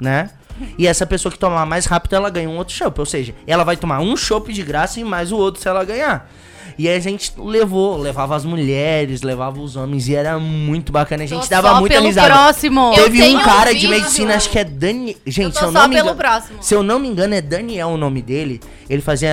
né? 0.00 0.30
E 0.78 0.86
essa 0.86 1.04
pessoa 1.04 1.32
que 1.32 1.38
tomar 1.38 1.66
mais 1.66 1.86
rápido, 1.86 2.14
ela 2.14 2.30
ganha 2.30 2.48
um 2.48 2.56
outro 2.56 2.74
chopp. 2.74 3.00
Ou 3.00 3.06
seja, 3.06 3.34
ela 3.46 3.64
vai 3.64 3.76
tomar 3.76 4.00
um 4.00 4.16
chopp 4.16 4.52
de 4.52 4.62
graça 4.62 5.00
e 5.00 5.04
mais 5.04 5.32
o 5.32 5.36
outro 5.36 5.60
se 5.60 5.68
ela 5.68 5.84
ganhar. 5.84 6.30
E 6.78 6.88
aí 6.88 6.96
a 6.96 7.00
gente 7.00 7.32
levou, 7.38 7.96
levava 7.96 8.34
as 8.34 8.44
mulheres, 8.44 9.22
levava 9.22 9.60
os 9.60 9.76
homens 9.76 10.08
e 10.08 10.14
era 10.14 10.38
muito 10.38 10.92
bacana. 10.92 11.24
A 11.24 11.26
gente 11.26 11.42
Tô 11.42 11.48
dava 11.48 11.68
só 11.68 11.80
muita 11.80 11.94
pelo 11.96 12.06
risada. 12.06 12.32
próximo. 12.32 12.92
Teve 12.94 13.22
um 13.22 13.42
cara 13.42 13.74
de 13.74 13.88
medicina, 13.88 14.34
acho 14.34 14.50
que 14.50 14.58
é 14.58 14.64
Dani. 14.64 15.16
Gente, 15.26 15.56
se 15.56 15.64
eu 15.64 15.72
não 15.72 15.88
me 15.88 15.96
engano, 15.96 16.14
próximo. 16.16 16.62
se 16.62 16.74
eu 16.74 16.82
não 16.82 16.98
me 16.98 17.08
engano, 17.08 17.34
é 17.34 17.40
Daniel 17.40 17.88
o 17.88 17.96
nome 17.96 18.22
dele. 18.22 18.60
Ele 18.88 19.02
fazia 19.02 19.30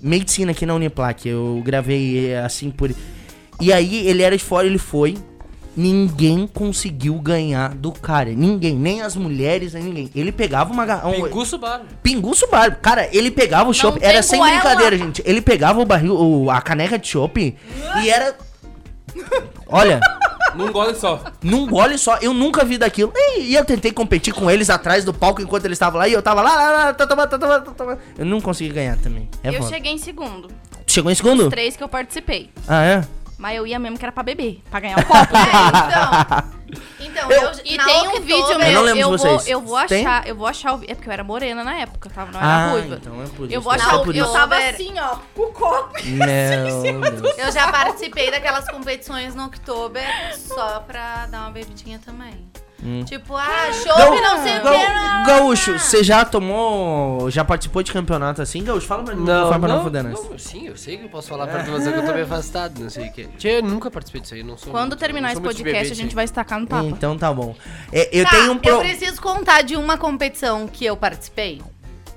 medicina 0.00 0.52
aqui 0.52 0.64
na 0.66 0.74
Uniplac. 0.74 1.28
Eu 1.28 1.62
gravei 1.64 2.30
eh, 2.32 2.40
assim 2.40 2.70
por. 2.70 2.90
E 3.60 3.72
aí 3.72 4.06
ele 4.06 4.22
era 4.22 4.36
de 4.36 4.44
fora, 4.44 4.66
ele 4.66 4.78
foi. 4.78 5.16
Ninguém 5.76 6.46
conseguiu 6.46 7.14
ganhar 7.16 7.74
do 7.74 7.92
cara. 7.92 8.30
Ninguém, 8.30 8.74
nem 8.74 9.02
as 9.02 9.14
mulheres, 9.14 9.74
nem 9.74 9.82
ninguém. 9.84 10.10
Ele 10.14 10.32
pegava 10.32 10.72
uma 10.72 10.84
um, 11.06 11.12
Pinguço 11.24 11.58
bar. 11.58 11.82
Pinguço 12.02 12.48
bar. 12.50 12.78
Cara, 12.80 13.08
ele 13.12 13.30
pegava 13.30 13.68
o 13.68 13.74
chopp. 13.74 13.98
Era 14.02 14.22
sem 14.22 14.38
goela. 14.38 14.54
brincadeira, 14.54 14.96
gente. 14.96 15.22
Ele 15.26 15.40
pegava 15.42 15.78
o 15.80 15.84
barril, 15.84 16.14
o- 16.18 16.50
a 16.50 16.60
caneca 16.62 16.98
de 16.98 17.06
chopp 17.08 17.54
e 18.02 18.08
era. 18.10 18.34
Olha, 19.66 20.00
Num 20.54 20.70
gole 20.70 20.94
só. 20.94 21.22
num 21.42 21.66
gole 21.66 21.98
só, 21.98 22.16
eu 22.18 22.32
nunca 22.32 22.64
vi 22.64 22.78
daquilo. 22.78 23.12
E 23.38 23.54
eu 23.54 23.64
tentei 23.64 23.90
competir 23.92 24.32
com 24.32 24.50
eles 24.50 24.70
atrás 24.70 25.04
do 25.04 25.12
palco 25.12 25.42
enquanto 25.42 25.64
eles 25.64 25.76
estavam 25.76 25.98
lá 25.98 26.08
e 26.08 26.12
eu 26.12 26.22
tava 26.22 26.40
lá, 26.42 26.54
lá, 26.54 26.70
lá, 26.70 26.94
tá, 26.94 27.06
tá, 27.06 27.16
tá, 27.26 27.38
tá, 27.38 27.60
tá, 27.60 27.72
tá. 27.72 27.98
Eu 28.16 28.24
não 28.26 28.40
consegui 28.40 28.70
ganhar 28.72 28.96
também. 28.98 29.28
É 29.42 29.48
Eu 29.50 29.54
foda. 29.54 29.68
cheguei 29.74 29.92
em 29.92 29.98
segundo. 29.98 30.48
Chegou 30.86 31.10
em 31.10 31.14
segundo? 31.14 31.44
Os 31.44 31.48
três 31.50 31.76
que 31.76 31.82
eu 31.82 31.88
participei. 31.88 32.50
Ah, 32.68 32.84
é? 32.84 33.04
Mas 33.38 33.56
eu 33.56 33.66
ia 33.66 33.78
mesmo 33.78 33.98
que 33.98 34.04
era 34.04 34.12
pra 34.12 34.22
beber, 34.22 34.62
pra 34.70 34.80
ganhar 34.80 34.98
um 34.98 35.02
copo. 35.02 35.32
Então, 36.98 37.30
Eu- 37.30 37.42
eu, 37.42 37.52
E 37.64 37.78
tem 37.78 38.08
um 38.08 38.20
vídeo 38.20 38.50
Eu 38.52 38.58
meu, 38.58 38.72
não 38.72 38.82
lembro 38.82 39.00
eu, 39.00 39.16
de 39.16 39.22
vou, 39.22 39.38
vocês. 39.38 39.46
eu 39.48 39.60
vou 39.60 39.86
Tem? 39.86 40.04
achar, 40.04 40.26
eu 40.26 40.34
vou 40.34 40.46
achar 40.46 40.72
o 40.74 40.78
vi- 40.78 40.86
É 40.90 40.94
porque 40.94 41.08
eu 41.08 41.12
era 41.12 41.22
morena 41.24 41.62
na 41.62 41.74
época, 41.76 42.10
tava, 42.10 42.32
não 42.32 42.40
era 42.40 42.48
Ah, 42.48 42.70
ruiva. 42.72 42.96
então 42.96 43.22
é 43.22 43.26
por 43.28 43.44
Eu 43.44 43.50
isso. 43.52 43.60
vou 43.60 43.72
deve 43.72 43.84
achar 43.84 43.96
o 43.96 44.04
por 44.04 44.16
Eu 44.16 44.24
isso. 44.24 44.32
tava 44.32 44.56
assim, 44.58 44.94
ó, 44.98 45.16
com 45.34 45.42
o 45.42 45.52
copo. 45.52 45.94
Meu 46.04 47.00
Deus. 47.12 47.38
Eu 47.38 47.52
já 47.52 47.70
participei 47.70 48.30
daquelas 48.30 48.68
competições 48.68 49.34
no 49.34 49.46
Oktober 49.46 50.04
só 50.36 50.80
pra 50.80 51.26
dar 51.26 51.42
uma 51.42 51.50
bebidinha 51.50 52.00
também. 52.04 52.44
Tipo, 53.06 53.34
ah, 53.34 53.72
chopp, 53.72 54.20
não 54.20 54.42
sei 54.42 54.58
o 54.58 54.60
que. 54.60 54.68
não. 54.68 55.22
Gaúcho, 55.24 55.78
você 55.78 56.04
já 56.04 56.24
tomou. 56.24 57.30
Já 57.30 57.44
participou 57.44 57.82
de 57.82 57.90
campeonato 57.90 58.42
assim, 58.42 58.62
Gaúcho? 58.62 58.86
Fala 58.86 59.02
pra 59.02 59.14
mim, 59.14 59.24
Não, 59.24 59.48
pra 59.48 59.58
não 59.58 59.68
não, 59.76 59.82
foder 59.82 60.04
nós. 60.04 60.12
não, 60.28 60.38
sim, 60.38 60.68
eu 60.68 60.76
sei 60.76 60.98
que 60.98 61.04
eu 61.04 61.08
posso 61.08 61.28
falar 61.28 61.46
pra 61.46 61.64
tu, 61.64 61.70
mas 61.72 61.86
é 61.86 61.92
que 61.92 61.98
eu 61.98 62.04
tô 62.06 62.12
meio 62.12 62.24
afastado, 62.26 62.78
não 62.78 62.90
sei 62.90 63.08
o 63.08 63.12
que. 63.12 63.24
Tia, 63.38 63.52
eu 63.54 63.62
nunca 63.62 63.90
participei 63.90 64.20
disso 64.20 64.34
aí, 64.34 64.42
não 64.42 64.56
sou 64.58 64.70
Quando 64.70 64.88
muito- 64.90 65.00
terminar 65.00 65.22
não 65.22 65.28
esse 65.30 65.34
sou 65.36 65.42
muito 65.44 65.56
de 65.56 65.62
podcast, 65.64 65.88
beber 65.88 65.98
a 66.00 66.02
gente 66.04 66.14
vai 66.14 66.24
estacar 66.26 66.60
no 66.60 66.66
tapa. 66.66 66.84
Então 66.84 67.16
tá 67.18 67.32
bom. 67.32 67.56
É, 67.90 68.08
eu 68.12 68.24
Tá, 68.24 68.30
tenho 68.30 68.52
um 68.52 68.58
pro... 68.58 68.70
eu 68.70 68.78
preciso 68.80 69.20
contar 69.22 69.62
de 69.62 69.74
uma 69.74 69.96
competição 69.96 70.68
que 70.68 70.84
eu 70.84 70.96
participei, 70.96 71.62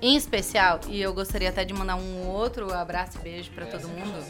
em 0.01 0.15
especial, 0.17 0.81
e 0.89 1.01
eu 1.01 1.13
gostaria 1.13 1.49
até 1.49 1.63
de 1.65 1.73
mandar 1.73 1.95
um 1.95 2.27
outro 2.27 2.71
abraço 2.73 3.17
e 3.17 3.23
beijo 3.23 3.49
pra 3.51 3.65
todo 3.65 3.87
mundo. 3.87 4.23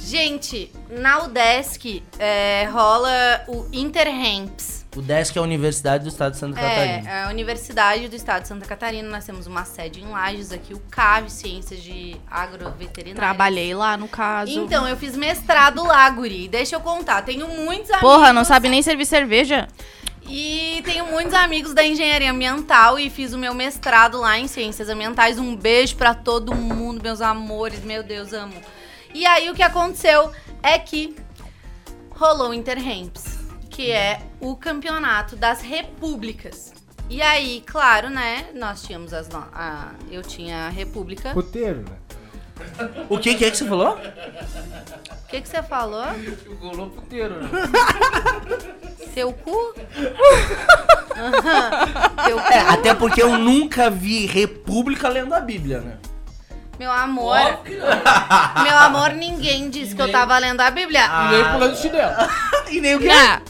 Gente, 0.00 0.70
na 0.90 1.24
UDESC 1.24 2.02
é, 2.18 2.68
rola 2.70 3.10
o 3.48 3.66
Interramps. 3.72 4.79
O 4.96 5.00
DESC 5.00 5.36
é 5.36 5.40
a 5.40 5.42
Universidade 5.42 6.02
do 6.02 6.08
Estado 6.08 6.32
de 6.32 6.38
Santa 6.38 6.60
Catarina. 6.60 7.08
É, 7.08 7.24
a 7.24 7.28
Universidade 7.28 8.08
do 8.08 8.16
Estado 8.16 8.42
de 8.42 8.48
Santa 8.48 8.66
Catarina. 8.66 9.08
Nós 9.08 9.24
temos 9.24 9.46
uma 9.46 9.64
sede 9.64 10.00
em 10.00 10.08
Lages 10.08 10.50
aqui, 10.50 10.74
o 10.74 10.80
CAV, 10.90 11.30
Ciências 11.30 11.80
de 11.80 12.16
Agroveterinária. 12.28 13.14
Trabalhei 13.14 13.72
lá, 13.72 13.96
no 13.96 14.08
caso. 14.08 14.50
Então, 14.50 14.88
eu 14.88 14.96
fiz 14.96 15.16
mestrado 15.16 15.84
lá, 15.84 16.10
guri. 16.10 16.48
Deixa 16.48 16.74
eu 16.74 16.80
contar. 16.80 17.22
Tenho 17.22 17.46
muitos 17.46 17.88
amigos. 17.90 18.00
Porra, 18.00 18.32
não 18.32 18.44
sabe 18.44 18.68
nem 18.68 18.82
servir 18.82 19.06
cerveja? 19.06 19.68
E 20.28 20.82
tenho 20.84 21.06
muitos 21.06 21.34
amigos 21.34 21.72
da 21.72 21.84
engenharia 21.84 22.30
ambiental 22.30 22.98
e 22.98 23.08
fiz 23.08 23.32
o 23.32 23.38
meu 23.38 23.54
mestrado 23.54 24.20
lá 24.20 24.38
em 24.38 24.48
ciências 24.48 24.88
ambientais. 24.88 25.38
Um 25.38 25.56
beijo 25.56 25.96
pra 25.96 26.14
todo 26.14 26.54
mundo, 26.54 27.00
meus 27.02 27.20
amores, 27.20 27.80
meu 27.84 28.02
Deus, 28.02 28.32
amo. 28.32 28.54
E 29.14 29.24
aí 29.24 29.50
o 29.50 29.54
que 29.54 29.62
aconteceu 29.62 30.30
é 30.62 30.78
que 30.78 31.16
rolou 32.10 32.50
o 32.50 32.54
Interramps, 32.54 33.39
que 33.80 33.90
é 33.90 34.20
o 34.40 34.54
campeonato 34.56 35.36
das 35.36 35.62
repúblicas. 35.62 36.70
E 37.08 37.22
aí, 37.22 37.62
claro, 37.66 38.10
né, 38.10 38.44
nós 38.54 38.82
tínhamos 38.82 39.14
as 39.14 39.26
no- 39.30 39.38
a, 39.54 39.92
eu 40.10 40.22
tinha 40.22 40.66
a 40.66 40.68
república. 40.68 41.30
Puteiro, 41.32 41.78
né? 41.88 41.96
O 43.08 43.16
que, 43.16 43.34
que 43.36 43.44
é 43.46 43.50
que 43.50 43.56
você 43.56 43.66
falou? 43.66 43.94
O 43.96 45.26
que 45.28 45.40
que 45.40 45.48
você 45.48 45.62
falou? 45.62 46.04
Golou 46.60 46.90
puteiro, 46.90 47.42
né? 47.42 47.48
Seu 49.14 49.32
cu? 49.32 49.74
Seu 52.26 52.36
cu. 52.38 52.52
É, 52.52 52.58
até 52.68 52.92
porque 52.92 53.22
eu 53.22 53.38
nunca 53.38 53.88
vi 53.88 54.26
República 54.26 55.08
lendo 55.08 55.32
a 55.32 55.40
Bíblia, 55.40 55.80
né? 55.80 55.96
Meu 56.78 56.92
amor. 56.92 57.38
Meu 58.62 58.78
amor, 58.78 59.12
ninguém 59.12 59.70
disse 59.70 59.94
que 59.94 60.02
eu 60.02 60.12
tava 60.12 60.36
lendo 60.38 60.60
a 60.60 60.70
Bíblia. 60.70 61.08
Nem 61.30 61.44
pulando 61.52 61.76
chinelo. 61.76 62.12
E 62.70 62.80
nem 62.80 62.94
o 62.94 63.00
que? 63.00 63.08
Ah, 63.08 63.42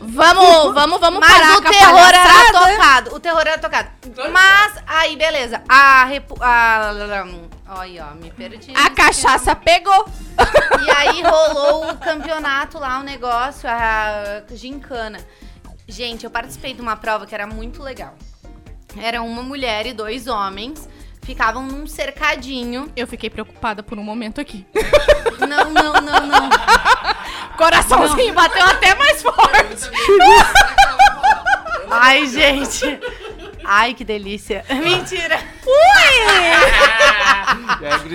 vamos, 0.00 0.74
vamos, 0.74 1.00
vamos 1.00 1.20
Mas 1.20 1.32
parar 1.32 1.56
o 1.56 1.62
terror 1.62 2.08
era 2.08 2.52
tocado. 2.52 3.14
O 3.14 3.20
terror 3.20 3.40
era 3.40 3.58
tocado. 3.58 3.90
Mas, 4.30 4.82
aí, 4.86 5.16
beleza. 5.16 5.62
A. 5.68 6.04
Repu... 6.04 6.36
a... 6.40 6.92
Olha, 7.68 8.08
ó, 8.10 8.14
me 8.14 8.30
perdi. 8.30 8.72
A 8.76 8.90
cachaça 8.90 9.54
pegou. 9.56 10.06
E 10.84 10.90
aí 10.90 11.22
rolou 11.22 11.90
o 11.90 11.96
campeonato 11.96 12.78
lá, 12.78 13.00
o 13.00 13.02
negócio, 13.02 13.68
a 13.68 14.42
gincana. 14.52 15.18
Gente, 15.88 16.24
eu 16.24 16.30
participei 16.30 16.74
de 16.74 16.82
uma 16.82 16.96
prova 16.96 17.26
que 17.26 17.34
era 17.34 17.46
muito 17.46 17.82
legal. 17.82 18.14
Era 18.96 19.22
uma 19.22 19.42
mulher 19.42 19.86
e 19.86 19.92
dois 19.92 20.26
homens. 20.26 20.88
Ficavam 21.22 21.62
num 21.64 21.86
cercadinho. 21.86 22.90
Eu 22.96 23.06
fiquei 23.06 23.30
preocupada 23.30 23.82
por 23.82 23.98
um 23.98 24.02
momento 24.02 24.40
aqui. 24.40 24.66
Não, 25.38 25.70
não, 25.70 25.92
não, 26.00 26.26
não. 26.26 26.50
Coraçãozinho 27.56 28.34
bateu 28.34 28.64
até 28.64 28.94
mais 28.94 29.22
forte. 29.22 29.90
Ai, 31.90 32.26
gente. 32.26 32.98
Ai, 33.64 33.94
que 33.94 34.04
delícia. 34.04 34.64
Mentira. 34.70 35.38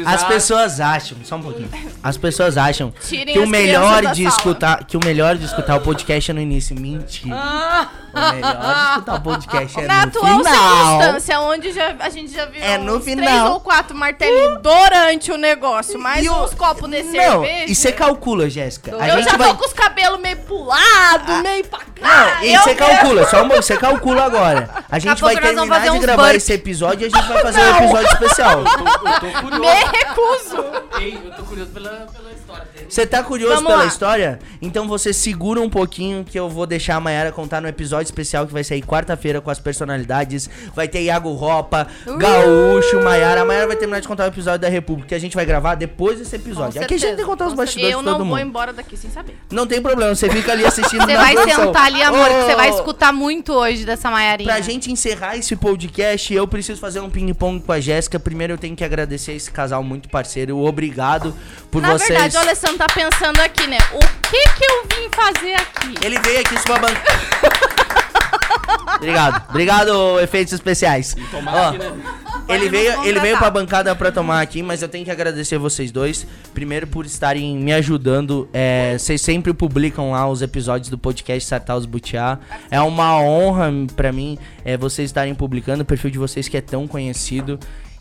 As 0.05 0.23
pessoas 0.23 0.79
acham, 0.79 1.17
só 1.23 1.35
um 1.35 1.41
pouquinho. 1.41 1.69
As 2.01 2.17
pessoas 2.17 2.57
acham 2.57 2.93
Tirem 3.07 3.33
que 3.33 3.39
o 3.39 3.47
melhor 3.47 4.01
de 4.13 4.23
sala. 4.23 4.35
escutar, 4.35 4.83
que 4.85 4.95
o 4.97 4.99
melhor 5.03 5.35
de 5.35 5.45
escutar 5.45 5.75
o 5.75 5.81
podcast 5.81 6.31
é 6.31 6.33
no 6.33 6.41
início. 6.41 6.79
Mentira. 6.79 7.35
Ah. 7.37 7.87
O 8.13 8.19
melhor 8.33 8.75
de 8.75 8.89
escutar 8.91 9.15
o 9.15 9.21
podcast 9.21 9.79
é 9.79 9.87
Na 9.87 10.05
no 10.05 10.09
atual 10.09 10.37
final. 10.37 10.99
circunstância, 11.01 11.39
onde 11.41 11.71
já, 11.73 11.95
a 11.99 12.09
gente 12.09 12.33
já 12.33 12.45
viu 12.45 12.63
É 12.63 12.77
no 12.77 12.95
uns 12.97 13.03
três 13.03 13.19
final. 13.19 13.53
ou 13.53 13.59
quatro 13.59 13.95
martelinhos 13.95 14.59
durante 14.61 15.31
o 15.31 15.37
negócio, 15.37 15.99
mais 15.99 16.25
E 16.25 16.29
o- 16.29 16.43
uns 16.43 16.53
copos 16.53 16.89
de 16.89 17.03
Não, 17.03 17.11
cerveja. 17.11 17.65
e 17.71 17.75
você 17.75 17.91
calcula, 17.91 18.49
Jéssica. 18.49 18.91
Eu 18.91 18.99
gente 19.17 19.29
já 19.29 19.37
vai. 19.37 19.49
tô 19.49 19.55
com 19.55 19.65
os 19.65 19.73
cabelos 19.73 20.19
meio 20.19 20.37
pulados, 20.37 21.41
meio 21.43 21.65
pra 21.65 21.79
cá. 21.79 21.85
Não, 22.39 22.43
e 22.43 22.57
você 22.57 22.75
calcula, 22.75 23.27
só 23.27 23.43
um 23.43 23.49
você 23.49 23.77
calcula 23.77 24.23
agora. 24.23 24.69
A 24.89 24.99
gente 24.99 25.21
vai 25.21 25.35
nós 25.35 25.43
vamos 25.43 25.55
terminar 25.57 25.75
fazer 25.81 25.91
de 25.91 25.99
gravar 25.99 26.35
esse 26.35 26.53
episódio 26.53 27.03
e 27.03 27.07
a 27.07 27.09
gente 27.09 27.27
vai 27.27 27.36
fazer 27.41 27.59
um 27.59 27.77
episódio 27.77 28.07
especial. 28.07 28.59
Eu 28.59 28.65
tô 28.65 29.41
curioso. 29.41 29.59
me 29.59 29.97
recuso. 29.97 30.65
Ei, 30.99 31.21
eu 31.25 31.31
tô 31.35 31.43
curioso 31.43 31.71
pela, 31.71 32.07
pela. 32.13 32.26
Você 32.89 33.05
tá 33.05 33.23
curioso 33.23 33.55
Vamos 33.55 33.69
pela 33.69 33.81
lá. 33.83 33.87
história? 33.87 34.39
Então 34.61 34.87
você 34.87 35.11
segura 35.13 35.59
um 35.61 35.69
pouquinho 35.69 36.23
que 36.23 36.39
eu 36.39 36.49
vou 36.49 36.65
deixar 36.65 36.95
a 36.95 36.99
Mayara 36.99 37.31
contar 37.31 37.61
no 37.61 37.67
episódio 37.67 38.05
especial 38.05 38.47
que 38.47 38.53
vai 38.53 38.63
sair 38.63 38.81
quarta-feira 38.81 39.41
com 39.41 39.49
as 39.51 39.59
personalidades. 39.59 40.49
Vai 40.75 40.87
ter 40.87 41.01
Iago 41.03 41.31
Ropa, 41.33 41.87
Uh! 42.05 42.17
Gaúcho, 42.17 43.01
Mayara. 43.03 43.41
A 43.41 43.45
Mayara 43.45 43.67
vai 43.67 43.75
terminar 43.75 43.99
de 43.99 44.07
contar 44.07 44.23
o 44.25 44.27
episódio 44.27 44.59
da 44.59 44.69
República 44.69 45.09
que 45.09 45.15
a 45.15 45.19
gente 45.19 45.35
vai 45.35 45.45
gravar 45.45 45.75
depois 45.75 46.17
desse 46.19 46.35
episódio. 46.35 46.79
Com 46.79 46.85
Aqui 46.85 46.93
a 46.95 46.97
gente 46.97 47.07
tem 47.09 47.17
que 47.17 47.23
contar 47.25 47.45
os 47.45 47.51
com 47.51 47.57
bastidores 47.57 47.93
Eu 47.93 48.01
não 48.01 48.17
vou 48.17 48.25
mundo. 48.25 48.39
embora 48.39 48.71
daqui 48.73 48.95
sem 48.97 49.09
saber. 49.11 49.35
Não 49.51 49.67
tem 49.67 49.81
problema, 49.81 50.13
você 50.15 50.29
fica 50.29 50.51
ali 50.51 50.65
assistindo 50.65 51.01
Você 51.05 51.13
na 51.13 51.19
vai 51.21 51.33
produção. 51.35 51.65
sentar 51.65 51.85
ali, 51.85 52.01
amor, 52.01 52.27
que 52.27 52.41
você 52.45 52.55
vai 52.55 52.69
escutar 52.69 53.11
muito 53.13 53.53
hoje 53.53 53.85
dessa 53.85 54.09
Maiarinha. 54.09 54.49
Pra 54.51 54.61
gente 54.61 54.91
encerrar 54.91 55.35
esse 55.37 55.55
podcast, 55.55 56.33
eu 56.33 56.47
preciso 56.47 56.79
fazer 56.79 56.99
um 56.99 57.09
ping-pong 57.09 57.59
com 57.61 57.71
a 57.71 57.79
Jéssica. 57.79 58.19
Primeiro 58.19 58.53
eu 58.53 58.57
tenho 58.57 58.75
que 58.75 58.83
agradecer 58.83 59.33
esse 59.33 59.51
casal 59.51 59.83
muito 59.83 60.09
parceiro. 60.09 60.57
Obrigado 60.59 61.33
por 61.71 61.81
Na 61.81 61.93
vocês. 61.93 62.09
verdade, 62.09 62.35
o 62.37 62.39
Alessandro 62.39 62.76
tá 62.77 62.85
pensando 62.93 63.39
aqui, 63.39 63.67
né? 63.67 63.77
O 63.91 63.99
que 64.29 64.43
que 64.49 64.63
eu 64.63 64.83
vim 64.83 65.09
fazer 65.13 65.55
aqui? 65.55 66.05
Ele 66.05 66.19
veio 66.19 66.39
aqui 66.41 66.57
sua 66.59 66.77
banca. 66.77 67.01
Obrigado. 68.95 69.49
Obrigado, 69.49 70.19
efeitos 70.19 70.53
especiais. 70.53 71.15
Ó, 71.33 71.69
aqui, 71.69 71.77
né? 71.77 71.91
ele 72.49 72.69
veio, 72.69 73.03
ele 73.03 73.19
veio 73.19 73.37
pra 73.37 73.49
bancada 73.49 73.95
pra 73.95 74.11
tomar 74.11 74.41
aqui, 74.41 74.63
mas 74.63 74.81
eu 74.81 74.87
tenho 74.87 75.05
que 75.05 75.11
agradecer 75.11 75.57
vocês 75.57 75.91
dois. 75.91 76.25
Primeiro 76.53 76.87
por 76.87 77.05
estarem 77.05 77.57
me 77.57 77.73
ajudando. 77.73 78.47
É, 78.53 78.97
vocês 78.97 79.21
sempre 79.21 79.53
publicam 79.53 80.11
lá 80.11 80.27
os 80.29 80.41
episódios 80.41 80.89
do 80.89 80.97
podcast 80.97 81.47
Sartaus 81.47 81.85
Butiá. 81.85 82.39
É 82.71 82.79
uma 82.81 83.19
honra 83.19 83.71
pra 83.95 84.11
mim 84.11 84.37
é, 84.63 84.77
vocês 84.77 85.09
estarem 85.09 85.35
publicando 85.35 85.83
o 85.83 85.85
perfil 85.85 86.09
de 86.09 86.17
vocês 86.17 86.47
que 86.47 86.57
é 86.57 86.61
tão 86.61 86.87
conhecido. 86.87 87.59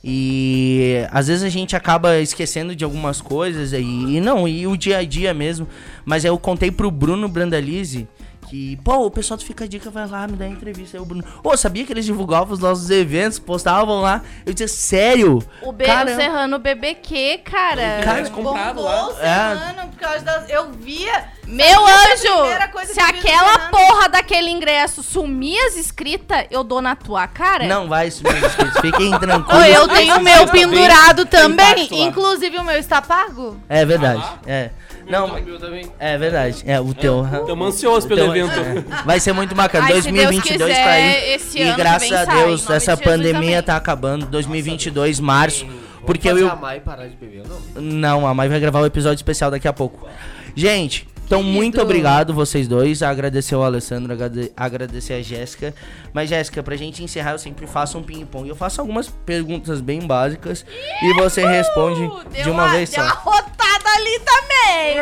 E 0.08 1.04
às 1.10 1.26
vezes 1.26 1.42
a 1.42 1.48
gente 1.48 1.74
acaba 1.74 2.16
esquecendo 2.18 2.76
de 2.76 2.84
algumas 2.84 3.20
coisas 3.20 3.72
e, 3.72 3.78
e 3.78 4.20
não, 4.20 4.46
e 4.46 4.64
o 4.64 4.76
dia 4.76 4.98
a 4.98 5.04
dia 5.04 5.34
mesmo. 5.34 5.66
Mas 6.04 6.24
eu 6.24 6.38
contei 6.38 6.70
pro 6.70 6.92
Bruno 6.92 7.28
Brandalize 7.28 8.06
que, 8.48 8.76
pô, 8.84 9.04
o 9.04 9.10
pessoal 9.10 9.36
do 9.36 9.44
Fica 9.44 9.64
a 9.64 9.66
Dica 9.66 9.90
vai 9.90 10.06
lá 10.06 10.28
me 10.28 10.36
dar 10.36 10.46
entrevista. 10.46 10.96
Aí 10.96 11.02
o 11.02 11.04
Bruno, 11.04 11.24
ô, 11.42 11.56
sabia 11.56 11.84
que 11.84 11.92
eles 11.92 12.04
divulgavam 12.04 12.54
os 12.54 12.60
nossos 12.60 12.88
eventos, 12.88 13.40
postavam 13.40 14.00
lá? 14.00 14.22
Eu 14.46 14.54
disse, 14.54 14.76
sério? 14.76 15.42
O 15.60 15.72
B 15.72 15.84
Caramba. 15.84 16.12
o 16.12 16.14
Serrano 16.14 16.58
BBQ, 16.60 17.38
cara. 17.44 18.00
Cara, 18.04 18.18
Eles 18.20 18.30
compravam 18.30 18.84
Bombou 18.84 18.84
lá. 18.84 19.08
o 19.08 19.10
É. 19.20 19.58
Serrano 19.58 19.88
por 19.90 19.98
causa 19.98 20.24
das... 20.24 20.48
Eu 20.48 20.70
via... 20.70 21.34
Meu 21.46 21.86
anjo, 21.86 22.70
coisa 22.72 22.92
se 22.92 23.00
aquela 23.00 23.70
porra 23.70 24.08
daquele 24.08 24.50
ingresso 24.50 25.02
sumir 25.02 25.58
as 25.66 25.76
escritas, 25.76 26.44
eu 26.50 26.64
dou 26.64 26.82
na 26.82 26.96
tua 26.96 27.26
cara. 27.26 27.66
Não 27.66 27.88
vai 27.88 28.10
subir 28.10 28.34
os 28.34 28.42
inscritos, 28.44 28.80
fiquem 28.80 29.10
tranquilos. 29.18 29.66
eu 29.66 29.88
tenho 29.88 30.16
o 30.16 30.20
meu 30.22 30.46
pendurado 30.48 31.24
também. 31.26 31.88
Inclusive 32.04 32.58
o 32.58 32.64
meu 32.64 32.78
está 32.78 33.00
pago. 33.00 33.56
É 33.68 33.84
verdade, 33.84 34.22
Ah, 34.22 34.38
é. 34.46 34.70
Não, 35.08 35.28
Meu 35.40 35.56
também. 35.56 35.86
é 36.00 36.18
verdade. 36.18 36.64
É, 36.66 36.80
o 36.80 36.92
teu. 36.92 37.24
Estamos 37.24 37.68
ansiosos 37.68 38.06
pelo 38.06 38.22
evento. 38.34 38.58
é. 38.58 39.02
Vai 39.04 39.20
ser 39.20 39.32
muito 39.32 39.54
bacana. 39.54 39.84
Ai, 39.86 40.02
se 40.02 40.10
Deus 40.10 40.24
2022 40.24 40.68
quiser, 40.72 40.84
tá 40.84 40.90
aí. 40.90 41.34
esse 41.34 41.62
e 41.62 41.72
graças 41.74 42.12
a 42.12 42.24
Deus, 42.24 42.68
essa 42.68 42.96
pandemia 42.96 43.62
tá 43.62 43.76
acabando. 43.76 44.26
2022, 44.26 45.20
março. 45.20 45.64
Porque 46.04 46.28
eu. 46.28 46.50
a 46.50 46.56
Mai 46.56 46.80
parar 46.80 47.06
de 47.06 47.14
beber, 47.14 47.44
não? 47.46 47.80
Não, 47.82 48.26
a 48.26 48.34
Mai 48.34 48.48
vai 48.48 48.58
gravar 48.58 48.80
o 48.80 48.86
episódio 48.86 49.16
especial 49.16 49.48
daqui 49.48 49.68
a 49.68 49.72
pouco. 49.72 50.08
Gente, 50.56 51.06
então 51.26 51.42
muito 51.42 51.80
obrigado 51.82 52.32
vocês 52.32 52.66
dois. 52.68 53.02
Agradecer 53.02 53.54
ao 53.54 53.64
Alessandro, 53.64 54.12
agrade- 54.12 54.52
agradecer 54.56 55.14
a 55.14 55.22
Jéssica. 55.22 55.74
Mas, 56.12 56.28
Jéssica, 56.30 56.62
pra 56.62 56.76
gente 56.76 57.02
encerrar, 57.02 57.32
eu 57.32 57.38
sempre 57.38 57.66
faço 57.66 57.98
um 57.98 58.02
ping-pong. 58.02 58.48
Eu 58.48 58.56
faço 58.56 58.80
algumas 58.80 59.08
perguntas 59.08 59.80
bem 59.80 60.00
básicas 60.06 60.64
e 61.02 61.12
você 61.14 61.44
responde 61.46 62.00
Deu 62.30 62.44
de 62.44 62.50
uma 62.50 62.68
vez 62.68 62.90
Deu 62.90 63.00
só. 63.02 63.06
uma 63.10 63.14
rotada 63.20 63.88
ali 63.96 64.20
também. 64.20 64.96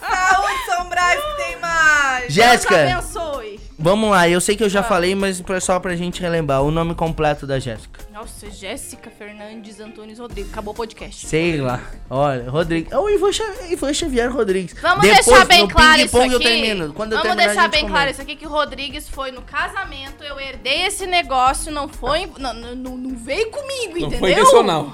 Saúde, 0.00 0.58
São 0.66 0.88
Brás, 0.88 1.20
que 1.20 1.36
tem 1.44 1.58
mais. 1.60 2.20
Deus 2.22 2.34
Jéssica, 2.34 2.92
abençoe. 2.92 3.60
Vamos 3.78 4.10
lá. 4.10 4.28
Eu 4.28 4.40
sei 4.40 4.56
que 4.56 4.62
eu 4.64 4.68
já 4.68 4.82
falei, 4.82 5.14
mas 5.14 5.42
só 5.60 5.78
pra 5.78 5.94
gente 5.96 6.20
relembrar. 6.20 6.62
O 6.62 6.70
nome 6.70 6.94
completo 6.94 7.46
da 7.46 7.58
Jéssica. 7.58 8.00
Nossa, 8.12 8.50
Jéssica 8.50 9.10
Fernandes 9.10 9.78
Antunes 9.80 10.18
Rodrigues. 10.18 10.50
Acabou 10.52 10.72
o 10.74 10.76
podcast. 10.76 11.26
Sei 11.26 11.60
lá. 11.60 11.80
Olha, 12.10 12.50
Rodrigues. 12.50 12.92
É 12.92 12.98
o 12.98 13.08
Ivan, 13.08 13.32
Xa- 13.32 13.66
Ivan 13.70 13.94
Xavier 13.94 14.32
Rodrigues. 14.32 14.74
Vamos 14.82 15.02
Depois, 15.06 15.24
deixar 15.26 15.44
bem 15.46 15.62
no 15.62 15.68
claro 15.68 16.00
isso 16.00 16.18
aqui. 16.20 16.32
eu 16.32 16.40
termino. 16.40 16.92
Quando 16.92 17.12
eu 17.12 17.18
Vamos 17.18 17.36
terminar, 17.36 17.42
a 17.44 17.46
deixar 17.46 17.62
gente 17.62 17.70
bem 17.70 17.80
comenta. 17.82 17.96
claro 17.98 18.10
isso 18.10 18.22
aqui 18.22 18.36
que 18.36 18.46
o 18.46 18.50
Rodrigues 18.50 19.08
foi 19.08 19.30
no 19.30 19.42
casamento, 19.42 20.24
eu 20.24 20.38
herdei 20.40 20.82
esse 20.86 21.06
negócio, 21.06 21.70
não 21.70 21.88
foi, 21.88 22.28
não, 22.38 22.52
não, 22.52 22.74
não- 22.74 22.96
não 22.96 23.16
veio 23.16 23.50
comigo, 23.50 23.92
Não 23.92 23.98
entendeu? 24.08 24.18
foi 24.18 24.32
intencional. 24.32 24.92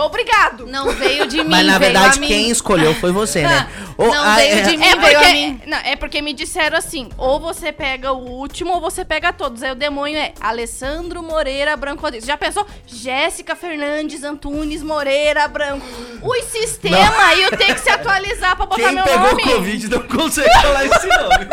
Obrigado. 0.00 0.66
Não 0.66 0.90
veio 0.92 1.26
de 1.26 1.38
mim, 1.44 1.50
Mas 1.50 1.66
na 1.66 1.78
veio 1.78 1.92
verdade, 1.92 2.18
a 2.18 2.20
mim. 2.20 2.26
quem 2.26 2.50
escolheu 2.50 2.94
foi 2.94 3.12
você, 3.12 3.42
né? 3.42 3.68
Ô, 3.98 4.06
Não 4.06 4.22
ah, 4.24 4.36
veio 4.36 4.58
é- 4.58 4.62
de 4.62 4.76
mim, 4.76 4.84
É 4.86 4.96
veio 4.96 5.18
a 5.18 5.20
porque, 5.22 5.32
mim. 5.32 5.60
não, 5.66 5.78
é 5.78 5.96
porque 5.96 6.22
me 6.22 6.32
disseram 6.32 6.76
assim, 6.78 7.08
ou 7.18 7.40
você 7.40 7.72
pega 7.72 8.12
o 8.12 8.18
último 8.30 8.72
ou 8.74 8.80
você 8.80 9.04
pega 9.04 9.32
todos. 9.32 9.62
Aí 9.62 9.72
o 9.72 9.74
demônio 9.74 10.16
é 10.18 10.32
Alessandro 10.40 11.22
Moreira 11.22 11.76
Branco 11.76 12.02
Rodrigues. 12.02 12.26
Já 12.26 12.36
pensou? 12.36 12.66
Jéssica 12.86 13.54
Fernandes 13.56 14.22
Antunes 14.24 14.82
Moreira 14.82 15.46
Branco. 15.48 15.84
Os 16.22 16.44
sistemas 16.44 17.18
aí 17.18 17.42
eu 17.42 17.56
tenho 17.56 17.74
que 17.74 17.80
se 17.80 17.90
atualizar 17.90 18.56
pra 18.56 18.66
botar 18.66 18.82
Quem 18.82 18.92
meu 18.94 19.04
pegou 19.04 19.28
nome. 19.30 19.42
Covid 19.42 19.88
não 19.88 20.02
consegue 20.02 20.52
falar 20.60 20.84
esse 20.84 21.06
nome. 21.06 21.46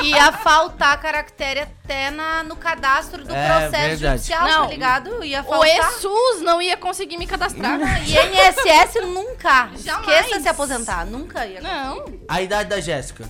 Ô, 0.00 0.04
ia 0.04 0.32
faltar 0.32 1.00
caractere 1.00 1.66
até 1.86 2.10
na, 2.10 2.42
no 2.42 2.56
cadastro 2.56 3.24
do 3.24 3.32
É, 3.32 3.46
processo 3.46 3.70
verdade. 3.70 3.96
judicial, 4.16 4.44
Não. 4.48 4.64
tá 4.64 4.70
ligado? 4.70 5.24
Ia 5.24 5.42
O. 5.46 5.64
ESUS 5.64 6.42
não 6.42 6.60
ia 6.60 6.76
conseguir 6.76 7.16
me 7.16 7.26
cadastrar. 7.26 7.78
E 8.04 8.12
INSS 8.12 8.96
nunca. 9.06 9.70
Jamais. 9.78 10.20
Esqueça 10.26 10.40
se 10.40 10.48
aposentar. 10.48 11.06
Nunca 11.06 11.46
ia. 11.46 11.60
Não, 11.60 12.04
A 12.28 12.42
idade 12.42 12.68
da 12.68 12.80
Jéssica. 12.80 13.24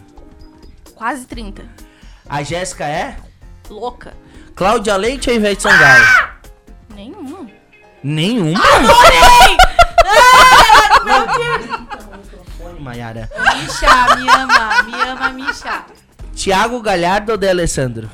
quase 0.94 1.26
30. 1.26 1.62
A 2.28 2.42
Jéssica 2.42 2.84
é? 2.86 3.16
Louca. 3.68 4.14
Cláudia 4.54 4.96
Leite 4.96 5.28
ou 5.28 5.36
Ivete 5.36 5.62
Sangalo? 5.62 6.04
Nenhuma. 6.94 7.46
Nenhuma. 8.02 8.58
Adorei! 8.58 9.56
Maiara. 12.80 13.28
Misha, 13.56 14.16
me 14.16 14.28
ama. 14.30 14.82
Me 14.84 15.02
ama, 15.10 15.28
Misha. 15.30 15.84
Tiago 16.34 16.80
Galhardo 16.80 17.32
ou 17.32 17.38
De 17.38 17.48
Alessandro? 17.48 18.10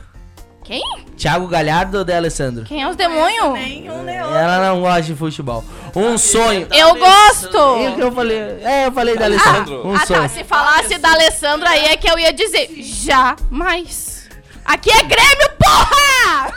Quem? 0.64 0.82
Tiago 1.16 1.46
Galhardo 1.46 1.98
ou 1.98 2.04
De 2.04 2.12
Alessandro? 2.12 2.64
Quem 2.64 2.82
é 2.82 2.88
os 2.88 2.96
demônios? 2.96 3.52
Nenhum. 3.54 4.08
Ela 4.08 4.68
não 4.68 4.80
gosta 4.80 5.02
de 5.02 5.14
futebol. 5.14 5.64
Um 5.94 6.16
sonho. 6.16 6.68
Eu 6.72 6.94
gosto! 6.94 7.56
E 7.78 7.88
o 7.88 7.94
que 7.94 8.00
eu 8.00 8.12
falei? 8.12 8.38
É, 8.62 8.86
eu 8.86 8.92
falei 8.92 9.16
da 9.16 9.24
Alessandro. 9.26 9.86
Um 9.86 9.94
ah, 9.94 10.06
sonho. 10.06 10.22
tá. 10.22 10.28
Se 10.28 10.44
falasse 10.44 10.98
da 10.98 11.12
Alessandra 11.12 11.70
aí 11.70 11.86
é 11.86 11.96
que 11.96 12.08
eu 12.08 12.18
ia 12.18 12.32
dizer 12.32 12.70
jamais. 12.80 14.28
Aqui 14.64 14.90
é 14.90 15.02
Grêmio, 15.02 15.50
porra! 15.58 16.52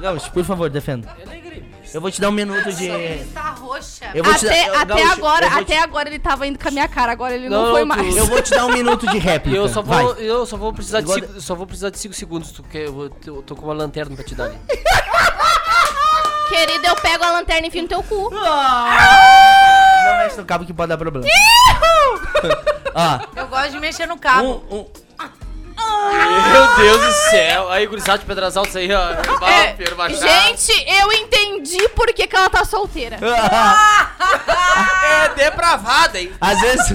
Gaúcho, 0.00 0.30
por 0.32 0.44
favor, 0.44 0.68
defenda. 0.68 1.08
Eu 1.18 1.47
vou 2.00 2.10
te 2.10 2.20
dar 2.20 2.28
um 2.28 2.32
minuto 2.32 2.72
de. 2.72 2.86
Está 2.88 3.50
roxa. 3.50 4.10
Eu 4.14 4.22
vou 4.22 4.34
te 4.34 4.44
dar. 4.44 4.50
Até, 4.52 4.68
eu- 4.68 4.74
até 4.74 4.84
Gaúcho, 4.94 5.12
agora, 5.12 5.46
eu 5.46 5.50
vou 5.50 5.58
te- 5.64 5.72
até 5.72 5.82
agora 5.82 6.08
ele 6.08 6.18
tava 6.18 6.46
indo 6.46 6.58
com 6.58 6.68
a 6.68 6.70
minha 6.70 6.86
cara, 6.88 7.12
agora 7.12 7.34
ele 7.34 7.48
não, 7.48 7.64
Não, 7.66 7.70
foi 7.72 7.84
mais. 7.84 8.16
Eu 8.16 8.26
vou 8.26 8.42
te 8.42 8.50
dar 8.50 8.66
um 8.66 8.72
minuto 8.72 9.06
de 9.06 9.18
réplica. 9.18 9.56
Eu 9.56 9.68
só 9.68 9.80
Vai. 9.82 10.02
vou, 10.04 10.14
eu 10.16 10.44
só 10.46 10.56
vou 10.56 10.72
precisar 10.72 11.00
de 11.00 11.12
cinco, 11.12 11.40
só 11.40 11.54
vou 11.54 11.66
precisar 11.66 11.90
de 11.90 11.98
5 11.98 12.14
segundos, 12.14 12.52
porque 12.52 12.78
eu, 12.78 12.92
vou- 12.92 13.10
eu 13.26 13.42
tô 13.42 13.56
com 13.56 13.64
uma 13.64 13.74
lanterna 13.74 14.14
pra 14.14 14.24
te 14.24 14.34
dar 14.34 14.44
ali. 14.46 14.58
Querido, 16.48 16.86
eu 16.86 16.96
pego 16.96 17.24
a 17.24 17.30
lanterna 17.32 17.66
e 17.66 17.68
enfio 17.68 17.82
no 17.82 17.88
teu 17.88 18.02
cu. 18.02 18.30
Não 18.30 20.16
mexe 20.18 20.36
no 20.38 20.44
cabo 20.46 20.64
que 20.64 20.72
pode 20.72 20.88
dar 20.88 20.96
problema. 20.98 21.26
Ó, 22.94 23.20
Eu 23.38 23.46
gosto 23.48 23.70
de 23.72 23.80
mexer 23.80 24.06
no 24.06 24.18
cabo. 24.18 24.64
um, 24.70 24.76
um, 24.78 24.86
Meu 26.52 26.76
Deus 26.76 27.04
do 27.06 27.12
céu! 27.30 27.70
Aí, 27.70 27.86
gurizada 27.86 28.18
de 28.18 28.24
Pedras 28.24 28.56
Altas 28.56 28.76
aí, 28.76 28.90
ó. 28.92 29.10
É, 29.46 29.76
gente, 30.10 30.72
eu 31.00 31.12
entendi 31.12 31.88
por 31.90 32.06
que, 32.12 32.26
que 32.26 32.36
ela 32.36 32.48
tá 32.50 32.64
solteira. 32.64 33.18
É 35.10 35.28
depravada, 35.34 36.20
hein? 36.20 36.30
Às 36.40 36.60
vezes. 36.60 36.92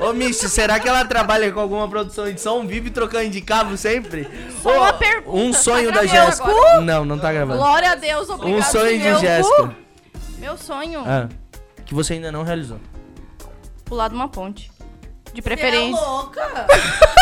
Ô, 0.00 0.12
Michi, 0.12 0.48
será 0.48 0.80
que 0.80 0.88
ela 0.88 1.04
trabalha 1.04 1.52
com 1.52 1.60
alguma 1.60 1.86
produção 1.88 2.24
de 2.32 2.40
som? 2.40 2.66
Vive 2.66 2.90
trocando 2.90 3.28
de 3.30 3.40
cabo 3.40 3.76
sempre? 3.76 4.28
Só 4.62 4.76
uma 4.78 4.92
pergunta, 4.92 5.36
Um 5.36 5.52
sonho 5.52 5.92
tá 5.92 6.00
da 6.00 6.06
Jéssica. 6.06 6.48
Não, 6.80 7.04
não 7.04 7.18
tá 7.18 7.32
gravando. 7.32 7.58
Glória 7.58 7.92
a 7.92 7.94
Deus, 7.94 8.28
obrigado. 8.28 8.58
Um 8.58 8.62
sonho 8.62 8.98
de 8.98 9.20
Jéssica. 9.20 9.76
Meu 10.38 10.56
sonho, 10.56 11.04
Ah, 11.06 11.28
que 11.84 11.94
você 11.94 12.14
ainda 12.14 12.32
não 12.32 12.42
realizou. 12.42 12.80
pular 13.84 14.08
de 14.08 14.14
uma 14.14 14.28
ponte. 14.28 14.70
De 15.32 15.34
Você 15.34 15.38
é 15.40 15.42
preferência. 15.42 16.00
louca? 16.00 16.66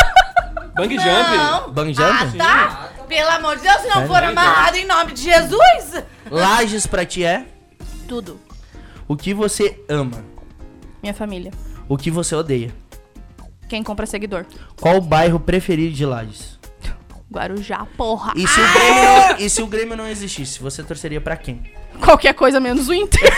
Bang 0.81 0.95
jump. 0.95 1.07
Não. 1.37 1.71
Bang 1.71 1.93
Ah, 1.97 2.25
jump? 2.25 2.37
tá. 2.37 2.89
Pelo 3.07 3.29
amor 3.29 3.57
de 3.57 3.63
Deus, 3.63 3.77
se 3.77 3.87
não 3.87 3.93
Sério? 3.93 4.07
for 4.07 4.23
amarrado 4.23 4.77
em 4.77 4.85
nome 4.85 5.11
de 5.13 5.21
Jesus. 5.23 6.03
Lages 6.29 6.87
pra 6.87 7.05
ti 7.05 7.23
é 7.23 7.45
Tudo. 8.07 8.39
o 9.07 9.15
que 9.17 9.33
você 9.33 9.79
ama, 9.89 10.23
Minha 11.03 11.13
família. 11.13 11.51
o 11.89 11.97
que 11.97 12.09
você 12.09 12.33
odeia. 12.35 12.73
Quem 13.67 13.83
compra 13.83 14.05
seguidor? 14.05 14.45
Qual 14.79 14.97
o 14.97 15.01
bairro 15.01 15.39
preferido 15.39 15.93
de 15.93 16.05
Lages? 16.05 16.59
Guarujá, 17.31 17.85
porra. 17.95 18.33
E 18.35 18.45
se, 18.45 18.59
o 18.59 18.73
Grêmio 18.73 19.03
não, 19.03 19.37
e 19.39 19.49
se 19.49 19.61
o 19.61 19.67
Grêmio 19.67 19.95
não 19.97 20.07
existisse, 20.07 20.59
você 20.61 20.83
torceria 20.83 21.21
pra 21.21 21.37
quem? 21.37 21.63
Qualquer 22.03 22.33
coisa 22.33 22.59
menos 22.59 22.89
o 22.89 22.93
Inter. 22.93 23.21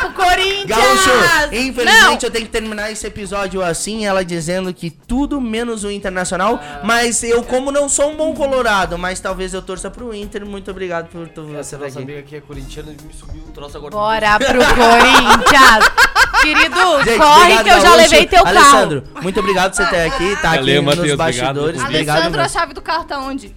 Pro 0.00 0.12
Corinthians! 0.12 0.66
Gaúcho, 0.66 1.10
infelizmente 1.52 2.02
Não. 2.02 2.18
eu 2.22 2.30
tenho 2.30 2.46
que 2.46 2.52
terminar 2.52 2.90
esse 2.90 3.06
episódio 3.06 3.62
assim, 3.62 4.06
ela 4.06 4.24
dizendo 4.24 4.72
que 4.72 4.90
tudo 4.90 5.40
menos 5.40 5.84
o 5.84 5.90
Internacional, 5.90 6.60
mas 6.84 7.22
eu 7.22 7.42
como 7.42 7.70
não 7.72 7.88
sou 7.88 8.10
um 8.12 8.16
bom 8.16 8.34
colorado, 8.34 8.96
mas 8.98 9.20
talvez 9.20 9.52
eu 9.54 9.62
torça 9.62 9.90
pro 9.90 10.14
Inter, 10.14 10.44
muito 10.46 10.70
obrigado 10.70 11.08
por 11.08 11.28
tu 11.28 11.44
você 11.44 11.56
Essa 11.56 11.78
tá 11.78 11.84
nossa 11.84 11.98
aqui. 11.98 12.04
amiga 12.10 12.20
aqui 12.20 12.36
é 12.36 12.40
corintiana 12.40 12.92
e 12.98 13.02
me 13.06 13.12
subiu 13.12 13.42
um 13.46 13.52
troço 13.52 13.76
agora. 13.76 13.90
Bora 13.92 14.38
pro 14.38 14.58
Corinthians! 14.74 15.90
Querido, 16.40 17.04
Gente, 17.04 17.18
corre 17.18 17.40
obrigado, 17.42 17.64
que 17.64 17.70
eu 17.70 17.74
já 17.74 17.82
Gaúcho. 17.82 17.96
levei 17.98 18.26
teu 18.26 18.42
carro. 18.44 18.58
Alessandro, 18.58 19.04
muito 19.20 19.40
obrigado 19.40 19.70
por 19.72 19.76
você 19.76 19.82
estar 19.82 20.04
aqui, 20.06 20.36
tá 20.40 20.48
Valeu, 20.54 20.76
aqui 20.76 20.86
Matheus, 20.86 21.08
nos 21.08 21.16
bastidores. 21.16 21.82
Obrigado, 21.82 22.16
Alessandro, 22.16 22.40
a 22.40 22.48
chave 22.48 22.72
do 22.74 22.80
carro 22.80 23.04
tá 23.04 23.18
onde? 23.18 23.54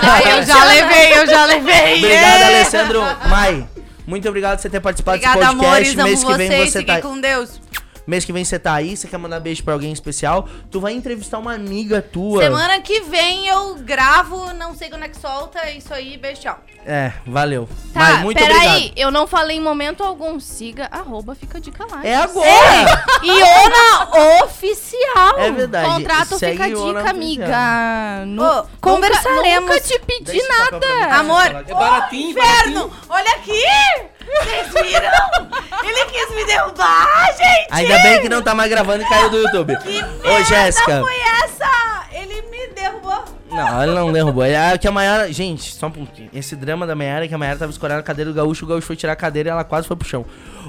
Ai, 0.00 0.38
eu 0.38 0.42
já 0.46 0.64
levei, 0.64 1.12
eu 1.18 1.26
já 1.26 1.44
levei. 1.44 1.98
Obrigado, 1.98 2.40
É. 2.40 2.44
Alessandro. 2.46 3.02
Mai, 3.28 3.66
muito 4.06 4.28
obrigado 4.28 4.56
por 4.56 4.62
você 4.62 4.70
ter 4.70 4.80
participado 4.80 5.16
Obrigada, 5.16 5.40
desse 5.40 5.56
podcast. 5.56 5.66
amores. 5.66 5.98
Amo 5.98 6.02
Mês 6.08 6.24
que 6.24 6.34
vem 6.36 6.48
vocês. 6.48 6.72
você 6.72 6.82
tá 6.82 7.00
com 7.00 7.20
Deus. 7.20 7.60
Mês 8.06 8.24
que 8.24 8.32
vem 8.32 8.44
você 8.44 8.58
tá 8.58 8.74
aí, 8.74 8.96
você 8.96 9.08
quer 9.08 9.16
mandar 9.18 9.40
beijo 9.40 9.62
pra 9.64 9.72
alguém 9.74 9.92
especial? 9.92 10.46
Tu 10.70 10.78
vai 10.80 10.92
entrevistar 10.92 11.38
uma 11.38 11.54
amiga 11.54 12.02
tua. 12.02 12.42
Semana 12.42 12.80
que 12.80 13.00
vem 13.02 13.46
eu 13.48 13.76
gravo, 13.76 14.52
não 14.54 14.74
sei 14.74 14.90
quando 14.90 15.04
é 15.04 15.08
que 15.08 15.16
solta. 15.18 15.70
Isso 15.70 15.92
aí, 15.94 16.16
beijo, 16.18 16.42
tchau. 16.42 16.58
É, 16.86 17.12
valeu. 17.26 17.66
Tá, 17.94 18.00
Mai, 18.00 18.16
muito 18.22 18.38
peraí, 18.38 18.56
obrigado. 18.58 18.92
eu 18.98 19.10
não 19.10 19.26
falei 19.26 19.56
em 19.56 19.60
momento 19.60 20.02
algum. 20.02 20.38
Siga, 20.38 20.86
arroba, 20.90 21.34
fica 21.34 21.58
de 21.60 21.70
calagem. 21.70 22.10
É 22.10 22.16
agora! 22.16 23.04
Iona 23.22 24.44
Oficial. 24.44 25.38
É 25.38 25.50
verdade. 25.50 25.88
Contrato 25.88 26.38
Segue 26.38 26.52
fica 26.52 26.68
Iona 26.68 27.00
dica, 27.02 27.14
Oficial. 27.14 27.14
amiga. 27.16 28.26
Nu- 28.26 28.42
Ô, 28.60 28.66
conversaremos. 28.80 29.60
Nunca, 29.70 29.74
nunca 29.74 29.80
te 29.80 29.98
pedi 30.00 30.42
papel 30.46 30.78
pra 30.80 30.88
mim. 30.94 31.00
nada. 31.00 31.14
Amor, 31.16 31.46
É 31.66 31.74
baratinho, 31.74 32.30
inferno, 32.30 32.92
olha 33.08 33.32
aqui. 33.36 33.62
Vocês 34.26 34.72
viram? 34.72 35.10
Ele 35.84 36.04
quis 36.06 36.34
me 36.34 36.44
derrubar, 36.44 37.26
gente. 37.36 37.68
Ainda 37.70 37.98
bem 37.98 38.20
que 38.20 38.28
não 38.28 38.42
tá 38.42 38.54
mais 38.54 38.70
gravando 38.70 39.02
e 39.02 39.08
caiu 39.08 39.30
do 39.30 39.38
YouTube. 39.38 39.76
Que 39.78 40.02
Ô, 40.02 40.44
Jéssica. 40.44 41.00
foi 41.00 41.16
essa? 41.42 42.04
Ele 42.12 42.42
me 42.42 42.68
derrubou. 42.74 43.24
Não, 43.50 43.82
ele 43.82 43.92
não 43.92 44.12
derrubou. 44.12 44.44
É 44.44 44.76
que 44.78 44.88
a 44.88 44.90
Mayara. 44.90 45.32
Gente, 45.32 45.74
só 45.74 45.86
um 45.86 45.90
pouquinho. 45.90 46.30
Esse 46.32 46.56
drama 46.56 46.86
da 46.86 46.94
Mayara 46.94 47.24
é 47.24 47.28
que 47.28 47.34
a 47.34 47.38
Mayara 47.38 47.58
tava 47.58 47.70
escorando 47.70 48.00
a 48.00 48.02
cadeira 48.02 48.30
do 48.30 48.34
Gaúcho, 48.34 48.64
o 48.64 48.68
Gaúcho 48.68 48.86
foi 48.86 48.96
tirar 48.96 49.12
a 49.12 49.16
cadeira 49.16 49.50
e 49.50 49.52
ela 49.52 49.64
quase 49.64 49.86
foi 49.86 49.96
pro 49.96 50.08
chão. 50.08 50.24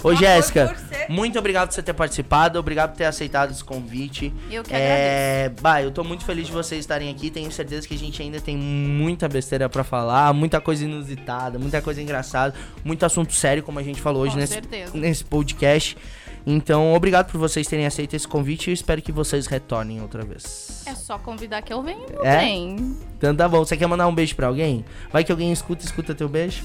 Ô, 0.05 0.13
Jéssica, 0.13 0.75
muito 1.09 1.39
obrigado 1.39 1.69
por 1.69 1.73
você 1.73 1.81
ter 1.81 1.93
participado, 1.93 2.59
obrigado 2.59 2.91
por 2.91 2.97
ter 2.97 3.05
aceitado 3.05 3.49
esse 3.49 3.63
convite. 3.63 4.31
Eu 4.51 4.61
que 4.61 4.71
é... 4.71 5.51
Bah, 5.61 5.81
eu 5.81 5.89
tô 5.89 6.03
muito 6.03 6.23
feliz 6.23 6.45
de 6.45 6.53
vocês 6.53 6.81
estarem 6.81 7.09
aqui. 7.09 7.31
Tenho 7.31 7.51
certeza 7.51 7.87
que 7.87 7.95
a 7.95 7.97
gente 7.97 8.21
ainda 8.21 8.39
tem 8.39 8.55
muita 8.55 9.27
besteira 9.27 9.67
pra 9.67 9.83
falar, 9.83 10.31
muita 10.31 10.61
coisa 10.61 10.85
inusitada, 10.85 11.57
muita 11.57 11.81
coisa 11.81 11.99
engraçada, 12.03 12.53
muito 12.83 13.03
assunto 13.03 13.33
sério, 13.33 13.63
como 13.63 13.79
a 13.79 13.83
gente 13.83 13.99
falou 13.99 14.21
hoje 14.21 14.33
Com 14.33 14.39
nesse, 14.41 14.53
certeza. 14.53 14.95
nesse 14.95 15.25
podcast. 15.25 15.97
Então, 16.45 16.93
obrigado 16.93 17.31
por 17.31 17.39
vocês 17.39 17.65
terem 17.65 17.87
aceito 17.87 18.15
esse 18.15 18.27
convite 18.27 18.67
e 18.67 18.69
eu 18.69 18.73
espero 18.75 19.01
que 19.01 19.11
vocês 19.11 19.47
retornem 19.47 19.99
outra 20.03 20.23
vez. 20.23 20.83
É 20.85 20.93
só 20.93 21.17
convidar 21.17 21.63
que 21.63 21.73
eu 21.73 21.81
venho, 21.81 22.05
É? 22.21 22.37
bem. 22.41 22.95
Então 23.17 23.35
tá 23.35 23.49
bom. 23.49 23.65
Você 23.65 23.75
quer 23.75 23.87
mandar 23.87 24.05
um 24.07 24.13
beijo 24.13 24.35
pra 24.35 24.45
alguém? 24.45 24.85
Vai 25.11 25.23
que 25.23 25.31
alguém 25.31 25.51
escuta, 25.51 25.83
escuta 25.83 26.13
teu 26.13 26.29
beijo. 26.29 26.63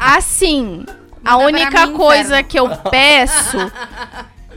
Assim, 0.00 0.84
a 1.24 1.36
única 1.38 1.86
mim, 1.86 1.94
coisa 1.94 2.40
inferno. 2.40 2.48
que 2.48 2.58
eu 2.58 2.68
peço 2.90 3.58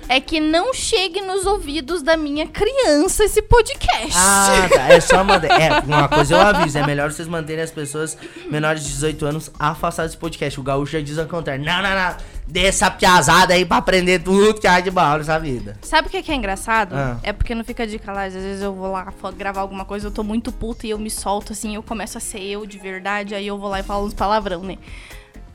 é 0.08 0.20
que 0.20 0.40
não 0.40 0.74
chegue 0.74 1.22
nos 1.22 1.46
ouvidos 1.46 2.02
da 2.04 2.16
minha 2.16 2.48
criança 2.48 3.24
esse 3.24 3.42
podcast. 3.42 4.14
Ah, 4.16 4.68
tá. 4.72 4.94
É 4.94 5.00
só 5.00 5.24
mandar. 5.24 5.50
É, 5.60 5.80
uma 5.86 6.08
coisa 6.08 6.36
eu 6.36 6.42
aviso. 6.42 6.78
É 6.78 6.86
melhor 6.86 7.12
vocês 7.12 7.28
manterem 7.28 7.64
as 7.64 7.72
pessoas 7.72 8.18
menores 8.50 8.84
de 8.84 8.90
18 8.90 9.26
anos 9.26 9.52
afastadas 9.58 10.12
desse 10.12 10.20
podcast. 10.20 10.60
O 10.60 10.64
Gaúcho 10.64 10.92
já 10.94 11.02
diz 11.02 11.18
ao 11.18 11.26
contrário. 11.26 11.66
Não, 11.66 11.82
não, 11.82 11.90
não. 11.90 12.16
Dê 12.48 12.66
essa 12.68 12.92
piazada 12.92 13.56
aí 13.56 13.66
pra 13.66 13.78
aprender 13.78 14.20
tudo 14.20 14.60
que 14.60 14.68
há 14.68 14.80
de 14.80 14.92
bom 14.92 15.18
nessa 15.18 15.40
vida. 15.40 15.76
Sabe 15.82 16.08
o 16.08 16.12
que 16.12 16.22
que 16.22 16.32
é 16.32 16.36
engraçado? 16.36 16.94
Ah. 16.94 17.18
É 17.24 17.34
porque 17.34 17.56
não 17.56 17.64
fica 17.64 17.88
de 17.88 17.98
calagem. 17.98 18.38
Às 18.38 18.44
vezes 18.46 18.62
eu 18.62 18.74
vou 18.74 18.92
lá 18.92 19.12
gravar 19.36 19.62
alguma 19.62 19.86
coisa, 19.86 20.08
eu 20.08 20.12
tô 20.12 20.24
muito 20.24 20.52
puta 20.52 20.86
e 20.86 20.92
eu 20.92 21.00
me 21.00 21.10
solto 21.10 21.54
assim, 21.54 21.74
eu 21.74 21.82
começo 21.82 22.20
a 22.20 22.22
ser 22.22 22.44
eu 22.44 22.68
de 22.68 22.78
verdade, 22.78 23.34
aí 23.34 23.48
eu 23.48 23.58
vou 23.58 23.68
lá 23.68 23.80
e 23.80 23.84
falo 23.84 24.06
uns 24.06 24.14
palavrão, 24.14 24.62
né? 24.62 24.78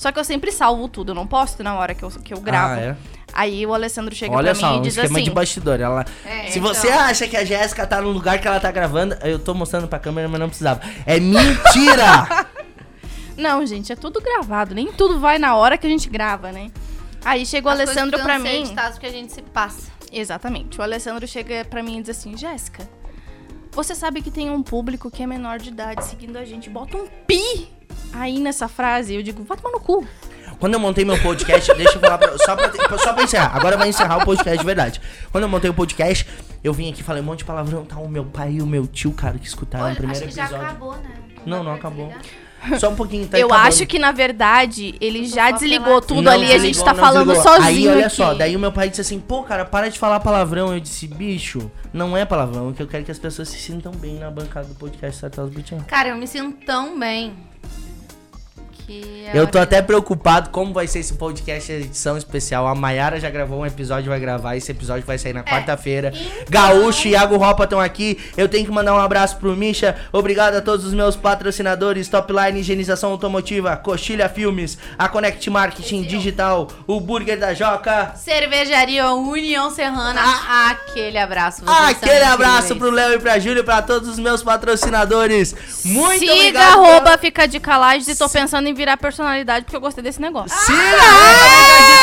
Só 0.00 0.10
que 0.10 0.18
eu 0.18 0.24
sempre 0.24 0.50
salvo 0.50 0.88
tudo, 0.88 1.10
eu 1.10 1.14
não 1.14 1.26
posto 1.26 1.62
na 1.62 1.74
hora 1.74 1.94
que 1.94 2.02
eu, 2.02 2.08
que 2.08 2.32
eu 2.32 2.40
gravo. 2.40 2.72
Ah, 2.72 2.80
é? 2.80 2.96
Aí 3.34 3.66
o 3.66 3.74
Alessandro 3.74 4.14
chega 4.14 4.34
Olha 4.34 4.52
pra 4.52 4.54
só, 4.54 4.70
mim 4.70 4.76
um 4.76 4.80
e 4.80 4.82
diz 4.84 4.96
esquema 4.96 5.18
assim: 5.18 5.24
de 5.24 5.30
bastidor. 5.30 5.78
Ela... 5.78 6.06
É, 6.24 6.46
Se 6.46 6.58
então. 6.58 6.72
você 6.72 6.88
acha 6.88 7.28
que 7.28 7.36
a 7.36 7.44
Jéssica 7.44 7.86
tá 7.86 8.00
no 8.00 8.08
lugar 8.10 8.40
que 8.40 8.48
ela 8.48 8.58
tá 8.58 8.72
gravando, 8.72 9.14
eu 9.22 9.38
tô 9.38 9.52
mostrando 9.52 9.86
pra 9.88 9.98
câmera, 9.98 10.26
mas 10.26 10.40
não 10.40 10.48
precisava. 10.48 10.80
É 11.04 11.20
mentira! 11.20 12.46
Não, 13.36 13.64
gente, 13.64 13.92
é 13.92 13.96
tudo 13.96 14.20
gravado, 14.20 14.74
nem 14.74 14.90
tudo 14.92 15.18
vai 15.18 15.38
na 15.38 15.54
hora 15.54 15.78
que 15.78 15.86
a 15.86 15.90
gente 15.90 16.10
grava, 16.10 16.50
né? 16.52 16.70
Aí 17.24 17.44
chega 17.46 17.68
o 17.68 17.70
As 17.70 17.80
Alessandro 17.80 18.20
pra 18.22 18.38
mim. 18.38 18.48
editadas 18.48 18.92
porque 18.92 19.06
a 19.06 19.12
gente 19.12 19.32
se 19.32 19.40
passa. 19.42 19.90
Exatamente. 20.10 20.78
O 20.78 20.82
Alessandro 20.82 21.26
chega 21.26 21.64
pra 21.64 21.82
mim 21.82 21.98
e 21.98 22.02
diz 22.02 22.16
assim: 22.16 22.36
Jéssica, 22.38 22.88
você 23.70 23.94
sabe 23.94 24.22
que 24.22 24.30
tem 24.30 24.50
um 24.50 24.62
público 24.62 25.10
que 25.10 25.22
é 25.22 25.26
menor 25.26 25.58
de 25.58 25.68
idade 25.68 26.04
seguindo 26.06 26.38
a 26.38 26.44
gente. 26.44 26.68
Bota 26.70 26.96
um 26.96 27.06
pi 27.26 27.79
aí 28.12 28.38
nessa 28.38 28.68
frase. 28.68 29.14
Eu 29.14 29.22
digo: 29.22 29.42
vai 29.44 29.56
tomar 29.56 29.72
no 29.72 29.80
cu. 29.80 30.06
Quando 30.58 30.74
eu 30.74 30.80
montei 30.80 31.04
meu 31.04 31.18
podcast, 31.22 31.72
deixa 31.74 31.94
eu 31.96 32.00
falar 32.00 32.18
pra, 32.18 32.36
só, 32.38 32.54
pra, 32.54 32.98
só 32.98 33.12
pra 33.14 33.22
encerrar. 33.22 33.56
Agora 33.56 33.76
vai 33.78 33.88
encerrar 33.88 34.18
o 34.18 34.24
podcast 34.24 34.58
de 34.58 34.64
verdade. 34.64 35.00
Quando 35.32 35.44
eu 35.44 35.48
montei 35.48 35.70
o 35.70 35.74
podcast, 35.74 36.26
eu 36.62 36.72
vim 36.72 36.90
aqui, 36.90 37.02
falei 37.02 37.22
um 37.22 37.26
monte 37.26 37.38
de 37.38 37.44
palavrão. 37.46 37.84
Tá, 37.84 37.96
o 37.98 38.08
meu 38.08 38.24
pai 38.26 38.52
e 38.52 38.62
o 38.62 38.66
meu 38.66 38.86
tio, 38.86 39.12
cara, 39.12 39.38
que 39.38 39.46
escutaram 39.46 39.92
o 39.92 39.96
primeiro 39.96 40.22
episódio. 40.22 40.58
né? 40.58 40.76
Não, 41.46 41.64
não 41.64 41.72
acabou. 41.72 42.12
Só 42.78 42.90
um 42.90 42.94
pouquinho, 42.94 43.26
tá 43.26 43.38
eu 43.38 43.46
acabando. 43.46 43.68
acho 43.68 43.86
que, 43.86 43.98
na 43.98 44.12
verdade, 44.12 44.94
ele 45.00 45.24
já 45.24 45.50
desligou 45.50 46.00
tudo 46.02 46.20
Não 46.20 46.32
ali. 46.32 46.44
A 46.52 46.58
gente 46.58 46.76
desligou, 46.76 46.84
tá 46.84 46.92
não 46.92 47.00
falando 47.00 47.28
desligou. 47.32 47.54
sozinho. 47.56 47.66
Aí, 47.66 47.88
olha 47.88 48.06
aqui. 48.06 48.16
só, 48.16 48.34
daí 48.34 48.54
o 48.54 48.58
meu 48.58 48.70
pai 48.70 48.90
disse 48.90 49.00
assim, 49.00 49.18
pô, 49.18 49.42
cara, 49.42 49.64
para 49.64 49.88
de 49.88 49.98
falar 49.98 50.20
palavrão. 50.20 50.74
Eu 50.74 50.78
disse, 50.78 51.06
bicho, 51.06 51.70
não 51.90 52.14
é 52.14 52.26
palavrão, 52.26 52.72
que 52.74 52.82
eu 52.82 52.86
quero 52.86 53.02
que 53.02 53.10
as 53.10 53.18
pessoas 53.18 53.48
se 53.48 53.58
sintam 53.58 53.92
bem 53.92 54.18
na 54.18 54.30
bancada 54.30 54.66
do 54.66 54.74
podcast 54.74 55.26
Butiã. 55.50 55.78
Cara, 55.86 56.10
eu 56.10 56.16
me 56.16 56.26
sinto 56.26 56.64
tão 56.66 56.98
bem. 56.98 57.34
Que 58.90 59.30
Eu 59.32 59.46
tô 59.46 59.58
até 59.60 59.80
preocupado 59.80 60.50
como 60.50 60.72
vai 60.74 60.88
ser 60.88 60.98
esse 60.98 61.14
podcast 61.14 61.70
edição 61.70 62.16
especial. 62.16 62.66
A 62.66 62.74
Mayara 62.74 63.20
já 63.20 63.30
gravou 63.30 63.60
um 63.60 63.66
episódio, 63.66 64.10
vai 64.10 64.18
gravar. 64.18 64.56
Esse 64.56 64.72
episódio 64.72 65.04
vai 65.06 65.16
sair 65.16 65.32
na 65.32 65.44
quarta-feira. 65.44 66.12
Gaúcho 66.48 67.06
e 67.06 67.12
Iago 67.12 67.36
Ropa 67.36 67.62
estão 67.62 67.78
aqui. 67.78 68.18
Eu 68.36 68.48
tenho 68.48 68.66
que 68.66 68.72
mandar 68.72 68.92
um 68.94 68.98
abraço 68.98 69.36
pro 69.36 69.54
Misha. 69.56 69.96
Obrigado 70.12 70.56
a 70.56 70.60
todos 70.60 70.84
os 70.84 70.92
meus 70.92 71.14
patrocinadores: 71.14 72.08
Topline 72.08 72.58
Higienização 72.58 73.12
Automotiva, 73.12 73.76
Coxilha 73.76 74.28
Filmes, 74.28 74.76
a 74.98 75.08
Connect 75.08 75.48
Marketing 75.48 76.02
Digital, 76.02 76.66
o 76.86 76.98
Burger 76.98 77.38
da 77.38 77.54
Joca. 77.54 78.12
Cervejaria 78.16 79.08
União 79.12 79.70
Serrana. 79.70 80.20
aquele 80.70 81.18
abraço. 81.18 81.62
Ah, 81.66 81.90
Aquele 81.90 82.24
abraço 82.24 82.74
pro 82.74 82.90
Léo 82.90 83.14
e 83.14 83.18
pra 83.20 83.38
Júlio 83.38 83.62
pra 83.62 83.82
todos 83.82 84.08
os 84.08 84.18
meus 84.18 84.42
patrocinadores. 84.42 85.54
Muito 85.84 86.18
Siga, 86.18 86.32
obrigado. 86.32 86.84
arroba, 86.84 87.18
fica 87.18 87.46
de 87.46 87.60
calagem. 87.60 88.10
E 88.12 88.16
tô 88.16 88.28
pensando 88.28 88.66
em 88.66 88.74
virar 88.80 88.96
personalidade 88.96 89.66
porque 89.66 89.76
eu 89.76 89.80
gostei 89.80 90.02
desse 90.02 90.20
negócio. 90.20 90.56
Siga! 90.56 90.78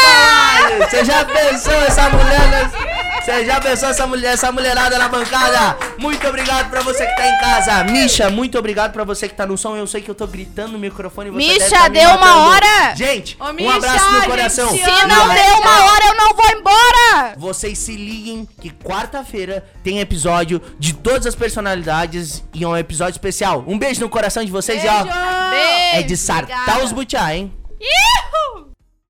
Ah! 0.06 0.86
Você 0.86 1.04
já 1.04 1.26
pensou 1.26 1.74
essa 1.74 2.08
mulher? 2.10 2.97
Você 3.28 3.44
já 3.44 3.60
pensou 3.60 3.90
essa 3.90 4.08
mulher, 4.08 4.36
essa 4.36 4.50
mulherada 4.54 4.98
na 4.98 5.10
bancada? 5.10 5.78
Muito 5.98 6.26
obrigado 6.26 6.70
pra 6.70 6.80
você 6.80 7.06
que 7.06 7.14
tá 7.14 7.28
em 7.28 7.38
casa. 7.42 7.84
Misha, 7.84 8.30
muito 8.30 8.58
obrigado 8.58 8.94
pra 8.94 9.04
você 9.04 9.28
que 9.28 9.36
tá 9.36 9.46
no 9.46 9.58
som. 9.58 9.76
Eu 9.76 9.86
sei 9.86 10.02
que 10.02 10.10
eu 10.10 10.16
tô 10.16 10.26
gritando 10.26 10.72
no 10.72 10.80
microfone. 10.80 11.28
e 11.28 11.34
Você 11.34 11.38
Misha, 11.38 11.76
tá 11.78 11.90
me 11.90 12.00
deu 12.00 12.10
uma 12.10 12.48
hora. 12.48 12.96
Gente, 12.96 13.36
Ô, 13.38 13.48
um 13.50 13.52
Misha, 13.54 13.76
abraço 13.76 14.12
no 14.14 14.24
coração. 14.24 14.70
gente 14.70 14.86
Se 14.86 15.08
não 15.08 15.28
deu 15.28 15.58
uma 15.60 15.86
hora, 15.92 16.06
eu 16.06 16.16
não 16.16 16.34
vou 16.34 16.50
embora. 16.58 17.34
Vocês 17.38 17.78
se 17.78 17.98
liguem 17.98 18.48
que 18.62 18.70
quarta-feira 18.70 19.62
tem 19.84 20.00
episódio 20.00 20.62
de 20.80 20.94
todas 20.94 21.28
as 21.28 21.36
personalidades 21.36 22.46
e 22.54 22.64
é 22.64 22.68
um 22.68 22.78
episódio 22.78 23.12
especial. 23.12 23.62
Um 23.68 23.78
beijo 23.78 24.00
no 24.00 24.08
coração 24.08 24.46
de 24.46 24.52
vocês 24.54 24.82
e 24.82 24.88
ó, 24.88 25.04
Beijo. 25.04 25.98
é 25.98 26.02
de 26.02 26.16
sartar 26.16 26.82
os 26.82 26.94
butiá, 26.94 27.36
hein? 27.36 27.52